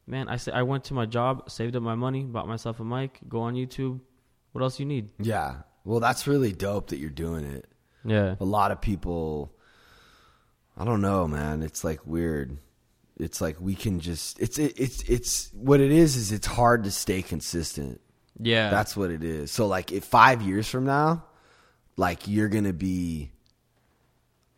Man, 0.06 0.30
I 0.30 0.38
say 0.38 0.52
I 0.52 0.62
went 0.62 0.84
to 0.86 0.94
my 0.94 1.06
job, 1.08 1.50
saved 1.50 1.76
up 1.76 1.82
my 1.84 1.96
money, 1.96 2.24
bought 2.24 2.48
myself 2.48 2.80
a 2.80 2.84
mic, 2.86 3.20
go 3.28 3.42
on 3.42 3.56
YouTube. 3.56 4.00
What 4.52 4.62
else 4.62 4.80
you 4.80 4.86
need? 4.86 5.10
Yeah. 5.20 5.58
Well, 5.86 6.00
that's 6.00 6.28
really 6.28 6.52
dope 6.52 6.90
that 6.90 6.98
you're 6.98 7.10
doing 7.10 7.46
it. 7.46 7.66
Yeah, 8.04 8.36
A 8.40 8.46
lot 8.46 8.72
of 8.72 8.82
people. 8.82 9.54
I 10.78 10.86
don't 10.86 11.02
know, 11.02 11.28
man. 11.28 11.62
It's 11.62 11.84
like 11.84 12.06
weird. 12.08 12.58
It's 13.20 13.40
like 13.42 13.62
we 13.62 13.76
can 13.76 14.00
just. 14.00 14.40
It's 14.40 14.58
it, 14.58 14.74
it's 14.80 15.04
it's 15.04 15.52
what 15.54 15.80
it 15.82 15.92
is. 15.92 16.16
Is 16.16 16.32
it's 16.32 16.48
hard 16.48 16.84
to 16.86 16.92
stay 16.92 17.22
consistent. 17.22 18.02
yeah. 18.40 18.70
That's 18.72 18.98
what 18.98 19.12
it 19.12 19.24
is. 19.24 19.52
So 19.52 19.68
like, 19.68 19.92
if 19.92 20.04
five 20.06 20.42
years 20.42 20.68
from 20.68 20.86
now, 20.86 21.26
like 21.98 22.28
you're 22.28 22.50
gonna 22.50 22.74
be 22.74 23.32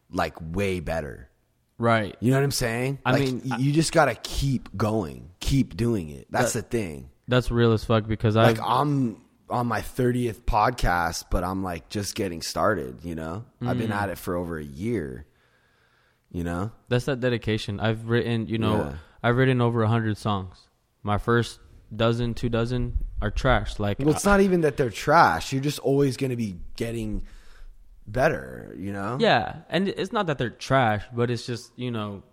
like 0.10 0.36
way 0.40 0.80
better. 0.80 1.30
right. 1.78 2.16
You 2.20 2.32
know 2.32 2.38
what 2.38 2.44
I'm 2.44 2.52
saying? 2.52 3.00
I 3.06 3.12
Like, 3.14 3.22
mean, 3.24 3.42
y- 3.46 3.58
you 3.60 3.74
just 3.74 3.92
gotta 3.92 4.16
keep 4.16 4.76
going, 4.78 5.32
keep 5.40 5.76
doing 5.76 6.10
it. 6.10 6.28
That's 6.30 6.54
That- 6.54 6.70
the 6.72 6.78
thing. 6.78 7.10
That's 7.28 7.50
real 7.52 7.72
as 7.74 7.84
fuck 7.84 8.06
because 8.08 8.36
I 8.36 8.44
Like 8.44 8.60
I'm 8.62 9.18
on 9.50 9.68
my 9.68 9.82
30th 9.82 10.42
podcast, 10.42 11.26
but 11.30 11.44
I'm 11.44 11.64
like 11.64 11.90
just 11.90 12.16
getting 12.16 12.42
started. 12.42 13.00
You 13.04 13.16
know, 13.16 13.46
I've 13.62 13.76
Mm. 13.76 13.80
been 13.80 13.92
at 13.92 14.10
it 14.10 14.18
for 14.18 14.36
over 14.36 14.58
a 14.58 14.64
year. 14.64 15.26
You 16.32 16.44
know, 16.44 16.72
That's 16.90 17.06
that 17.06 17.20
dedication. 17.20 17.80
I've 17.80 18.10
written, 18.10 18.48
you 18.48 18.58
know, 18.58 18.78
Yeah. 18.78 18.94
I've 19.22 19.38
written 19.38 19.62
over 19.62 19.84
a 19.84 19.88
hundred 19.88 20.18
songs. 20.18 20.68
My 21.04 21.18
first 21.20 21.60
dozen, 21.96 22.34
two 22.34 22.50
dozen 22.50 22.98
are 23.22 23.30
trash. 23.30 23.78
Like, 23.80 24.00
well, 24.00 24.10
it's 24.10 24.26
not 24.26 24.42
even 24.42 24.62
that 24.62 24.76
they're 24.78 24.90
trash. 24.90 25.54
You're 25.54 25.62
just 25.62 25.80
always 25.80 26.18
gonna 26.18 26.36
be 26.36 26.58
getting 26.76 27.24
better. 28.08 28.74
You 28.78 28.92
know? 28.94 29.18
yeah, 29.20 29.58
and 29.70 29.88
it's 29.90 30.12
not 30.12 30.26
that 30.28 30.38
they're 30.40 30.50
trash, 30.50 31.04
but 31.14 31.30
it's 31.30 31.46
just 31.46 31.72
you 31.78 31.92
know, 31.92 32.24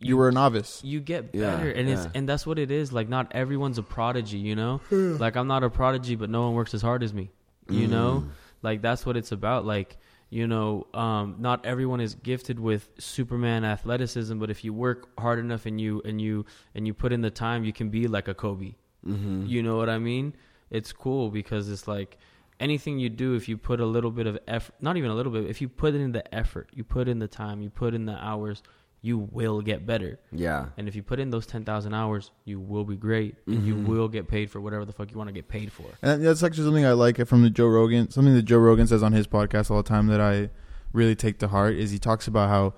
You 0.00 0.16
were 0.16 0.28
a 0.28 0.32
novice. 0.32 0.80
you 0.82 0.98
get 1.00 1.30
Yeah, 1.34 1.56
better, 1.56 1.70
and 1.70 1.88
it's 1.88 2.06
and 2.14 2.28
that's 2.28 2.46
what 2.46 2.58
it 2.58 2.70
is. 2.70 2.92
Like, 2.92 3.08
not 3.08 3.32
everyone's 3.32 3.78
a 3.78 3.82
prodigy, 3.82 4.38
you 4.38 4.56
know. 4.56 4.80
like, 4.90 5.36
I'm 5.36 5.46
not 5.46 5.62
a 5.62 5.70
prodigy, 5.70 6.16
but 6.16 6.30
no 6.30 6.42
one 6.42 6.54
works 6.54 6.72
as 6.74 6.82
hard 6.82 7.02
as 7.02 7.12
me. 7.14 7.30
You 7.68 7.86
know, 7.86 8.24
Mm. 8.26 8.30
like 8.62 8.82
that's 8.82 9.06
what 9.06 9.16
it's 9.16 9.30
about. 9.30 9.64
Like, 9.64 9.96
you 10.30 10.46
know, 10.46 10.86
um, 10.94 11.36
not 11.38 11.64
everyone 11.66 12.00
is 12.00 12.14
gifted 12.16 12.58
with 12.58 12.88
Superman 12.98 13.64
athleticism, 13.64 14.38
but 14.38 14.50
if 14.50 14.64
you 14.64 14.72
work 14.72 15.08
hard 15.18 15.38
enough 15.38 15.66
and 15.66 15.80
you 15.80 16.00
and 16.04 16.20
you 16.20 16.44
and 16.74 16.86
you 16.86 16.94
put 16.94 17.12
in 17.12 17.20
the 17.20 17.30
time, 17.30 17.62
you 17.64 17.72
can 17.72 17.90
be 17.90 18.08
like 18.08 18.26
a 18.28 18.34
Kobe. 18.34 18.74
Mm-hmm. 19.06 19.46
You 19.46 19.62
know 19.62 19.76
what 19.76 19.88
I 19.88 19.98
mean? 19.98 20.34
It's 20.70 20.92
cool 20.92 21.30
because 21.30 21.68
it's 21.70 21.86
like 21.86 22.18
anything 22.58 22.98
you 22.98 23.08
do, 23.08 23.34
if 23.34 23.48
you 23.48 23.56
put 23.56 23.80
a 23.80 23.86
little 23.86 24.10
bit 24.10 24.26
of 24.26 24.38
effort, 24.46 24.74
not 24.80 24.96
even 24.96 25.10
a 25.10 25.14
little 25.14 25.32
bit, 25.32 25.46
if 25.46 25.60
you 25.60 25.68
put 25.68 25.94
in 25.94 26.12
the 26.12 26.34
effort, 26.34 26.68
you 26.74 26.84
put 26.84 27.08
in 27.08 27.18
the 27.18 27.28
time, 27.28 27.60
you 27.62 27.70
put 27.70 27.94
in 27.94 28.04
the 28.06 28.14
hours, 28.24 28.62
you 29.02 29.18
will 29.18 29.62
get 29.62 29.86
better. 29.86 30.18
Yeah. 30.30 30.66
And 30.76 30.86
if 30.86 30.94
you 30.94 31.02
put 31.02 31.18
in 31.20 31.30
those 31.30 31.46
10,000 31.46 31.94
hours, 31.94 32.30
you 32.44 32.60
will 32.60 32.84
be 32.84 32.96
great 32.96 33.36
and 33.46 33.64
you 33.66 33.74
Mm-hmm. 33.74 33.86
will 33.86 34.08
get 34.08 34.28
paid 34.28 34.50
for 34.50 34.60
whatever 34.60 34.84
the 34.84 34.92
fuck 34.92 35.10
you 35.10 35.16
want 35.16 35.28
to 35.28 35.32
get 35.32 35.48
paid 35.48 35.72
for. 35.72 35.86
And 36.02 36.24
that's 36.24 36.42
actually 36.42 36.64
something 36.64 36.84
I 36.84 36.92
like 36.92 37.18
it 37.18 37.24
from 37.24 37.42
the 37.42 37.48
Joe 37.50 37.66
Rogan. 37.68 38.10
Something 38.10 38.34
that 38.34 38.42
Joe 38.42 38.58
Rogan 38.58 38.86
says 38.86 39.02
on 39.02 39.12
his 39.12 39.26
podcast 39.26 39.70
all 39.70 39.78
the 39.78 39.88
time 39.88 40.08
that 40.08 40.20
I 40.20 40.50
really 40.92 41.14
take 41.14 41.38
to 41.38 41.48
heart 41.48 41.74
is 41.76 41.90
he 41.90 41.98
talks 41.98 42.26
about 42.26 42.48
how 42.50 42.74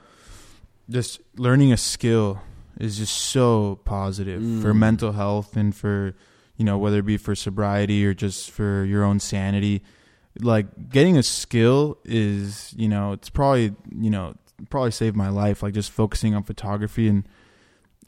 just 0.89 1.21
learning 1.37 1.73
a 1.73 1.77
skill 1.77 2.41
is 2.79 2.99
just 2.99 3.17
so 3.17 3.81
positive 3.85 4.43
for 4.63 4.73
mental 4.75 5.13
health 5.13 5.57
and 5.57 5.75
for 5.75 6.15
you 6.57 6.65
know 6.65 6.79
whether 6.79 6.99
it 6.99 7.07
be 7.07 7.17
for 7.17 7.35
sobriety 7.35 8.05
or 8.07 8.15
just 8.15 8.51
for 8.51 8.85
your 8.85 9.03
own 9.05 9.19
sanity. 9.21 9.83
Like 10.41 10.89
getting 10.89 11.17
a 11.19 11.23
skill 11.23 11.99
is 12.05 12.73
you 12.77 12.89
know 12.89 13.13
it's 13.13 13.29
probably 13.31 13.75
you 13.99 14.11
know 14.11 14.35
probably 14.71 14.91
saved 14.91 15.17
my 15.17 15.29
life. 15.29 15.63
Like 15.63 15.75
just 15.75 15.91
focusing 15.91 16.35
on 16.35 16.43
photography 16.43 17.09
and 17.09 17.25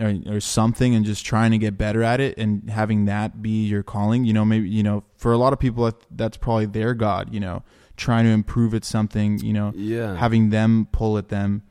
or, 0.00 0.14
or 0.26 0.40
something 0.40 0.94
and 0.94 1.04
just 1.04 1.24
trying 1.24 1.52
to 1.52 1.58
get 1.58 1.78
better 1.78 2.02
at 2.02 2.20
it 2.20 2.36
and 2.36 2.68
having 2.68 3.04
that 3.04 3.40
be 3.40 3.64
your 3.64 3.84
calling 3.84 4.24
you 4.24 4.32
know 4.32 4.44
maybe 4.44 4.68
you 4.68 4.82
know 4.82 5.04
for 5.18 5.32
a 5.32 5.38
lot 5.38 5.52
of 5.52 5.60
people 5.60 5.84
that- 5.84 6.04
that's 6.10 6.36
probably 6.36 6.66
their 6.66 6.94
god 6.94 7.32
you 7.32 7.38
know 7.38 7.62
trying 7.96 8.24
to 8.24 8.30
improve 8.32 8.74
at 8.74 8.84
something, 8.84 9.38
you 9.38 9.52
know, 9.52 9.70
Yeah. 9.76 10.16
having 10.16 10.50
them 10.50 10.88
pull 10.90 11.16
at 11.16 11.28
them. 11.28 11.62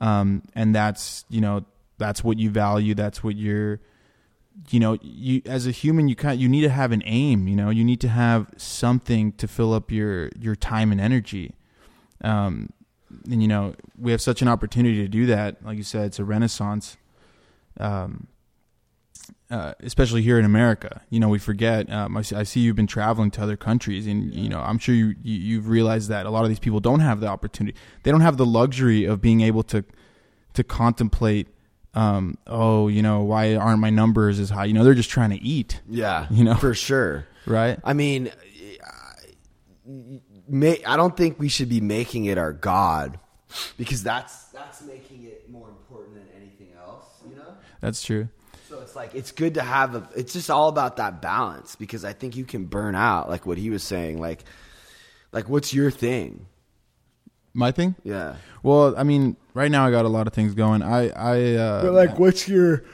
Um, 0.00 0.42
and 0.54 0.72
that's, 0.72 1.24
you 1.28 1.40
know, 1.40 1.64
that's 1.98 2.22
what 2.22 2.38
you 2.38 2.50
value. 2.50 2.94
That's 2.94 3.24
what 3.24 3.34
you're, 3.36 3.80
you 4.70 4.78
know, 4.78 4.96
you, 5.02 5.42
as 5.44 5.66
a 5.66 5.72
human, 5.72 6.06
you 6.06 6.14
kind 6.14 6.40
you 6.40 6.48
need 6.48 6.60
to 6.60 6.68
have 6.68 6.92
an 6.92 7.02
aim, 7.04 7.48
you 7.48 7.56
know, 7.56 7.70
you 7.70 7.82
need 7.82 8.00
to 8.02 8.08
have 8.08 8.46
something 8.56 9.32
to 9.32 9.48
fill 9.48 9.74
up 9.74 9.90
your, 9.90 10.30
your 10.38 10.54
time 10.54 10.92
and 10.92 11.00
energy. 11.00 11.56
Um, 12.22 12.70
and 13.30 13.42
you 13.42 13.48
know, 13.48 13.74
we 13.98 14.10
have 14.12 14.20
such 14.20 14.42
an 14.42 14.48
opportunity 14.48 14.96
to 14.98 15.08
do 15.08 15.26
that. 15.26 15.64
Like 15.64 15.76
you 15.76 15.82
said, 15.84 16.06
it's 16.06 16.18
a 16.18 16.24
renaissance. 16.24 16.96
Um, 17.78 18.26
uh, 19.50 19.74
especially 19.80 20.22
here 20.22 20.38
in 20.38 20.44
America. 20.46 21.02
You 21.10 21.20
know, 21.20 21.28
we 21.28 21.38
forget. 21.38 21.90
Um, 21.92 22.16
I, 22.16 22.22
see, 22.22 22.34
I 22.34 22.42
see 22.42 22.60
you've 22.60 22.74
been 22.76 22.86
traveling 22.86 23.30
to 23.32 23.42
other 23.42 23.56
countries, 23.56 24.06
and 24.06 24.34
you 24.34 24.48
know, 24.48 24.60
I'm 24.60 24.78
sure 24.78 24.94
you, 24.94 25.14
you 25.22 25.34
you've 25.38 25.68
realized 25.68 26.08
that 26.08 26.24
a 26.24 26.30
lot 26.30 26.42
of 26.44 26.48
these 26.48 26.58
people 26.58 26.80
don't 26.80 27.00
have 27.00 27.20
the 27.20 27.26
opportunity. 27.26 27.76
They 28.02 28.10
don't 28.10 28.22
have 28.22 28.38
the 28.38 28.46
luxury 28.46 29.04
of 29.04 29.20
being 29.20 29.42
able 29.42 29.62
to 29.64 29.84
to 30.54 30.64
contemplate. 30.64 31.48
Um, 31.94 32.38
oh, 32.46 32.88
you 32.88 33.02
know, 33.02 33.20
why 33.22 33.54
aren't 33.54 33.80
my 33.80 33.90
numbers 33.90 34.40
as 34.40 34.48
high? 34.48 34.64
You 34.64 34.72
know, 34.72 34.84
they're 34.84 34.94
just 34.94 35.10
trying 35.10 35.28
to 35.30 35.42
eat, 35.42 35.82
Yeah, 35.86 36.26
You 36.30 36.44
know? 36.44 36.54
for 36.54 36.72
sure. 36.72 37.26
right? 37.46 37.78
I 37.84 37.92
mean, 37.92 38.30
may, 40.52 40.84
I 40.84 40.96
don't 40.96 41.16
think 41.16 41.40
we 41.40 41.48
should 41.48 41.68
be 41.68 41.80
making 41.80 42.26
it 42.26 42.38
our 42.38 42.52
god 42.52 43.18
because 43.76 44.02
that's 44.02 44.44
that's 44.46 44.82
making 44.82 45.24
it 45.24 45.50
more 45.50 45.68
important 45.68 46.14
than 46.14 46.28
anything 46.36 46.68
else. 46.78 47.06
You 47.28 47.36
know. 47.36 47.54
That's 47.80 48.02
true. 48.02 48.28
So 48.68 48.80
it's 48.80 48.94
like 48.94 49.14
it's 49.14 49.32
good 49.32 49.54
to 49.54 49.62
have 49.62 49.94
a. 49.94 50.08
It's 50.14 50.32
just 50.32 50.50
all 50.50 50.68
about 50.68 50.96
that 50.96 51.20
balance 51.20 51.76
because 51.76 52.04
I 52.04 52.12
think 52.12 52.36
you 52.36 52.44
can 52.44 52.66
burn 52.66 52.94
out, 52.94 53.28
like 53.28 53.46
what 53.46 53.58
he 53.58 53.70
was 53.70 53.82
saying. 53.82 54.20
Like, 54.20 54.44
like 55.32 55.48
what's 55.48 55.74
your 55.74 55.90
thing? 55.90 56.46
My 57.54 57.70
thing. 57.70 57.96
Yeah. 58.02 58.36
Well, 58.62 58.94
I 58.96 59.02
mean, 59.02 59.36
right 59.52 59.70
now 59.70 59.86
I 59.86 59.90
got 59.90 60.06
a 60.06 60.08
lot 60.08 60.26
of 60.26 60.32
things 60.32 60.54
going. 60.54 60.82
I 60.82 61.10
I 61.10 61.54
uh, 61.54 61.82
But 61.82 61.92
like, 61.92 62.18
what's 62.18 62.48
your? 62.48 62.84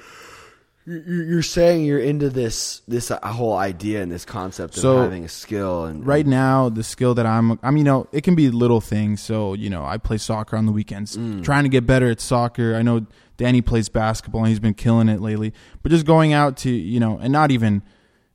You're, 0.88 1.24
you're 1.24 1.42
saying 1.42 1.84
you're 1.84 1.98
into 1.98 2.30
this 2.30 2.80
this 2.88 3.10
uh, 3.10 3.18
whole 3.22 3.56
idea 3.56 4.02
and 4.02 4.10
this 4.10 4.24
concept 4.24 4.74
of 4.76 4.80
So, 4.80 5.02
having 5.02 5.24
a 5.24 5.28
skill 5.28 5.84
and 5.84 6.06
right 6.06 6.26
now 6.26 6.70
the 6.70 6.82
skill 6.82 7.14
that 7.14 7.26
I'm 7.26 7.58
i 7.62 7.70
mean 7.70 7.78
you 7.78 7.84
know 7.84 8.06
it 8.10 8.22
can 8.22 8.34
be 8.34 8.48
little 8.50 8.80
things. 8.80 9.20
So 9.22 9.52
you 9.52 9.68
know 9.68 9.84
I 9.84 9.98
play 9.98 10.16
soccer 10.18 10.56
on 10.56 10.64
the 10.66 10.72
weekends 10.72 11.16
trying 11.42 11.64
to 11.64 11.68
get 11.68 11.86
better 11.86 12.10
at 12.10 12.20
soccer. 12.20 12.74
I 12.74 12.82
know 12.82 13.06
Danny 13.36 13.60
plays 13.60 13.88
basketball 13.88 14.42
and 14.42 14.48
he's 14.48 14.60
been 14.60 14.74
killing 14.74 15.08
it 15.10 15.20
lately 15.20 15.52
but 15.82 15.90
just 15.92 16.06
going 16.06 16.32
out 16.32 16.56
to 16.58 16.70
you 16.70 17.00
know 17.00 17.18
and 17.20 17.32
not 17.32 17.50
even 17.50 17.82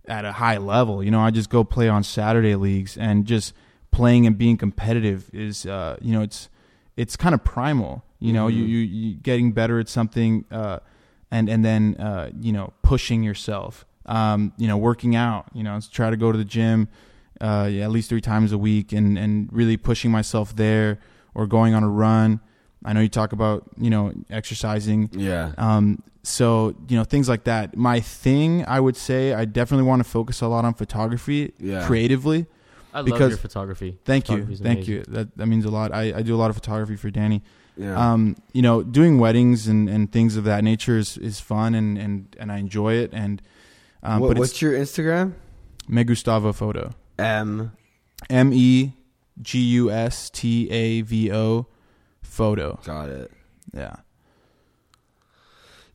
at 0.06 0.24
a 0.26 0.34
high 0.34 0.58
level. 0.58 1.04
You 1.04 1.10
know 1.12 1.22
I 1.22 1.32
just 1.32 1.50
go 1.50 1.64
play 1.64 1.90
on 1.90 2.04
Saturday 2.04 2.56
leagues 2.56 2.98
and 2.98 3.26
just 3.26 3.54
playing 3.92 4.28
and 4.28 4.38
being 4.38 4.58
competitive 4.58 5.30
is 5.34 5.66
uh 5.66 5.98
you 6.02 6.14
know 6.14 6.22
it's 6.22 6.50
it's 6.96 7.16
kind 7.16 7.34
of 7.34 7.44
primal. 7.44 8.04
You 8.20 8.34
know 8.34 8.48
you, 8.48 8.64
you 8.64 8.78
you 8.78 9.16
getting 9.16 9.54
better 9.54 9.80
at 9.80 9.90
something 9.90 10.46
uh 10.52 10.80
and 11.34 11.50
and 11.50 11.62
then 11.66 11.96
uh, 12.00 12.30
you 12.40 12.54
know 12.54 12.68
pushing 12.84 13.24
yourself, 13.24 13.86
um, 14.06 14.54
you 14.58 14.68
know 14.70 14.78
working 14.78 15.16
out, 15.16 15.44
you 15.54 15.64
know 15.64 15.80
try 15.92 16.10
to 16.10 16.18
go 16.18 16.32
to 16.32 16.38
the 16.38 16.46
gym 16.58 16.88
uh, 17.42 17.68
yeah, 17.70 17.84
at 17.84 17.92
least 17.92 18.08
three 18.10 18.22
times 18.22 18.52
a 18.54 18.58
week, 18.58 18.94
and 18.94 19.18
and 19.18 19.50
really 19.52 19.76
pushing 19.76 20.12
myself 20.12 20.56
there, 20.56 21.00
or 21.36 21.46
going 21.48 21.74
on 21.74 21.84
a 21.84 21.90
run. 21.90 22.40
I 22.86 22.94
know 22.94 23.02
you 23.02 23.10
talk 23.10 23.34
about 23.34 23.64
you 23.78 23.90
know 23.90 24.14
exercising, 24.30 25.10
yeah. 25.14 25.52
um, 25.58 26.04
so 26.24 26.76
you 26.88 26.96
know 26.98 27.04
things 27.04 27.28
like 27.28 27.44
that. 27.46 27.76
My 27.76 28.00
thing, 28.00 28.64
I 28.66 28.80
would 28.80 28.96
say, 28.96 29.34
I 29.34 29.46
definitely 29.46 29.88
want 29.88 30.04
to 30.04 30.10
focus 30.10 30.42
a 30.42 30.48
lot 30.48 30.64
on 30.66 30.74
photography, 30.74 31.54
Yeah. 31.60 31.86
creatively. 31.88 32.46
I 32.94 32.98
love 33.00 33.06
Because- 33.08 33.30
your 33.32 33.38
photography. 33.40 33.98
Thank 34.06 34.30
you, 34.30 34.46
thank 34.46 34.62
amazing. 34.62 34.84
you. 34.94 35.04
That 35.08 35.36
that 35.38 35.48
means 35.48 35.66
a 35.66 35.72
lot. 35.72 35.92
I, 35.94 36.14
I 36.20 36.22
do 36.22 36.36
a 36.36 36.40
lot 36.44 36.50
of 36.50 36.56
photography 36.56 36.96
for 36.96 37.10
Danny. 37.10 37.42
Yeah. 37.78 38.14
Um, 38.14 38.36
you 38.54 38.62
know, 38.62 38.84
doing 38.84 39.20
weddings 39.20 39.68
and, 39.68 39.90
and 39.90 40.12
things 40.12 40.36
of 40.38 40.44
that 40.44 40.64
nature 40.64 40.98
is, 40.98 41.18
is 41.18 41.40
fun 41.40 41.76
and, 41.76 41.98
and, 41.98 42.36
and 42.40 42.52
I 42.52 42.58
enjoy 42.58 42.96
it. 42.96 43.12
And 43.14 43.42
um, 44.04 44.20
what, 44.20 44.30
but 44.30 44.38
what's 44.38 44.62
your 44.62 44.74
Instagram? 44.74 45.34
Me 45.88 46.04
Gustavo 46.04 46.54
Photo. 46.54 46.94
M. 47.18 47.72
M 48.30 48.54
E 48.54 48.94
G 49.42 49.60
U 49.60 49.92
S 49.92 50.30
T 50.30 50.70
A 50.70 51.02
V 51.02 51.32
O 51.32 51.68
Photo. 52.22 52.80
Got 52.84 53.10
it. 53.10 53.32
Yeah. 53.74 53.96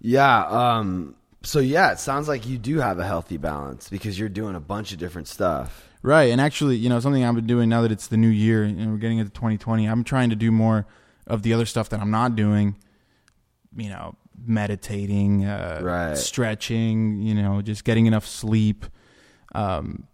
Yeah. 0.01 0.47
Um. 0.47 1.15
So 1.43 1.61
yeah, 1.61 1.93
it 1.93 1.99
sounds 1.99 2.29
like 2.29 2.47
you 2.47 2.59
do 2.59 2.79
have 2.79 2.99
a 2.99 3.07
healthy 3.07 3.37
balance 3.37 3.89
because 3.89 4.19
you're 4.19 4.29
doing 4.29 4.55
a 4.55 4.61
bunch 4.61 4.93
of 4.93 4.99
different 4.99 5.29
stuff. 5.29 5.89
Right. 6.03 6.31
And 6.31 6.41
actually, 6.41 6.77
you 6.77 6.89
know, 6.89 7.01
something 7.01 7.25
I've 7.25 7.35
been 7.35 7.47
doing 7.47 7.69
now 7.69 7.83
that 7.83 7.93
it's 7.93 8.07
the 8.07 8.17
new 8.17 8.29
year 8.29 8.63
and 8.65 8.93
we're 8.93 8.99
getting 8.99 9.19
into 9.19 9.33
2020, 9.33 9.87
I'm 9.87 10.05
trying 10.05 10.31
to 10.31 10.37
do 10.37 10.51
more 10.53 10.87
of 11.29 11.43
the 11.43 11.53
other 11.55 11.67
stuff 11.67 11.89
that 11.91 12.01
I'm 12.01 12.11
not 12.11 12.35
doing. 12.35 12.75
You 13.77 13.91
know, 13.91 14.17
meditating, 14.47 15.45
uh, 15.45 15.81
Right. 15.83 16.17
stretching, 16.17 17.23
you 17.23 17.35
know, 17.35 17.61
just 17.63 17.85
getting 17.85 18.07
enough 18.07 18.27
sleep. 18.27 18.87
Um, 19.55 20.05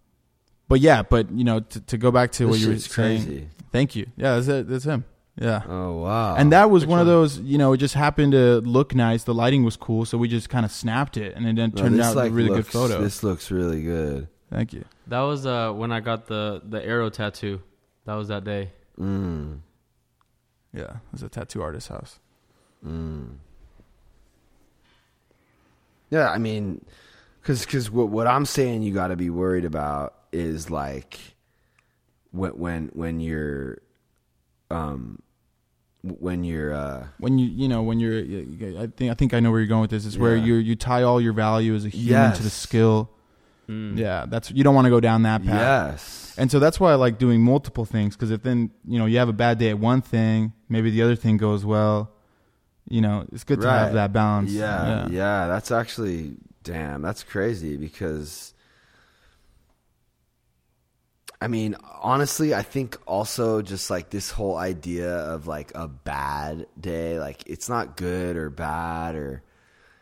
but 0.68 0.80
yeah, 0.80 1.02
but 1.02 1.30
you 1.30 1.44
know, 1.44 1.60
to, 1.60 1.80
to 1.80 1.96
go 1.98 2.10
back 2.10 2.32
to 2.32 2.46
what 2.48 2.58
you 2.58 2.68
were 2.68 2.78
saying. 2.78 3.22
crazy. 3.24 3.48
Thank 3.72 3.94
you. 3.96 4.06
Yeah, 4.16 4.34
that's 4.36 4.48
it. 4.48 4.68
That's 4.68 4.84
him. 4.84 5.04
Yeah. 5.40 5.62
Oh 5.68 5.94
wow. 6.02 6.36
and 6.36 6.52
that 6.52 6.70
was 6.70 6.82
Which 6.84 6.90
one 6.90 7.00
of 7.00 7.06
those, 7.06 7.40
you 7.40 7.58
know, 7.58 7.72
it 7.72 7.78
just 7.78 7.94
happened 7.94 8.32
to 8.32 8.60
look 8.60 8.94
nice. 8.94 9.24
The 9.24 9.34
lighting 9.34 9.64
was 9.64 9.76
cool, 9.76 10.04
so 10.04 10.16
we 10.16 10.28
just 10.28 10.48
kind 10.48 10.64
of 10.64 10.70
snapped 10.70 11.16
it, 11.16 11.34
and 11.36 11.44
it 11.46 11.56
then 11.56 11.72
No, 11.74 11.82
turned 11.82 11.98
this, 11.98 12.06
out 12.06 12.14
like, 12.16 12.30
a 12.30 12.34
really 12.34 12.50
looks- 12.50 12.68
good 12.68 12.72
photo. 12.72 13.02
This 13.02 13.22
looks 13.24 13.50
really 13.50 13.82
good. 13.82 14.28
Thank 14.50 14.72
you. 14.72 14.84
That 15.08 15.20
was 15.22 15.44
uh 15.46 15.72
when 15.72 15.90
I 15.90 16.00
got 16.00 16.26
the 16.28 16.62
the 16.64 16.84
arrow 16.84 17.10
tattoo. 17.10 17.60
That 18.06 18.14
was 18.14 18.28
that 18.28 18.44
day. 18.44 18.70
Mm. 18.98 19.58
Yeah, 20.74 20.82
it 20.82 21.12
was 21.12 21.22
a 21.22 21.28
tattoo 21.28 21.62
artist's 21.62 21.88
house. 21.88 22.18
Mm. 22.84 23.36
Yeah, 26.10 26.30
I 26.30 26.38
mean, 26.38 26.84
because 27.40 27.64
because 27.64 27.90
what 27.90 28.08
what 28.08 28.26
I'm 28.26 28.44
saying 28.44 28.82
you 28.82 28.92
got 28.92 29.08
to 29.08 29.16
be 29.16 29.30
worried 29.30 29.64
about 29.64 30.14
is 30.32 30.70
like 30.70 31.18
when 32.32 32.52
when 32.58 32.90
when 32.92 33.20
you're 33.20 33.78
um 34.70 35.22
when 36.02 36.44
you're 36.44 36.74
uh 36.74 37.06
when 37.18 37.38
you 37.38 37.46
you 37.46 37.68
know 37.68 37.82
when 37.82 38.00
you're 38.00 38.18
I 38.18 38.88
think 38.88 39.10
I 39.10 39.14
think 39.14 39.32
I 39.32 39.40
know 39.40 39.50
where 39.50 39.60
you're 39.60 39.68
going 39.68 39.82
with 39.82 39.90
this. 39.90 40.04
It's 40.04 40.18
where 40.18 40.36
you 40.36 40.54
you 40.54 40.74
tie 40.74 41.02
all 41.02 41.20
your 41.20 41.32
value 41.32 41.74
as 41.74 41.84
a 41.84 41.88
human 41.88 42.32
to 42.34 42.42
the 42.42 42.50
skill. 42.50 43.10
Mm. 43.68 43.96
Yeah, 43.98 44.26
that's 44.28 44.50
you 44.50 44.62
don't 44.64 44.74
want 44.74 44.84
to 44.86 44.90
go 44.90 45.00
down 45.00 45.22
that 45.22 45.42
path. 45.44 45.50
yes 45.50 46.34
And 46.36 46.50
so 46.50 46.58
that's 46.58 46.78
why 46.80 46.92
I 46.92 46.96
like 46.96 47.18
doing 47.18 47.40
multiple 47.42 47.84
things 47.84 48.14
because 48.16 48.30
if 48.30 48.42
then 48.42 48.70
you 48.86 48.98
know 48.98 49.06
you 49.06 49.18
have 49.18 49.28
a 49.28 49.32
bad 49.32 49.58
day 49.58 49.70
at 49.70 49.78
one 49.78 50.02
thing, 50.02 50.52
maybe 50.68 50.90
the 50.90 51.02
other 51.02 51.16
thing 51.16 51.36
goes 51.36 51.64
well. 51.64 52.10
You 52.88 53.00
know, 53.00 53.24
it's 53.32 53.44
good 53.44 53.60
to 53.62 53.66
Right. 53.66 53.78
have 53.78 53.94
that 53.94 54.12
balance. 54.12 54.50
yeah, 54.52 55.08
yeah 55.08 55.46
that's 55.46 55.70
actually 55.70 56.36
damn 56.62 57.00
that's 57.02 57.22
crazy 57.22 57.76
because 57.78 58.52
I 61.40 61.48
mean 61.48 61.76
honestly 62.02 62.54
I 62.54 62.62
think 62.62 62.96
also 63.06 63.60
just 63.62 63.90
like 63.90 64.10
this 64.10 64.30
whole 64.30 64.56
idea 64.56 65.10
of 65.14 65.46
like 65.46 65.72
a 65.74 65.88
bad 65.88 66.66
day 66.80 67.18
like 67.18 67.42
it's 67.46 67.68
not 67.68 67.96
good 67.96 68.36
or 68.36 68.50
bad 68.50 69.14
or 69.14 69.42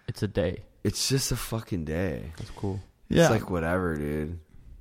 It's 0.08 0.22
a 0.22 0.28
day. 0.28 0.64
it's 0.84 1.08
just 1.08 1.32
a 1.32 1.36
fucking 1.36 1.84
day 1.84 2.32
That's 2.36 2.50
cool. 2.50 2.80
Yeah. 3.12 3.22
it's 3.22 3.30
like 3.30 3.50
whatever 3.50 3.96
dude 3.96 4.38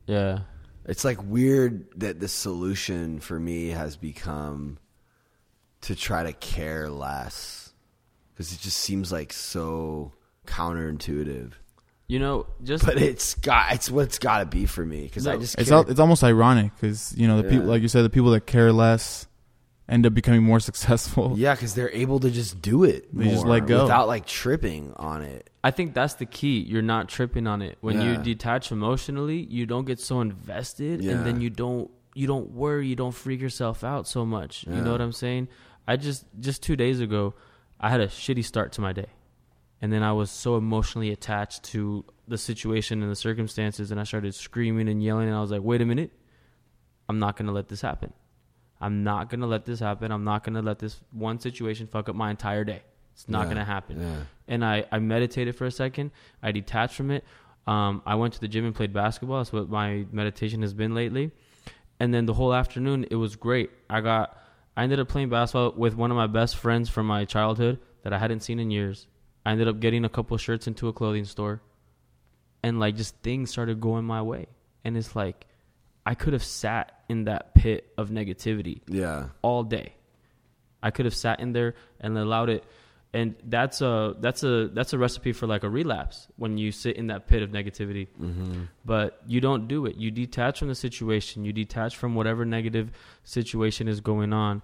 Yeah. 0.07 0.39
it's 0.85 1.03
like 1.05 1.21
weird 1.23 1.87
that 1.99 2.19
the 2.19 2.27
solution 2.27 3.19
for 3.19 3.39
me 3.39 3.69
has 3.69 3.97
become 3.97 4.77
to 5.81 5.95
try 5.95 6.23
to 6.23 6.33
care 6.33 6.89
less 6.89 7.73
because 8.33 8.53
it 8.53 8.59
just 8.59 8.77
seems 8.77 9.11
like 9.11 9.33
so 9.33 10.13
counterintuitive 10.47 11.51
You 12.07 12.19
know, 12.19 12.45
just 12.63 12.85
but 12.85 12.97
it's 13.01 13.35
got 13.35 13.73
it's 13.73 13.89
what 13.89 14.05
it's 14.05 14.19
got 14.19 14.39
to 14.39 14.45
be 14.45 14.65
for 14.65 14.85
me 14.85 15.03
because 15.03 15.25
I 15.27 15.33
No, 15.35 15.39
just 15.39 15.57
It's 15.59 15.71
al- 15.71 15.89
it's 15.89 15.99
almost 15.99 16.23
ironic 16.23 16.71
because 16.75 17.13
you 17.17 17.27
know 17.27 17.41
the 17.41 17.49
people 17.49 17.65
like 17.67 17.81
you 17.81 17.87
said 17.87 18.03
the 18.03 18.09
people 18.09 18.31
that 18.31 18.45
care 18.45 18.71
less 18.73 19.27
end 19.89 20.05
up 20.05 20.13
becoming 20.13 20.43
more 20.43 20.59
successful. 20.69 21.33
yeah 21.37 21.53
because 21.53 21.73
they're 21.75 21.91
able 21.91 22.19
to 22.19 22.29
just 22.31 22.61
do 22.61 22.83
it 22.83 23.07
They 23.15 23.25
just 23.25 23.43
more 23.45 23.53
let 23.55 23.67
go. 23.67 23.83
without 23.83 24.07
like 24.07 24.25
tripping 24.25 24.93
on 24.95 25.21
it 25.21 25.49
I 25.63 25.69
think 25.69 25.93
that's 25.93 26.15
the 26.15 26.25
key. 26.25 26.59
You're 26.61 26.81
not 26.81 27.07
tripping 27.07 27.45
on 27.45 27.61
it. 27.61 27.77
When 27.81 28.01
you 28.01 28.17
detach 28.17 28.71
emotionally, 28.71 29.41
you 29.43 29.67
don't 29.67 29.85
get 29.85 29.99
so 29.99 30.19
invested 30.21 31.03
Yeah. 31.03 31.11
and 31.11 31.25
then 31.25 31.39
you 31.39 31.51
don't 31.51 31.91
you 32.15 32.25
don't 32.25 32.49
worry, 32.51 32.87
you 32.87 32.95
don't 32.95 33.11
freak 33.13 33.39
yourself 33.39 33.83
out 33.83 34.07
so 34.07 34.25
much. 34.25 34.65
You 34.67 34.81
know 34.81 34.91
what 34.91 35.01
I'm 35.01 35.11
saying? 35.11 35.49
I 35.87 35.97
just 35.97 36.25
just 36.39 36.63
2 36.63 36.75
days 36.75 36.99
ago, 36.99 37.35
I 37.79 37.89
had 37.91 37.99
a 38.01 38.07
shitty 38.07 38.43
start 38.43 38.71
to 38.73 38.81
my 38.81 38.91
day. 38.91 39.07
And 39.83 39.93
then 39.93 40.01
I 40.03 40.13
was 40.13 40.31
so 40.31 40.57
emotionally 40.57 41.11
attached 41.11 41.61
to 41.73 42.05
the 42.27 42.37
situation 42.39 43.03
and 43.03 43.11
the 43.11 43.15
circumstances 43.15 43.91
and 43.91 43.99
I 43.99 44.03
started 44.03 44.33
screaming 44.33 44.89
and 44.89 45.03
yelling 45.03 45.27
and 45.27 45.37
I 45.37 45.41
was 45.41 45.51
like, 45.51 45.61
"Wait 45.61 45.81
a 45.81 45.85
minute. 45.85 46.11
I'm 47.07 47.19
not 47.19 47.35
going 47.37 47.45
to 47.47 47.51
let 47.53 47.67
this 47.67 47.81
happen. 47.81 48.13
I'm 48.81 49.03
not 49.03 49.29
going 49.29 49.41
to 49.41 49.47
let 49.47 49.65
this 49.65 49.79
happen. 49.79 50.11
I'm 50.11 50.23
not 50.23 50.43
going 50.43 50.55
to 50.55 50.61
let 50.61 50.79
this 50.79 50.99
one 51.11 51.39
situation 51.39 51.87
fuck 51.87 52.09
up 52.09 52.15
my 52.15 52.29
entire 52.31 52.63
day. 52.63 52.81
It's 53.13 53.29
not 53.29 53.41
Yeah. 53.41 53.45
going 53.45 53.57
to 53.57 53.63
happen." 53.65 54.01
yeah 54.01 54.23
and 54.47 54.65
I, 54.65 54.83
I 54.91 54.99
meditated 54.99 55.55
for 55.55 55.65
a 55.65 55.71
second. 55.71 56.11
I 56.43 56.51
detached 56.51 56.95
from 56.95 57.09
it. 57.11 57.23
Um, 57.67 58.01
I 58.05 58.15
went 58.15 58.33
to 58.33 58.41
the 58.41 58.49
gym 58.49 58.65
and 58.65 58.75
played 58.75 58.91
basketball. 58.91 59.37
That's 59.37 59.53
what 59.53 59.69
my 59.69 60.05
meditation 60.11 60.61
has 60.63 60.73
been 60.73 60.93
lately. 60.93 61.31
and 62.01 62.13
then 62.13 62.25
the 62.25 62.33
whole 62.33 62.53
afternoon 62.53 63.05
it 63.11 63.15
was 63.15 63.35
great. 63.37 63.69
I 63.89 64.01
got 64.01 64.35
I 64.75 64.83
ended 64.83 64.99
up 64.99 65.07
playing 65.07 65.29
basketball 65.29 65.71
with 65.77 65.95
one 65.95 66.11
of 66.11 66.17
my 66.17 66.27
best 66.27 66.57
friends 66.57 66.89
from 66.89 67.05
my 67.05 67.23
childhood 67.25 67.79
that 68.03 68.11
I 68.13 68.17
hadn't 68.17 68.39
seen 68.41 68.59
in 68.59 68.71
years. 68.71 69.07
I 69.45 69.51
ended 69.51 69.67
up 69.67 69.79
getting 69.79 70.03
a 70.05 70.09
couple 70.09 70.35
shirts 70.37 70.65
into 70.67 70.87
a 70.87 70.93
clothing 70.93 71.25
store, 71.25 71.61
and 72.63 72.79
like 72.79 72.95
just 72.95 73.15
things 73.17 73.51
started 73.51 73.79
going 73.79 74.05
my 74.05 74.21
way. 74.21 74.47
And 74.83 74.97
it's 74.97 75.15
like 75.15 75.45
I 76.05 76.15
could 76.15 76.33
have 76.33 76.43
sat 76.43 77.01
in 77.09 77.25
that 77.25 77.53
pit 77.53 77.93
of 77.97 78.09
negativity 78.09 78.81
Yeah. 78.87 79.29
all 79.41 79.63
day. 79.63 79.93
I 80.81 80.91
could 80.91 81.05
have 81.05 81.15
sat 81.15 81.39
in 81.39 81.53
there 81.53 81.75
and 81.99 82.17
allowed 82.17 82.49
it 82.49 82.63
and 83.13 83.35
that's 83.43 83.81
a 83.81 84.15
that's 84.19 84.43
a 84.43 84.69
that's 84.73 84.93
a 84.93 84.97
recipe 84.97 85.33
for 85.33 85.45
like 85.45 85.63
a 85.63 85.69
relapse 85.69 86.27
when 86.37 86.57
you 86.57 86.71
sit 86.71 86.95
in 86.95 87.07
that 87.07 87.27
pit 87.27 87.43
of 87.43 87.49
negativity. 87.49 88.07
Mm-hmm. 88.19 88.63
But 88.85 89.21
you 89.27 89.41
don't 89.41 89.67
do 89.67 89.85
it. 89.85 89.97
You 89.97 90.11
detach 90.11 90.59
from 90.59 90.69
the 90.69 90.75
situation. 90.75 91.43
You 91.43 91.51
detach 91.51 91.97
from 91.97 92.15
whatever 92.15 92.45
negative 92.45 92.91
situation 93.23 93.87
is 93.89 93.99
going 93.99 94.31
on 94.31 94.61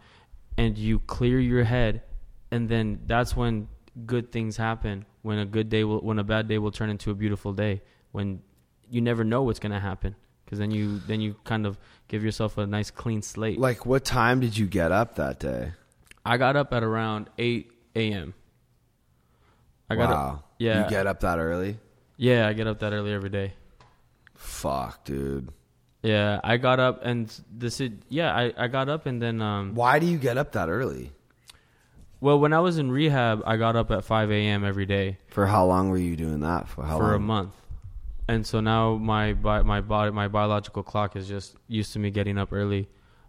and 0.57 0.77
you 0.77 0.99
clear 0.99 1.39
your 1.39 1.65
head 1.65 2.03
and 2.49 2.69
then 2.69 3.01
that's 3.05 3.35
when 3.35 3.67
good 4.05 4.31
things 4.31 4.55
happen. 4.55 5.05
When 5.23 5.39
a 5.39 5.45
good 5.45 5.67
day 5.67 5.83
will 5.83 5.99
when 5.99 6.17
a 6.17 6.23
bad 6.23 6.47
day 6.47 6.57
will 6.57 6.71
turn 6.71 6.89
into 6.89 7.11
a 7.11 7.15
beautiful 7.15 7.51
day. 7.51 7.81
When 8.13 8.41
you 8.89 9.01
never 9.01 9.25
know 9.25 9.43
what's 9.43 9.59
going 9.59 9.73
to 9.73 9.79
happen 9.81 10.15
because 10.47 10.59
then 10.59 10.71
you 10.71 10.99
then 11.07 11.19
you 11.19 11.35
kind 11.43 11.65
of 11.65 11.77
give 12.07 12.23
yourself 12.23 12.57
a 12.57 12.65
nice 12.65 12.89
clean 12.89 13.21
slate. 13.21 13.59
Like, 13.59 13.85
what 13.85 14.05
time 14.05 14.39
did 14.39 14.57
you 14.57 14.65
get 14.65 14.93
up 14.93 15.15
that 15.15 15.39
day? 15.39 15.73
I 16.25 16.37
got 16.37 16.55
up 16.55 16.71
at 16.73 16.83
around 16.83 17.29
eight 17.37 17.69
a.m. 17.97 18.33
I 19.89 19.95
got 19.95 20.09
wow. 20.09 20.15
up. 20.15 20.51
Yeah, 20.57 20.83
You 20.83 20.89
get 20.89 21.05
up 21.05 21.19
that 21.19 21.37
early? 21.37 21.77
yeah. 22.15 22.47
I 22.47 22.53
get 22.53 22.65
up 22.67 22.79
that 22.79 22.93
early 22.93 23.11
every 23.13 23.29
day. 23.29 23.53
Fuck, 24.35 25.03
dude. 25.03 25.49
Yeah, 26.01 26.39
I 26.43 26.57
got 26.57 26.79
up 26.79 27.01
and 27.03 27.29
this. 27.51 27.81
Is, 27.81 27.91
yeah, 28.07 28.33
I, 28.33 28.53
I 28.57 28.67
got 28.67 28.87
up 28.87 29.05
and 29.05 29.21
then 29.21 29.41
um. 29.41 29.75
Why 29.75 29.99
do 29.99 30.05
you 30.05 30.17
get 30.17 30.37
up 30.37 30.53
that 30.53 30.69
early? 30.69 31.11
Well, 32.21 32.39
when 32.39 32.53
I 32.53 32.59
was 32.61 32.77
in 32.77 32.89
rehab, 32.89 33.43
I 33.45 33.57
got 33.57 33.75
up 33.75 33.91
at 33.91 34.05
five 34.05 34.31
a.m. 34.31 34.63
every 34.63 34.85
day 34.85 35.17
For 35.27 35.45
how 35.45 35.65
long 35.65 35.89
were 35.89 35.97
you 35.97 36.15
doing 36.15 36.39
that? 36.39 36.67
For 36.67 36.83
how 36.83 36.97
for 36.97 37.13
a 37.13 37.19
month, 37.19 37.53
and 38.27 38.45
so 38.45 38.59
now 38.59 38.95
my 38.95 39.33
bi- 39.33 39.61
my 39.63 39.81
body 39.81 40.11
my 40.11 40.27
biological 40.27 40.83
clock 40.83 41.15
is 41.15 41.27
just 41.27 41.55
used 41.67 41.93
to 41.93 41.99
me 41.99 42.09
getting 42.11 42.37
up 42.37 42.49
early. 42.51 42.87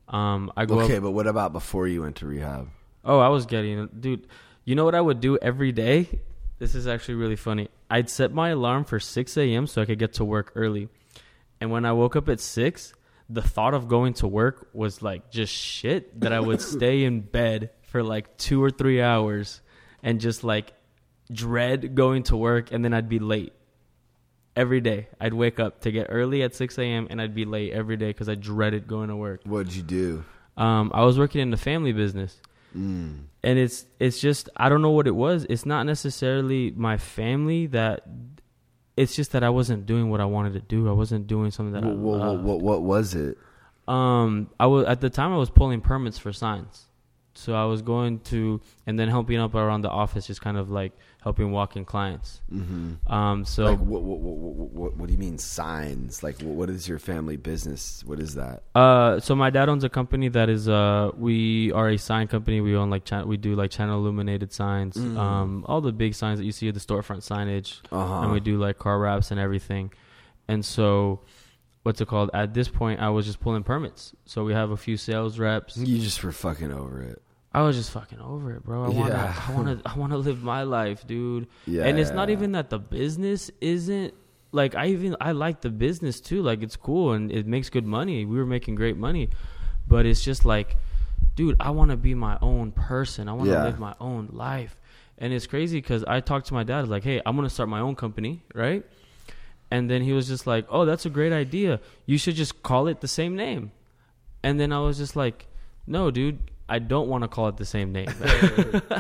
Um, 0.08 0.50
I 0.56 0.64
go 0.64 0.80
Okay, 0.80 0.96
up. 0.96 1.02
but 1.02 1.10
what 1.10 1.26
about 1.26 1.52
before 1.52 1.86
you 1.86 2.02
went 2.02 2.16
to 2.16 2.26
rehab? 2.26 2.68
Oh, 3.04 3.18
I 3.18 3.28
was 3.28 3.46
getting 3.46 3.88
dude. 4.00 4.26
You 4.64 4.74
know 4.74 4.84
what 4.84 4.94
I 4.94 5.00
would 5.00 5.20
do 5.20 5.38
every 5.38 5.72
day? 5.72 6.20
This 6.58 6.74
is 6.74 6.86
actually 6.86 7.14
really 7.14 7.36
funny. 7.36 7.68
I'd 7.88 8.10
set 8.10 8.32
my 8.32 8.48
alarm 8.50 8.84
for 8.84 8.98
6 8.98 9.36
a.m. 9.36 9.66
so 9.66 9.80
I 9.80 9.84
could 9.84 9.98
get 9.98 10.14
to 10.14 10.24
work 10.24 10.52
early. 10.56 10.88
And 11.60 11.70
when 11.70 11.84
I 11.84 11.92
woke 11.92 12.16
up 12.16 12.28
at 12.28 12.40
6, 12.40 12.92
the 13.30 13.42
thought 13.42 13.74
of 13.74 13.86
going 13.88 14.14
to 14.14 14.26
work 14.26 14.68
was 14.72 15.00
like 15.00 15.30
just 15.30 15.52
shit 15.52 16.20
that 16.20 16.32
I 16.32 16.40
would 16.40 16.60
stay 16.74 17.04
in 17.04 17.20
bed 17.20 17.70
for 17.82 18.02
like 18.02 18.36
two 18.38 18.62
or 18.62 18.70
three 18.70 19.00
hours 19.00 19.60
and 20.02 20.20
just 20.20 20.42
like 20.44 20.72
dread 21.32 21.94
going 21.94 22.24
to 22.24 22.36
work 22.36 22.72
and 22.72 22.84
then 22.84 22.92
I'd 22.94 23.08
be 23.08 23.18
late. 23.18 23.52
Every 24.59 24.80
day. 24.80 25.06
I'd 25.20 25.35
wake 25.35 25.60
up 25.60 25.80
to 25.82 25.93
get 25.93 26.09
early 26.10 26.43
at 26.43 26.55
6 26.55 26.78
a.m. 26.78 27.06
and 27.10 27.20
I'd 27.22 27.35
be 27.35 27.44
late 27.44 27.72
every 27.72 27.97
day 27.97 28.09
because 28.09 28.28
I 28.28 28.35
dreaded 28.35 28.89
going 28.89 29.09
to 29.09 29.16
work. 29.16 29.40
What'd 29.44 29.72
you 29.72 29.82
do? 29.82 30.24
Um, 30.56 30.90
I 30.93 31.05
was 31.05 31.16
working 31.18 31.40
in 31.40 31.51
the 31.51 31.56
family 31.56 31.93
business 31.93 32.40
Mm. 32.76 33.20
and 33.43 33.59
it's 33.59 33.86
it's 33.98 34.20
just 34.20 34.51
I 34.55 34.68
don't 34.68 34.82
know 34.82 34.90
what 34.90 35.06
it 35.06 35.14
was. 35.14 35.47
It's 35.48 35.64
not 35.64 35.86
necessarily 35.86 36.70
my 36.76 36.98
family 36.98 37.66
that. 37.68 38.02
It's 38.97 39.14
just 39.16 39.30
that 39.32 39.43
I 39.44 39.48
wasn't 39.48 39.86
doing 39.86 40.10
what 40.10 40.20
I 40.20 40.24
wanted 40.26 40.52
to 40.55 40.60
do. 40.60 40.89
I 40.89 40.93
wasn't 40.93 41.28
doing 41.28 41.51
something 41.52 41.72
that 41.72 41.85
I 41.85 41.86
What, 41.86 42.18
what, 42.18 42.40
what, 42.43 42.60
what 42.60 42.82
was 42.82 43.14
it? 43.14 43.39
Um, 43.86 44.51
I 44.60 44.66
was 44.66 44.85
at 44.86 45.01
the 45.01 45.09
time 45.09 45.32
I 45.32 45.36
was 45.39 45.48
pulling 45.51 45.80
permits 45.80 46.18
for 46.18 46.32
signs, 46.32 46.85
so 47.39 47.55
I 47.55 47.65
was 47.66 47.82
going 47.82 48.19
to 48.32 48.60
and 48.86 48.98
then 48.98 49.09
helping 49.09 49.39
up 49.39 49.55
around 49.55 49.82
the 49.82 49.90
office, 49.90 50.27
just 50.27 50.40
kind 50.40 50.56
of 50.56 50.70
like 50.70 50.93
helping 51.23 51.52
walk-in 51.52 51.85
clients. 51.85 52.40
Mm-hmm. 52.52 53.12
Um, 53.12 53.44
so 53.44 53.65
like, 53.66 53.78
what, 53.78 54.02
what, 54.02 54.19
what, 54.19 54.97
what, 54.97 55.06
do 55.06 55.12
you 55.12 55.19
mean 55.19 55.39
signs? 55.39 56.23
Like, 56.23 56.40
what, 56.40 56.55
what 56.56 56.70
is 56.70 56.89
your 56.89 56.98
family 56.98 57.36
business? 57.36 58.02
What 58.05 58.19
is 58.19 58.35
that? 58.35 58.62
Uh, 58.74 59.20
so 59.20 59.35
my 59.36 59.51
dad 59.51 59.69
owns 59.69 59.85
a 59.85 59.89
company 59.89 60.28
that 60.28 60.48
is 60.48 60.69
uh, 60.69 61.12
we 61.16 61.70
are 61.73 61.89
a 61.90 61.97
sign 61.98 62.27
company. 62.27 62.60
We 62.60 62.74
own 62.77 62.90
like 62.90 63.05
cha- 63.05 63.23
we 63.23 63.36
do 63.36 63.55
like 63.55 63.70
channel 63.70 63.98
illuminated 64.01 64.52
signs, 64.52 64.97
Mm. 64.97 65.16
um, 65.16 65.65
all 65.69 65.81
the 65.81 65.93
big 65.93 66.15
signs 66.15 66.39
that 66.40 66.44
you 66.44 66.52
see 66.52 66.66
at 66.69 66.74
the 66.74 66.81
storefront 66.81 67.23
signage, 67.27 67.81
Uh-huh. 67.93 68.23
and 68.23 68.32
we 68.32 68.40
do 68.40 68.59
like 68.59 68.78
car 68.78 68.98
wraps 68.98 69.31
and 69.31 69.39
everything. 69.39 69.93
And 70.48 70.65
so, 70.65 71.20
what's 71.82 72.01
it 72.01 72.09
called? 72.09 72.31
At 72.35 72.55
this 72.55 72.69
point, 72.69 73.01
I 73.01 73.10
was 73.10 73.27
just 73.27 73.39
pulling 73.39 73.62
permits. 73.62 74.15
So 74.24 74.44
we 74.44 74.55
have 74.55 74.70
a 74.70 74.77
few 74.77 74.97
sales 74.97 75.39
reps. 75.39 75.77
You 75.77 75.98
just 75.98 76.23
were 76.24 76.32
fucking 76.32 76.73
over 76.73 77.02
it. 77.02 77.23
I 77.52 77.62
was 77.62 77.76
just 77.76 77.90
fucking 77.92 78.20
over 78.20 78.52
it, 78.52 78.62
bro. 78.64 78.84
I 78.84 78.88
wanna, 78.90 79.08
Yeah. 79.14 79.42
I 79.48 79.52
wanna, 79.54 79.80
I 79.86 79.96
wanna 79.98 80.18
live 80.18 80.42
my 80.42 80.62
life, 80.64 81.06
dude. 81.06 81.46
Yeah. 81.66 81.84
And 81.84 81.98
it's 81.98 82.10
not 82.10 82.28
even 82.30 82.52
that 82.52 82.68
the 82.70 82.78
business 82.78 83.50
isn't 83.60 84.14
like 84.52 84.74
I 84.74 84.86
even 84.88 85.16
I 85.20 85.32
like 85.32 85.60
the 85.62 85.70
business 85.70 86.20
too. 86.20 86.42
Like 86.42 86.62
it's 86.62 86.76
cool 86.76 87.12
and 87.12 87.32
it 87.32 87.46
makes 87.46 87.70
good 87.70 87.86
money. 87.86 88.24
We 88.24 88.36
were 88.38 88.46
making 88.46 88.74
great 88.76 88.96
money, 88.96 89.30
but 89.86 90.04
it's 90.06 90.22
just 90.22 90.44
like, 90.44 90.76
dude, 91.36 91.56
I 91.60 91.70
want 91.70 91.90
to 91.90 91.96
be 91.96 92.14
my 92.14 92.38
own 92.42 92.72
person. 92.72 93.28
I 93.28 93.32
want 93.32 93.46
to 93.46 93.50
Yeah. 93.52 93.64
live 93.64 93.78
my 93.78 93.94
own 94.00 94.28
life. 94.32 94.76
And 95.18 95.32
it's 95.32 95.46
crazy 95.46 95.78
because 95.80 96.04
I 96.04 96.20
talked 96.20 96.46
to 96.48 96.54
my 96.54 96.64
dad 96.64 96.88
like, 96.88 97.02
hey, 97.02 97.20
I'm 97.26 97.34
gonna 97.34 97.50
start 97.50 97.68
my 97.68 97.80
own 97.80 97.94
company, 97.96 98.42
right? 98.54 98.84
And 99.70 99.90
then 99.90 100.02
he 100.02 100.12
was 100.12 100.28
just 100.28 100.46
like, 100.46 100.66
oh, 100.70 100.84
that's 100.84 101.04
a 101.06 101.10
great 101.10 101.32
idea. 101.32 101.80
You 102.06 102.16
should 102.18 102.34
just 102.36 102.62
call 102.62 102.86
it 102.88 103.00
the 103.00 103.08
same 103.08 103.36
name. 103.36 103.72
And 104.42 104.58
then 104.60 104.72
I 104.72 104.80
was 104.80 104.96
just 104.96 105.14
like, 105.16 105.46
no, 105.86 106.10
dude, 106.10 106.38
I 106.68 106.78
don't 106.78 107.08
want 107.08 107.24
to 107.24 107.28
call 107.28 107.48
it 107.48 107.56
the 107.56 107.64
same 107.64 107.92
name. 107.92 108.08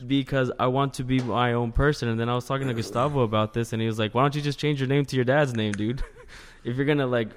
because 0.06 0.50
I 0.58 0.66
want 0.66 0.94
to 0.94 1.04
be 1.04 1.20
my 1.20 1.52
own 1.52 1.72
person. 1.72 2.08
And 2.08 2.18
then 2.18 2.28
I 2.28 2.34
was 2.34 2.46
talking 2.46 2.68
to 2.68 2.74
Gustavo 2.74 3.20
about 3.20 3.54
this, 3.54 3.72
and 3.72 3.80
he 3.80 3.86
was 3.86 3.98
like, 3.98 4.14
why 4.14 4.22
don't 4.22 4.34
you 4.34 4.42
just 4.42 4.58
change 4.58 4.80
your 4.80 4.88
name 4.88 5.04
to 5.06 5.16
your 5.16 5.24
dad's 5.24 5.54
name, 5.54 5.72
dude? 5.72 6.02
if 6.64 6.76
you're 6.76 6.86
going 6.86 6.98
to, 6.98 7.06
like, 7.06 7.28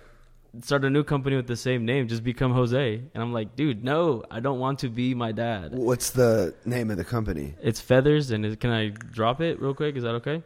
start 0.61 0.85
a 0.85 0.89
new 0.89 1.03
company 1.03 1.35
with 1.35 1.47
the 1.47 1.55
same 1.55 1.83
name, 1.85 2.07
just 2.07 2.23
become 2.23 2.53
Jose. 2.53 2.95
And 3.13 3.23
I'm 3.23 3.33
like, 3.33 3.55
dude, 3.55 3.83
no, 3.83 4.23
I 4.29 4.39
don't 4.39 4.59
want 4.59 4.79
to 4.79 4.89
be 4.89 5.15
my 5.15 5.31
dad. 5.31 5.71
What's 5.73 6.11
the 6.11 6.53
name 6.65 6.91
of 6.91 6.97
the 6.97 7.03
company? 7.03 7.55
It's 7.61 7.81
Feathers, 7.81 8.29
and 8.31 8.45
it, 8.45 8.59
can 8.59 8.69
I 8.69 8.89
drop 8.89 9.41
it 9.41 9.59
real 9.61 9.73
quick? 9.73 9.95
Is 9.95 10.03
that 10.03 10.15
okay? 10.15 10.43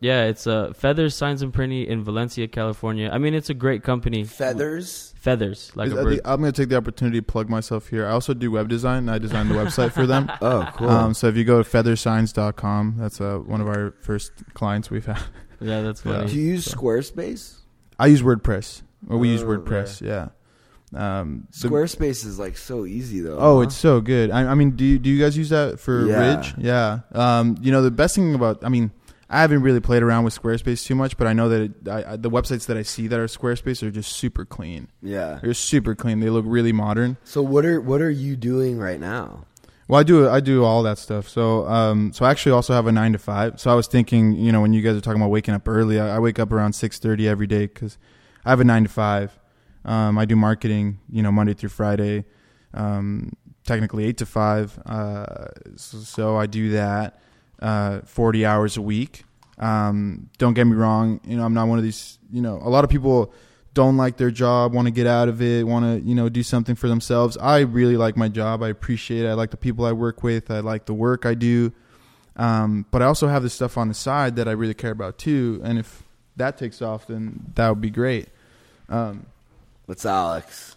Yeah, 0.00 0.24
it's 0.26 0.46
uh, 0.46 0.72
Feathers 0.74 1.16
Signs 1.16 1.42
and 1.42 1.52
Printing 1.52 1.86
in 1.86 2.04
Valencia, 2.04 2.46
California. 2.46 3.10
I 3.12 3.18
mean, 3.18 3.34
it's 3.34 3.50
a 3.50 3.54
great 3.54 3.82
company. 3.82 4.24
Feathers. 4.24 5.12
Feathers, 5.16 5.70
like 5.76 5.88
Is- 5.88 5.92
a 5.94 6.00
I 6.00 6.02
bird. 6.02 6.10
think 6.10 6.22
I'm 6.24 6.40
going 6.40 6.52
to 6.52 6.62
take 6.62 6.68
the 6.68 6.76
opportunity 6.76 7.18
to 7.20 7.22
plug 7.24 7.48
myself 7.48 7.88
here. 7.88 8.06
I 8.06 8.10
also 8.10 8.34
do 8.34 8.50
web 8.50 8.68
design. 8.68 8.98
And 8.98 9.10
I 9.10 9.18
design 9.18 9.48
the 9.48 9.54
website 9.54 9.92
for 9.92 10.06
them. 10.06 10.30
Oh, 10.42 10.68
cool. 10.74 10.88
Um, 10.90 11.14
so 11.14 11.28
if 11.28 11.36
you 11.36 11.44
go 11.44 11.62
to 11.62 11.68
feathersigns.com, 11.68 12.94
that's 12.98 13.20
uh, 13.20 13.38
one 13.38 13.60
of 13.60 13.68
our 13.68 13.92
first 14.00 14.32
clients 14.54 14.90
we've 14.90 15.06
had. 15.06 15.20
Yeah, 15.60 15.82
that's 15.82 16.02
Yeah. 16.04 16.12
funny. 16.18 16.30
do 16.32 16.36
you 16.36 16.48
use 16.52 16.66
Squarespace? 16.66 17.58
I 17.98 18.06
use 18.08 18.22
WordPress. 18.22 18.82
Or 19.08 19.18
we 19.18 19.28
use 19.30 19.42
Oh, 19.42 19.46
WordPress, 19.46 20.00
yeah. 20.00 20.28
Um, 20.94 21.46
the- 21.60 21.68
Squarespace 21.68 22.24
is 22.26 22.38
like 22.38 22.56
so 22.58 22.84
easy 22.84 23.20
though. 23.20 23.38
Oh, 23.38 23.56
huh? 23.56 23.60
it's 23.62 23.74
so 23.76 24.00
good. 24.00 24.30
I, 24.30 24.50
I 24.50 24.54
mean, 24.54 24.72
do 24.72 24.84
you, 24.84 24.98
do 24.98 25.08
you 25.10 25.22
guys 25.22 25.36
use 25.36 25.48
that 25.50 25.80
for 25.80 26.06
Yeah. 26.06 26.36
Ridge? 26.36 26.54
Yeah. 26.58 27.00
Um, 27.12 27.56
you 27.62 27.72
know, 27.72 27.82
the 27.82 27.90
best 27.90 28.14
thing 28.14 28.34
about, 28.34 28.62
I 28.64 28.68
mean, 28.68 28.90
I 29.30 29.40
haven't 29.40 29.62
really 29.62 29.80
played 29.80 30.02
around 30.02 30.24
with 30.24 30.38
Squarespace 30.40 30.84
too 30.84 30.94
much, 30.94 31.16
but 31.16 31.26
I 31.26 31.32
know 31.32 31.48
that 31.48 31.62
it, 31.62 31.88
I, 31.88 32.12
I, 32.12 32.16
the 32.16 32.28
websites 32.30 32.66
that 32.66 32.76
I 32.76 32.82
see 32.82 33.06
that 33.08 33.18
are 33.18 33.24
Squarespace 33.26 33.82
are 33.82 33.90
just 33.90 34.12
super 34.12 34.44
clean. 34.44 34.88
yeah. 35.00 35.38
They're 35.42 35.54
super 35.54 35.94
clean. 35.94 36.20
They 36.20 36.28
look 36.28 36.44
really 36.46 36.72
modern. 36.72 37.16
So 37.24 37.42
what 37.42 37.64
are 37.64 37.80
what 37.80 38.02
are 38.02 38.10
you 38.10 38.36
doing 38.36 38.78
right 38.78 39.00
now? 39.00 39.46
Well, 39.88 39.98
I 39.98 40.02
do 40.02 40.28
I 40.28 40.40
do 40.40 40.62
all 40.64 40.82
that 40.82 40.98
stuff. 40.98 41.26
So 41.28 41.66
um 41.66 42.12
so 42.12 42.26
I 42.26 42.30
actually 42.30 42.52
also 42.52 42.74
have 42.74 42.86
a 42.86 42.92
nine 42.92 43.12
to 43.14 43.18
five. 43.18 43.58
So 43.58 43.70
I 43.70 43.74
was 43.74 43.86
thinking, 43.86 44.32
you 44.34 44.52
know, 44.52 44.60
when 44.60 44.74
you 44.74 44.82
guys 44.82 44.96
are 44.96 45.00
talking 45.00 45.20
about 45.22 45.30
waking 45.30 45.54
up 45.54 45.66
early, 45.66 45.98
I, 45.98 46.16
I 46.16 46.18
wake 46.18 46.38
up 46.38 46.52
around 46.52 46.74
six 46.74 46.98
thirty 46.98 47.26
every 47.26 47.46
day 47.46 47.66
because 47.66 47.96
I 48.44 48.50
have 48.50 48.60
a 48.60 48.64
nine 48.64 48.84
to 48.84 48.88
five. 48.88 49.38
Um, 49.84 50.18
I 50.18 50.24
do 50.24 50.36
marketing, 50.36 51.00
you 51.10 51.22
know, 51.22 51.32
Monday 51.32 51.54
through 51.54 51.70
Friday. 51.70 52.24
Um, 52.74 53.32
technically 53.64 54.04
eight 54.04 54.18
to 54.18 54.26
five. 54.26 54.78
Uh, 54.86 55.46
so, 55.76 55.98
so 55.98 56.36
I 56.36 56.46
do 56.46 56.70
that 56.70 57.20
uh, 57.60 58.00
forty 58.00 58.44
hours 58.44 58.76
a 58.76 58.82
week. 58.82 59.24
Um, 59.58 60.30
don't 60.38 60.54
get 60.54 60.64
me 60.64 60.74
wrong, 60.74 61.20
you 61.24 61.36
know, 61.36 61.44
I'm 61.44 61.54
not 61.54 61.68
one 61.68 61.78
of 61.78 61.84
these. 61.84 62.18
You 62.32 62.42
know, 62.42 62.60
a 62.62 62.68
lot 62.68 62.84
of 62.84 62.90
people 62.90 63.32
don't 63.74 63.96
like 63.96 64.16
their 64.16 64.30
job, 64.30 64.74
want 64.74 64.86
to 64.86 64.90
get 64.90 65.06
out 65.06 65.28
of 65.28 65.40
it, 65.40 65.66
want 65.66 65.84
to, 65.84 66.06
you 66.06 66.14
know, 66.14 66.28
do 66.28 66.42
something 66.42 66.74
for 66.74 66.88
themselves. 66.88 67.36
I 67.38 67.60
really 67.60 67.96
like 67.96 68.16
my 68.16 68.28
job. 68.28 68.62
I 68.62 68.68
appreciate 68.68 69.24
it. 69.24 69.28
I 69.28 69.34
like 69.34 69.50
the 69.50 69.56
people 69.56 69.84
I 69.84 69.92
work 69.92 70.22
with. 70.22 70.50
I 70.50 70.60
like 70.60 70.86
the 70.86 70.94
work 70.94 71.24
I 71.24 71.34
do. 71.34 71.72
Um, 72.36 72.86
but 72.90 73.02
I 73.02 73.06
also 73.06 73.28
have 73.28 73.42
this 73.42 73.54
stuff 73.54 73.76
on 73.78 73.88
the 73.88 73.94
side 73.94 74.36
that 74.36 74.48
I 74.48 74.52
really 74.52 74.74
care 74.74 74.90
about 74.90 75.18
too. 75.18 75.60
And 75.64 75.78
if 75.78 76.02
that 76.36 76.58
takes 76.58 76.82
off, 76.82 77.06
then 77.06 77.52
that 77.54 77.68
would 77.68 77.80
be 77.80 77.90
great. 77.90 78.28
Um, 78.92 79.26
That's 79.88 80.06
Alex. 80.06 80.76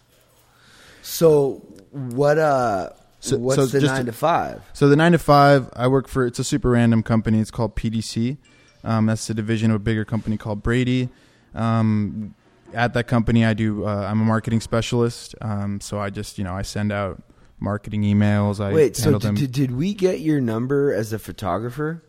So 1.02 1.62
what 1.90 2.38
uh 2.38 2.90
So- 3.20 3.38
what's 3.38 3.56
so 3.56 3.66
the 3.66 3.80
nine 3.86 4.00
to- 4.00 4.04
to 4.06 4.12
five? 4.12 4.62
So 4.72 4.88
the 4.88 4.96
nine 4.96 5.12
to 5.12 5.18
five, 5.18 5.68
I 5.74 5.86
work 5.88 6.08
for. 6.08 6.26
It's 6.26 6.38
a 6.38 6.44
super 6.44 6.70
random 6.70 7.02
company. 7.02 7.40
It's 7.40 7.50
called 7.50 7.76
PDC. 7.76 8.38
Um, 8.84 9.06
that's 9.06 9.26
the 9.26 9.34
division 9.34 9.70
of 9.70 9.76
a 9.76 9.80
bigger 9.80 10.04
company 10.04 10.36
called 10.36 10.62
Brady. 10.62 11.08
Um, 11.54 12.34
at 12.74 12.94
that 12.94 13.04
company, 13.06 13.44
I 13.44 13.54
do. 13.54 13.86
Uh, 13.86 14.06
I'm 14.10 14.20
a 14.20 14.24
marketing 14.24 14.60
specialist. 14.60 15.34
Um, 15.40 15.80
so 15.80 15.98
I 16.00 16.10
just 16.10 16.38
you 16.38 16.44
know 16.44 16.54
I 16.54 16.62
send 16.62 16.90
out 16.92 17.22
marketing 17.60 18.02
emails. 18.02 18.60
I 18.60 18.72
Wait, 18.72 18.96
so 18.96 19.18
them. 19.18 19.34
did, 19.34 19.52
did 19.52 19.70
we 19.76 19.94
get 19.94 20.20
your 20.20 20.40
number 20.40 20.92
as 20.92 21.12
a 21.12 21.18
photographer? 21.18 22.02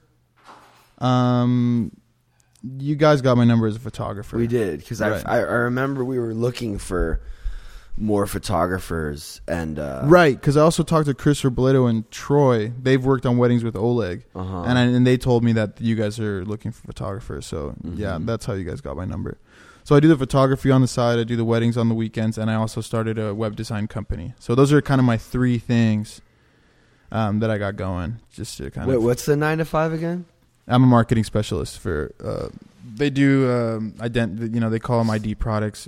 um, 1.00 1.92
you 2.80 2.96
guys 2.96 3.22
got 3.22 3.38
my 3.38 3.44
number 3.46 3.68
as 3.68 3.76
a 3.76 3.80
photographer. 3.80 4.38
We 4.38 4.48
did 4.48 4.80
because 4.80 5.02
Right. 5.02 5.24
I, 5.26 5.38
I 5.40 5.42
remember 5.42 6.04
we 6.06 6.20
were 6.20 6.34
looking 6.34 6.78
for 6.78 7.20
more 8.00 8.28
photographers 8.28 9.42
and 9.48 9.80
uh, 9.80 10.02
Right, 10.06 10.36
because 10.40 10.56
I 10.56 10.62
also 10.62 10.84
talked 10.84 11.08
to 11.08 11.14
Chris 11.16 11.42
Robledo 11.42 11.90
and 11.90 12.10
Troy. 12.12 12.72
They've 12.82 13.04
worked 13.04 13.26
on 13.26 13.38
weddings 13.38 13.64
with 13.64 13.76
Oleg, 13.76 14.24
Uh-huh. 14.36 14.64
and 14.64 14.78
I, 14.78 14.84
and 14.84 15.06
they 15.08 15.18
told 15.18 15.44
me 15.44 15.52
that 15.54 15.82
you 15.82 15.96
guys 15.96 16.20
are 16.20 16.46
looking 16.46 16.72
for 16.72 16.84
photographers. 16.86 17.46
So 17.48 17.74
Mm-hmm. 17.84 18.00
yeah, 18.00 18.18
that's 18.22 18.46
how 18.46 18.54
you 18.54 18.64
guys 18.64 18.82
got 18.82 18.96
my 18.98 19.06
number. 19.06 19.38
So 19.84 19.96
I 19.96 20.00
do 20.00 20.10
the 20.10 20.18
photography 20.18 20.70
on 20.70 20.82
the 20.82 20.88
side, 20.88 21.18
I 21.18 21.24
do 21.24 21.36
the 21.38 21.46
weddings 21.46 21.78
on 21.78 21.88
the 21.90 21.96
weekends, 21.96 22.38
and 22.38 22.52
I 22.52 22.56
also 22.56 22.82
started 22.82 23.18
a 23.18 23.34
web 23.34 23.56
design 23.56 23.88
company. 23.88 24.34
So 24.38 24.54
those 24.54 24.72
are 24.74 24.82
kind 24.82 25.00
of 25.00 25.06
my 25.06 25.18
three 25.18 25.58
things 25.58 26.22
um, 27.12 27.40
that 27.40 27.50
I 27.50 27.58
got 27.58 27.78
going. 27.78 28.20
Just 28.32 28.58
to 28.58 28.70
kind 28.70 28.88
Wait, 28.88 28.96
of, 28.98 29.04
what's 29.04 29.26
the 29.26 29.36
nine 29.38 29.60
to 29.60 29.66
five 29.66 29.94
again? 29.94 30.26
I'm 30.68 30.84
a 30.84 30.88
marketing 30.88 31.24
specialist 31.24 31.80
for. 31.80 32.12
Uh, 32.24 32.50
they 32.96 33.10
do 33.10 33.50
um, 33.52 33.92
ident. 34.00 34.54
You 34.54 34.60
know, 34.60 34.70
they 34.70 34.80
call 34.80 34.98
them 35.00 35.10
ID 35.10 35.36
products. 35.36 35.88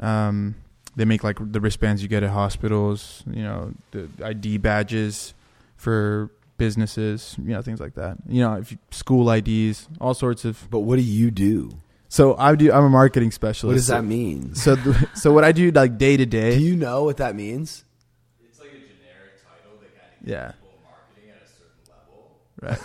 Um, 0.00 0.54
they 0.96 1.04
make 1.04 1.24
like 1.24 1.38
the 1.40 1.60
wristbands 1.60 2.02
you 2.02 2.08
get 2.08 2.22
at 2.22 2.30
hospitals. 2.30 3.22
You 3.30 3.42
know, 3.42 3.72
the 3.92 4.08
ID 4.22 4.58
badges 4.58 5.34
for 5.76 6.30
businesses. 6.56 7.36
You 7.38 7.52
know, 7.54 7.62
things 7.62 7.80
like 7.80 7.94
that. 7.94 8.18
You 8.28 8.40
know, 8.42 8.54
if 8.54 8.72
you, 8.72 8.78
school 8.90 9.30
IDs, 9.30 9.88
all 10.00 10.14
sorts 10.14 10.44
of. 10.44 10.68
But 10.70 10.80
what 10.80 10.96
do 10.96 11.02
you 11.02 11.30
do? 11.30 11.70
So 12.08 12.36
I 12.36 12.54
do. 12.54 12.72
I'm 12.72 12.84
a 12.84 12.88
marketing 12.88 13.30
specialist. 13.30 13.66
What 13.66 13.74
does 13.74 13.86
that 13.88 14.04
mean? 14.04 14.52
So, 14.54 14.76
th- 14.76 14.96
so 15.14 15.32
what 15.32 15.44
I 15.44 15.52
do 15.52 15.70
like 15.70 15.98
day 15.98 16.16
to 16.16 16.26
day. 16.26 16.56
Do 16.56 16.64
you 16.64 16.76
know 16.76 17.04
what 17.04 17.18
that 17.18 17.34
means? 17.34 17.84
It's 18.48 18.58
like 18.58 18.68
a 18.68 18.72
generic 18.72 19.42
title. 19.42 19.78
That 19.80 20.28
yeah. 20.28 20.52
Right. 22.60 22.78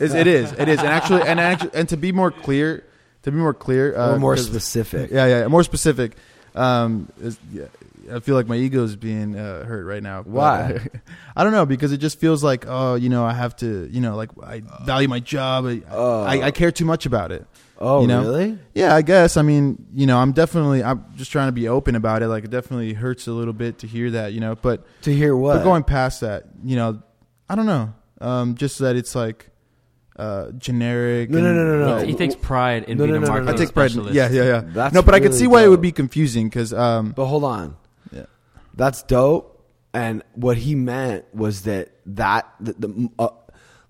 It's- 0.00 0.14
it 0.14 0.26
is. 0.26 0.52
It 0.52 0.68
is. 0.68 0.78
And 0.78 0.88
actually, 0.88 1.22
and 1.22 1.38
actually, 1.40 1.70
and 1.74 1.88
to 1.90 1.96
be 1.96 2.12
more 2.12 2.30
clear, 2.30 2.84
to 3.22 3.30
be 3.30 3.36
more 3.36 3.54
clear, 3.54 3.96
uh, 3.96 4.14
or 4.14 4.18
more 4.18 4.36
specific? 4.36 5.10
Yeah, 5.10 5.26
yeah, 5.26 5.46
more 5.48 5.62
specific. 5.62 6.16
Um, 6.54 7.08
is, 7.20 7.38
yeah, 7.52 7.66
I 8.12 8.20
feel 8.20 8.34
like 8.34 8.48
my 8.48 8.56
ego 8.56 8.82
is 8.82 8.96
being 8.96 9.36
uh, 9.38 9.64
hurt 9.64 9.84
right 9.84 10.02
now. 10.02 10.22
Why? 10.22 10.80
I 11.36 11.44
don't 11.44 11.52
know 11.52 11.66
because 11.66 11.92
it 11.92 11.98
just 11.98 12.18
feels 12.18 12.42
like 12.42 12.64
oh, 12.66 12.94
you 12.96 13.08
know, 13.08 13.24
I 13.24 13.34
have 13.34 13.54
to, 13.56 13.86
you 13.90 14.00
know, 14.00 14.16
like 14.16 14.30
I 14.42 14.62
value 14.84 15.08
my 15.08 15.20
job. 15.20 15.66
I, 15.66 15.82
Oh. 15.90 16.22
I, 16.24 16.46
I 16.46 16.50
care 16.50 16.72
too 16.72 16.84
much 16.86 17.06
about 17.06 17.30
it. 17.32 17.46
Oh, 17.78 18.02
you 18.02 18.08
know? 18.08 18.20
really? 18.22 18.58
Yeah, 18.74 18.94
I 18.94 19.00
guess. 19.02 19.36
I 19.36 19.42
mean, 19.42 19.86
you 19.94 20.06
know, 20.06 20.18
I'm 20.18 20.32
definitely. 20.32 20.82
I'm 20.82 21.04
just 21.16 21.30
trying 21.32 21.48
to 21.48 21.52
be 21.52 21.68
open 21.68 21.94
about 21.96 22.22
it. 22.22 22.28
Like, 22.28 22.44
it 22.44 22.50
definitely 22.50 22.92
hurts 22.94 23.26
a 23.26 23.32
little 23.32 23.54
bit 23.54 23.78
to 23.78 23.86
hear 23.86 24.10
that, 24.10 24.32
you 24.32 24.40
know. 24.40 24.54
But 24.54 24.84
To 25.02 25.14
hear 25.14 25.34
what? 25.36 25.58
but 25.58 25.64
going 25.64 25.84
past 25.84 26.20
that, 26.22 26.44
you 26.64 26.76
know, 26.76 27.00
I 27.48 27.54
don't 27.54 27.66
know. 27.66 27.94
Um, 28.20 28.54
just 28.54 28.78
that 28.80 28.96
it's 28.96 29.14
like 29.14 29.50
uh, 30.16 30.50
generic. 30.52 31.30
No, 31.30 31.40
no, 31.40 31.48
and- 31.48 31.56
no, 31.56 31.64
no, 31.64 31.86
no. 31.86 31.96
Right. 31.96 32.08
He 32.08 32.14
takes 32.14 32.34
pride 32.34 32.84
in 32.84 32.98
No, 32.98 33.04
being 33.04 33.12
no, 33.12 33.16
a 33.16 33.20
no, 33.20 33.26
no, 33.26 33.32
marketing 33.32 33.46
no. 33.56 33.62
I 33.62 33.64
take 33.66 33.74
pride. 33.74 33.84
In, 33.86 33.90
specialist. 33.90 34.14
yeah, 34.14 34.28
yeah, 34.30 34.44
yeah. 34.44 34.62
That's 34.66 34.94
no, 34.94 35.02
but 35.02 35.14
I 35.14 35.20
could 35.20 35.34
see 35.34 35.46
why 35.46 35.64
it 35.64 35.68
would 35.68 35.80
be 35.80 35.92
confusing 35.92 36.48
because 36.48 36.72
um, 36.72 37.12
But 37.12 37.26
hold 37.26 37.44
on. 37.44 37.76
Yeah. 38.12 38.26
That's 38.74 39.02
dope. 39.02 39.48
And 39.92 40.22
what 40.34 40.56
he 40.56 40.76
meant 40.76 41.24
was 41.34 41.62
that 41.62 41.90
that 42.06 42.46
the, 42.60 42.74
the 42.74 43.08
uh, 43.18 43.28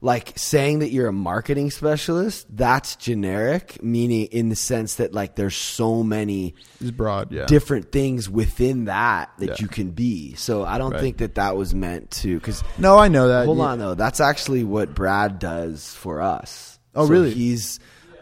like 0.02 0.32
saying 0.36 0.78
that 0.78 0.90
you're 0.90 1.08
a 1.08 1.12
marketing 1.12 1.70
specialist. 1.70 2.46
That's 2.48 2.96
generic, 2.96 3.82
meaning 3.82 4.26
in 4.26 4.48
the 4.48 4.56
sense 4.56 4.94
that 4.94 5.12
like 5.12 5.36
there's 5.36 5.54
so 5.56 6.02
many 6.02 6.54
it's 6.80 6.90
broad. 6.90 7.30
Yeah, 7.32 7.44
different 7.46 7.92
things 7.92 8.28
within 8.28 8.86
that 8.86 9.30
that 9.38 9.48
Yeah. 9.48 9.56
you 9.58 9.68
can 9.68 9.90
be. 9.90 10.34
So 10.36 10.64
I 10.64 10.78
don't 10.78 10.92
Right. 10.92 11.00
think 11.00 11.18
that 11.18 11.34
that 11.34 11.56
was 11.56 11.74
meant 11.74 12.10
to 12.22 12.38
because. 12.38 12.62
no, 12.78 12.96
I 12.98 13.08
know 13.08 13.28
that. 13.28 13.44
Hold 13.44 13.58
Yeah. 13.58 13.64
on 13.64 13.78
though, 13.78 13.94
that's 13.94 14.20
actually 14.20 14.64
what 14.64 14.94
Brad 14.94 15.38
does 15.38 15.94
for 15.94 16.22
us. 16.22 16.78
Oh, 16.94 17.04
So 17.06 17.10
really? 17.12 17.32
He's 17.32 17.78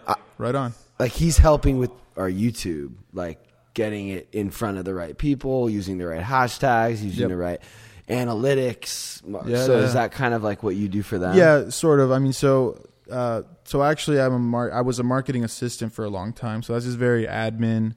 uh, 0.06 0.14
Right 0.36 0.54
on. 0.54 0.74
like 0.98 1.12
he's 1.12 1.38
helping 1.38 1.78
with 1.78 1.90
our 2.16 2.28
YouTube, 2.30 2.90
like 3.12 3.38
getting 3.74 4.08
it 4.08 4.26
in 4.32 4.50
front 4.50 4.76
of 4.78 4.84
the 4.84 4.92
right 4.92 5.16
people, 5.16 5.70
using 5.70 5.98
the 5.98 6.06
right 6.08 6.24
hashtags, 6.24 7.00
using 7.02 7.20
Yep. 7.20 7.28
the 7.28 7.36
right 7.36 7.60
analytics. 8.08 9.22
Yeah, 9.46 9.64
so 9.64 9.78
yeah. 9.78 9.84
is 9.84 9.92
that 9.94 10.12
kind 10.12 10.34
of 10.34 10.42
like 10.42 10.62
what 10.62 10.76
you 10.76 10.88
do 10.88 11.02
for 11.02 11.18
them? 11.18 11.36
Yeah, 11.36 11.68
sort 11.68 12.00
of. 12.00 12.10
I 12.10 12.18
mean, 12.18 12.32
so 12.32 12.82
uh, 13.10 13.42
so 13.64 13.82
actually, 13.82 14.20
I'm 14.20 14.32
a 14.32 14.38
mar- 14.38 14.72
I 14.72 14.80
was 14.80 14.98
a 14.98 15.02
marketing 15.02 15.44
assistant 15.44 15.92
for 15.92 16.04
a 16.04 16.10
long 16.10 16.32
time, 16.32 16.62
so 16.62 16.72
that's 16.72 16.84
just 16.84 16.98
very 16.98 17.26
admin. 17.26 17.94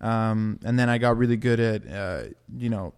Um, 0.00 0.58
and 0.64 0.78
then 0.78 0.88
I 0.88 0.98
got 0.98 1.16
really 1.18 1.36
good 1.36 1.60
at 1.60 1.86
uh, 1.86 2.22
you 2.56 2.70
know 2.70 2.94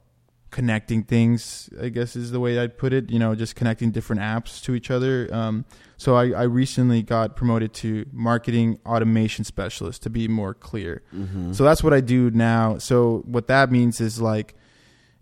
connecting 0.51 1.03
things. 1.03 1.71
I 1.81 1.89
guess 1.89 2.15
is 2.15 2.31
the 2.31 2.41
way 2.41 2.59
I'd 2.59 2.79
put 2.79 2.93
it. 2.93 3.11
You 3.11 3.19
know, 3.19 3.35
just 3.35 3.57
connecting 3.57 3.91
different 3.91 4.23
apps 4.23 4.63
to 4.65 4.75
each 4.75 4.91
other. 4.91 5.29
Um, 5.33 5.65
so 5.97 6.17
I, 6.17 6.31
I 6.31 6.43
recently 6.43 7.03
got 7.03 7.37
promoted 7.37 7.73
to 7.75 8.07
marketing 8.13 8.79
automation 8.85 9.45
specialist 9.45 10.03
to 10.03 10.11
be 10.11 10.27
more 10.27 10.53
clear. 10.53 11.03
So 11.53 11.63
that's 11.63 11.85
what 11.85 11.93
I 11.93 12.01
do 12.01 12.29
now. 12.33 12.79
So 12.79 13.23
what 13.25 13.47
that 13.47 13.71
means 13.71 14.01
is 14.01 14.21
like, 14.21 14.57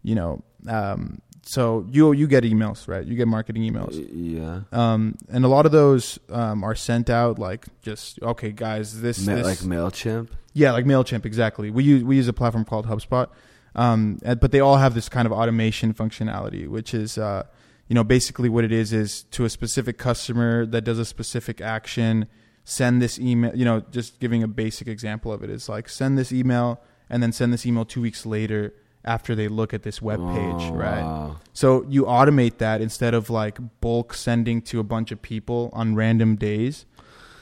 you 0.02 0.14
know, 0.14 0.42
um, 0.66 1.20
so 1.42 1.86
you 1.90 2.12
you 2.12 2.26
get 2.26 2.44
emails, 2.44 2.86
right? 2.88 3.04
You 3.04 3.16
get 3.16 3.26
marketing 3.28 3.62
emails. 3.62 3.94
yeah, 4.12 4.60
Um, 4.72 5.16
and 5.30 5.44
a 5.44 5.48
lot 5.48 5.66
of 5.66 5.72
those 5.72 6.18
um, 6.30 6.62
are 6.64 6.74
sent 6.74 7.08
out 7.10 7.38
like 7.38 7.66
just 7.82 8.20
okay, 8.22 8.52
guys. 8.52 9.00
This, 9.00 9.26
Ma- 9.26 9.34
this 9.36 9.44
like 9.46 9.58
Mailchimp. 9.58 10.28
yeah, 10.52 10.72
like 10.72 10.84
Mailchimp 10.84 11.24
exactly. 11.24 11.70
We 11.70 11.82
use 11.84 12.04
we 12.04 12.16
use 12.16 12.28
a 12.28 12.32
platform 12.32 12.64
called 12.64 12.86
HubSpot, 12.86 13.28
um, 13.74 14.18
and- 14.22 14.38
but 14.40 14.52
they 14.52 14.60
all 14.60 14.76
have 14.76 14.94
this 14.94 15.08
kind 15.08 15.26
of 15.26 15.32
automation 15.32 15.94
functionality, 15.94 16.68
which 16.68 16.92
is 16.94 17.16
uh, 17.18 17.44
you 17.88 17.94
know 17.94 18.04
basically 18.04 18.48
what 18.48 18.64
it 18.64 18.72
is 18.72 18.92
is 18.92 19.22
to 19.32 19.44
a 19.44 19.50
specific 19.50 19.98
customer 19.98 20.66
that 20.66 20.82
does 20.82 20.98
a 20.98 21.04
specific 21.04 21.60
action, 21.60 22.26
send 22.64 23.00
this 23.00 23.18
email. 23.18 23.54
You 23.56 23.64
know, 23.64 23.80
just 23.90 24.20
giving 24.20 24.42
a 24.42 24.48
basic 24.48 24.86
example 24.88 25.32
of 25.32 25.42
it 25.42 25.50
is 25.50 25.68
like 25.68 25.88
send 25.88 26.18
this 26.18 26.32
email 26.32 26.80
and 27.08 27.22
then 27.22 27.32
send 27.32 27.52
this 27.52 27.64
email 27.66 27.84
two 27.84 28.00
weeks 28.02 28.24
later 28.26 28.72
after 29.04 29.34
they 29.34 29.48
look 29.48 29.72
at 29.72 29.82
this 29.82 30.02
web 30.02 30.18
page, 30.20 30.62
Oh, 30.70 30.74
right? 30.74 31.02
wow. 31.02 31.36
So 31.52 31.84
you 31.88 32.04
automate 32.04 32.58
that 32.58 32.80
instead 32.80 33.14
of 33.14 33.30
like 33.30 33.58
bulk 33.80 34.12
sending 34.14 34.60
to 34.62 34.78
a 34.80 34.84
bunch 34.84 35.10
of 35.12 35.22
people 35.22 35.70
on 35.72 35.94
random 35.94 36.36
days. 36.36 36.84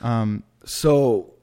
Um, 0.00 0.44
So 0.64 1.34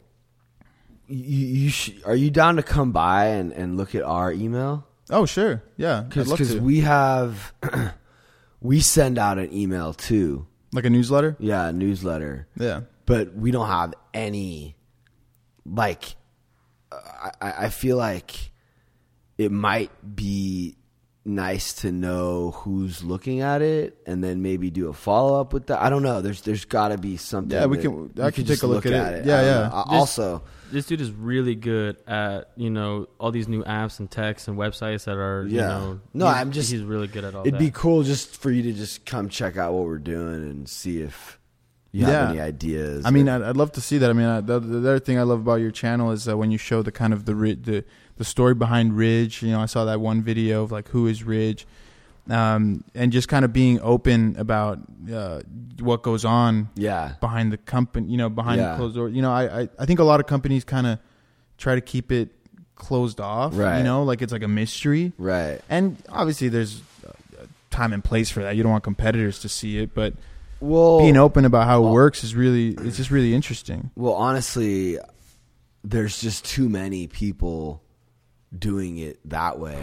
you, 1.07 1.45
you 1.63 1.69
sh- 1.69 1.91
are 2.05 2.15
you 2.15 2.31
down 2.31 2.55
to 2.55 2.63
come 2.63 2.91
by 2.91 3.25
and, 3.27 3.51
and 3.53 3.77
look 3.77 3.93
at 3.95 4.03
our 4.03 4.31
email? 4.31 4.87
oh, 5.11 5.25
sure, 5.25 5.61
yeah, 5.77 6.01
Because 6.01 6.59
we 6.59 6.79
have 6.79 7.53
we 8.61 8.79
send 8.79 9.17
out 9.19 9.37
an 9.37 9.53
email 9.53 9.93
too. 9.93 10.47
like 10.73 10.85
a 10.85 10.89
newsletter. 10.89 11.35
Yeah, 11.39 11.67
a 11.67 11.73
newsletter. 11.73 12.47
Yeah. 12.57 12.81
but 13.05 13.35
we 13.35 13.51
don't 13.51 13.67
have 13.67 13.93
any 14.13 14.75
like 15.65 16.15
I, 16.91 17.31
I 17.41 17.51
I 17.65 17.69
feel 17.69 17.97
like 17.97 18.51
it 19.37 19.51
might 19.51 19.91
be 20.15 20.77
nice 21.27 21.73
to 21.73 21.91
know 21.91 22.51
who's 22.51 23.03
looking 23.03 23.41
at 23.41 23.61
it 23.63 23.97
and 24.05 24.23
then 24.23 24.43
maybe 24.43 24.69
do 24.69 24.89
a 24.89 24.93
follow 24.93 25.39
up 25.41 25.53
with 25.53 25.65
that. 25.67 25.81
I 25.81 25.89
don't 25.89 26.03
know. 26.03 26.21
There's 26.21 26.41
there's 26.41 26.65
got 26.65 26.89
to 26.89 26.97
be 26.99 27.17
something. 27.17 27.57
Yeah, 27.57 27.65
we 27.65 27.79
can- 27.79 28.11
I 28.21 28.25
we 28.27 28.31
can 28.31 28.45
just 28.45 28.61
take 28.61 28.63
a 28.63 28.71
look 28.71 28.85
at 28.85 28.93
it. 28.93 29.25
Yeah, 29.25 29.41
yeah. 29.41 29.45
know. 29.69 29.71
I- 29.73 29.83
Just- 29.83 29.93
Also, 30.19 30.43
This 30.71 30.85
dude 30.87 31.01
is 31.01 31.11
really 31.11 31.55
good 31.55 31.97
at 32.07 32.51
you 32.55 32.69
know 32.69 33.07
all 33.19 33.31
these 33.31 33.47
new 33.47 33.63
apps 33.63 33.99
and 33.99 34.09
texts 34.09 34.47
and 34.47 34.55
websites 34.57 35.05
that 35.05 35.17
are 35.17 35.47
you 35.47 35.57
Yeah. 35.57 35.67
know 35.67 35.99
No, 36.13 36.27
I'm 36.27 36.51
just- 36.51 36.71
he's 36.71 36.83
really 36.83 37.07
good 37.07 37.23
at 37.23 37.33
all 37.33 37.41
it'd 37.41 37.55
that. 37.55 37.59
be 37.59 37.71
cool 37.71 38.03
just 38.03 38.37
for 38.37 38.51
you 38.51 38.61
to 38.63 38.73
just 38.73 39.05
come 39.05 39.27
check 39.29 39.57
out 39.57 39.73
what 39.73 39.85
we're 39.85 39.97
doing 39.97 40.43
and 40.43 40.69
see 40.69 41.01
if 41.01 41.39
you 41.91 42.05
have 42.05 42.29
any 42.31 42.39
ideas. 42.41 43.03
I 43.05 43.09
mean, 43.09 43.27
I'd, 43.29 43.41
I'd 43.41 43.55
love 43.57 43.71
to 43.73 43.81
see 43.81 43.97
that. 43.99 44.09
I 44.09 44.13
mean, 44.13 44.25
I, 44.27 44.41
the, 44.41 44.59
the 44.59 44.77
other 44.79 44.99
thing 44.99 45.17
I 45.17 45.23
love 45.23 45.39
about 45.39 45.55
your 45.61 45.71
channel 45.71 46.11
is 46.11 46.27
uh, 46.27 46.37
when 46.37 46.51
you 46.51 46.57
show 46.57 46.81
the 46.83 46.91
kind 46.91 47.13
of 47.13 47.25
the 47.25 47.33
ri- 47.33 47.53
the 47.55 47.83
the 48.17 48.23
story 48.25 48.53
behind 48.53 48.95
Ridge. 48.97 49.41
You 49.41 49.51
know, 49.51 49.59
I 49.61 49.65
saw 49.65 49.85
that 49.85 49.99
one 49.99 50.21
video 50.21 50.63
of 50.63 50.71
like 50.71 50.89
who 50.89 51.07
is 51.07 51.23
Ridge, 51.23 51.65
um, 52.29 52.83
and 52.93 53.11
just 53.11 53.27
kind 53.27 53.45
of 53.45 53.53
being 53.53 53.79
open 53.81 54.35
about 54.37 54.79
uh, 55.13 55.41
what 55.79 56.01
goes 56.03 56.25
on 56.25 56.69
yeah. 56.75 57.13
behind 57.21 57.51
the 57.51 57.57
company. 57.57 58.07
You 58.09 58.17
know, 58.17 58.29
behind 58.29 58.59
Yeah. 58.61 58.71
the 58.71 58.77
closed 58.77 58.95
door. 58.95 59.09
You 59.09 59.21
know, 59.21 59.31
I 59.31 59.61
I, 59.61 59.69
I 59.79 59.85
think 59.85 59.99
a 59.99 60.03
lot 60.03 60.19
of 60.19 60.27
companies 60.27 60.63
kind 60.63 60.87
of 60.87 60.99
try 61.57 61.75
to 61.75 61.81
keep 61.81 62.11
it 62.11 62.29
closed 62.75 63.19
off. 63.21 63.57
Right. 63.57 63.77
You 63.77 63.83
know, 63.83 64.03
like 64.03 64.21
it's 64.21 64.33
like 64.33 64.43
a 64.43 64.47
mystery. 64.47 65.13
Right. 65.17 65.61
And 65.69 65.97
obviously, 66.09 66.49
there's 66.49 66.81
a 67.39 67.47
time 67.69 67.93
and 67.93 68.03
place 68.03 68.29
for 68.29 68.41
that. 68.43 68.55
You 68.55 68.63
don't 68.63 68.71
want 68.71 68.83
competitors 68.83 69.39
to 69.39 69.49
see 69.49 69.77
it, 69.77 69.93
but 69.93 70.13
Well, 70.59 70.99
being 70.99 71.17
open 71.17 71.45
about 71.45 71.67
how 71.67 71.79
it 71.79 71.83
well- 71.83 71.93
works 71.93 72.23
is 72.23 72.33
really 72.35 72.69
it's 72.69 72.97
just 72.97 73.11
really 73.11 73.33
interesting. 73.35 73.91
Well, 73.95 74.13
honestly, 74.13 74.97
there's 75.83 76.19
just 76.19 76.43
too 76.45 76.67
many 76.69 77.07
people 77.07 77.81
doing 78.59 78.97
it 78.97 79.19
that 79.29 79.59
way. 79.59 79.81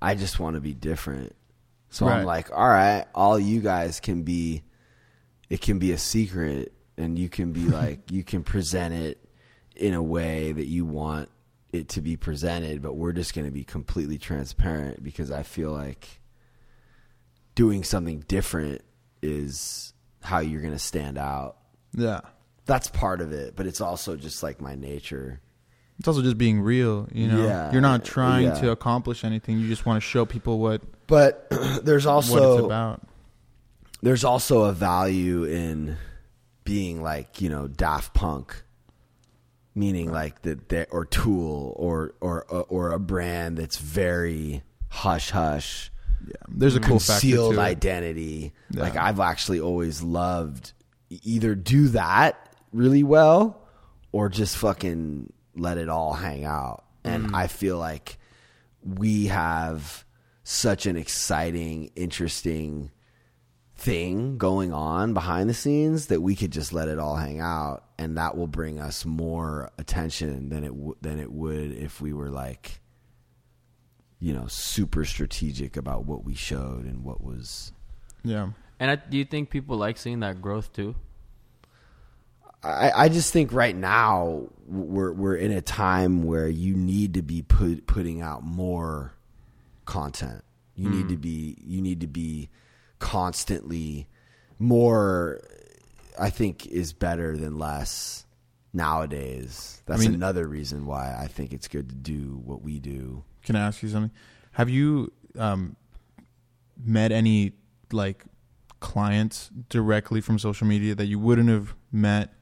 I 0.00 0.14
just 0.14 0.38
want 0.38 0.54
to 0.54 0.60
be 0.60 0.74
different. 0.74 1.34
So 1.90 2.06
I'm 2.06 2.24
like, 2.24 2.50
all 2.52 2.68
right, 2.68 3.06
all 3.14 3.38
you 3.38 3.60
guys 3.60 3.98
can 4.00 4.22
be, 4.22 4.62
it 5.48 5.60
can 5.60 5.78
be 5.78 5.92
a 5.92 5.98
secret, 5.98 6.72
and 6.96 7.18
you 7.18 7.28
can 7.28 7.52
be 7.52 7.60
like, 7.68 8.10
you 8.10 8.22
can 8.22 8.42
present 8.42 8.94
it 8.94 9.24
in 9.74 9.94
a 9.94 10.02
way 10.02 10.52
that 10.52 10.66
you 10.66 10.84
want 10.84 11.30
it 11.72 11.88
to 11.90 12.00
be 12.00 12.16
presented, 12.16 12.82
but 12.82 12.94
we're 12.94 13.12
just 13.12 13.34
going 13.34 13.46
to 13.46 13.52
be 13.52 13.64
completely 13.64 14.18
transparent 14.18 15.02
because 15.02 15.30
I 15.30 15.42
feel 15.42 15.70
like 15.70 16.20
doing 17.54 17.84
something 17.84 18.20
different 18.28 18.82
is 19.22 19.92
how 20.22 20.38
you're 20.40 20.62
going 20.62 20.72
to 20.72 20.78
stand 20.78 21.18
out. 21.18 21.56
Yeah. 21.94 22.20
That's 22.66 22.88
part 22.88 23.20
of 23.20 23.32
it, 23.32 23.56
but 23.56 23.66
it's 23.66 23.80
also 23.80 24.16
just 24.16 24.42
like 24.42 24.60
my 24.60 24.74
nature. 24.74 25.40
It's 25.98 26.06
also 26.06 26.22
just 26.22 26.38
being 26.38 26.60
real, 26.60 27.08
you 27.12 27.26
know. 27.26 27.44
Yeah, 27.44 27.72
You're 27.72 27.80
not 27.80 28.04
trying 28.04 28.46
yeah. 28.46 28.54
to 28.60 28.70
accomplish 28.70 29.24
anything. 29.24 29.58
You 29.58 29.66
just 29.68 29.84
want 29.84 29.96
to 30.00 30.08
show 30.08 30.24
people 30.24 30.58
what 30.60 30.80
But 31.08 31.48
there's 31.82 32.06
also 32.06 32.32
what 32.34 32.58
it's 32.58 32.66
about. 32.66 33.02
there's 34.02 34.24
also 34.24 34.64
a 34.64 34.72
value 34.72 35.44
in 35.44 35.96
being 36.64 37.02
like 37.02 37.40
you 37.40 37.48
know 37.48 37.66
Daft 37.66 38.14
Punk, 38.14 38.62
meaning 39.74 40.12
like 40.12 40.42
that 40.42 40.86
or 40.90 41.04
Tool 41.04 41.72
or 41.76 42.14
or 42.20 42.46
uh, 42.52 42.60
or 42.60 42.92
a 42.92 42.98
brand 43.00 43.58
that's 43.58 43.78
very 43.78 44.62
hush 44.90 45.30
hush, 45.30 45.90
Yeah. 46.26 46.32
There's 46.48 46.76
a 46.76 46.80
cool 46.80 46.98
factor 47.00 47.12
concealed 47.12 47.58
identity. 47.58 48.52
Yeah. 48.70 48.82
Like 48.82 48.96
I've 48.96 49.18
actually 49.20 49.60
always 49.60 50.02
loved 50.02 50.72
either 51.10 51.54
do 51.54 51.88
that 51.88 52.54
really 52.72 53.02
well 53.02 53.66
or 54.12 54.28
just 54.28 54.56
fucking 54.58 55.32
let 55.58 55.78
it 55.78 55.88
all 55.88 56.12
hang 56.12 56.44
out. 56.44 56.84
And 57.04 57.28
mm. 57.28 57.34
I 57.34 57.46
feel 57.46 57.78
like 57.78 58.18
we 58.82 59.26
have 59.26 60.04
such 60.42 60.86
an 60.86 60.96
exciting, 60.96 61.90
interesting 61.94 62.90
thing 63.76 64.38
going 64.38 64.72
on 64.72 65.14
behind 65.14 65.48
the 65.48 65.54
scenes 65.54 66.06
that 66.06 66.20
we 66.20 66.34
could 66.34 66.50
just 66.50 66.72
let 66.72 66.88
it 66.88 66.98
all 66.98 67.14
hang 67.14 67.40
out 67.40 67.84
and 67.96 68.16
that 68.18 68.36
will 68.36 68.48
bring 68.48 68.80
us 68.80 69.04
more 69.04 69.70
attention 69.78 70.48
than 70.48 70.64
it 70.64 70.70
w- 70.70 70.96
than 71.00 71.20
it 71.20 71.30
would 71.30 71.70
if 71.70 72.00
we 72.00 72.12
were 72.12 72.28
like 72.28 72.80
you 74.18 74.34
know 74.34 74.48
super 74.48 75.04
strategic 75.04 75.76
about 75.76 76.06
what 76.06 76.24
we 76.24 76.34
showed 76.34 76.86
and 76.86 77.04
what 77.04 77.22
was 77.22 77.70
Yeah. 78.24 78.50
And 78.80 78.90
I, 78.90 78.96
do 78.96 79.18
you 79.18 79.24
think 79.24 79.50
people 79.50 79.76
like 79.76 79.96
seeing 79.96 80.20
that 80.20 80.40
growth 80.40 80.72
too? 80.72 80.94
I, 82.62 82.90
I 83.04 83.08
just 83.08 83.32
think 83.32 83.52
right 83.52 83.76
now 83.76 84.48
we're 84.66 85.12
we're 85.12 85.36
in 85.36 85.52
a 85.52 85.62
time 85.62 86.24
where 86.24 86.48
you 86.48 86.74
need 86.74 87.14
to 87.14 87.22
be 87.22 87.42
put, 87.42 87.86
putting 87.86 88.20
out 88.20 88.42
more 88.42 89.14
content. 89.84 90.44
You 90.74 90.88
need 90.90 91.08
to 91.08 91.16
be 91.16 91.56
you 91.66 91.82
need 91.82 92.00
to 92.00 92.06
be 92.06 92.50
constantly 92.98 94.06
more. 94.58 95.40
I 96.20 96.30
think 96.30 96.66
is 96.66 96.92
better 96.92 97.36
than 97.36 97.58
less 97.58 98.24
nowadays. 98.72 99.82
That's 99.86 100.00
mean- 100.00 100.14
another 100.14 100.46
reason 100.46 100.86
why 100.86 101.16
I 101.18 101.26
think 101.26 101.52
it's 101.52 101.68
good 101.68 101.88
to 101.88 101.94
do 101.94 102.40
what 102.44 102.62
we 102.62 102.78
do. 102.78 103.24
Can 103.44 103.56
I 103.56 103.60
ask 103.60 103.82
you 103.82 103.88
something? 103.88 104.12
Have 104.52 104.68
you 104.68 105.12
um, 105.38 105.76
met 106.76 107.12
any 107.12 107.52
like 107.92 108.24
clients 108.80 109.50
directly 109.68 110.20
from 110.20 110.38
social 110.38 110.66
media 110.66 110.94
that 110.94 111.06
you 111.06 111.18
wouldn't 111.18 111.48
have 111.48 111.74
met 111.90 112.32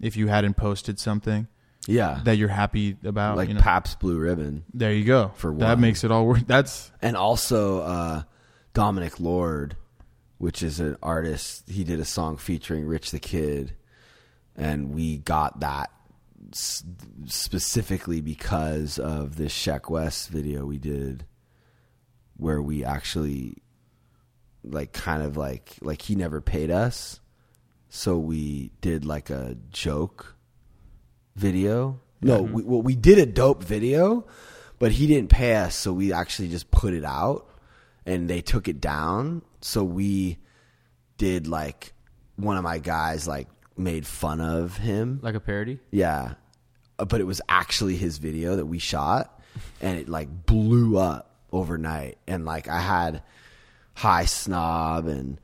if 0.00 0.16
you 0.16 0.28
hadn't 0.28 0.54
posted 0.56 0.98
something 0.98 1.46
Yeah, 1.86 2.20
that 2.24 2.36
you're 2.36 2.48
happy 2.48 2.96
about? 3.04 3.36
like 3.36 3.48
you 3.48 3.54
know? 3.54 3.60
Pabst 3.60 4.00
Blue 4.00 4.18
Ribbon. 4.18 4.64
there 4.74 4.92
you 4.92 5.04
go. 5.04 5.32
For 5.36 5.52
that 5.56 5.78
makes 5.78 6.04
it 6.04 6.10
all 6.10 6.26
work. 6.26 6.46
That's 6.46 6.90
and 7.02 7.16
also 7.16 7.80
uh, 7.82 8.22
Dominic 8.74 9.20
Lord, 9.20 9.76
which 10.38 10.62
is 10.62 10.80
an 10.80 10.96
artist. 11.02 11.68
He 11.68 11.84
did 11.84 12.00
a 12.00 12.04
song 12.04 12.36
featuring 12.36 12.86
Rich 12.86 13.10
the 13.10 13.18
Kid, 13.18 13.74
and 14.56 14.92
we 14.94 15.18
got 15.18 15.60
that 15.60 15.90
s- 16.52 16.82
specifically 17.26 18.20
because 18.20 18.98
of 18.98 19.36
this 19.36 19.52
Sheck 19.52 19.90
West 19.90 20.28
video 20.30 20.64
we 20.64 20.78
did, 20.78 21.24
where 22.36 22.62
we 22.62 22.84
actually 22.84 23.56
like 24.62 24.92
kind 24.92 25.22
of 25.22 25.36
like 25.36 25.76
like 25.80 26.02
he 26.02 26.14
never 26.14 26.40
paid 26.40 26.70
us, 26.70 27.19
so 27.90 28.16
we 28.18 28.70
did 28.80 29.04
like 29.04 29.28
a 29.30 29.56
joke 29.70 30.36
video. 31.36 32.00
No, 32.22 32.42
we, 32.42 32.62
well, 32.62 32.82
we 32.82 32.94
did 32.96 33.18
a 33.18 33.26
dope 33.26 33.62
video, 33.64 34.26
but 34.78 34.92
he 34.92 35.06
didn't 35.06 35.30
pass, 35.30 35.74
so 35.74 35.92
we 35.92 36.12
actually 36.12 36.48
just 36.48 36.70
put 36.70 36.92
it 36.94 37.04
out, 37.04 37.48
and 38.06 38.28
they 38.28 38.40
took 38.42 38.68
it 38.68 38.80
down. 38.80 39.42
So 39.60 39.84
we 39.84 40.38
did 41.16 41.46
like 41.46 41.92
one 42.36 42.56
of 42.56 42.62
my 42.64 42.78
guys 42.78 43.26
like 43.26 43.48
made 43.76 44.06
fun 44.06 44.40
of 44.40 44.76
him, 44.76 45.18
Like 45.22 45.34
a 45.34 45.40
parody? 45.40 45.78
yeah, 45.90 46.34
Uh, 46.98 47.04
but 47.06 47.20
it 47.20 47.24
was 47.24 47.40
actually 47.48 47.96
his 47.96 48.18
video 48.18 48.56
that 48.56 48.66
we 48.66 48.78
shot, 48.78 49.40
and 49.80 49.98
it 49.98 50.08
like 50.08 50.28
blew 50.46 50.98
up 50.98 51.34
overnight. 51.52 52.18
And 52.26 52.44
like 52.44 52.68
I 52.68 52.80
had 52.80 53.22
High 53.94 54.26
Snob 54.26 55.06
and 55.06 55.40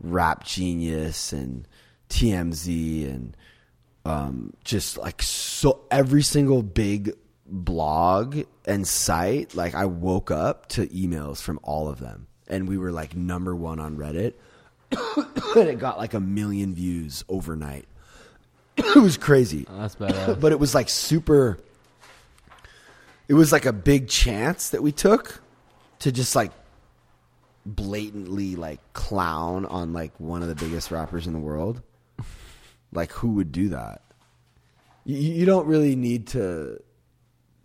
Rap 0.00 0.44
Genius 0.44 1.32
and 1.32 1.66
TMZ 2.08 3.04
and 3.06 3.36
um, 4.04 4.52
just 4.64 4.96
like 4.96 5.22
so 5.22 5.84
every 5.90 6.22
single 6.22 6.62
big 6.62 7.12
blog 7.46 8.38
and 8.64 8.86
site. 8.86 9.54
Like 9.54 9.74
I 9.74 9.86
woke 9.86 10.30
up 10.30 10.66
to 10.70 10.86
emails 10.88 11.40
from 11.42 11.58
all 11.62 11.88
of 11.88 11.98
them, 11.98 12.26
and 12.48 12.68
we 12.68 12.78
were 12.78 12.92
like 12.92 13.16
number 13.16 13.54
one 13.54 13.80
on 13.80 13.96
Reddit. 13.96 14.34
and 15.56 15.68
it 15.68 15.78
got 15.80 15.98
like 15.98 16.14
a 16.14 16.20
million 16.20 16.74
views 16.74 17.24
overnight. 17.28 17.86
it 18.76 18.96
was 19.02 19.16
crazy 19.16 19.66
Oh, 19.68 19.80
that's 19.80 19.96
badass. 19.96 20.38
but 20.38 20.52
it 20.52 20.60
was 20.60 20.74
like 20.74 20.88
super 20.90 21.58
it 23.26 23.34
was 23.34 23.50
like 23.50 23.64
a 23.66 23.72
big 23.72 24.06
chance 24.08 24.68
that 24.70 24.82
we 24.82 24.92
took 24.92 25.40
to 26.00 26.12
just 26.12 26.36
like 26.36 26.52
blatantly 27.64 28.54
like 28.54 28.78
clown 28.92 29.64
on 29.66 29.92
like 29.92 30.12
one 30.20 30.42
of 30.42 30.48
the 30.48 30.54
biggest 30.54 30.90
rappers 30.90 31.26
in 31.26 31.32
the 31.32 31.38
world 31.38 31.80
like 32.92 33.12
who 33.12 33.32
would 33.34 33.52
do 33.52 33.68
that 33.70 34.02
you, 35.04 35.16
you 35.16 35.46
don't 35.46 35.66
really 35.66 35.96
need 35.96 36.26
to 36.28 36.80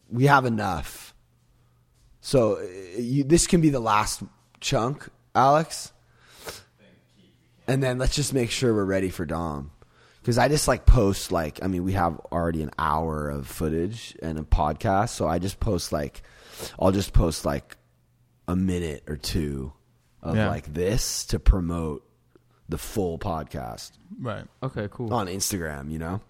we 0.09 0.25
have 0.25 0.45
enough 0.45 1.13
so 2.19 2.57
uh, 2.57 2.61
you, 2.99 3.23
this 3.23 3.47
can 3.47 3.61
be 3.61 3.69
the 3.69 3.79
last 3.79 4.21
chunk 4.59 5.07
alex 5.35 5.91
and 7.67 7.81
then 7.81 7.97
let's 7.97 8.15
just 8.15 8.33
make 8.33 8.51
sure 8.51 8.73
we're 8.73 8.83
ready 8.83 9.09
for 9.09 9.25
Dom. 9.25 9.71
Because 10.19 10.37
I 10.37 10.49
just 10.49 10.67
like 10.67 10.85
post 10.85 11.31
like 11.31 11.59
I 11.63 11.67
mean 11.67 11.83
we 11.83 11.93
have 11.93 12.19
already 12.31 12.61
an 12.63 12.71
hour 12.77 13.29
of 13.29 13.47
footage 13.47 14.15
and 14.21 14.37
a 14.37 14.43
podcast, 14.43 15.09
so 15.09 15.27
I 15.27 15.39
just 15.39 15.59
post 15.59 15.91
like 15.91 16.21
I'll 16.79 16.91
just 16.91 17.13
post 17.13 17.45
like 17.45 17.77
a 18.47 18.55
minute 18.55 19.03
or 19.07 19.15
two 19.15 19.73
of 20.21 20.35
Yeah. 20.35 20.49
like 20.49 20.71
this 20.73 21.25
to 21.27 21.39
promote 21.39 22.05
the 22.71 22.77
full 22.79 23.19
podcast 23.19 23.91
right. 24.19 24.45
okay, 24.63 24.87
cool. 24.91 25.13
on 25.13 25.27
Instagram. 25.27 25.91
You 25.91 25.99
know, 25.99 26.21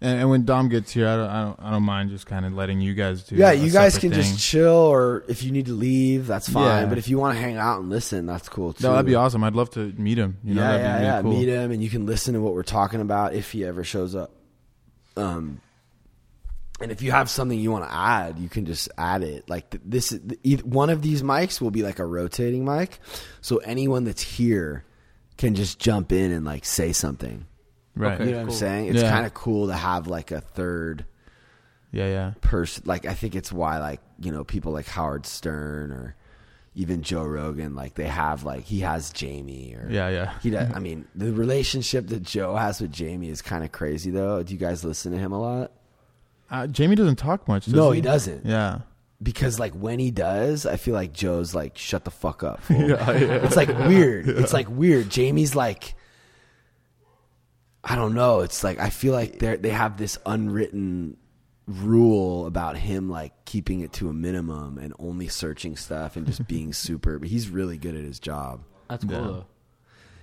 And, 0.00 0.20
and 0.22 0.30
when 0.30 0.44
Dom 0.44 0.68
gets 0.68 0.92
here, 0.92 1.06
I 1.06 1.16
don't, 1.16 1.28
I 1.30 1.42
don't, 1.44 1.60
I 1.60 1.70
don't 1.70 1.82
mind 1.84 2.10
just 2.10 2.26
kind 2.26 2.44
of 2.44 2.52
letting 2.54 2.80
you 2.80 2.94
guys 2.94 3.22
do. 3.22 3.36
yeah, 3.36 3.50
a 3.50 3.54
you 3.54 3.70
guys 3.70 3.94
separate 3.94 4.10
can 4.10 4.20
thing. 4.22 4.32
just 4.34 4.44
chill, 4.44 4.72
or 4.74 5.24
if 5.28 5.42
you 5.44 5.52
need 5.52 5.66
to 5.66 5.72
leave, 5.72 6.26
that's 6.26 6.48
fine. 6.48 6.82
Yeah. 6.82 6.88
But 6.88 6.98
if 6.98 7.06
you 7.08 7.18
want 7.18 7.36
to 7.36 7.40
hang 7.40 7.56
out 7.56 7.80
and 7.80 7.88
listen, 7.90 8.26
that's 8.26 8.48
cool 8.48 8.72
too. 8.72 8.82
No, 8.84 8.92
that'd 8.92 9.06
be 9.06 9.14
awesome. 9.14 9.44
I'd 9.44 9.54
love 9.54 9.70
to 9.70 9.92
meet 9.96 10.18
him. 10.18 10.38
You 10.42 10.54
know, 10.54 10.62
yeah, 10.62 10.72
that'd 10.72 10.82
yeah, 10.84 10.92
be 10.92 10.98
really 10.98 11.06
yeah. 11.06 11.22
cool. 11.22 11.32
Meet 11.32 11.48
him, 11.48 11.70
and 11.70 11.82
you 11.82 11.90
can 11.90 12.06
listen 12.06 12.34
to 12.34 12.40
what 12.40 12.54
we're 12.54 12.62
talking 12.64 13.00
about 13.00 13.34
if 13.34 13.52
he 13.52 13.64
ever 13.64 13.84
shows 13.84 14.14
up. 14.16 14.30
Um, 15.16 15.60
and 16.80 16.90
if 16.90 17.02
you 17.02 17.12
have 17.12 17.30
something 17.30 17.56
you 17.58 17.70
want 17.70 17.84
to 17.84 17.92
add, 17.94 18.38
you 18.40 18.48
can 18.48 18.66
just 18.66 18.88
add 18.98 19.22
it. 19.22 19.48
Like 19.48 19.70
th- 19.70 19.82
this, 19.86 20.10
is- 20.10 20.18
eith- 20.20 20.64
one 20.64 20.90
of 20.90 21.02
these 21.02 21.22
mics 21.22 21.60
will 21.60 21.70
be 21.70 21.82
like 21.84 22.00
a 22.00 22.04
rotating 22.04 22.64
mic, 22.64 22.98
so 23.40 23.58
anyone 23.58 24.02
that's 24.04 24.22
here 24.22 24.84
can 25.36 25.54
just 25.54 25.78
jump 25.78 26.12
in 26.12 26.30
and 26.32 26.44
like 26.44 26.64
say 26.64 26.92
something. 26.92 27.46
Right. 27.96 28.18
You 28.20 28.26
know 28.26 28.36
what 28.38 28.42
I'm 28.46 28.50
saying? 28.50 28.88
It's 28.88 29.02
Yeah. 29.02 29.10
kind 29.10 29.26
of 29.26 29.34
cool 29.34 29.68
to 29.68 29.74
have 29.74 30.06
like 30.08 30.30
a 30.32 30.40
third 30.40 31.04
Yeah, 31.92 32.08
yeah. 32.08 32.32
person. 32.40 32.82
Like 32.86 33.06
I 33.06 33.14
think 33.14 33.34
it's 33.36 33.52
why 33.52 33.78
like 33.78 34.00
you 34.20 34.32
know 34.32 34.44
people 34.44 34.72
like 34.72 34.86
Howard 34.86 35.26
Stern 35.26 35.92
or 35.92 36.16
even 36.76 37.02
Joe 37.02 37.22
Rogan, 37.24 37.76
like 37.76 37.94
they 37.94 38.08
have 38.08 38.42
like 38.42 38.64
he 38.64 38.80
has 38.80 39.10
Jamie 39.12 39.76
or 39.78 39.88
Yeah, 39.88 40.08
yeah. 40.08 40.32
he 40.42 40.50
does, 40.50 40.72
I 40.74 40.80
mean, 40.80 41.06
the 41.14 41.32
relationship 41.32 42.08
that 42.08 42.24
Joe 42.24 42.56
has 42.56 42.80
with 42.80 42.90
Jamie 42.92 43.28
is 43.28 43.42
kind 43.42 43.62
of 43.62 43.70
crazy, 43.70 44.10
though. 44.10 44.42
Do 44.42 44.52
you 44.52 44.58
guys 44.58 44.84
listen 44.84 45.12
to 45.12 45.18
him 45.18 45.30
a 45.30 45.40
lot? 45.40 45.70
Uh, 46.50 46.66
Jamie 46.66 46.96
doesn't 46.96 47.16
talk 47.16 47.46
much. 47.46 47.66
Does 47.66 47.74
No, 47.74 47.90
he? 47.92 47.96
he 47.98 48.00
doesn't. 48.02 48.44
Yeah. 48.44 48.80
Because 49.22 49.58
like 49.58 49.72
when 49.72 49.98
he 49.98 50.10
does, 50.10 50.66
I 50.66 50.76
feel 50.76 50.94
like 50.94 51.12
Joe's 51.12 51.54
like, 51.54 51.78
"Shut 51.78 52.04
the 52.04 52.10
fuck 52.10 52.42
up." 52.42 52.62
fool." 52.62 52.76
It's 53.08 53.56
like 53.56 53.68
weird. 53.68 54.28
It's 54.28 54.52
like 54.52 54.68
weird. 54.68 55.08
Jamie's 55.08 55.54
like, 55.54 55.94
I 57.82 57.96
don't 57.96 58.14
know. 58.14 58.40
It's 58.40 58.64
like 58.64 58.78
I 58.78 58.90
feel 58.90 59.12
like 59.12 59.38
they 59.38 59.56
they 59.56 59.70
have 59.70 59.96
this 59.96 60.18
unwritten 60.24 61.16
rule 61.66 62.46
about 62.46 62.76
him 62.76 63.08
like 63.08 63.32
keeping 63.46 63.80
it 63.80 63.92
to 63.94 64.08
a 64.10 64.12
minimum 64.12 64.76
and 64.78 64.92
only 64.98 65.28
searching 65.28 65.76
stuff 65.76 66.16
and 66.16 66.26
just 66.26 66.46
being 66.48 66.72
super. 66.72 67.18
But 67.18 67.28
he's 67.28 67.48
really 67.48 67.78
good 67.78 67.94
at 67.94 68.04
his 68.04 68.18
job. 68.20 68.62
That's 68.88 69.04
cool 69.04 69.12
Yeah. 69.14 69.20
though. 69.22 69.46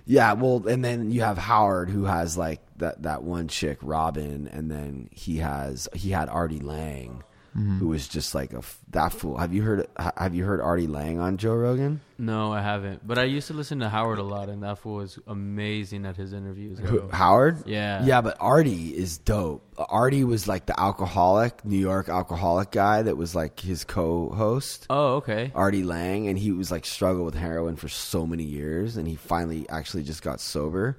Yeah, 0.04 0.32
well, 0.32 0.66
and 0.66 0.84
then 0.84 1.12
you 1.12 1.20
have 1.20 1.38
Howard 1.38 1.88
who 1.88 2.04
has 2.06 2.36
like 2.36 2.60
that 2.78 3.02
that 3.04 3.22
one 3.22 3.46
chick, 3.46 3.78
Robin, 3.82 4.48
and 4.48 4.68
then 4.68 5.08
he 5.12 5.36
has 5.38 5.88
he 5.94 6.10
had 6.10 6.28
Artie 6.28 6.58
Lange, 6.58 7.22
Mm-hmm. 7.56 7.80
who 7.80 7.88
was 7.88 8.08
just 8.08 8.34
like 8.34 8.54
a 8.54 8.58
f- 8.58 8.78
that 8.92 9.12
fool. 9.12 9.36
Have 9.36 9.52
you 9.52 9.60
heard? 9.60 9.86
Have 10.16 10.34
you 10.34 10.42
heard 10.46 10.62
Artie 10.62 10.86
Lange 10.86 11.18
on 11.20 11.36
Joe 11.36 11.54
Rogan? 11.54 12.00
No, 12.16 12.50
I 12.50 12.62
haven't. 12.62 13.06
But 13.06 13.18
I 13.18 13.24
used 13.24 13.48
to 13.48 13.52
listen 13.52 13.80
to 13.80 13.90
Howard 13.90 14.18
a 14.18 14.22
lot, 14.22 14.48
and 14.48 14.62
that 14.62 14.78
fool 14.78 14.96
was 14.96 15.18
amazing 15.26 16.06
at 16.06 16.16
his 16.16 16.32
interviews. 16.32 16.78
Who- 16.78 17.08
Howard? 17.10 17.66
Yeah. 17.66 18.06
Yeah, 18.06 18.22
but 18.22 18.38
Artie 18.40 18.96
is 18.96 19.18
dope. 19.18 19.62
Artie 19.76 20.24
was 20.24 20.48
like 20.48 20.64
the 20.64 20.80
alcoholic, 20.80 21.62
New 21.62 21.76
York 21.76 22.08
alcoholic 22.08 22.70
guy 22.70 23.02
that 23.02 23.18
was 23.18 23.34
like 23.34 23.60
his 23.60 23.84
co-host. 23.84 24.86
Oh, 24.88 25.16
okay. 25.16 25.52
Artie 25.54 25.82
Lange, 25.84 26.28
and 26.28 26.38
he 26.38 26.52
was 26.52 26.70
like 26.70 26.86
struggled 26.86 27.26
with 27.26 27.34
heroin 27.34 27.76
for 27.76 27.88
so 27.88 28.26
many 28.26 28.44
years, 28.44 28.96
and 28.96 29.06
he 29.06 29.16
finally 29.16 29.68
actually 29.68 30.04
just 30.04 30.22
got 30.22 30.40
sober, 30.40 30.96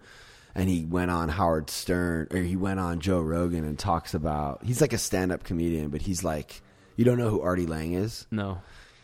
and 0.55 0.69
he 0.69 0.85
went 0.85 1.11
on 1.11 1.29
Howard 1.29 1.69
Stern 1.69 2.27
or 2.31 2.37
he 2.37 2.55
went 2.55 2.79
on 2.79 2.99
Joe 2.99 3.21
Rogan 3.21 3.63
and 3.65 3.77
talks 3.77 4.13
about 4.13 4.63
he's 4.63 4.81
like 4.81 4.93
a 4.93 4.97
stand-up 4.97 5.43
comedian, 5.43 5.89
but 5.89 6.01
he's 6.01 6.23
like 6.23 6.61
you 6.95 7.05
don't 7.05 7.17
know 7.17 7.29
who 7.29 7.41
Artie 7.41 7.65
Lange 7.65 7.93
is? 7.95 8.27
No. 8.31 8.61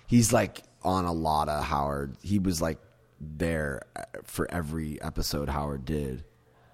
He's 0.08 0.32
like 0.32 0.62
on 0.84 1.06
a 1.06 1.14
lot 1.14 1.50
of 1.50 1.64
Howard. 1.64 2.16
He 2.22 2.40
was 2.40 2.62
like 2.62 2.78
there 3.20 3.82
uh, 3.96 4.04
for 4.24 4.50
every 4.52 5.02
episode 5.02 5.50
Howard 5.50 5.86
did. 5.86 6.24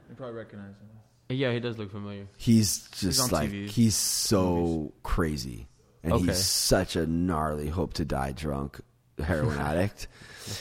You 0.10 0.16
probably 0.16 0.36
recognize 0.36 0.70
him. 0.76 0.90
Yeah, 1.38 1.52
he 1.54 1.60
does 1.60 1.78
look 1.80 1.92
familiar. 1.92 2.28
He's 2.38 2.88
just 2.90 3.20
on 3.22 3.30
like 3.30 3.50
TV. 3.50 3.68
he's 3.68 3.96
so 3.96 4.94
crazy, 5.02 5.68
and 6.04 6.14
Okay. 6.14 6.26
he's 6.26 6.46
such 6.46 6.96
a 6.96 7.08
gnarly 7.08 7.68
hope 7.68 7.94
to 7.94 8.06
die 8.06 8.32
drunk 8.32 8.80
heroin 9.18 9.58
addict. 9.60 10.08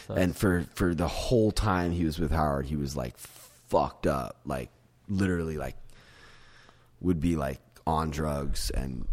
and 0.09 0.35
for 0.35 0.65
for 0.75 0.95
the 0.95 1.07
whole 1.09 1.51
time 1.51 1.93
he 1.93 2.05
was 2.07 2.19
with 2.19 2.31
Howard, 2.31 2.65
he 2.67 2.77
was 2.77 2.97
like 2.97 3.19
fucked 3.75 4.07
up, 4.07 4.39
like 4.45 4.71
literally 5.09 5.57
like 5.57 5.75
would 7.01 7.19
be 7.19 7.35
like 7.35 7.61
on 7.89 8.11
drugs 8.11 8.71
and 8.71 9.05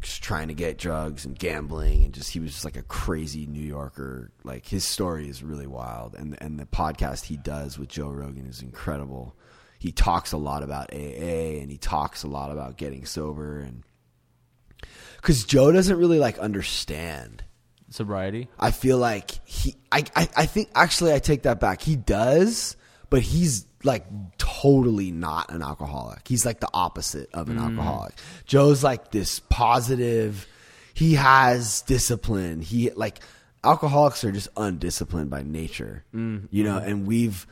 just 0.00 0.22
trying 0.22 0.48
to 0.48 0.54
get 0.54 0.78
drugs 0.78 1.24
and 1.24 1.36
gambling 1.36 2.04
and 2.04 2.14
just 2.14 2.30
he 2.30 2.38
was 2.38 2.52
just 2.52 2.64
like 2.64 2.76
a 2.76 2.82
crazy 2.82 3.44
New 3.46 3.62
Yorker. 3.62 4.30
Like 4.44 4.66
his 4.66 4.84
story 4.84 5.28
is 5.28 5.42
really 5.42 5.66
wild, 5.66 6.14
and 6.14 6.36
and 6.40 6.60
the 6.60 6.66
podcast 6.66 7.24
he 7.24 7.36
does 7.36 7.76
with 7.76 7.88
Joe 7.88 8.08
Rogan 8.08 8.46
is 8.46 8.62
incredible. 8.62 9.34
He 9.80 9.90
talks 9.90 10.30
a 10.30 10.38
lot 10.38 10.62
about 10.62 10.92
AA 10.94 11.58
and 11.60 11.70
he 11.70 11.76
talks 11.76 12.22
a 12.22 12.28
lot 12.28 12.52
about 12.52 12.76
getting 12.76 13.04
sober 13.04 13.58
and 13.58 13.82
because 15.16 15.44
Joe 15.44 15.72
doesn't 15.72 15.98
really 15.98 16.20
like 16.20 16.38
understand. 16.38 17.42
Sobriety. 17.90 18.48
I 18.58 18.70
feel 18.70 18.98
like 18.98 19.32
he 19.44 19.74
I, 19.90 20.04
I 20.14 20.28
I 20.36 20.46
think 20.46 20.70
actually 20.74 21.12
I 21.12 21.18
take 21.18 21.42
that 21.42 21.58
back. 21.58 21.82
He 21.82 21.96
does, 21.96 22.76
but 23.10 23.20
he's 23.22 23.66
like 23.84 24.06
totally 24.38 25.10
not 25.10 25.50
an 25.50 25.62
alcoholic. 25.62 26.26
He's 26.26 26.46
like 26.46 26.60
the 26.60 26.70
opposite 26.72 27.30
of 27.32 27.48
an 27.48 27.58
mm. 27.58 27.64
alcoholic. 27.64 28.14
Joe's 28.46 28.82
like 28.82 29.10
this 29.10 29.40
positive 29.40 30.46
he 30.94 31.14
has 31.14 31.82
discipline. 31.82 32.60
He 32.60 32.90
like 32.90 33.20
alcoholics 33.64 34.24
are 34.24 34.32
just 34.32 34.48
undisciplined 34.56 35.28
by 35.28 35.42
nature. 35.42 36.04
Mm. 36.14 36.48
You 36.50 36.64
know, 36.64 36.78
and 36.78 37.06
we've 37.06 37.46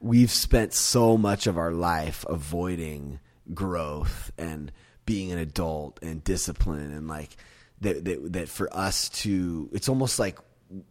we've 0.00 0.30
spent 0.30 0.74
so 0.74 1.16
much 1.16 1.46
of 1.46 1.56
our 1.56 1.72
life 1.72 2.24
avoiding 2.28 3.20
growth 3.54 4.32
and 4.36 4.72
being 5.06 5.32
an 5.32 5.38
adult 5.38 5.98
and 6.02 6.22
discipline 6.22 6.92
and 6.92 7.08
like 7.08 7.36
that 7.80 8.04
that, 8.04 8.32
that 8.32 8.48
for 8.48 8.68
us 8.76 9.08
to 9.08 9.70
it's 9.72 9.88
almost 9.88 10.18
like 10.18 10.38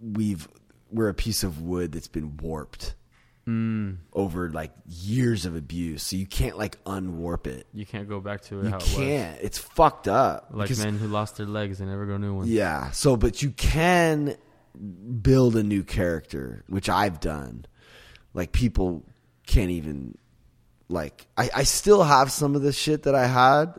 we've 0.01 0.47
we're 0.91 1.09
a 1.09 1.13
piece 1.13 1.43
of 1.43 1.61
wood 1.61 1.91
that's 1.91 2.07
been 2.07 2.37
warped 2.37 2.95
Mm. 3.51 3.97
over 4.13 4.49
like 4.49 4.71
years 4.87 5.45
of 5.45 5.55
abuse 5.55 6.03
so 6.03 6.15
you 6.15 6.25
can't 6.25 6.57
like 6.57 6.81
unwarp 6.85 7.47
it 7.47 7.67
You 7.73 7.85
can't 7.85 8.07
go 8.07 8.19
back 8.19 8.41
to 8.43 8.61
it 8.61 8.65
you 8.65 8.77
can't 8.95 9.37
it's 9.41 9.57
fucked 9.57 10.07
up. 10.07 10.47
Like 10.51 10.69
because- 10.69 10.83
men 10.83 10.97
who 10.97 11.07
lost 11.07 11.37
their 11.37 11.45
legs 11.45 11.79
and 11.81 11.89
never 11.89 12.05
grow 12.05 12.17
new 12.17 12.33
ones. 12.35 12.49
yeah. 12.49 12.91
So, 12.91 13.17
but 13.17 13.41
you 13.41 13.51
can 13.51 14.35
build 15.21 15.55
a 15.55 15.63
new 15.63 15.83
character, 15.83 16.63
which 16.67 16.87
I've 16.89 17.19
done. 17.19 17.65
Like 18.33 18.51
people 18.53 19.03
can't 19.45 19.71
even 19.71 20.17
like 20.87 21.27
I, 21.37 21.49
I 21.57 21.63
still 21.63 22.03
have 22.03 22.31
some 22.31 22.55
of 22.55 22.61
the 22.61 22.71
shit 22.71 23.03
that 23.03 23.15
I 23.15 23.25
had 23.27 23.73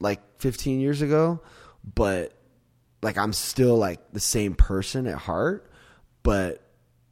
like 0.00 0.20
15 0.40 0.80
years 0.80 1.02
ago, 1.02 1.40
but 1.94 2.32
like 3.02 3.18
I'm 3.18 3.32
still 3.32 3.76
like 3.76 4.00
the 4.12 4.20
same 4.20 4.54
person 4.54 5.06
at 5.06 5.18
heart, 5.18 5.70
but 6.22 6.60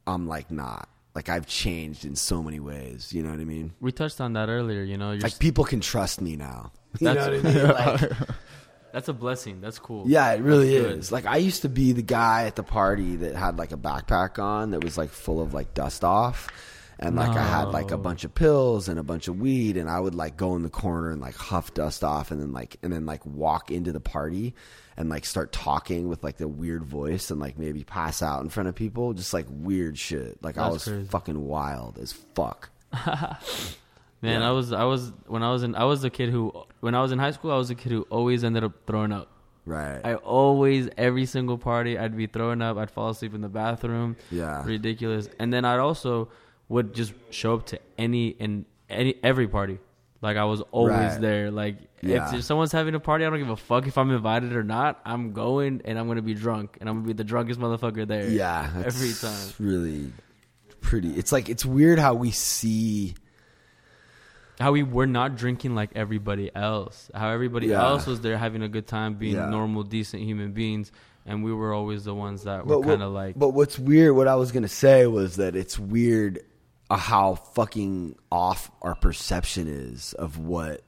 I'm 0.07 0.27
like 0.27 0.51
not. 0.51 0.89
Like 1.13 1.27
I've 1.29 1.45
changed 1.45 2.05
in 2.05 2.15
so 2.15 2.41
many 2.41 2.59
ways. 2.59 3.11
You 3.11 3.21
know 3.23 3.31
what 3.31 3.39
I 3.39 3.43
mean? 3.45 3.73
We 3.81 3.91
touched 3.91 4.21
on 4.21 4.33
that 4.33 4.47
earlier. 4.49 4.81
You 4.83 4.97
know, 4.97 5.11
you're 5.11 5.21
Like 5.21 5.39
people 5.39 5.63
can 5.65 5.81
trust 5.81 6.21
me 6.21 6.35
now. 6.35 6.71
You 6.99 7.05
know 7.07 7.13
That's- 7.13 7.43
what 7.43 7.51
I 7.51 7.55
mean? 7.97 8.09
Like, 8.09 8.27
that's 8.93 9.07
a 9.07 9.13
blessing. 9.13 9.61
That's 9.61 9.79
cool. 9.79 10.03
Yeah, 10.07 10.31
it 10.33 10.41
really 10.41 10.73
That's 10.77 10.87
good. 10.89 10.99
is. 10.99 11.11
Like 11.11 11.25
I 11.25 11.37
used 11.37 11.61
to 11.63 11.69
be 11.69 11.93
the 11.93 12.01
guy 12.01 12.45
at 12.45 12.55
the 12.55 12.63
party 12.63 13.15
that 13.17 13.35
had 13.35 13.57
like 13.57 13.71
a 13.71 13.77
backpack 13.77 14.39
on 14.39 14.71
that 14.71 14.83
was 14.83 14.97
like 14.97 15.09
full 15.09 15.41
of 15.41 15.53
like 15.53 15.73
dust 15.73 16.03
off. 16.03 16.49
And 16.99 17.15
like 17.15 17.35
I 17.35 17.43
had 17.43 17.69
like 17.69 17.89
a 17.89 17.97
bunch 17.97 18.25
of 18.25 18.35
pills 18.35 18.87
and 18.87 18.99
a 18.99 19.03
bunch 19.03 19.27
of 19.27 19.39
weed 19.39 19.75
and 19.75 19.89
I 19.89 19.99
would 19.99 20.13
like 20.13 20.37
go 20.37 20.55
in 20.55 20.61
the 20.61 20.69
corner 20.69 21.09
and 21.09 21.19
like 21.19 21.33
huff 21.35 21.73
dust 21.73 22.03
off 22.03 22.29
and 22.29 22.39
then 22.39 22.51
like 22.53 22.77
and 22.83 22.93
then 22.93 23.07
like 23.07 23.25
walk 23.25 23.71
into 23.71 23.91
the 23.91 23.99
party 23.99 24.53
and 24.97 25.09
like 25.09 25.25
start 25.25 25.51
talking 25.51 26.09
with 26.09 26.23
like 26.23 26.37
the 26.37 26.47
weird 26.47 26.83
voice 26.83 27.31
and 27.31 27.39
like 27.39 27.57
maybe 27.57 27.83
pass 27.83 28.21
out 28.21 28.41
in 28.43 28.49
front 28.49 28.69
of 28.69 28.75
people. 28.75 29.13
Just 29.13 29.33
like 29.33 29.45
weird 29.49 29.97
shit. 29.97 30.43
Like 30.43 30.57
I 30.57 30.69
was 30.69 30.83
crazy. 30.85 31.05
fucking 31.07 31.47
wild 31.47 31.97
as 31.97 32.11
fuck. 32.11 32.69
Man, 34.23 34.41
Yeah. 34.41 34.49
I 34.49 34.51
was 34.51 34.71
I 34.71 34.83
was 34.83 35.11
when 35.27 35.41
I 35.43 35.51
was 35.51 35.63
in 35.63 35.75
I 35.75 35.85
was 35.85 36.01
the 36.01 36.09
kid 36.09 36.29
who 36.29 36.53
when 36.79 36.93
I 36.93 37.01
was 37.01 37.11
in 37.11 37.19
high 37.19 37.31
school 37.31 37.51
I 37.51 37.57
was 37.57 37.69
a 37.69 37.75
kid 37.75 37.91
who 37.91 38.03
always 38.09 38.43
ended 38.43 38.63
up 38.63 38.73
throwing 38.85 39.11
up. 39.11 39.29
Right. 39.65 40.01
I 40.03 40.15
always 40.15 40.89
every 40.97 41.25
single 41.25 41.57
party 41.57 41.97
I'd 41.97 42.15
be 42.15 42.27
throwing 42.27 42.61
up. 42.61 42.77
I'd 42.77 42.91
fall 42.91 43.09
asleep 43.09 43.33
in 43.33 43.41
the 43.41 43.49
bathroom. 43.49 44.17
Yeah. 44.29 44.63
ridiculous. 44.65 45.27
And 45.39 45.51
then 45.53 45.65
I'd 45.65 45.79
also 45.79 46.29
would 46.69 46.93
just 46.93 47.13
show 47.31 47.55
up 47.55 47.65
to 47.67 47.79
any 47.97 48.35
and 48.39 48.65
any 48.89 49.15
every 49.23 49.47
party. 49.47 49.79
Like 50.21 50.37
I 50.37 50.45
was 50.45 50.61
always 50.71 50.93
Right. 50.93 51.21
there. 51.21 51.51
Like 51.51 51.77
Yeah. 52.01 52.33
if 52.35 52.43
someone's 52.43 52.71
having 52.71 52.93
a 52.93 52.99
party, 52.99 53.25
I 53.25 53.29
don't 53.29 53.39
give 53.39 53.49
a 53.49 53.55
fuck 53.55 53.87
if 53.87 53.97
I'm 53.97 54.11
invited 54.11 54.53
or 54.55 54.63
not. 54.63 54.99
I'm 55.05 55.33
going 55.33 55.81
and 55.85 55.97
I'm 55.97 56.07
gonna 56.07 56.21
be 56.21 56.35
drunk 56.35 56.77
and 56.79 56.87
I'm 56.87 56.97
gonna 56.97 57.07
be 57.07 57.13
the 57.13 57.23
drunkest 57.23 57.59
motherfucker 57.59 58.07
there. 58.07 58.29
Yeah, 58.29 58.69
every 58.85 59.09
it's 59.09 59.21
time. 59.21 59.53
Really 59.65 60.13
pretty. 60.79 61.09
It's 61.15 61.31
like 61.31 61.49
it's 61.49 61.65
weird 61.65 61.97
how 61.99 62.13
we 62.13 62.31
see 62.31 63.15
How 64.59 64.73
we 64.73 64.83
were 64.83 65.07
not 65.07 65.37
drinking 65.37 65.73
like 65.73 65.89
everybody 65.95 66.51
else. 66.53 67.09
How 67.15 67.29
everybody 67.29 67.67
Yeah. 67.67 67.81
else 67.83 68.05
was 68.05 68.21
there 68.21 68.37
having 68.37 68.61
a 68.61 68.69
good 68.69 68.85
time, 68.85 69.15
being 69.15 69.33
Yeah. 69.35 69.49
normal, 69.49 69.81
decent 69.81 70.21
human 70.21 70.51
beings, 70.51 70.91
and 71.25 71.43
we 71.43 71.51
were 71.51 71.73
always 71.73 72.03
the 72.03 72.13
ones 72.13 72.43
that 72.43 72.67
were 72.67 72.79
kind 72.83 73.01
of 73.01 73.11
like. 73.11 73.39
But 73.39 73.49
what's 73.55 73.79
weird? 73.79 74.15
What 74.15 74.27
I 74.27 74.35
was 74.35 74.51
gonna 74.51 74.67
say 74.67 75.07
was 75.07 75.37
that 75.37 75.55
it's 75.55 75.79
weird 75.79 76.41
how 76.97 77.35
fucking 77.35 78.15
off 78.31 78.71
our 78.81 78.95
perception 78.95 79.67
is 79.67 80.13
of 80.13 80.37
what 80.37 80.81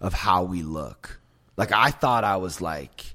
of 0.00 0.12
how 0.14 0.44
we 0.44 0.62
look. 0.62 1.20
Like 1.56 1.72
I 1.72 1.90
thought 1.90 2.24
I 2.24 2.36
was 2.36 2.60
like 2.60 3.14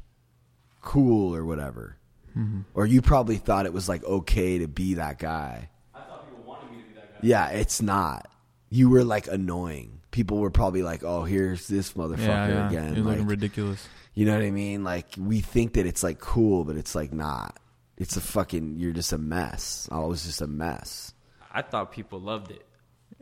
cool 0.82 1.36
or 1.36 1.44
whatever, 1.46 1.98
mm-hmm. 2.38 2.62
or 2.74 2.86
you 2.86 3.02
probably 3.02 3.38
thought 3.38 3.66
it 3.66 3.74
was 3.74 3.90
like 3.90 4.04
okay 4.04 4.60
to 4.60 4.68
be 4.68 4.96
that 4.96 5.18
guy. 5.18 5.70
I 5.94 6.00
thought 6.02 6.30
people 6.30 6.44
wanted 6.46 6.72
me 6.72 6.78
to 6.78 6.88
be 6.88 6.94
that 6.96 7.14
guy. 7.14 7.20
Yeah, 7.24 7.50
it's 7.50 7.82
not. 7.82 8.28
You 8.70 8.90
were 8.90 9.04
like 9.04 9.28
annoying. 9.28 10.02
People 10.12 10.38
were 10.38 10.52
probably 10.52 10.84
like, 10.84 11.04
"Oh, 11.04 11.24
here's 11.24 11.68
this 11.68 11.94
motherfucker 11.94 12.20
Yeah, 12.20 12.48
yeah. 12.50 12.68
again." 12.70 12.96
You're 12.96 13.04
looking 13.04 13.28
ridiculous. 13.28 13.86
you 14.14 14.26
know 14.26 14.34
what 14.34 14.46
I 14.46 14.52
mean? 14.52 14.84
Like 14.84 15.08
we 15.18 15.42
think 15.42 15.74
that 15.74 15.86
it's 15.86 16.04
like 16.04 16.20
cool, 16.20 16.64
but 16.64 16.76
it's 16.78 16.94
like 16.96 17.12
not. 17.12 17.58
It's 17.98 18.16
a 18.16 18.22
fucking. 18.22 18.78
You're 18.78 18.94
just 18.94 19.12
a 19.12 19.18
mess. 19.18 19.90
I 19.92 20.00
was 20.00 20.24
just 20.26 20.42
a 20.42 20.48
mess. 20.48 21.14
I 21.56 21.62
thought 21.62 21.92
people 21.92 22.20
loved 22.20 22.52
it. 22.52 22.66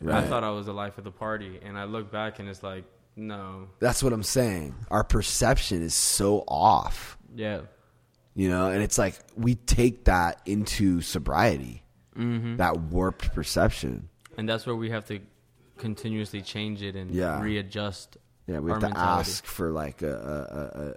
I 0.09 0.21
thought 0.21 0.43
I 0.43 0.49
was 0.49 0.65
the 0.65 0.73
life 0.73 0.97
of 0.97 1.03
the 1.05 1.11
party, 1.11 1.59
and 1.63 1.77
I 1.77 1.85
look 1.85 2.11
back 2.11 2.39
and 2.39 2.49
it's 2.49 2.63
like, 2.63 2.83
no, 3.15 3.67
That's 3.79 4.01
what 4.03 4.11
I'm 4.11 4.23
saying. 4.23 4.73
Our 4.89 5.03
perception 5.03 5.81
is 5.83 5.93
so 5.93 6.43
off, 6.47 7.17
yeah, 7.35 7.61
you 8.33 8.49
know, 8.49 8.71
and 8.71 8.81
it's 8.81 8.97
like 8.97 9.15
we 9.37 9.53
take 9.55 10.05
that 10.05 10.41
into 10.45 10.99
sobriety, 11.01 11.83
Mm-hmm. 12.17 12.57
that 12.57 12.79
warped 12.79 13.33
perception. 13.33 14.09
and 14.37 14.49
that's 14.49 14.65
where 14.65 14.75
we 14.75 14.89
have 14.89 15.05
to 15.05 15.19
continuously 15.77 16.41
change 16.41 16.81
it 16.81 16.95
and 16.95 17.11
Yeah. 17.11 17.41
readjust. 17.41 18.17
Yeah, 18.47 18.59
we 18.59 18.71
have 18.71 18.79
to 18.81 18.87
mentality. 18.87 19.19
ask 19.29 19.45
for 19.45 19.71
like 19.71 20.01
a, 20.01 20.11
a, 20.11 20.79
a, 20.81 20.89
a 20.89 20.93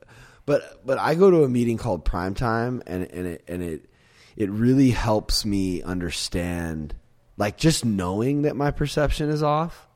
but 0.47 0.85
but 0.87 0.99
I 0.99 1.15
go 1.15 1.31
to 1.31 1.45
a 1.45 1.49
meeting 1.49 1.77
called 1.79 2.05
Prime 2.05 2.35
Time 2.35 2.83
and 2.87 3.03
and 3.05 3.27
it 3.27 3.45
and 3.49 3.63
it 3.63 3.89
it 4.37 4.51
really 4.51 4.91
helps 4.91 5.45
me 5.45 5.83
understand 5.83 6.95
like 7.37 7.57
just 7.57 7.85
knowing 7.85 8.43
that 8.43 8.57
my 8.57 8.71
perception 8.71 9.29
is 9.31 9.43
off 9.43 9.87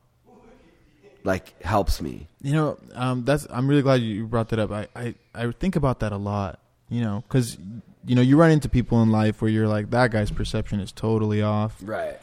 like 1.23 1.61
helps 1.61 2.01
me. 2.01 2.27
You 2.41 2.53
know, 2.53 2.77
um, 2.93 3.23
that's. 3.25 3.47
I'm 3.49 3.67
really 3.67 3.81
glad 3.81 4.01
you 4.01 4.25
brought 4.27 4.49
that 4.49 4.59
up. 4.59 4.71
I, 4.71 4.87
I, 4.95 5.15
I 5.33 5.51
think 5.51 5.75
about 5.75 5.99
that 5.99 6.11
a 6.11 6.17
lot. 6.17 6.59
You 6.89 7.01
know, 7.01 7.23
because 7.27 7.57
you 8.05 8.15
know 8.15 8.21
you 8.21 8.37
run 8.37 8.51
into 8.51 8.69
people 8.69 9.01
in 9.01 9.11
life 9.11 9.41
where 9.41 9.49
you're 9.49 9.67
like 9.67 9.91
that 9.91 10.11
guy's 10.11 10.31
perception 10.31 10.79
is 10.79 10.91
totally 10.91 11.41
off. 11.41 11.77
Right. 11.81 12.19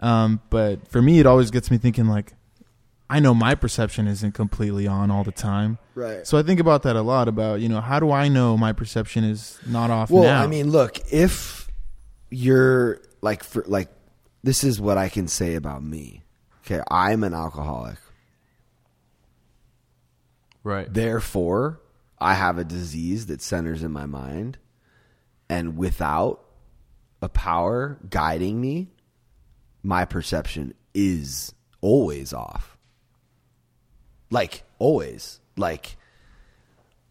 Um, 0.00 0.40
but 0.50 0.88
for 0.88 1.02
me, 1.02 1.20
it 1.20 1.26
always 1.26 1.50
gets 1.50 1.70
me 1.70 1.76
thinking 1.76 2.06
like, 2.06 2.32
I 3.08 3.20
know 3.20 3.34
my 3.34 3.54
perception 3.54 4.06
isn't 4.06 4.32
completely 4.32 4.86
on 4.86 5.10
all 5.10 5.24
the 5.24 5.32
time. 5.32 5.78
Right. 5.94 6.26
So 6.26 6.38
I 6.38 6.42
think 6.42 6.58
about 6.58 6.82
that 6.84 6.96
a 6.96 7.02
lot. 7.02 7.28
About 7.28 7.60
you 7.60 7.68
know, 7.68 7.80
how 7.80 8.00
do 8.00 8.10
I 8.10 8.28
know 8.28 8.56
my 8.56 8.72
perception 8.72 9.24
is 9.24 9.58
not 9.66 9.90
off 9.90 10.10
Well, 10.10 10.24
now? 10.24 10.42
I 10.42 10.46
mean, 10.46 10.70
look, 10.70 10.98
if 11.12 11.70
you're 12.30 13.00
like 13.22 13.44
for 13.44 13.64
like 13.66 13.88
this 14.42 14.64
is 14.64 14.80
what 14.80 14.98
I 14.98 15.08
can 15.08 15.28
say 15.28 15.54
about 15.54 15.82
me. 15.82 16.22
Okay, 16.64 16.82
I'm 16.90 17.24
an 17.24 17.34
alcoholic. 17.34 17.98
Right. 20.62 20.92
Therefore, 20.92 21.80
I 22.20 22.34
have 22.34 22.58
a 22.58 22.64
disease 22.64 23.26
that 23.26 23.40
centers 23.40 23.82
in 23.82 23.90
my 23.92 24.06
mind 24.06 24.58
and 25.48 25.76
without 25.76 26.44
a 27.22 27.28
power 27.28 27.98
guiding 28.08 28.60
me, 28.60 28.88
my 29.82 30.04
perception 30.04 30.74
is 30.94 31.54
always 31.80 32.32
off. 32.32 32.76
Like 34.30 34.64
always. 34.78 35.40
Like 35.56 35.96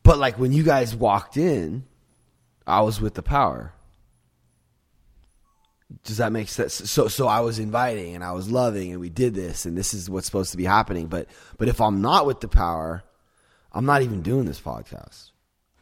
but 0.03 0.17
like 0.17 0.39
when 0.39 0.51
you 0.51 0.63
guys 0.63 0.95
walked 0.95 1.37
in, 1.37 1.85
I 2.65 2.81
was 2.81 2.99
with 2.99 3.13
the 3.13 3.21
power. 3.21 3.73
Does 6.03 6.17
that 6.17 6.31
make 6.31 6.49
sense? 6.49 6.73
So 6.89 7.07
so 7.07 7.27
I 7.27 7.39
was 7.39 7.59
inviting 7.59 8.15
and 8.15 8.23
I 8.23 8.31
was 8.33 8.49
loving 8.49 8.91
and 8.91 9.01
we 9.01 9.09
did 9.09 9.33
this 9.33 9.65
and 9.65 9.77
this 9.77 9.93
is 9.93 10.09
what's 10.09 10.25
supposed 10.25 10.51
to 10.51 10.57
be 10.57 10.65
happening. 10.65 11.07
But 11.07 11.27
but 11.57 11.67
if 11.67 11.81
I'm 11.81 12.01
not 12.01 12.25
with 12.25 12.41
the 12.41 12.47
power, 12.47 13.03
I'm 13.71 13.85
not 13.85 14.01
even 14.01 14.21
doing 14.21 14.45
this 14.45 14.59
podcast. 14.59 15.31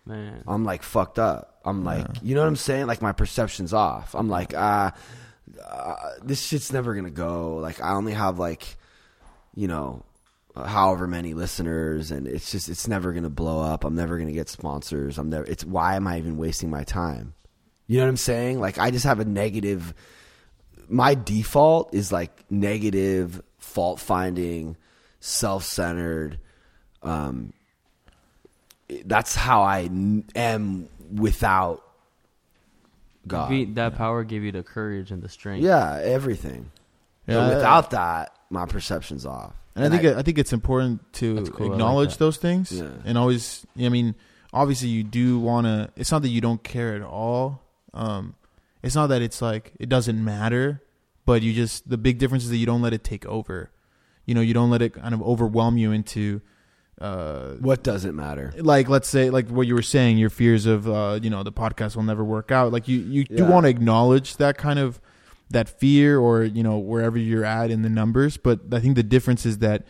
Man. 0.06 0.44
I'm 0.48 0.64
like 0.64 0.84
fucked 0.84 1.20
up. 1.20 1.60
I'm 1.66 1.84
like, 1.84 2.06
you 2.22 2.34
know 2.34 2.42
what 2.42 2.48
I'm 2.48 2.56
saying? 2.56 2.88
Like 2.88 3.02
my 3.02 3.12
perception's 3.12 3.74
off. 3.74 4.16
I'm 4.16 4.30
like, 4.30 4.54
ah, 4.56 4.94
uh, 5.62 5.96
this 6.24 6.42
shit's 6.42 6.72
never 6.72 6.96
gonna 6.96 7.10
go. 7.10 7.58
Like 7.58 7.82
I 7.82 7.94
only 7.94 8.14
have 8.14 8.40
like, 8.40 8.78
you 9.54 9.68
know, 9.68 10.06
however 10.56 11.08
many 11.08 11.34
listeners, 11.34 12.12
and 12.12 12.28
it's 12.28 12.52
just 12.52 12.70
it's 12.70 12.88
never 12.88 13.12
gonna 13.12 13.30
blow 13.30 13.62
up. 13.62 13.84
I'm 13.84 13.96
never 13.96 14.18
gonna 14.18 14.32
get 14.32 14.50
sponsors. 14.50 15.18
I'm 15.18 15.30
never. 15.30 15.46
It's 15.46 15.66
why 15.66 15.96
am 15.96 16.08
I 16.08 16.18
even 16.18 16.38
wasting 16.38 16.70
my 16.70 16.84
time? 16.84 17.34
You 17.88 17.98
know 17.98 18.04
what 18.04 18.10
I'm 18.10 18.18
saying? 18.18 18.60
Like 18.60 18.78
I 18.78 18.92
just 18.92 19.06
have 19.06 19.20
a 19.20 19.26
negative. 19.26 19.94
My 20.90 21.16
default 21.16 21.94
is 21.94 22.12
like 22.12 22.32
negative, 22.50 23.42
fault 23.60 24.00
finding, 24.00 24.76
self 25.20 25.64
centered. 25.64 26.40
Um, 27.04 27.54
that's 29.06 29.36
how 29.36 29.64
I 29.64 29.84
n- 29.84 30.26
am 30.36 30.88
without 31.14 31.84
God. 33.28 33.50
Be- 33.50 33.66
that 33.66 33.96
power 33.96 34.24
gave 34.24 34.44
you 34.44 34.52
the 34.52 34.64
courage 34.64 35.12
and 35.12 35.22
the 35.22 35.30
strength. 35.30 35.64
Yeah, 35.64 36.00
everything. 36.04 36.72
Yeah, 37.28 37.36
but 37.36 37.56
without 37.56 37.92
that, 37.92 38.34
my 38.50 38.66
perception's 38.66 39.26
off. 39.26 39.54
And 39.76 39.86
I 39.86 39.90
think 39.98 40.18
I, 40.18 40.22
think 40.24 40.38
it's 40.40 40.54
important 40.54 41.02
to 41.14 41.46
cool, 41.52 41.68
I 41.68 41.70
like 41.70 41.72
acknowledge 41.74 42.18
those 42.18 42.38
things 42.38 42.72
Yeah. 42.72 42.90
and 43.06 43.18
always. 43.18 43.66
I 43.80 43.90
mean, 43.90 44.16
obviously, 44.52 44.88
you 44.88 45.04
do 45.04 45.40
want 45.40 45.68
to. 45.68 45.90
It's 45.96 46.12
not 46.12 46.24
that 46.24 46.30
you 46.30 46.42
don't 46.42 46.64
care 46.64 46.96
at 46.96 47.04
all. 47.04 47.62
Um, 47.94 48.36
it's 48.84 48.96
not 48.96 49.08
that 49.08 49.22
it's 49.22 49.42
like 49.42 49.74
it 49.80 49.90
doesn't 49.90 50.24
matter, 50.24 50.82
but 51.26 51.42
you 51.42 51.54
just 51.54 51.90
the 51.90 51.98
big 51.98 52.20
difference 52.20 52.44
is 52.44 52.50
that 52.52 52.58
you 52.58 52.66
don't 52.66 52.82
let 52.82 52.94
it 52.94 53.04
take 53.04 53.26
over. 53.26 53.72
You 54.26 54.36
know, 54.36 54.42
you 54.42 54.54
don't 54.54 54.70
let 54.70 54.82
it 54.82 54.94
kind 54.94 55.14
of 55.14 55.22
overwhelm 55.22 55.78
you 55.78 55.92
into. 55.92 56.42
Uh, 57.00 57.54
what 57.60 57.84
doesn't 57.84 58.16
matter. 58.16 58.52
like 58.58 58.90
let's 58.90 59.08
say 59.08 59.30
like 59.30 59.48
what 59.50 59.68
you 59.68 59.76
were 59.76 59.84
saying 59.84 60.18
your 60.18 60.32
fears 60.32 60.66
of 60.66 60.90
uh 60.90 61.20
you 61.22 61.30
know 61.30 61.44
the 61.44 61.52
podcast 61.52 61.96
will 61.96 62.02
never 62.02 62.24
work 62.24 62.52
out 62.52 62.72
like 62.72 62.88
you 62.88 62.98
you 62.98 63.24
do 63.24 63.46
want 63.46 63.66
to 63.66 63.70
acknowledge 63.70 64.38
that 64.38 64.58
kind 64.58 64.80
of 64.80 65.00
that 65.52 65.70
fear 65.70 66.18
or 66.20 66.44
you 66.44 66.64
know 66.64 66.80
wherever 66.80 67.16
you're 67.20 67.46
at 67.46 67.70
in 67.70 67.84
the 67.84 67.90
numbers 67.90 68.38
but 68.38 68.62
i 68.72 68.80
think 68.80 68.96
the 68.96 69.04
difference 69.04 69.46
is 69.46 69.60
that 69.60 69.86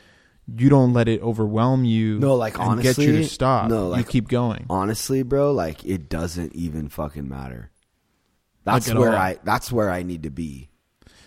you 0.54 0.68
don't 0.68 0.92
let 0.92 1.08
it 1.08 1.22
overwhelm 1.22 1.86
you 1.86 2.20
No, 2.20 2.36
like, 2.36 2.60
and 2.60 2.82
get 2.82 2.98
you 2.98 3.06
to 3.06 3.12
honestly, 3.14 3.24
stop 3.24 3.70
no, 3.70 3.84
you 3.86 3.92
like, 3.92 4.10
keep 4.10 4.28
going 4.28 4.66
Honestly, 4.70 5.24
bro, 5.24 5.54
like 5.54 5.86
it 5.86 6.10
doesn't 6.10 6.54
even 6.56 6.90
fucking 6.90 7.28
matter. 7.30 7.72
That's 8.68 8.94
where. 8.94 9.16
I. 9.16 9.38
That's 9.44 9.72
where 9.72 9.90
I 9.90 10.04
need 10.04 10.24
to 10.24 10.30
be. 10.30 10.70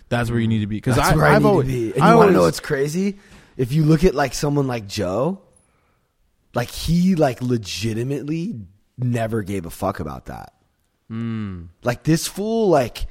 that's 0.09 0.29
where 0.29 0.39
you 0.39 0.47
need 0.47 0.59
to 0.59 0.67
be 0.67 0.77
because 0.77 0.97
I, 0.97 1.15
where 1.15 1.25
I 1.25 1.35
I've 1.35 1.41
need 1.43 1.47
always, 1.47 1.67
to 1.67 1.73
be. 1.73 1.93
And 1.93 2.03
I 2.03 2.11
you 2.11 2.17
want 2.17 2.17
to 2.17 2.21
always- 2.21 2.35
know 2.35 2.41
what's 2.43 2.59
crazy? 2.59 3.19
If 3.57 3.71
you 3.73 3.83
look 3.83 4.03
at 4.03 4.15
like 4.15 4.33
someone 4.33 4.67
like 4.67 4.87
Joe, 4.87 5.41
like 6.53 6.69
he 6.69 7.15
like 7.15 7.41
legitimately 7.41 8.55
never 8.97 9.41
gave 9.43 9.65
a 9.65 9.69
fuck 9.69 9.99
about 9.99 10.25
that. 10.27 10.53
Mm. 11.11 11.67
Like 11.83 12.03
this 12.03 12.27
fool 12.27 12.69
like 12.69 13.05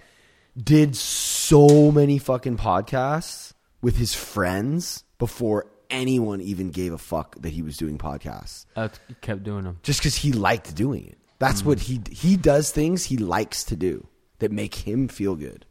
did 0.57 0.97
so 0.97 1.91
many 1.93 2.19
fucking 2.19 2.57
podcasts 2.57 3.53
with 3.83 3.97
his 3.97 4.15
friends 4.15 5.05
before 5.19 5.67
anyone 5.91 6.41
even 6.41 6.71
gave 6.71 6.93
a 6.93 6.99
fuck 6.99 7.37
that 7.43 7.51
he 7.51 7.63
was 7.63 7.77
doing 7.77 7.99
podcasts. 7.99 8.65
I 8.77 8.91
kept 9.21 9.43
doing 9.43 9.65
them. 9.65 9.79
Just 9.83 10.03
cuz 10.03 10.17
he 10.17 10.33
liked 10.33 10.75
doing 10.75 11.07
it. 11.07 11.19
That's 11.39 11.65
what 11.65 11.79
he 11.81 12.01
he 12.11 12.37
does 12.37 12.71
things 12.71 13.05
he 13.05 13.17
likes 13.17 13.65
to 13.65 13.77
do 13.77 14.07
that 14.41 14.53
make 14.53 14.75
him 14.75 15.09
feel 15.09 15.37
good. 15.37 15.65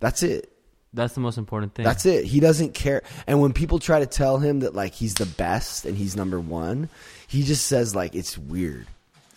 That's 0.00 0.22
it. 0.22 0.52
That's 0.92 1.14
the 1.14 1.20
most 1.20 1.38
important 1.38 1.74
thing. 1.74 1.84
That's 1.84 2.04
it. 2.04 2.24
He 2.24 2.40
doesn't 2.40 2.74
care. 2.74 3.02
And 3.26 3.40
when 3.40 3.52
people 3.52 3.78
try 3.78 4.00
to 4.00 4.06
tell 4.06 4.38
him 4.38 4.60
that 4.60 4.74
like 4.74 4.92
he's 4.92 5.14
the 5.14 5.26
best 5.26 5.84
and 5.84 5.96
he's 5.96 6.16
number 6.16 6.40
one, 6.40 6.88
he 7.28 7.42
just 7.44 7.66
says 7.66 7.94
like 7.94 8.14
it's 8.16 8.36
weird. 8.36 8.86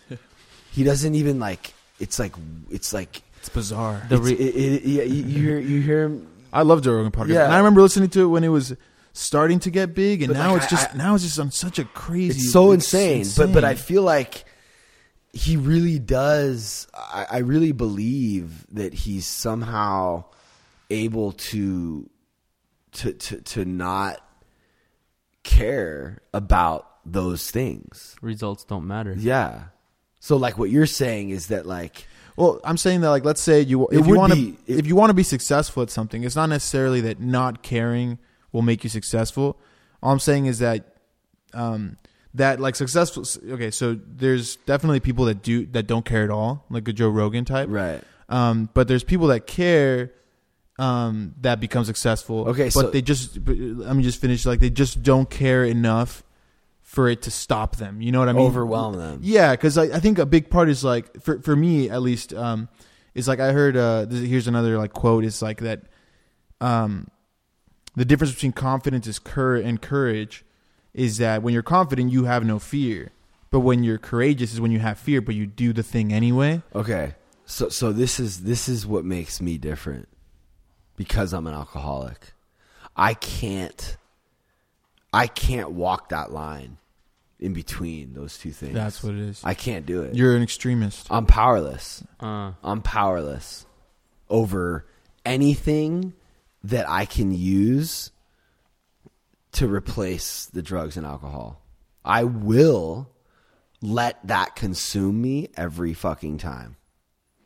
he 0.72 0.84
doesn't 0.84 1.15
even 1.15 1.40
like. 1.40 1.73
It's 1.99 2.18
like 2.19 2.34
it's 2.72 2.91
like 2.94 3.22
it's 3.38 3.49
bizarre 3.49 4.02
The 4.10 4.15
it's- 4.15 4.31
it, 4.31 4.35
it, 4.56 4.84
yeah, 4.84 5.03
you, 5.03 5.23
you 5.23 5.41
hear 5.41 5.60
you 5.60 5.81
hear 5.81 6.03
him. 6.06 6.27
i 6.52 6.64
love 6.64 6.81
joe 6.81 6.94
rogan 6.94 7.11
podcast 7.11 7.30
Yeah. 7.34 7.44
and 7.45 7.53
i 7.53 7.57
remember 7.57 7.81
listening 7.81 8.10
to 8.10 8.22
it 8.23 8.27
when 8.27 8.44
it 8.44 8.48
was 8.49 8.73
starting 9.14 9.60
to 9.60 9.69
get 9.69 9.94
big 9.94 10.22
and 10.23 10.34
But, 10.34 10.40
now 10.40 10.53
like, 10.53 10.64
it's 10.64 10.72
just 10.72 10.94
I- 10.94 10.98
now 10.98 11.14
it's 11.15 11.23
just 11.23 11.40
on 11.40 11.52
such 11.52 11.77
a 11.80 11.85
crazy 11.85 12.40
It's 12.40 12.52
so 12.52 12.72
insane. 12.72 13.26
But 13.38 13.53
but 13.53 13.64
I 13.64 13.76
feel 13.76 14.02
like 14.02 14.44
he 15.34 15.58
really 15.58 15.98
does. 15.98 16.88
I, 16.94 17.26
I 17.30 17.38
really 17.40 17.72
believe 17.72 18.66
that 18.72 18.94
he's 18.94 19.28
somehow 19.28 20.26
able 20.92 21.32
to 21.34 22.10
to 22.94 23.14
to 23.14 23.42
to 23.42 23.66
not 23.66 24.22
care 25.42 26.22
about 26.34 26.88
those 27.04 27.50
things. 27.52 28.16
Results 28.22 28.64
don't 28.64 28.86
matter. 28.88 29.16
Yeah. 29.18 29.66
So 30.20 30.38
like 30.38 30.58
what 30.58 30.70
you're 30.70 30.86
saying 30.86 31.32
is 31.32 31.48
that 31.48 31.66
like 31.66 32.08
Well, 32.38 32.62
I'm 32.64 32.78
saying 32.78 33.02
that 33.02 33.10
like 33.10 33.26
let's 33.26 33.42
say 33.42 33.62
you 33.62 33.88
if 33.88 34.06
you 34.06 34.16
want 34.16 34.34
to 34.34 34.56
if 34.68 34.86
you 34.86 34.96
want 34.96 35.10
to 35.10 35.16
be 35.16 35.24
successful 35.24 35.84
at 35.84 35.90
something, 35.90 36.24
it's 36.24 36.36
not 36.36 36.48
necessarily 36.48 37.02
that 37.02 37.20
not 37.20 37.64
caring 37.64 38.20
will 38.52 38.62
make 38.62 38.84
you 38.84 38.90
successful. 38.90 39.60
All 40.02 40.12
I'm 40.12 40.20
saying 40.20 40.46
is 40.46 40.60
that 40.60 40.96
um 41.54 41.98
that 42.36 42.60
like 42.60 42.76
successful 42.76 43.24
okay, 43.52 43.72
so 43.72 44.00
there's 44.06 44.56
definitely 44.58 45.00
people 45.00 45.26
that 45.26 45.42
do 45.42 45.66
that 45.68 45.88
don't 45.88 46.06
care 46.06 46.24
at 46.24 46.30
all, 46.30 46.66
like 46.70 46.88
a 46.88 46.94
Joe 46.94 47.10
Rogan 47.10 47.46
type. 47.46 47.68
right. 47.70 48.02
Um 48.30 48.70
but 48.74 48.88
there's 48.88 49.04
people 49.04 49.28
that 49.28 49.46
care 49.48 50.12
um 50.80 51.36
that 51.42 51.60
become 51.60 51.86
successful. 51.86 52.48
Okay, 52.50 52.66
but 52.66 52.72
so- 52.72 52.90
they 52.90 53.02
just 53.02 53.44
but, 53.44 53.58
let 53.58 53.96
me 53.96 54.04
just 54.04 54.20
finish 54.20 54.46
like 54.46 54.60
they 54.60 54.70
just 54.70 55.04
don't 55.04 55.30
care 55.30 55.64
enough 55.64 56.24
for 56.82 57.10
it 57.10 57.24
to 57.24 57.32
stop 57.32 57.78
them. 57.78 58.02
You 58.02 58.12
know 58.12 58.20
what 58.20 58.30
I 58.30 58.34
mean? 58.34 58.46
Overwhelm 58.46 58.96
them. 58.96 59.20
Yeah, 59.24 59.52
because 59.52 59.78
I, 59.78 59.84
I 59.86 60.00
think 60.00 60.20
a 60.20 60.26
big 60.26 60.50
part 60.50 60.70
is 60.70 60.84
like 60.84 61.22
for 61.22 61.42
for 61.42 61.56
me 61.56 61.90
at 61.90 62.02
least 62.02 62.34
um, 62.34 62.70
is 63.16 63.28
like 63.28 63.40
I 63.40 63.52
heard 63.52 63.76
uh, 63.76 64.06
this, 64.06 64.28
here's 64.28 64.48
another 64.48 64.78
like 64.78 64.94
quote 64.94 65.26
is 65.26 65.42
like 65.42 65.60
that 65.62 65.82
um, 66.62 67.08
the 67.96 68.06
difference 68.06 68.34
between 68.34 68.52
confidence 68.52 69.08
is 69.08 69.20
cur- 69.20 69.58
and 69.58 69.82
courage 69.82 70.46
is 70.94 71.18
that 71.18 71.41
when 71.41 71.53
you're 71.53 71.64
confident 71.64 72.11
you 72.11 72.26
have 72.26 72.45
no 72.45 72.60
fear, 72.60 73.11
but 73.49 73.61
when 73.61 73.84
you're 73.84 73.98
courageous 73.98 74.53
is 74.53 74.61
when 74.61 74.72
you 74.72 74.80
have 74.80 74.98
fear 74.98 75.22
but 75.22 75.36
you 75.36 75.45
do 75.45 75.74
the 75.74 75.84
thing 75.84 76.14
anyway. 76.14 76.61
Okay. 76.74 77.15
So 77.45 77.70
so 77.70 77.91
this 77.91 78.20
is 78.20 78.44
this 78.44 78.70
is 78.70 78.86
what 78.86 79.03
makes 79.06 79.41
me 79.41 79.57
different 79.57 80.07
because 80.95 81.34
I'm 81.34 81.48
an 81.48 81.53
alcoholic. 81.53 82.34
I 82.95 83.14
can't 83.14 83.98
I 85.11 85.28
can't 85.28 85.72
walk 85.72 86.10
that 86.10 86.32
line 86.32 86.78
in 87.40 87.53
between 87.53 88.14
those 88.14 88.38
two 88.38 88.52
things. 88.52 88.74
That's 88.74 89.03
what 89.03 89.14
it 89.14 89.20
is. 89.20 89.41
I 89.44 89.53
can't 89.53 89.86
do 89.86 90.02
it. 90.03 90.15
You're 90.15 90.36
an 90.36 90.41
extremist. 90.41 91.07
I'm 91.10 91.26
powerless. 91.26 92.03
Uh, 92.20 92.53
I'm 92.64 92.82
powerless 92.82 93.65
over 94.30 94.86
anything 95.26 96.14
that 96.64 96.90
I 96.90 97.06
can 97.06 97.32
use 97.34 98.11
to 99.54 99.68
replace 99.68 100.46
the 100.48 100.62
drugs 100.62 100.98
and 100.98 101.06
alcohol. 101.06 101.62
I 102.06 102.24
will 102.26 103.10
let 103.82 104.26
that 104.28 104.56
consume 104.56 105.22
me 105.22 105.50
every 105.56 105.94
fucking 105.94 106.38
time. 106.38 106.76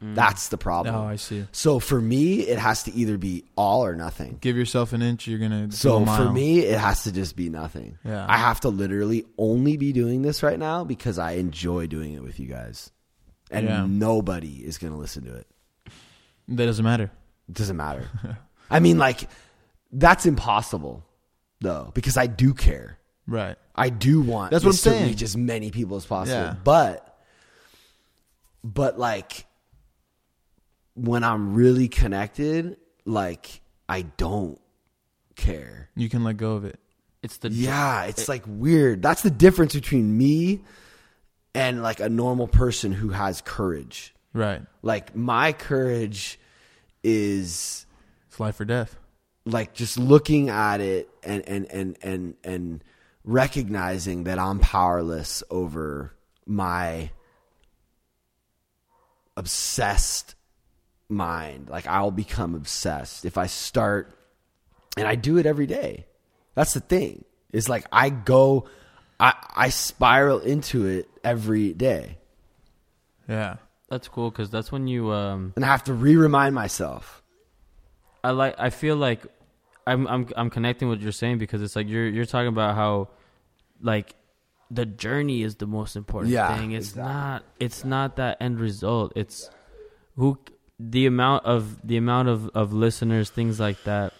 Mm. 0.04 0.14
That's 0.14 0.50
the 0.50 0.58
problem. 0.58 0.94
Oh, 0.94 1.06
I 1.08 1.16
see. 1.16 1.46
So 1.52 1.80
for 1.80 2.00
me, 2.00 2.42
it 2.42 2.60
has 2.60 2.84
to 2.84 2.94
either 2.94 3.18
be 3.18 3.46
all 3.56 3.84
or 3.84 3.96
nothing. 3.96 4.38
Give 4.42 4.56
yourself 4.56 4.94
an 4.94 5.02
inch, 5.02 5.28
you're 5.28 5.40
gonna. 5.40 5.72
So 5.72 6.06
for 6.06 6.32
me, 6.32 6.60
it 6.60 6.80
has 6.80 7.04
to 7.04 7.12
just 7.12 7.36
be 7.36 7.50
nothing. 7.50 7.98
Yeah. 8.06 8.26
I 8.30 8.38
have 8.38 8.60
to 8.62 8.70
literally 8.70 9.26
only 9.40 9.76
be 9.76 9.94
doing 9.94 10.22
this 10.22 10.44
right 10.44 10.60
now 10.60 10.84
because 10.84 11.18
I 11.18 11.32
enjoy 11.34 11.88
doing 11.88 12.14
it 12.14 12.22
with 12.22 12.40
you 12.40 12.48
guys. 12.48 12.92
And 13.50 13.66
Yeah. 13.66 13.86
nobody 13.88 14.64
is 14.64 14.78
going 14.78 14.94
to 14.94 15.00
listen 15.00 15.24
to 15.26 15.34
it. 15.36 15.48
that 16.50 16.66
doesn't 16.66 16.84
matter. 16.86 17.12
It 17.50 17.56
doesn't 17.56 17.78
matter. 17.78 18.08
I 18.70 18.80
mean, 18.80 18.98
like, 18.98 19.28
that's 19.92 20.26
impossible. 20.26 21.04
Though, 21.62 21.92
because 21.94 22.18
I 22.18 22.28
do 22.28 22.54
care. 22.54 22.98
Right. 23.28 23.58
I 23.76 23.90
do 23.90 24.22
want 24.22 24.52
That's 24.52 24.64
what 24.64 24.72
this 24.72 24.86
I'm 24.88 24.94
to 24.94 24.98
saying. 25.00 25.10
reach 25.12 25.22
as 25.22 25.36
many 25.36 25.70
people 25.72 25.98
as 25.98 26.06
possible. 26.06 26.38
Yeah. 26.38 26.56
But 26.64 27.18
but 28.64 28.98
like 28.98 29.46
when 30.96 31.24
I'm 31.24 31.54
really 31.54 31.88
connected, 31.88 32.78
like 33.06 33.62
I 33.88 34.04
don't 34.04 34.60
care. 35.36 35.90
You 35.96 36.10
can 36.10 36.24
let 36.24 36.38
go 36.38 36.54
of 36.54 36.66
it. 36.66 36.80
It's 37.22 37.38
the 37.38 37.50
Yeah, 37.50 38.06
it's 38.06 38.30
like 38.30 38.44
weird. 38.48 39.02
That's 39.02 39.22
the 39.22 39.30
difference 39.30 39.74
between 39.74 40.18
me 40.18 40.64
and 41.54 41.84
like 41.84 42.00
a 42.00 42.10
normal 42.10 42.48
person 42.48 42.92
who 42.94 43.10
has 43.10 43.42
courage. 43.42 44.14
Right. 44.34 44.62
Like 44.82 45.16
my 45.16 45.54
courage 45.54 46.40
is 47.04 47.86
It's 48.30 48.40
life 48.40 48.60
or 48.60 48.66
death. 48.66 48.98
Like 49.48 49.74
just 49.74 49.98
looking 49.98 50.50
at 50.50 50.82
it 50.82 51.10
and 51.24 51.48
and 51.48 51.66
and 51.72 51.98
and 52.02 52.36
and 52.44 52.84
recognizing 53.24 54.26
that 54.26 54.40
I'm 54.40 54.60
powerless 54.60 55.44
over 55.50 56.14
my 56.46 57.12
obsessed 59.36 60.36
mind. 61.10 61.70
Like 61.70 61.88
I'll 61.88 62.12
become 62.12 62.56
obsessed 62.56 63.26
if 63.26 63.38
I 63.38 63.48
start 63.48 64.18
and 64.98 65.08
I 65.08 65.16
do 65.16 65.38
it 65.38 65.46
every 65.46 65.68
day. 65.68 66.06
That's 66.56 66.74
the 66.74 66.80
thing. 66.80 67.24
It's 67.52 67.70
like 67.70 67.86
I 67.92 68.10
go 68.10 68.68
I 69.20 69.34
I 69.56 69.70
spiral 69.70 70.40
into 70.40 70.86
it 70.86 71.10
every 71.24 71.74
day. 71.74 72.18
Yeah. 73.28 73.58
That's 73.90 74.08
cool 74.10 74.30
because 74.30 74.50
that's 74.50 74.72
when 74.72 74.88
you. 74.88 75.12
Um, 75.14 75.54
And 75.56 75.64
I 75.64 75.70
have 75.70 75.86
to 75.86 75.94
re-remind 75.94 76.54
myself. 76.54 77.24
I 78.24 78.32
like. 78.32 78.56
I 78.60 78.70
feel 78.70 78.98
like 78.98 79.26
I'm. 79.88 80.08
I'm. 80.08 80.28
I'm 80.36 80.50
connecting 80.50 80.88
what 80.90 81.00
you're 81.02 81.12
saying 81.12 81.38
because 81.40 81.62
it's 81.62 81.76
like 81.76 81.88
you're. 81.88 82.08
You're 82.08 82.26
talking 82.26 82.50
about 82.50 82.76
how, 82.76 83.10
like, 83.82 84.16
the 84.70 84.86
journey 84.86 85.42
is 85.44 85.56
the 85.56 85.66
most 85.68 85.96
important 85.96 86.34
Yeah, 86.34 86.56
thing. 86.58 86.72
It's 86.72 86.90
exactly. 86.90 87.14
not. 87.14 87.44
It's 87.60 87.86
not 87.86 88.16
that 88.18 88.38
end 88.42 88.60
result. 88.60 89.14
It's 89.16 89.50
who 90.16 90.38
the 90.80 91.06
amount 91.06 91.46
of 91.46 91.86
the 91.88 91.98
amount 91.98 92.28
of 92.30 92.50
of 92.54 92.74
listeners, 92.74 93.30
things 93.30 93.60
like 93.60 93.82
that. 93.86 94.14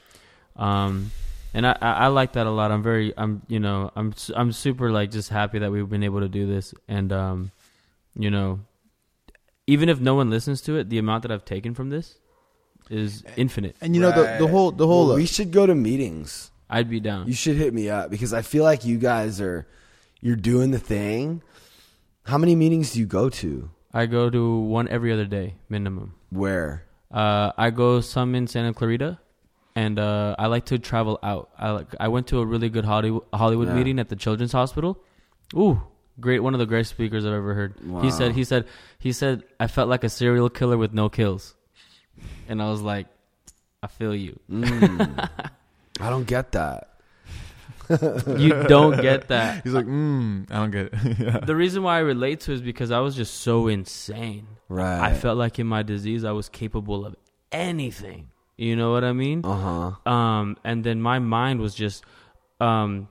Um, 0.56 1.12
and 1.54 1.68
I, 1.68 1.78
I 1.82 1.92
I 1.92 2.08
like 2.08 2.34
that 2.34 2.48
a 2.48 2.52
lot. 2.52 2.72
I'm 2.72 2.82
very. 2.84 3.14
I'm. 3.18 3.42
You 3.48 3.60
know. 3.60 3.92
I'm. 3.96 4.14
I'm 4.36 4.52
super 4.52 4.92
like 4.92 5.12
just 5.12 5.30
happy 5.30 5.60
that 5.60 5.72
we've 5.72 5.90
been 5.90 6.04
able 6.04 6.22
to 6.22 6.30
do 6.30 6.48
this 6.48 6.74
and 6.88 7.12
um, 7.12 7.52
you 8.16 8.32
know, 8.32 8.62
even 9.68 9.90
if 9.90 10.00
no 10.00 10.16
one 10.16 10.30
listens 10.30 10.62
to 10.62 10.78
it, 10.78 10.90
the 10.90 10.98
amount 10.98 11.22
that 11.24 11.32
I've 11.32 11.46
taken 11.46 11.74
from 11.76 11.90
this 11.90 12.16
is 12.90 13.24
infinite. 13.36 13.76
And 13.82 13.96
you 13.96 14.02
know 14.02 14.12
the 14.12 14.38
the 14.40 14.48
whole 14.48 14.72
the 14.72 14.88
whole 14.88 15.08
Well, 15.08 15.16
we 15.18 15.26
should 15.26 15.52
go 15.52 15.66
to 15.66 15.76
meetings. 15.76 16.52
I'd 16.70 16.90
be 16.90 17.00
down. 17.00 17.28
You 17.28 17.34
should 17.34 17.56
hit 17.56 17.74
me 17.74 17.90
up 17.90 18.10
because 18.12 18.34
I 18.34 18.42
feel 18.42 18.64
like 18.64 18.84
you 18.86 18.98
guys 18.98 19.40
are 19.42 19.66
you're 20.22 20.36
doing 20.36 20.72
the 20.72 20.80
thing. 20.80 21.42
How 22.26 22.38
many 22.38 22.56
meetings 22.56 22.92
do 22.94 23.00
you 23.00 23.06
go 23.06 23.30
to? 23.30 23.70
I 23.94 24.06
go 24.06 24.30
to 24.30 24.60
one 24.60 24.88
every 24.90 25.14
other 25.14 25.26
day 25.26 25.56
minimum. 25.70 26.14
Where? 26.30 26.84
Uh, 27.10 27.52
I 27.58 27.70
go 27.70 28.02
some 28.02 28.36
in 28.36 28.48
Santa 28.48 28.74
Clarita, 28.74 29.18
and 29.76 29.98
uh, 29.98 30.36
I 30.38 30.48
like 30.48 30.66
to 30.66 30.78
travel 30.78 31.18
out. 31.24 31.50
I 31.58 31.72
like. 31.72 31.88
I 32.00 32.10
went 32.10 32.28
to 32.28 32.40
a 32.40 32.46
really 32.46 32.68
good 32.70 32.84
Hollywood 32.84 33.24
Hollywood 33.34 33.70
Yeah. 33.70 33.76
meeting 33.76 33.98
at 34.00 34.10
the 34.10 34.18
Children's 34.18 34.52
Hospital. 34.52 35.00
Ooh, 35.56 35.82
great! 36.20 36.40
One 36.44 36.54
of 36.54 36.60
the 36.60 36.66
greatest 36.66 36.92
speakers 36.92 37.26
I've 37.26 37.32
ever 37.32 37.54
heard. 37.54 37.76
Wow. 37.88 38.02
He 38.02 38.12
said. 38.12 38.34
He 38.34 38.44
said. 38.44 38.68
He 39.00 39.14
said. 39.14 39.44
I 39.58 39.68
felt 39.68 39.88
like 39.88 40.04
a 40.04 40.10
serial 40.10 40.50
killer 40.50 40.78
with 40.78 40.92
no 40.94 41.08
kills, 41.08 41.56
and 42.48 42.62
I 42.62 42.70
was 42.70 42.82
like, 42.82 43.08
I 43.82 43.88
feel 43.88 44.16
you. 44.16 44.40
Mm. 44.50 45.30
I 46.00 46.10
don't 46.10 46.28
get 46.28 46.52
that. 46.54 46.90
You 48.38 48.64
don't 48.68 49.02
get 49.02 49.30
that. 49.30 49.64
He's 49.64 49.72
like, 49.72 49.86
mm, 49.86 50.52
I 50.52 50.56
don't 50.56 50.72
get 50.72 50.90
it. 50.92 51.20
yeah. 51.20 51.40
The 51.40 51.56
reason 51.56 51.84
why 51.84 51.96
I 51.96 52.00
relate 52.00 52.42
to 52.42 52.52
it 52.52 52.56
is 52.56 52.62
because 52.62 52.92
I 52.92 53.00
was 53.00 53.16
just 53.16 53.36
so 53.36 53.68
insane. 53.68 54.46
Right. 54.68 55.00
I 55.00 55.14
felt 55.14 55.38
like 55.38 55.58
in 55.58 55.68
my 55.68 55.84
disease 55.84 56.26
I 56.26 56.32
was 56.32 56.50
capable 56.50 57.06
of 57.06 57.16
anything. 57.52 58.28
You 58.58 58.76
know 58.76 58.92
what 58.92 59.06
I 59.06 59.14
mean? 59.14 59.46
Uh 59.46 59.94
huh. 60.06 60.12
Um, 60.12 60.58
and 60.66 60.84
then 60.84 61.02
my 61.02 61.20
mind 61.20 61.62
was 61.62 61.74
just, 61.74 62.04
um, 62.60 63.08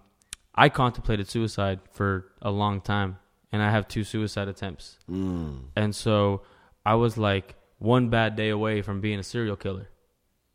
I 0.54 0.68
contemplated 0.68 1.28
suicide 1.28 1.80
for 1.92 2.26
a 2.42 2.50
long 2.50 2.80
time, 2.80 3.18
and 3.52 3.62
I 3.62 3.70
have 3.70 3.88
two 3.88 4.04
suicide 4.04 4.48
attempts. 4.48 4.98
Mm. 5.10 5.68
And 5.74 5.94
so 5.94 6.42
I 6.84 6.96
was 6.96 7.16
like 7.16 7.54
one 7.78 8.08
bad 8.08 8.36
day 8.36 8.48
away 8.50 8.82
from 8.82 9.00
being 9.00 9.18
a 9.18 9.22
serial 9.22 9.56
killer. 9.56 9.88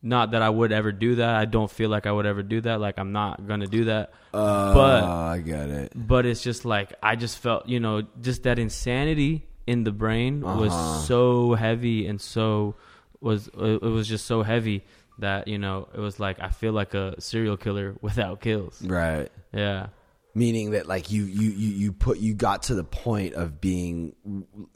Not 0.04 0.32
that 0.32 0.42
I 0.42 0.50
would 0.50 0.72
ever 0.72 0.92
do 0.92 1.16
that. 1.16 1.36
I 1.36 1.46
don't 1.46 1.70
feel 1.70 1.90
like 1.90 2.08
I 2.08 2.12
would 2.12 2.26
ever 2.26 2.42
do 2.42 2.60
that. 2.62 2.80
Like 2.82 2.98
I'm 2.98 3.12
not 3.12 3.46
gonna 3.48 3.68
do 3.68 3.86
that. 3.86 4.12
Uh, 4.34 4.74
But- 4.74 5.04
I 5.04 5.38
get 5.40 5.70
it. 5.70 5.94
But 5.96 6.26
it's 6.26 6.42
just 6.42 6.66
like 6.66 6.94
I 7.04 7.16
just 7.16 7.38
felt, 7.38 7.68
you 7.70 7.80
know, 7.80 8.02
just 8.20 8.44
that 8.44 8.58
insanity 8.58 9.46
in 9.68 9.84
the 9.84 9.92
brain 9.92 10.44
Uh-huh. 10.44 10.60
was 10.60 11.06
so 11.08 11.54
heavy 11.54 12.08
and 12.08 12.20
so 12.20 12.76
was 13.20 13.48
it 13.50 13.82
was 13.84 14.08
just 14.08 14.26
so 14.26 14.42
heavy 14.42 14.84
that 15.20 15.48
you 15.48 15.60
know 15.60 15.88
it 15.94 16.00
was 16.00 16.20
like 16.20 16.40
I 16.42 16.50
feel 16.50 16.74
like 16.74 16.96
a 16.96 17.14
serial 17.22 17.56
killer 17.58 17.96
without 18.02 18.42
kills. 18.42 18.82
Right. 18.82 19.30
Yeah, 19.54 19.88
Meaning 20.34 20.72
that 20.72 20.88
like 20.88 21.12
you 21.12 21.26
you 21.26 21.52
you 21.52 21.70
you 21.70 21.92
put 21.92 22.20
you 22.20 22.34
got 22.34 22.64
to 22.64 22.76
the 22.76 22.86
point 22.86 23.34
of 23.34 23.60
being 23.60 24.16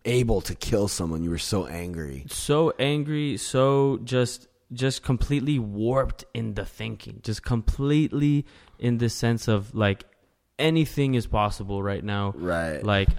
able 0.03 0.41
to 0.41 0.55
kill 0.55 0.87
someone. 0.89 1.23
You 1.23 1.29
were 1.29 1.37
so 1.37 1.65
angry. 1.65 2.25
so 2.27 2.73
angry, 2.77 3.37
so 3.37 3.99
just 4.03 4.47
just 4.73 5.03
completely 5.03 5.57
warped 5.57 6.25
in 6.33 6.55
the 6.55 6.65
thinking, 6.65 7.21
just 7.23 7.43
completely 7.43 8.45
in 8.79 8.97
the 8.97 9.07
sense 9.09 9.47
of 9.47 9.73
like 9.73 10.03
anything 10.59 11.13
is 11.15 11.27
possible 11.27 11.81
right 11.81 12.03
now. 12.03 12.33
Right. 12.35 12.83
Like 12.83 13.09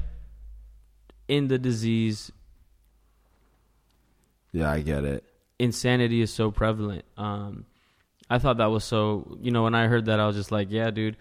in 1.28 1.48
the 1.48 1.58
disease, 1.58 2.30
yeah, 4.52 4.70
I 4.70 4.80
get 4.80 5.04
it. 5.04 5.24
insanity 5.58 6.20
is 6.20 6.32
so 6.32 6.50
prevalent. 6.50 7.04
Um, 7.16 7.66
I 8.28 8.38
thought 8.38 8.58
that 8.58 8.66
was 8.66 8.84
so. 8.84 9.38
You 9.40 9.50
know, 9.50 9.62
when 9.64 9.74
I 9.74 9.86
heard 9.86 10.06
that, 10.06 10.18
I 10.18 10.26
was 10.26 10.36
just 10.36 10.50
like, 10.50 10.68
"Yeah, 10.70 10.90
dude." 10.90 11.16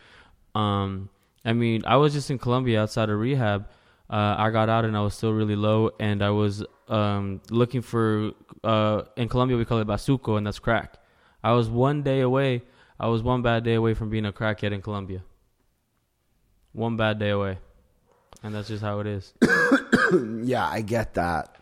Um, 0.55 1.09
I 1.43 1.53
mean, 1.53 1.83
I 1.85 1.97
was 1.97 2.13
just 2.13 2.31
in 2.31 2.39
Colombia 2.39 2.81
outside 2.81 3.09
of 3.09 3.19
rehab. 3.19 3.67
Uh, 4.09 4.35
I 4.37 4.49
got 4.49 4.69
out 4.69 4.85
and 4.85 4.95
I 4.95 5.01
was 5.01 5.13
still 5.13 5.33
really 5.33 5.55
low, 5.55 5.91
and 5.99 6.23
I 6.23 6.29
was 6.29 6.63
um, 6.87 7.41
looking 7.49 7.81
for. 7.81 8.31
Uh, 8.63 9.03
in 9.15 9.29
Colombia, 9.29 9.57
we 9.57 9.65
call 9.65 9.79
it 9.79 9.87
basuco, 9.87 10.37
and 10.37 10.47
that's 10.47 10.59
crack. 10.59 10.97
I 11.43 11.51
was 11.51 11.69
one 11.69 12.01
day 12.01 12.21
away. 12.21 12.63
I 12.99 13.07
was 13.07 13.21
one 13.21 13.41
bad 13.41 13.63
day 13.63 13.75
away 13.75 13.93
from 13.93 14.09
being 14.09 14.25
a 14.25 14.31
crackhead 14.31 14.71
in 14.71 14.81
Colombia. 14.81 15.23
One 16.71 16.97
bad 16.97 17.19
day 17.19 17.29
away, 17.29 17.59
and 18.41 18.55
that's 18.55 18.67
just 18.69 18.83
how 18.83 18.99
it 18.99 19.07
is. 19.07 19.33
Yeah, 20.43 20.67
I 20.67 20.81
get 20.81 21.15
that. 21.15 21.55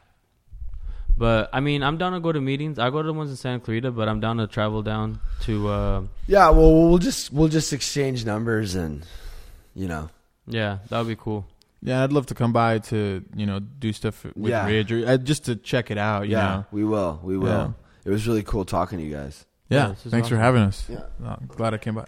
But 1.18 1.50
I 1.54 1.60
mean, 1.60 1.84
I'm 1.84 1.98
down 1.98 2.14
to 2.14 2.20
go 2.20 2.32
to 2.32 2.42
meetings. 2.42 2.80
I 2.80 2.90
go 2.90 3.02
to 3.02 3.06
the 3.08 3.14
ones 3.14 3.30
in 3.30 3.36
Santa 3.38 3.60
Clarita, 3.60 3.92
but 3.92 4.10
I'm 4.10 4.20
down 4.20 4.38
to 4.38 4.48
travel 4.48 4.82
down 4.82 5.20
to. 5.42 5.68
Uh, 5.70 6.02
Yeah, 6.28 6.50
well, 6.50 6.90
we'll 6.90 6.98
just 6.98 7.32
we'll 7.32 7.50
just 7.50 7.72
exchange 7.74 8.26
numbers 8.26 8.76
and 8.76 9.06
you 9.76 9.88
know. 9.88 10.10
yeah, 10.48 10.80
that 10.90 10.98
would 11.00 11.08
be 11.08 11.16
cool. 11.16 11.46
Yeah, 11.82 12.04
I'd 12.04 12.14
love 12.14 12.26
to 12.28 12.34
come 12.36 12.52
by 12.54 12.80
to 12.80 13.24
you 13.36 13.46
know 13.46 13.60
do 13.60 13.94
stuff 13.94 14.24
with 14.24 14.36
Yeah. 14.52 14.66
Ridge 14.66 14.92
or 14.92 15.06
uh, 15.08 15.18
just 15.18 15.46
to 15.46 15.56
check 15.56 15.92
it 15.92 15.98
out. 15.98 16.26
You 16.28 16.34
yeah, 16.38 16.48
know. 16.48 16.66
we 16.72 16.84
will. 16.84 17.20
We 17.24 17.38
will. 17.38 17.48
Yeah. 17.48 17.72
It 18.06 18.10
was 18.10 18.28
really 18.28 18.44
cool 18.44 18.66
talking 18.66 18.98
to 19.00 19.06
you 19.06 19.14
guys. 19.14 19.46
Yeah. 19.70 19.90
this 19.90 20.06
is 20.06 20.12
thanks 20.12 20.28
for 20.30 20.38
having 20.38 20.62
us. 20.64 20.86
Yeah. 20.90 21.02
Uh, 21.24 21.36
glad 21.48 21.74
I 21.74 21.78
came 21.78 21.96
by. 21.96 22.06